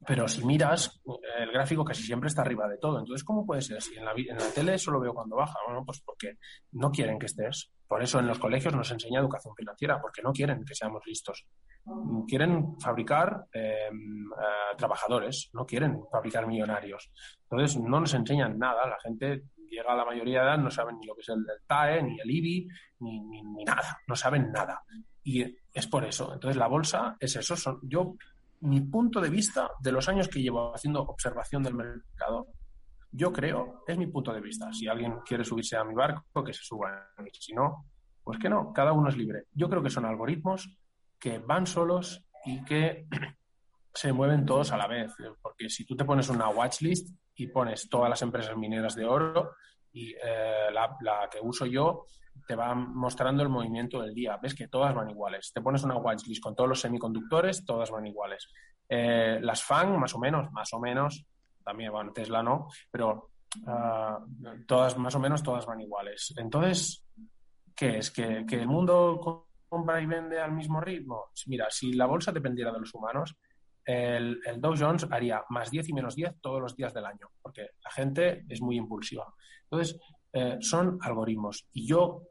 Pero 0.05 0.27
si 0.27 0.43
miras, 0.45 1.01
el 1.39 1.51
gráfico 1.51 1.85
casi 1.85 2.03
siempre 2.03 2.27
está 2.27 2.41
arriba 2.41 2.67
de 2.67 2.77
todo. 2.77 2.99
Entonces, 2.99 3.23
¿cómo 3.23 3.45
puede 3.45 3.61
ser 3.61 3.77
así? 3.77 3.95
En 3.95 4.05
la, 4.05 4.11
en 4.11 4.53
tele 4.53 4.77
solo 4.77 4.99
veo 4.99 5.13
cuando 5.13 5.35
baja. 5.35 5.57
Bueno, 5.65 5.83
pues 5.85 6.01
porque 6.01 6.37
no 6.71 6.91
quieren 6.91 7.19
que 7.19 7.27
estés. 7.27 7.71
Por 7.87 8.01
eso 8.03 8.19
en 8.19 8.27
los 8.27 8.39
colegios 8.39 8.75
nos 8.75 8.91
enseña 8.91 9.19
educación 9.19 9.53
financiera, 9.55 10.01
porque 10.01 10.21
no 10.21 10.31
quieren 10.31 10.63
que 10.65 10.75
seamos 10.75 11.01
listos 11.05 11.45
quieren 12.27 12.79
fabricar 12.79 13.45
em, 13.51 14.29
trabajadores, 14.77 15.49
no 15.53 15.65
quieren 15.65 16.01
fabricar 16.11 16.47
millonarios. 16.47 17.11
Entonces, 17.43 17.79
no 17.81 17.99
nos 17.99 18.13
enseñan 18.13 18.57
nada. 18.57 18.87
La 18.87 18.97
gente 19.01 19.43
llega 19.69 19.93
a 19.93 19.95
la 19.95 20.05
mayoría 20.05 20.39
de 20.39 20.45
edad, 20.45 20.57
no 20.57 20.71
saben 20.71 20.97
ni 20.99 21.07
lo 21.07 21.15
que 21.15 21.21
es 21.21 21.29
el, 21.29 21.45
TAE, 21.67 22.03
ni 22.03 22.19
el 22.19 22.31
IBI, 22.31 22.67
ni, 22.99 23.19
ni, 23.19 23.63
nada. 23.63 23.99
No 24.07 24.15
saben 24.15 24.51
nada. 24.51 24.81
Y 25.23 25.43
es 25.73 25.87
por 25.87 26.05
eso. 26.05 26.33
Entonces, 26.33 26.57
la 26.57 26.67
bolsa 26.67 27.17
es 27.19 27.35
eso. 27.35 27.55
Son, 27.55 27.79
yo, 27.83 28.15
mi 28.63 28.81
punto 28.81 29.19
de 29.21 29.29
vista 29.29 29.71
de 29.79 29.91
los 29.91 30.07
años 30.09 30.27
que 30.27 30.41
llevo 30.41 30.73
haciendo 30.73 31.01
observación 31.01 31.63
del 31.63 31.75
mercado, 31.75 32.47
yo 33.11 33.31
creo, 33.31 33.83
es 33.87 33.97
mi 33.97 34.07
punto 34.07 34.33
de 34.33 34.41
vista. 34.41 34.71
Si 34.73 34.87
alguien 34.87 35.19
quiere 35.25 35.43
subirse 35.43 35.77
a 35.77 35.83
mi 35.83 35.93
barco, 35.93 36.43
que 36.43 36.53
se 36.53 36.63
suba. 36.63 37.13
Si 37.39 37.53
no, 37.53 37.85
pues 38.23 38.39
que 38.39 38.49
no, 38.49 38.73
cada 38.73 38.91
uno 38.91 39.09
es 39.09 39.17
libre. 39.17 39.45
Yo 39.53 39.69
creo 39.69 39.83
que 39.83 39.89
son 39.89 40.05
algoritmos 40.05 40.77
que 41.19 41.37
van 41.37 41.67
solos 41.67 42.25
y 42.45 42.63
que 42.63 43.05
se 43.93 44.11
mueven 44.13 44.45
todos 44.45 44.71
a 44.71 44.77
la 44.77 44.87
vez. 44.87 45.13
Porque 45.41 45.69
si 45.69 45.85
tú 45.85 45.95
te 45.95 46.05
pones 46.05 46.29
una 46.29 46.49
watchlist 46.49 47.15
y 47.35 47.47
pones 47.47 47.87
todas 47.89 48.09
las 48.09 48.21
empresas 48.21 48.57
mineras 48.57 48.95
de 48.95 49.05
oro 49.05 49.51
y 49.91 50.11
eh, 50.13 50.71
la, 50.71 51.29
que 51.31 51.39
uso 51.41 51.65
yo 51.65 52.05
te 52.47 52.55
va 52.55 52.73
mostrando 52.75 53.43
el 53.43 53.49
movimiento 53.49 54.01
del 54.01 54.13
día. 54.13 54.37
Ves 54.41 54.55
que 54.55 54.67
todas 54.67 54.93
van 54.93 55.09
iguales. 55.09 55.51
Te 55.53 55.61
pones 55.61 55.83
una 55.83 55.97
watchlist 55.97 56.41
con 56.41 56.55
todos 56.55 56.69
los 56.69 56.79
semiconductores, 56.79 57.65
todas 57.65 57.91
van 57.91 58.07
iguales. 58.07 58.49
Eh, 58.87 59.39
las 59.41 59.63
FAN, 59.63 59.99
más 59.99 60.13
o 60.15 60.19
menos, 60.19 60.51
más 60.51 60.73
o 60.73 60.79
menos, 60.79 61.25
también, 61.63 61.91
bueno, 61.91 62.11
Tesla 62.11 62.43
no, 62.43 62.67
pero 62.91 63.31
ah, 63.67 64.19
todas, 64.67 64.97
más 64.97 65.15
o 65.15 65.19
menos, 65.19 65.41
todas 65.41 65.65
van 65.65 65.81
iguales. 65.81 66.33
Entonces, 66.37 67.05
¿qué 67.75 67.97
es? 67.97 68.11
¿Que, 68.11 68.45
que 68.45 68.55
el 68.55 68.67
mundo 68.67 69.47
compra 69.69 70.01
y 70.01 70.05
vende 70.05 70.39
al 70.39 70.51
mismo 70.51 70.81
ritmo? 70.81 71.31
Mira, 71.47 71.67
si 71.69 71.93
la 71.93 72.05
bolsa 72.05 72.31
dependiera 72.31 72.71
de 72.71 72.79
los 72.79 72.93
humanos, 72.93 73.35
el, 73.85 74.41
Dow 74.59 74.75
Jones 74.77 75.07
haría 75.11 75.43
más 75.49 75.69
10 75.69 75.89
y 75.89 75.93
menos 75.93 76.15
10 76.15 76.39
todos 76.41 76.61
los 76.61 76.75
días 76.75 76.93
del 76.93 77.05
año, 77.05 77.29
porque 77.41 77.71
la 77.83 77.91
gente 77.91 78.45
es 78.47 78.61
muy 78.61 78.77
impulsiva. 78.77 79.33
Entonces, 79.63 79.99
eh, 80.31 80.57
son 80.61 80.97
algoritmos. 81.01 81.67
Y 81.73 81.87
yo 81.87 82.23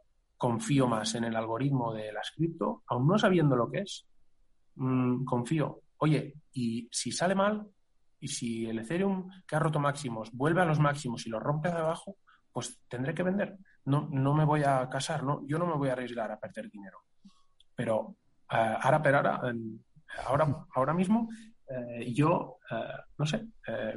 confío 0.42 0.88
más 0.88 1.14
en 1.14 1.22
el 1.22 1.36
algoritmo 1.36 1.94
de 1.94 2.12
la 2.12 2.20
cripto, 2.34 2.82
aún 2.88 3.06
no 3.06 3.16
sabiendo 3.16 3.54
lo 3.54 3.70
que 3.70 3.82
es, 3.82 4.08
mm, 4.74 5.22
confío. 5.24 5.82
Oye, 5.98 6.34
y 6.52 6.88
si 6.90 7.12
sale 7.12 7.36
mal, 7.36 7.64
y 8.18 8.26
si 8.26 8.66
el 8.66 8.80
Ethereum 8.80 9.30
que 9.46 9.54
ha 9.54 9.60
roto 9.60 9.78
máximos 9.78 10.32
vuelve 10.32 10.60
a 10.60 10.64
los 10.64 10.80
máximos 10.80 11.24
y 11.26 11.30
los 11.30 11.40
rompe 11.40 11.68
de 11.68 11.78
abajo, 11.78 12.16
pues 12.50 12.76
tendré 12.88 13.14
que 13.14 13.22
vender. 13.22 13.56
No, 13.84 14.08
no 14.10 14.34
me 14.34 14.44
voy 14.44 14.64
a 14.64 14.88
casar, 14.88 15.22
¿no? 15.22 15.46
Yo 15.46 15.60
no 15.60 15.66
me 15.68 15.76
voy 15.76 15.90
a 15.90 15.92
arriesgar 15.92 16.32
a 16.32 16.40
perder 16.40 16.68
dinero. 16.68 16.98
Pero 17.76 18.16
eh, 18.50 18.76
ahora, 18.82 19.00
pero 19.00 19.18
ahora, 19.18 19.40
ahora, 20.26 20.66
ahora 20.74 20.92
mismo, 20.92 21.28
eh, 21.72 22.12
yo, 22.12 22.58
eh, 22.70 22.74
no 23.16 23.24
sé, 23.24 23.46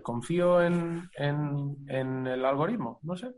confío 0.02 0.62
en, 0.62 1.10
en, 1.18 2.28
el 2.28 2.46
algoritmo, 2.46 3.00
no 3.04 3.16
sé. 3.16 3.32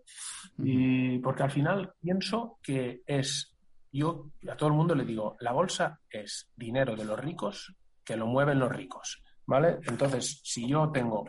Y 0.59 1.19
porque 1.19 1.43
al 1.43 1.51
final 1.51 1.93
pienso 1.99 2.59
que 2.61 3.01
es, 3.05 3.55
yo 3.91 4.29
a 4.49 4.55
todo 4.55 4.69
el 4.69 4.75
mundo 4.75 4.93
le 4.93 5.05
digo, 5.05 5.35
la 5.39 5.53
bolsa 5.53 5.99
es 6.09 6.51
dinero 6.55 6.95
de 6.95 7.05
los 7.05 7.19
ricos 7.19 7.75
que 8.03 8.15
lo 8.15 8.27
mueven 8.27 8.59
los 8.59 8.71
ricos, 8.71 9.23
¿vale? 9.45 9.79
Entonces, 9.88 10.39
si 10.43 10.67
yo 10.67 10.91
tengo 10.91 11.25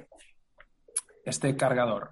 este 1.24 1.56
cargador 1.56 2.10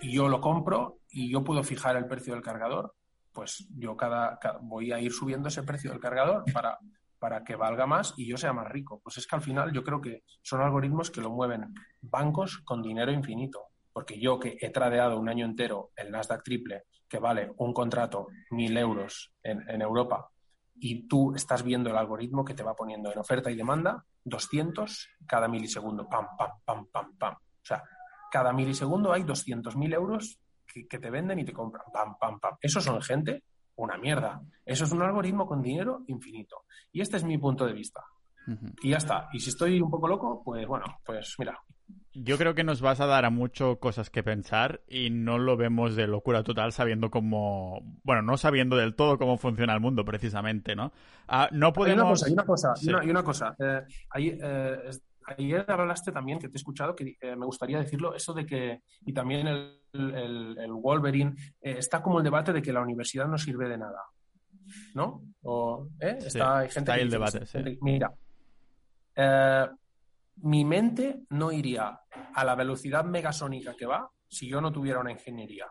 y 0.00 0.14
yo 0.14 0.28
lo 0.28 0.40
compro 0.40 1.00
y 1.10 1.30
yo 1.30 1.44
puedo 1.44 1.62
fijar 1.62 1.96
el 1.96 2.06
precio 2.06 2.34
del 2.34 2.42
cargador, 2.42 2.94
pues 3.32 3.68
yo 3.76 3.96
cada, 3.96 4.38
voy 4.62 4.92
a 4.92 5.00
ir 5.00 5.12
subiendo 5.12 5.48
ese 5.48 5.62
precio 5.62 5.90
del 5.90 6.00
cargador 6.00 6.44
para, 6.52 6.78
para 7.18 7.44
que 7.44 7.56
valga 7.56 7.86
más 7.86 8.14
y 8.16 8.28
yo 8.28 8.36
sea 8.36 8.52
más 8.52 8.68
rico. 8.68 9.00
Pues 9.02 9.18
es 9.18 9.26
que 9.26 9.36
al 9.36 9.42
final 9.42 9.72
yo 9.72 9.82
creo 9.82 10.00
que 10.00 10.22
son 10.42 10.60
algoritmos 10.60 11.10
que 11.10 11.20
lo 11.20 11.30
mueven 11.30 11.74
bancos 12.00 12.58
con 12.58 12.82
dinero 12.82 13.12
infinito. 13.12 13.66
Porque 13.92 14.20
yo 14.20 14.38
que 14.38 14.56
he 14.60 14.70
tradeado 14.70 15.18
un 15.18 15.28
año 15.28 15.44
entero 15.44 15.90
el 15.96 16.10
Nasdaq 16.10 16.42
triple, 16.44 16.84
que 17.08 17.18
vale 17.18 17.52
un 17.56 17.72
contrato 17.72 18.28
mil 18.50 18.76
euros 18.76 19.32
en, 19.42 19.82
Europa, 19.82 20.30
y 20.76 21.08
tú 21.08 21.34
estás 21.34 21.64
viendo 21.64 21.90
el 21.90 21.96
algoritmo 21.96 22.44
que 22.44 22.54
te 22.54 22.62
va 22.62 22.76
poniendo 22.76 23.10
en 23.10 23.18
oferta 23.18 23.50
y 23.50 23.56
demanda 23.56 24.04
200 24.24 25.08
cada 25.26 25.48
milisegundo, 25.48 26.08
pam, 26.08 26.28
pam, 26.36 26.50
pam, 26.64 26.86
pam, 26.92 27.16
pam. 27.16 27.34
O 27.34 27.64
sea, 27.64 27.82
cada 28.30 28.52
milisegundo 28.52 29.12
hay 29.12 29.22
200.000 29.22 29.94
euros 29.94 30.38
que, 30.66 30.98
te 30.98 31.10
venden 31.10 31.38
y 31.38 31.44
te 31.44 31.52
compran. 31.52 31.86
Pam, 31.92 32.16
pam, 32.18 32.38
pam. 32.38 32.56
Eso 32.60 32.80
son 32.80 33.00
gente, 33.02 33.42
una 33.78 33.96
mierda. 33.96 34.40
Eso 34.64 34.84
es 34.84 34.92
un 34.92 35.02
algoritmo 35.02 35.46
con 35.46 35.62
dinero 35.62 36.02
infinito. 36.08 36.64
Y 36.92 37.00
este 37.00 37.16
es 37.16 37.24
mi 37.24 37.38
punto 37.38 37.66
de 37.66 37.72
vista. 37.72 38.02
Y 38.82 38.90
ya 38.90 38.96
está. 38.96 39.28
Y 39.32 39.40
si 39.40 39.50
estoy 39.50 39.80
un 39.80 39.90
poco 39.90 40.08
loco, 40.08 40.42
pues 40.42 40.66
bueno, 40.66 40.86
pues 41.04 41.34
mira. 41.38 41.58
Yo 42.14 42.36
creo 42.38 42.54
que 42.54 42.64
nos 42.64 42.80
vas 42.80 43.00
a 43.00 43.06
dar 43.06 43.24
a 43.24 43.30
mucho 43.30 43.78
cosas 43.78 44.10
que 44.10 44.22
pensar 44.22 44.82
y 44.88 45.10
no 45.10 45.38
lo 45.38 45.56
vemos 45.56 45.96
de 45.96 46.06
locura 46.06 46.42
total 46.42 46.72
sabiendo 46.72 47.10
cómo, 47.10 47.82
bueno, 48.02 48.22
no 48.22 48.36
sabiendo 48.36 48.76
del 48.76 48.94
todo 48.94 49.18
cómo 49.18 49.36
funciona 49.36 49.74
el 49.74 49.80
mundo 49.80 50.04
precisamente, 50.04 50.74
¿no? 50.74 50.92
Ah, 51.28 51.48
no 51.52 51.72
podemos... 51.72 52.24
Hay 52.24 52.32
una 52.32 52.44
cosa, 52.44 52.74
hay 52.80 52.88
una 52.88 53.22
cosa, 53.22 53.54
una, 53.56 53.56
cosa. 53.56 53.56
Eh, 53.58 54.38
eh, 54.42 54.90
ayer 55.36 55.64
hablaste 55.68 56.10
también, 56.10 56.38
que 56.38 56.48
te 56.48 56.56
he 56.56 56.58
escuchado, 56.58 56.94
que 56.94 57.16
eh, 57.20 57.36
me 57.36 57.46
gustaría 57.46 57.78
decirlo, 57.78 58.14
eso 58.14 58.32
de 58.32 58.46
que, 58.46 58.82
y 59.04 59.12
también 59.12 59.46
el, 59.46 59.77
el, 59.92 60.72
Wolverine, 60.72 61.34
eh, 61.60 61.76
está 61.78 62.02
como 62.02 62.18
el 62.18 62.24
debate 62.24 62.52
de 62.52 62.62
que 62.62 62.72
la 62.72 62.82
universidad 62.82 63.26
no 63.26 63.38
sirve 63.38 63.68
de 63.68 63.78
nada. 63.78 64.02
¿No? 64.94 65.22
O, 65.42 65.88
¿eh? 65.98 66.18
está, 66.20 66.58
hay 66.58 66.68
gente 66.68 66.92
que 66.92 67.00
el 67.00 67.10
debate, 67.10 67.40
Mira, 67.80 68.12
mi 70.42 70.64
mente 70.64 71.22
no 71.30 71.50
iría 71.50 72.00
a 72.34 72.44
la 72.44 72.54
velocidad 72.54 73.04
megasónica 73.04 73.74
que 73.74 73.86
va 73.86 74.10
si 74.28 74.48
yo 74.48 74.60
no 74.60 74.70
tuviera 74.70 75.00
una 75.00 75.12
ingeniería. 75.12 75.66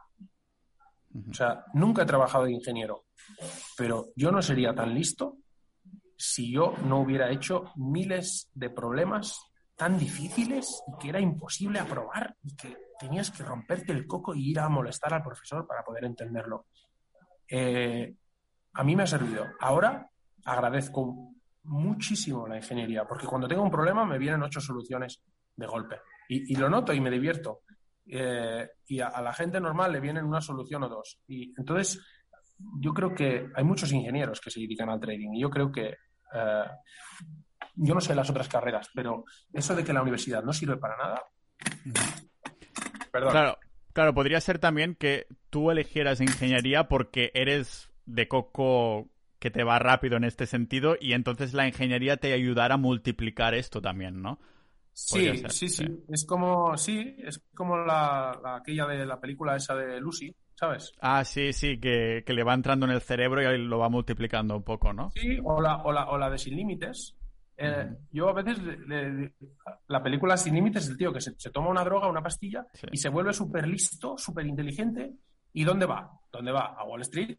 O 1.30 1.34
sea, 1.34 1.64
nunca 1.74 2.04
he 2.04 2.06
trabajado 2.06 2.46
de 2.46 2.52
ingeniero, 2.52 3.06
pero 3.78 4.08
yo 4.16 4.32
no 4.32 4.42
sería 4.42 4.74
tan 4.76 4.94
listo 4.94 5.38
si 6.18 6.52
yo 6.52 6.74
no 6.84 7.00
hubiera 7.00 7.32
hecho 7.32 7.72
miles 7.76 8.50
de 8.54 8.70
problemas 8.70 9.40
tan 9.76 9.98
difíciles 9.98 10.84
y 10.88 10.98
que 11.00 11.10
era 11.10 11.20
imposible 11.20 11.80
aprobar 11.80 12.36
y 12.44 12.56
que 12.56 12.76
tenías 13.00 13.32
que 13.32 13.44
romperte 13.44 13.92
el 13.92 14.08
coco 14.08 14.36
y 14.36 14.52
ir 14.52 14.60
a 14.60 14.70
molestar 14.70 15.14
al 15.14 15.24
profesor 15.24 15.66
para 15.68 15.84
poder 15.84 16.06
entenderlo. 16.06 16.68
Eh, 17.50 18.16
a 18.74 18.84
mí 18.84 18.96
me 18.96 19.04
ha 19.04 19.08
servido. 19.08 19.46
Ahora 19.60 20.10
agradezco 20.46 21.34
muchísimo 21.64 22.48
la 22.48 22.58
ingeniería, 22.58 23.06
porque 23.06 23.28
cuando 23.28 23.48
tengo 23.48 23.64
un 23.64 23.72
problema 23.72 24.06
me 24.06 24.18
vienen 24.18 24.44
ocho 24.44 24.62
soluciones 24.62 25.22
de 25.56 25.66
golpe. 25.66 26.02
Y, 26.30 26.56
lo 26.56 26.70
noto 26.70 26.94
y 26.94 27.00
me 27.00 27.10
divierto. 27.10 27.62
Eh, 28.06 28.70
y 28.88 29.00
a, 29.00 29.22
la 29.22 29.34
gente 29.34 29.60
normal 29.60 29.92
le 29.92 30.00
vienen 30.00 30.26
una 30.26 30.42
solución 30.42 30.84
o 30.84 30.90
dos. 30.90 31.20
Y 31.28 31.54
entonces, 31.58 32.02
yo 32.80 32.94
creo 32.94 33.14
que 33.14 33.50
hay 33.56 33.64
muchos 33.64 33.92
ingenieros 33.92 34.42
que 34.42 34.52
se 34.52 34.60
dedican 34.60 34.90
al 34.90 35.00
trading 35.00 35.34
y 35.34 35.42
yo 35.42 35.50
creo 35.50 35.72
que 35.72 35.96
eh, 36.34 36.66
yo 37.76 37.94
no 37.94 38.02
sé 38.02 38.16
las 38.16 38.30
otras 38.30 38.48
carreras, 38.48 38.90
pero 38.94 39.24
eso 39.54 39.76
de 39.76 39.84
que 39.84 39.94
la 39.94 40.02
universidad 40.02 40.44
no 40.44 40.54
sirve 40.54 40.78
para 40.78 40.98
nada. 40.98 41.22
Perdón. 43.18 43.32
Claro, 43.32 43.58
claro, 43.94 44.14
podría 44.14 44.40
ser 44.40 44.60
también 44.60 44.94
que 44.94 45.26
tú 45.50 45.72
eligieras 45.72 46.22
ingeniería 46.22 46.88
porque 46.88 47.32
eres 47.34 47.90
de 48.06 48.28
coco 48.28 49.10
que 49.40 49.50
te 49.50 49.64
va 49.64 49.80
rápido 49.80 50.18
en 50.18 50.24
este 50.24 50.46
sentido 50.46 50.98
y 51.02 51.14
entonces 51.14 51.54
la 51.54 51.68
ingeniería 51.68 52.18
te 52.18 52.32
ayudará 52.32 52.76
a 52.76 52.78
multiplicar 52.78 53.56
esto 53.56 53.82
también, 53.82 54.22
¿no? 54.22 54.40
Sí, 54.94 55.32
sí, 55.50 55.68
sí, 55.68 55.86
Es 56.10 56.26
como, 56.26 56.78
sí, 56.78 57.16
es 57.24 57.44
como 57.56 57.76
la, 57.78 58.40
aquella 58.60 58.86
de 58.86 59.04
la 59.06 59.20
película 59.20 59.56
esa 59.56 59.76
de 59.76 60.00
Lucy, 60.00 60.36
¿sabes? 60.54 60.92
Ah, 61.02 61.24
sí, 61.24 61.54
sí, 61.54 61.80
que, 61.80 62.24
le 62.26 62.44
va 62.44 62.54
entrando 62.54 62.86
en 62.86 62.92
el 62.92 63.02
cerebro 63.02 63.42
y 63.42 63.58
lo 63.58 63.80
va 63.80 63.90
multiplicando 63.90 64.56
un 64.56 64.64
poco, 64.64 64.94
¿no? 64.94 65.10
Sí, 65.16 65.40
o 65.44 65.60
la, 65.60 65.78
o 65.78 65.92
la, 65.92 66.08
o 66.10 66.20
la 66.20 66.30
de 66.30 66.38
Sin 66.38 66.56
Límites. 66.56 67.17
Eh, 67.60 67.90
yo 68.12 68.30
a 68.30 68.34
veces, 68.34 68.60
la 69.88 70.04
película 70.04 70.38
Sin 70.38 70.54
Límites 70.54 70.84
es 70.84 70.90
el 70.92 70.98
tío 70.98 71.12
que 71.12 71.22
se, 71.22 71.34
toma 71.52 71.70
una 71.70 71.84
droga, 71.84 72.08
una 72.08 72.22
pastilla 72.22 72.68
y 72.92 72.98
se 72.98 73.10
vuelve 73.10 73.34
súper 73.34 73.68
listo, 73.68 74.18
súper 74.18 74.46
inteligente. 74.46 75.14
¿Y 75.54 75.64
dónde 75.64 75.88
va? 75.88 76.12
¿Dónde 76.32 76.52
va? 76.52 76.76
A 76.78 76.84
Wall 76.84 77.02
Street. 77.02 77.38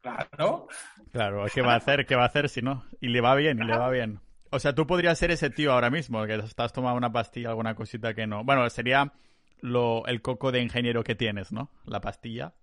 Claro. 0.00 0.66
Claro, 1.12 1.44
¿qué 1.52 1.60
va 1.60 1.74
a 1.74 1.76
hacer? 1.76 2.06
¿Qué 2.06 2.16
va 2.16 2.22
a 2.22 2.26
hacer 2.26 2.48
si 2.48 2.62
no? 2.62 2.84
Y 3.00 3.08
le 3.08 3.20
va 3.20 3.34
bien, 3.34 3.58
y 3.58 3.66
le 3.66 3.76
va 3.76 3.90
bien. 3.90 4.20
O 4.50 4.58
sea, 4.58 4.74
tú 4.74 4.86
podrías 4.86 5.18
ser 5.18 5.30
ese 5.30 5.50
tío 5.50 5.72
ahora 5.72 5.90
mismo, 5.90 6.24
que 6.24 6.36
estás 6.36 6.72
tomando 6.72 6.96
una 6.96 7.12
pastilla, 7.12 7.50
alguna 7.50 7.74
cosita 7.74 8.14
que 8.14 8.26
no. 8.26 8.42
Bueno, 8.44 8.68
sería 8.70 9.12
lo, 9.60 10.06
el 10.06 10.22
coco 10.22 10.52
de 10.52 10.62
ingeniero 10.62 11.04
que 11.04 11.14
tienes, 11.14 11.52
¿no? 11.52 11.70
La 11.84 12.00
pastilla. 12.00 12.54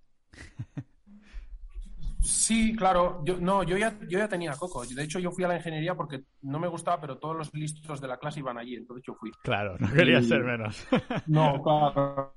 Sí, 2.27 2.75
claro. 2.75 3.21
Yo, 3.23 3.39
no, 3.39 3.63
yo 3.63 3.77
ya, 3.77 3.97
yo 4.01 4.19
ya 4.19 4.27
tenía 4.27 4.51
coco. 4.51 4.85
De 4.85 5.03
hecho, 5.03 5.17
yo 5.19 5.31
fui 5.31 5.45
a 5.45 5.47
la 5.47 5.55
ingeniería 5.55 5.95
porque 5.95 6.23
no 6.41 6.59
me 6.59 6.67
gustaba, 6.67 6.99
pero 6.99 7.17
todos 7.17 7.37
los 7.37 7.53
listos 7.53 8.01
de 8.01 8.07
la 8.07 8.17
clase 8.17 8.41
iban 8.41 8.57
allí, 8.57 8.75
entonces 8.75 9.03
yo 9.07 9.13
fui. 9.15 9.31
Claro, 9.41 9.77
no 9.79 9.91
quería 9.93 10.21
ser 10.21 10.43
menos. 10.43 10.85
No, 11.27 11.61
claro. 11.63 12.33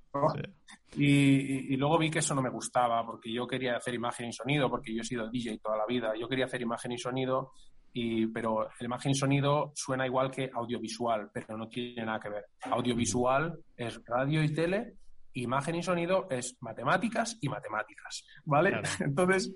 Y, 0.97 1.73
y, 1.75 1.77
luego 1.77 1.99
vi 1.99 2.11
que 2.11 2.19
eso 2.21 2.35
no 2.35 2.43
me 2.43 2.51
gustaba, 2.51 3.05
porque 3.05 3.33
yo 3.33 3.47
quería 3.47 3.77
hacer 3.77 3.95
imagen 3.95 4.29
y 4.29 4.33
sonido, 4.33 4.69
porque 4.69 4.95
yo 4.95 5.03
he 5.03 5.05
sido 5.05 5.29
DJ 5.29 5.59
toda 5.59 5.77
la 5.77 5.87
vida. 5.87 6.13
Yo 6.19 6.29
quería 6.29 6.47
hacer 6.47 6.63
imagen 6.63 6.93
y 6.93 6.99
sonido 6.99 7.53
y, 7.93 8.27
pero 8.27 8.69
imagen 8.81 9.13
y 9.13 9.15
sonido 9.15 9.73
suena 9.75 10.07
igual 10.07 10.31
que 10.31 10.51
audiovisual, 10.53 11.31
pero 11.33 11.57
no 11.57 11.69
tiene 11.69 12.05
nada 12.05 12.21
que 12.21 12.29
ver. 12.29 12.45
Audiovisual 12.63 13.59
es 13.77 14.01
radio 14.05 14.43
y 14.43 14.53
tele, 14.53 14.95
imagen 15.35 15.77
y 15.77 15.83
sonido 15.83 16.27
es 16.31 16.57
matemáticas 16.61 17.39
y 17.41 17.49
matemáticas, 17.49 18.25
¿vale? 18.45 18.81
Entonces 19.01 19.53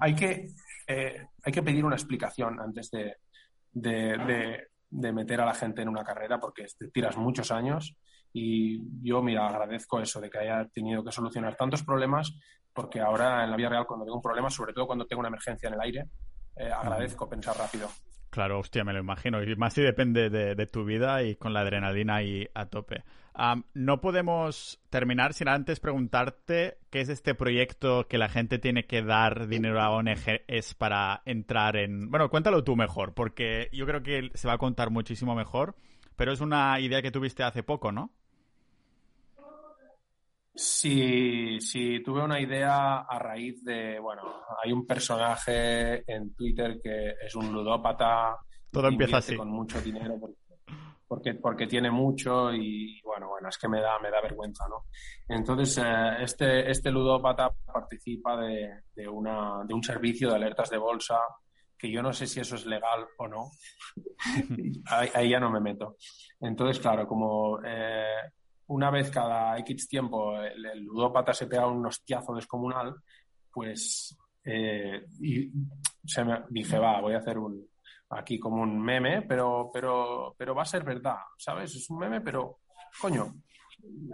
hay 0.00 0.14
que, 0.14 0.48
eh, 0.86 1.26
hay 1.42 1.52
que 1.52 1.62
pedir 1.62 1.84
una 1.84 1.96
explicación 1.96 2.60
antes 2.60 2.90
de, 2.90 3.16
de, 3.72 4.68
de, 4.90 5.12
meter 5.12 5.40
a 5.40 5.46
la 5.46 5.54
gente 5.54 5.82
en 5.82 5.88
una 5.88 6.04
carrera 6.04 6.38
porque 6.38 6.66
te 6.78 6.88
tiras 6.88 7.16
muchos 7.16 7.50
años 7.50 7.96
y 8.32 8.80
yo, 9.02 9.22
mira, 9.22 9.48
agradezco 9.48 10.00
eso 10.00 10.20
de 10.20 10.30
que 10.30 10.38
haya 10.38 10.66
tenido 10.66 11.04
que 11.04 11.12
solucionar 11.12 11.56
tantos 11.56 11.82
problemas 11.82 12.36
porque 12.72 13.00
ahora 13.00 13.44
en 13.44 13.50
la 13.50 13.56
vida 13.56 13.70
real 13.70 13.86
cuando 13.86 14.04
tengo 14.04 14.16
un 14.16 14.22
problema, 14.22 14.50
sobre 14.50 14.72
todo 14.72 14.86
cuando 14.86 15.06
tengo 15.06 15.20
una 15.20 15.28
emergencia 15.28 15.68
en 15.68 15.74
el 15.74 15.80
aire, 15.80 16.06
eh, 16.56 16.70
agradezco 16.70 17.28
pensar 17.28 17.56
rápido. 17.56 17.88
Claro, 18.30 18.58
hostia, 18.58 18.84
me 18.84 18.92
lo 18.92 19.00
imagino. 19.00 19.42
Y 19.42 19.56
más 19.56 19.72
si 19.72 19.80
depende 19.80 20.28
de, 20.28 20.66
tu 20.66 20.84
vida 20.84 21.22
y 21.22 21.36
con 21.36 21.54
la 21.54 21.60
adrenalina 21.60 22.16
ahí 22.16 22.46
a 22.54 22.66
tope. 22.66 23.02
No 23.74 24.00
podemos 24.00 24.80
terminar 24.90 25.34
sin 25.34 25.48
antes 25.48 25.80
preguntarte 25.80 26.78
qué 26.90 27.00
es 27.00 27.08
este 27.08 27.34
proyecto 27.34 28.06
que 28.08 28.18
la 28.18 28.28
gente 28.28 28.58
tiene 28.58 28.86
que 28.86 29.02
dar 29.02 29.48
dinero 29.48 29.80
a 29.80 29.90
ONGs 29.90 30.74
para 30.74 31.22
entrar 31.26 31.76
en... 31.76 32.10
Bueno, 32.10 32.30
cuéntalo 32.30 32.64
tú 32.64 32.76
mejor, 32.76 33.14
porque 33.14 33.68
yo 33.72 33.86
creo 33.86 34.02
que 34.02 34.30
se 34.34 34.48
va 34.48 34.54
a 34.54 34.58
contar 34.58 34.90
muchísimo 34.90 35.34
mejor, 35.34 35.76
pero 36.16 36.32
es 36.32 36.40
una 36.40 36.80
idea 36.80 37.02
que 37.02 37.10
tuviste 37.10 37.42
hace 37.42 37.62
poco, 37.62 37.92
¿no? 37.92 38.10
Sí, 40.54 41.60
sí, 41.60 42.02
tuve 42.02 42.22
una 42.22 42.40
idea 42.40 43.00
a 43.00 43.18
raíz 43.18 43.62
de, 43.62 44.00
bueno, 44.00 44.22
hay 44.64 44.72
un 44.72 44.86
personaje 44.86 46.10
en 46.10 46.34
Twitter 46.34 46.80
que 46.82 47.10
es 47.26 47.34
un 47.34 47.52
ludópata. 47.52 48.36
Todo 48.70 48.88
empieza 48.88 49.18
así. 49.18 49.36
Con 49.36 49.50
mucho 49.50 49.78
dinero 49.82 50.16
porque, 50.18 50.45
porque, 51.08 51.66
tiene 51.66 51.90
mucho 51.90 52.52
y, 52.52 53.00
bueno, 53.02 53.28
bueno, 53.28 53.48
es 53.48 53.58
que 53.58 53.68
me 53.68 53.80
da, 53.80 53.98
me 54.00 54.10
da 54.10 54.20
vergüenza, 54.20 54.66
¿no? 54.68 54.86
Entonces, 55.28 55.78
eh, 55.78 56.22
este, 56.22 56.70
este 56.70 56.90
ludópata 56.90 57.50
participa 57.72 58.36
de, 58.36 58.82
de, 58.94 59.08
una, 59.08 59.64
de 59.64 59.74
un 59.74 59.82
servicio 59.82 60.28
de 60.28 60.36
alertas 60.36 60.70
de 60.70 60.78
bolsa 60.78 61.18
que 61.78 61.90
yo 61.90 62.02
no 62.02 62.12
sé 62.12 62.26
si 62.26 62.40
eso 62.40 62.56
es 62.56 62.66
legal 62.66 63.06
o 63.18 63.28
no. 63.28 63.50
ahí, 65.14 65.30
ya 65.30 65.40
no 65.40 65.50
me 65.50 65.60
meto. 65.60 65.96
Entonces, 66.40 66.80
claro, 66.80 67.06
como 67.06 67.60
eh, 67.64 68.32
una 68.68 68.90
vez 68.90 69.10
cada 69.10 69.58
X 69.58 69.88
tiempo 69.88 70.40
el, 70.40 70.82
ludópata 70.84 71.32
se 71.32 71.46
pega 71.46 71.66
un 71.66 71.84
hostiazo 71.86 72.34
descomunal, 72.34 72.94
pues 73.52 74.16
eh, 74.44 75.06
y 75.20 75.50
se 76.04 76.24
me, 76.24 76.44
dije, 76.50 76.78
va, 76.78 77.00
voy 77.00 77.14
a 77.14 77.18
hacer 77.18 77.38
un 77.38 77.68
aquí 78.10 78.38
como 78.38 78.62
un 78.62 78.80
meme, 78.80 79.22
pero, 79.22 79.70
pero, 79.72 80.34
pero 80.36 80.54
va 80.54 80.62
a 80.62 80.66
ser 80.66 80.84
verdad, 80.84 81.18
¿sabes? 81.38 81.74
Es 81.74 81.90
un 81.90 81.98
meme, 81.98 82.20
pero 82.20 82.58
coño. 83.00 83.34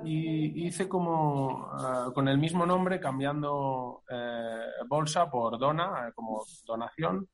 Y 0.04 0.66
hice 0.66 0.88
como 0.88 1.68
ah, 1.72 2.10
con 2.14 2.28
el 2.28 2.38
mismo 2.38 2.66
nombre, 2.66 3.00
cambiando 3.00 4.02
eh, 4.10 4.84
bolsa 4.88 5.30
por 5.30 5.58
dona, 5.58 6.08
eh, 6.08 6.12
como 6.14 6.44
donación, 6.66 7.28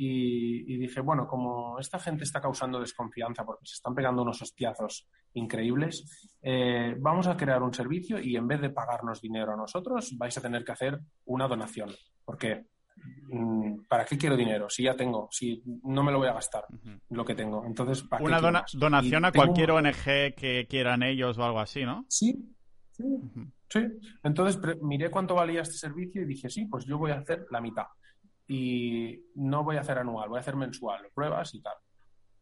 y, 0.00 0.78
dije, 0.78 1.00
bueno, 1.00 1.26
como 1.26 1.76
esta 1.80 1.98
gente 1.98 2.22
está 2.22 2.40
causando 2.40 2.78
desconfianza 2.78 3.44
porque 3.44 3.66
se 3.66 3.74
están 3.74 3.96
pegando 3.96 4.22
unos 4.22 4.40
hostiazos 4.40 5.08
increíbles, 5.34 6.36
eh, 6.40 6.94
vamos 7.00 7.26
a 7.26 7.36
crear 7.36 7.64
un 7.64 7.74
servicio 7.74 8.20
y 8.20 8.36
en 8.36 8.46
vez 8.46 8.60
de 8.60 8.70
pagarnos 8.70 9.20
dinero 9.20 9.52
a 9.52 9.56
nosotros, 9.56 10.16
vais 10.16 10.38
a 10.38 10.40
tener 10.40 10.64
que 10.64 10.70
hacer 10.70 11.00
una 11.24 11.48
donación. 11.48 11.90
Porque, 12.24 12.66
¿para 13.88 14.04
qué 14.04 14.16
quiero 14.16 14.36
dinero? 14.36 14.68
Si 14.68 14.82
ya 14.82 14.94
tengo, 14.94 15.28
si 15.30 15.62
no 15.84 16.02
me 16.02 16.12
lo 16.12 16.18
voy 16.18 16.28
a 16.28 16.34
gastar, 16.34 16.64
lo 17.10 17.24
que 17.24 17.34
tengo. 17.34 17.64
Entonces, 17.64 18.02
¿para 18.02 18.24
Una 18.24 18.64
donación 18.72 19.24
a 19.24 19.32
cualquier 19.32 19.70
ONG 19.70 20.34
que 20.36 20.66
quieran 20.68 21.02
ellos 21.02 21.38
o 21.38 21.44
algo 21.44 21.60
así, 21.60 21.84
¿no? 21.84 22.04
Sí, 22.08 22.34
sí. 22.92 23.04
Sí, 23.70 23.80
entonces 24.22 24.58
miré 24.80 25.10
cuánto 25.10 25.34
valía 25.34 25.60
este 25.60 25.74
servicio 25.74 26.22
y 26.22 26.24
dije, 26.24 26.48
sí, 26.48 26.64
pues 26.64 26.86
yo 26.86 26.96
voy 26.96 27.10
a 27.10 27.18
hacer 27.18 27.44
la 27.50 27.60
mitad 27.60 27.84
y 28.46 29.24
no 29.34 29.62
voy 29.62 29.76
a 29.76 29.80
hacer 29.80 29.98
anual, 29.98 30.30
voy 30.30 30.38
a 30.38 30.40
hacer 30.40 30.56
mensual, 30.56 31.06
pruebas 31.14 31.54
y 31.54 31.60
tal. 31.60 31.74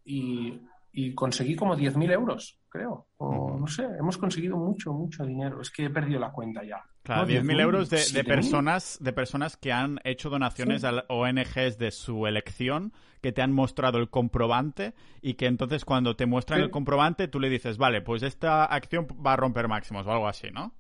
Y, 0.05 0.61
y 0.93 1.15
conseguí 1.15 1.57
como 1.57 1.77
10.000 1.77 2.13
euros, 2.13 2.61
creo. 2.69 3.09
O 3.17 3.59
no 3.59 3.67
sé, 3.67 3.85
hemos 3.99 4.17
conseguido 4.17 4.57
mucho, 4.57 4.93
mucho 4.93 5.27
dinero. 5.27 5.61
Es 5.61 5.71
que 5.71 5.87
he 5.87 5.91
perdido 5.91 6.21
la 6.21 6.31
cuenta 6.31 6.63
ya. 6.65 6.81
Claro, 7.07 7.29
10.000 7.29 7.61
euros 7.61 7.89
de, 7.89 8.03
de, 8.13 8.25
personas, 8.25 8.99
de 9.01 9.13
personas 9.13 9.57
que 9.57 9.73
han 9.73 10.01
hecho 10.03 10.29
donaciones 10.29 10.83
a 10.83 11.05
ONGs 11.09 11.79
de 11.79 11.93
su 11.93 12.27
elección, 12.27 12.93
que 13.21 13.31
te 13.31 13.43
han 13.43 13.53
mostrado 13.53 13.99
el 13.99 14.11
comprobante 14.11 14.93
y 15.23 15.35
que 15.35 15.47
entonces 15.47 15.85
cuando 15.85 16.17
te 16.17 16.27
muestran 16.27 16.63
el 16.63 16.71
comprobante 16.73 17.29
tú 17.29 17.39
le 17.39 17.49
dices, 17.49 17.79
vale, 17.79 18.03
pues 18.03 18.25
esta 18.25 18.65
acción 18.65 19.07
va 19.25 19.35
a 19.35 19.37
romper 19.37 19.69
máximos 19.69 20.05
o 20.05 20.11
algo 20.11 20.27
así, 20.27 20.51
¿no? 20.51 20.75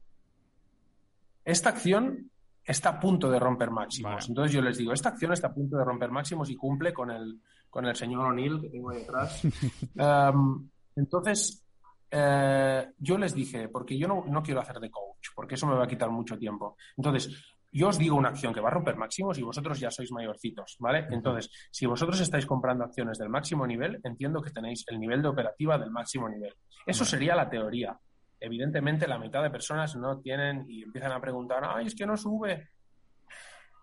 Esta 1.45 1.69
acción 1.69 2.29
está 2.65 2.89
a 2.89 2.99
punto 2.99 3.31
de 3.31 3.39
romper 3.39 3.71
máximos. 3.71 4.29
Entonces 4.29 4.53
yo 4.53 4.61
les 4.61 4.79
digo, 4.79 4.93
esta 4.93 5.11
acción 5.11 5.33
está 5.33 5.47
a 5.47 5.55
punto 5.55 5.77
de 5.77 5.85
romper 5.85 6.11
máximos 6.11 6.51
y 6.51 6.57
cumple 6.57 6.93
con 6.93 7.13
el, 7.13 7.41
con 7.71 7.87
el 7.87 7.95
señor 7.95 8.27
O'Neill 8.27 8.61
que 8.61 8.69
tengo 8.69 8.91
ahí 8.91 8.99
detrás. 8.99 9.45
Em, 9.95 10.69
entonces, 10.97 11.65
eh, 12.11 12.89
yo 12.99 13.19
les 13.19 13.35
dije, 13.35 13.69
porque 13.69 13.99
yo 13.99 14.09
no, 14.09 14.43
quiero 14.43 14.61
hacer 14.61 14.81
de 14.81 14.91
coach, 14.91 15.06
porque 15.35 15.55
eso 15.55 15.67
me 15.67 15.75
va 15.75 15.85
a 15.85 15.89
quitar 15.89 16.11
mucho 16.11 16.39
tiempo. 16.39 16.77
Entonces, 16.97 17.55
yo 17.73 17.89
os 17.89 17.99
digo 17.99 18.17
una 18.17 18.31
acción 18.31 18.55
que 18.55 18.61
va 18.61 18.69
a 18.69 18.73
romper 18.73 18.97
máximos 18.97 19.39
y 19.39 19.43
vosotros 19.43 19.79
ya 19.79 19.91
sois 19.91 20.11
mayorcitos, 20.13 20.77
¿vale? 20.79 21.07
Entonces, 21.11 21.51
si 21.71 21.87
vosotros 21.87 22.21
estáis 22.21 22.47
comprando 22.47 22.85
acciones 22.85 23.19
del 23.19 23.29
máximo 23.29 23.67
nivel, 23.67 24.01
entiendo 24.05 24.41
que 24.41 24.51
tenéis 24.51 24.85
el 24.89 24.99
nivel 24.99 25.23
de 25.23 25.29
operativa 25.29 25.79
del 25.79 25.91
máximo 25.91 26.29
nivel. 26.29 26.55
Eso 26.87 27.05
sería 27.05 27.35
la 27.35 27.51
teoría 27.51 27.99
evidentemente 28.41 29.07
la 29.07 29.19
mitad 29.19 29.43
de 29.43 29.51
personas 29.51 29.97
no 29.97 30.21
tienen 30.21 30.65
y 30.69 30.83
empiezan 30.83 31.13
a 31.13 31.21
preguntar, 31.21 31.63
ay, 31.65 31.87
es 31.87 31.95
que 31.95 32.07
no 32.07 32.17
sube. 32.17 32.71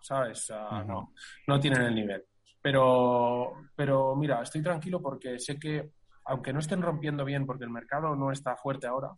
¿Sabes? 0.00 0.52
no, 0.86 1.12
no 1.46 1.60
tienen 1.60 1.82
el 1.82 1.94
nivel. 1.94 2.24
Pero, 2.60 3.54
pero 3.74 4.14
mira, 4.16 4.42
estoy 4.42 4.62
tranquilo 4.62 5.00
porque 5.00 5.38
sé 5.38 5.58
que, 5.58 5.92
aunque 6.26 6.52
no 6.52 6.60
estén 6.60 6.82
rompiendo 6.82 7.24
bien 7.24 7.46
porque 7.46 7.64
el 7.64 7.70
mercado 7.70 8.14
no 8.14 8.30
está 8.30 8.56
fuerte 8.56 8.86
ahora, 8.86 9.10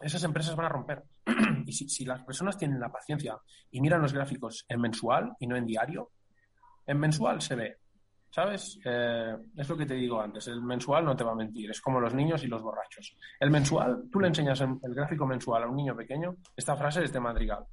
esas 0.00 0.24
empresas 0.24 0.56
van 0.56 0.66
a 0.66 0.70
romper. 0.70 1.02
y 1.66 1.72
si, 1.72 2.04
las 2.04 2.22
personas 2.22 2.58
tienen 2.58 2.80
la 2.80 2.90
paciencia 2.90 3.38
y 3.70 3.80
miran 3.80 4.02
los 4.02 4.12
gráficos 4.12 4.64
en 4.68 4.80
mensual 4.80 5.32
y 5.38 5.46
no 5.46 5.56
en 5.56 5.66
diario, 5.66 6.10
en 6.86 6.98
mensual 6.98 7.40
se 7.40 7.54
ve. 7.54 7.76
¿Sabes? 8.30 8.80
Eh, 8.84 9.36
es 9.56 9.68
lo 9.68 9.76
que 9.76 9.86
te 9.86 9.94
digo 9.94 10.20
antes. 10.20 10.48
El 10.48 10.60
mensual 10.60 11.04
no 11.04 11.14
te 11.14 11.22
va 11.22 11.32
a 11.32 11.36
mentir. 11.36 11.70
Es 11.70 11.80
como 11.80 12.00
los 12.00 12.14
niños 12.14 12.42
y 12.42 12.48
los 12.48 12.62
borrachos. 12.62 13.16
El 13.38 13.50
mensual, 13.52 14.04
tú 14.10 14.18
le 14.18 14.26
enseñas 14.26 14.60
el 14.60 14.94
gráfico 14.94 15.24
mensual 15.24 15.62
a 15.62 15.68
un 15.68 15.76
niño 15.76 15.94
pequeño, 15.94 16.34
esta 16.56 16.74
frase 16.74 17.04
es 17.04 17.12
de 17.12 17.20
Madrigal. 17.20 17.64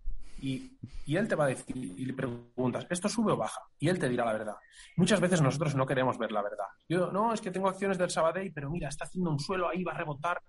Y, 0.41 0.71
y, 1.05 1.15
él 1.15 1.27
te 1.27 1.35
va 1.35 1.45
a 1.45 1.49
decir, 1.49 1.77
y 1.77 2.03
le 2.03 2.13
preguntas, 2.13 2.87
¿esto 2.89 3.07
sube 3.07 3.31
o 3.31 3.37
baja? 3.37 3.61
Y 3.77 3.89
él 3.89 3.99
te 3.99 4.09
dirá 4.09 4.25
la 4.25 4.33
verdad. 4.33 4.55
Muchas 4.97 5.21
veces 5.21 5.39
nosotros 5.39 5.75
no 5.75 5.85
queremos 5.85 6.17
ver 6.17 6.31
la 6.31 6.41
verdad. 6.41 6.65
Yo, 6.89 7.11
no, 7.11 7.31
es 7.31 7.41
que 7.41 7.51
tengo 7.51 7.69
acciones 7.69 7.99
del 7.99 8.09
Sabadell, 8.09 8.51
pero 8.51 8.69
mira, 8.69 8.89
está 8.89 9.05
haciendo 9.05 9.29
un 9.29 9.39
suelo 9.39 9.69
ahí, 9.69 9.83
va 9.83 9.91
a 9.91 9.97
rebotar. 9.97 10.41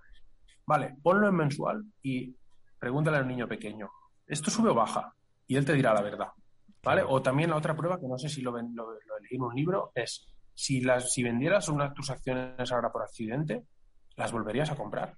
Vale, 0.66 0.96
ponlo 1.02 1.28
en 1.28 1.34
mensual 1.34 1.84
y 2.02 2.34
pregúntale 2.78 3.16
al 3.16 3.28
niño 3.28 3.48
pequeño, 3.48 3.90
¿esto 4.26 4.50
sube 4.50 4.70
o 4.70 4.74
baja? 4.74 5.14
Y 5.46 5.56
él 5.56 5.64
te 5.64 5.72
dirá 5.72 5.94
la 5.94 6.02
verdad. 6.02 6.28
¿Vale? 6.82 7.02
O 7.06 7.22
también 7.22 7.50
la 7.50 7.56
otra 7.56 7.76
prueba, 7.76 8.00
que 8.00 8.08
no 8.08 8.18
sé 8.18 8.28
si 8.28 8.42
lo, 8.42 8.50
lo, 8.52 8.60
lo 8.60 9.18
leí 9.20 9.36
en 9.36 9.42
un 9.42 9.54
libro, 9.54 9.92
es 9.94 10.26
si, 10.54 10.80
las, 10.80 11.12
si 11.12 11.22
vendieras 11.22 11.68
unas 11.68 11.94
tus 11.94 12.10
acciones 12.10 12.72
ahora 12.72 12.90
por 12.90 13.02
accidente, 13.02 13.64
las 14.16 14.32
volverías 14.32 14.70
a 14.70 14.76
comprar. 14.76 15.16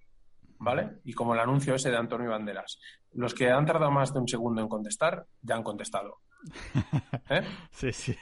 ¿Vale? 0.59 1.01
Y 1.05 1.13
como 1.13 1.35
el 1.35 1.41
anuncio 1.41 1.75
ese 1.75 1.91
de 1.91 1.97
Antonio 1.97 2.31
Banderas. 2.31 2.79
Los 3.13 3.35
que 3.35 3.51
han 3.51 3.67
tardado 3.67 3.91
más 3.91 4.15
de 4.15 4.21
un 4.21 4.29
segundo 4.29 4.63
en 4.63 4.69
contestar, 4.69 5.27
ya 5.43 5.57
han 5.57 5.63
contestado. 5.63 6.21
¿Eh? 7.31 7.43
Sí, 7.71 7.93
sí. 7.93 8.17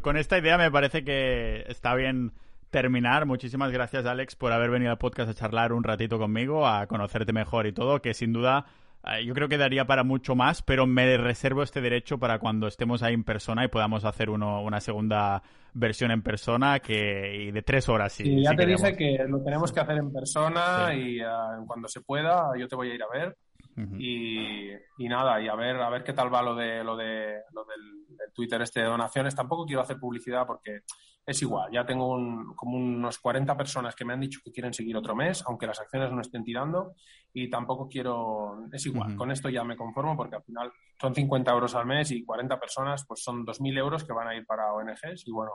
Con 0.00 0.16
esta 0.16 0.38
idea 0.38 0.58
me 0.58 0.70
parece 0.70 1.02
que 1.02 1.64
está 1.66 1.94
bien 1.94 2.34
terminar. 2.72 3.26
Muchísimas 3.26 3.70
gracias, 3.70 4.06
Alex, 4.06 4.34
por 4.34 4.50
haber 4.50 4.70
venido 4.70 4.90
al 4.90 4.98
podcast 4.98 5.30
a 5.30 5.34
charlar 5.34 5.72
un 5.72 5.84
ratito 5.84 6.18
conmigo, 6.18 6.66
a 6.66 6.88
conocerte 6.88 7.32
mejor 7.32 7.68
y 7.68 7.72
todo, 7.72 8.02
que 8.02 8.14
sin 8.14 8.32
duda 8.32 8.66
eh, 9.04 9.24
yo 9.24 9.34
creo 9.34 9.48
que 9.48 9.58
daría 9.58 9.84
para 9.84 10.04
mucho 10.04 10.34
más, 10.34 10.62
pero 10.62 10.86
me 10.86 11.16
reservo 11.16 11.62
este 11.62 11.80
derecho 11.80 12.18
para 12.18 12.38
cuando 12.38 12.68
estemos 12.68 13.02
ahí 13.02 13.14
en 13.14 13.24
persona 13.24 13.64
y 13.64 13.68
podamos 13.68 14.04
hacer 14.04 14.30
uno, 14.30 14.62
una 14.62 14.80
segunda 14.80 15.42
versión 15.74 16.10
en 16.10 16.22
persona 16.22 16.78
que 16.80 17.48
y 17.48 17.50
de 17.50 17.62
tres 17.62 17.88
horas. 17.88 18.12
Si, 18.12 18.42
ya 18.42 18.54
te 18.54 18.64
dije 18.64 18.96
que 18.96 19.24
lo 19.28 19.42
tenemos 19.42 19.72
que 19.72 19.80
hacer 19.80 19.96
en 19.96 20.12
persona 20.12 20.94
y 20.94 21.20
uh, 21.20 21.66
cuando 21.66 21.88
se 21.88 22.00
pueda 22.00 22.52
yo 22.58 22.68
te 22.68 22.76
voy 22.76 22.90
a 22.90 22.94
ir 22.94 23.02
a 23.02 23.08
ver. 23.12 23.36
Uh 23.76 23.80
-huh. 23.80 23.96
y, 23.98 24.70
y, 24.98 25.08
nada, 25.08 25.40
y 25.40 25.48
a 25.48 25.54
ver, 25.54 25.76
a 25.76 25.88
ver 25.88 26.04
qué 26.04 26.12
tal 26.12 26.32
va 26.32 26.42
lo 26.42 26.54
de 26.54 26.84
lo 26.84 26.96
de 26.96 27.40
lo 27.52 27.64
del, 27.64 28.06
del 28.16 28.32
Twitter 28.34 28.60
este 28.60 28.80
de 28.80 28.86
donaciones. 28.86 29.34
Tampoco 29.34 29.64
quiero 29.64 29.80
hacer 29.82 29.98
publicidad 29.98 30.46
porque 30.46 30.82
es 31.24 31.40
igual. 31.42 31.70
Ya 31.72 31.86
tengo 31.86 32.08
un, 32.08 32.54
como 32.54 32.76
unos 32.76 33.18
40 33.18 33.56
personas 33.56 33.94
que 33.94 34.04
me 34.04 34.12
han 34.12 34.20
dicho 34.20 34.40
que 34.44 34.50
quieren 34.50 34.74
seguir 34.74 34.96
otro 34.96 35.14
mes, 35.14 35.42
aunque 35.46 35.66
las 35.66 35.80
acciones 35.80 36.10
no 36.10 36.20
estén 36.20 36.42
tirando, 36.42 36.94
y 37.32 37.48
tampoco 37.48 37.88
quiero. 37.88 38.66
Es 38.72 38.84
igual, 38.86 39.10
uh 39.10 39.14
-huh. 39.14 39.16
con 39.16 39.30
esto 39.30 39.48
ya 39.48 39.64
me 39.64 39.76
conformo 39.76 40.16
porque 40.16 40.36
al 40.36 40.42
final 40.42 40.72
son 41.00 41.14
50 41.14 41.50
euros 41.52 41.74
al 41.74 41.86
mes 41.86 42.10
y 42.10 42.24
40 42.24 42.58
personas, 42.58 43.04
pues 43.06 43.22
son 43.22 43.46
2.000 43.46 43.78
euros 43.78 44.04
que 44.04 44.12
van 44.12 44.28
a 44.28 44.36
ir 44.36 44.44
para 44.46 44.72
ONGs. 44.72 45.26
Y 45.26 45.30
bueno, 45.30 45.52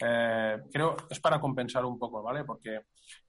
eh, 0.00 0.56
creo 0.72 0.96
es 1.08 1.20
para 1.20 1.40
compensar 1.40 1.84
un 1.84 1.98
poco, 1.98 2.22
¿vale? 2.22 2.44
Porque 2.44 2.80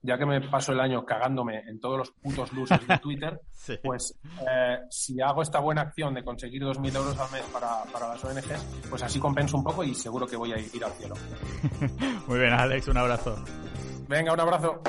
ya 0.02 0.18
que 0.18 0.26
me 0.26 0.40
paso 0.40 0.72
el 0.72 0.80
año 0.80 1.04
cagándome 1.04 1.60
en 1.66 1.80
todos 1.80 1.98
los 1.98 2.10
putos 2.10 2.52
luces 2.52 2.86
de 2.86 2.98
Twitter, 2.98 3.40
sí. 3.52 3.78
pues 3.82 4.18
eh, 4.48 4.78
si 4.90 5.20
hago 5.20 5.42
esta 5.42 5.60
buena 5.60 5.82
acción 5.82 6.14
de 6.14 6.24
conseguir 6.24 6.62
2.000 6.62 6.96
euros 6.96 7.18
al 7.18 7.30
mes 7.32 7.44
para, 7.52 7.84
para, 7.92 8.08
las 8.08 8.24
ONGs, 8.24 8.86
pues 8.90 9.02
así 9.02 9.18
compenso 9.18 9.56
un 9.56 9.64
poco 9.64 9.84
y 9.84 9.94
seguro 9.94 10.26
que 10.26 10.36
voy 10.36 10.52
a 10.52 10.58
ir 10.58 10.84
al 10.84 10.92
cielo. 10.92 11.14
Muy 12.26 12.38
bien, 12.38 12.52
Alex, 12.52 12.88
un 12.88 12.98
abrazo. 12.98 13.36
Venga, 14.08 14.32
un 14.32 14.40
abrazo. 14.40 14.82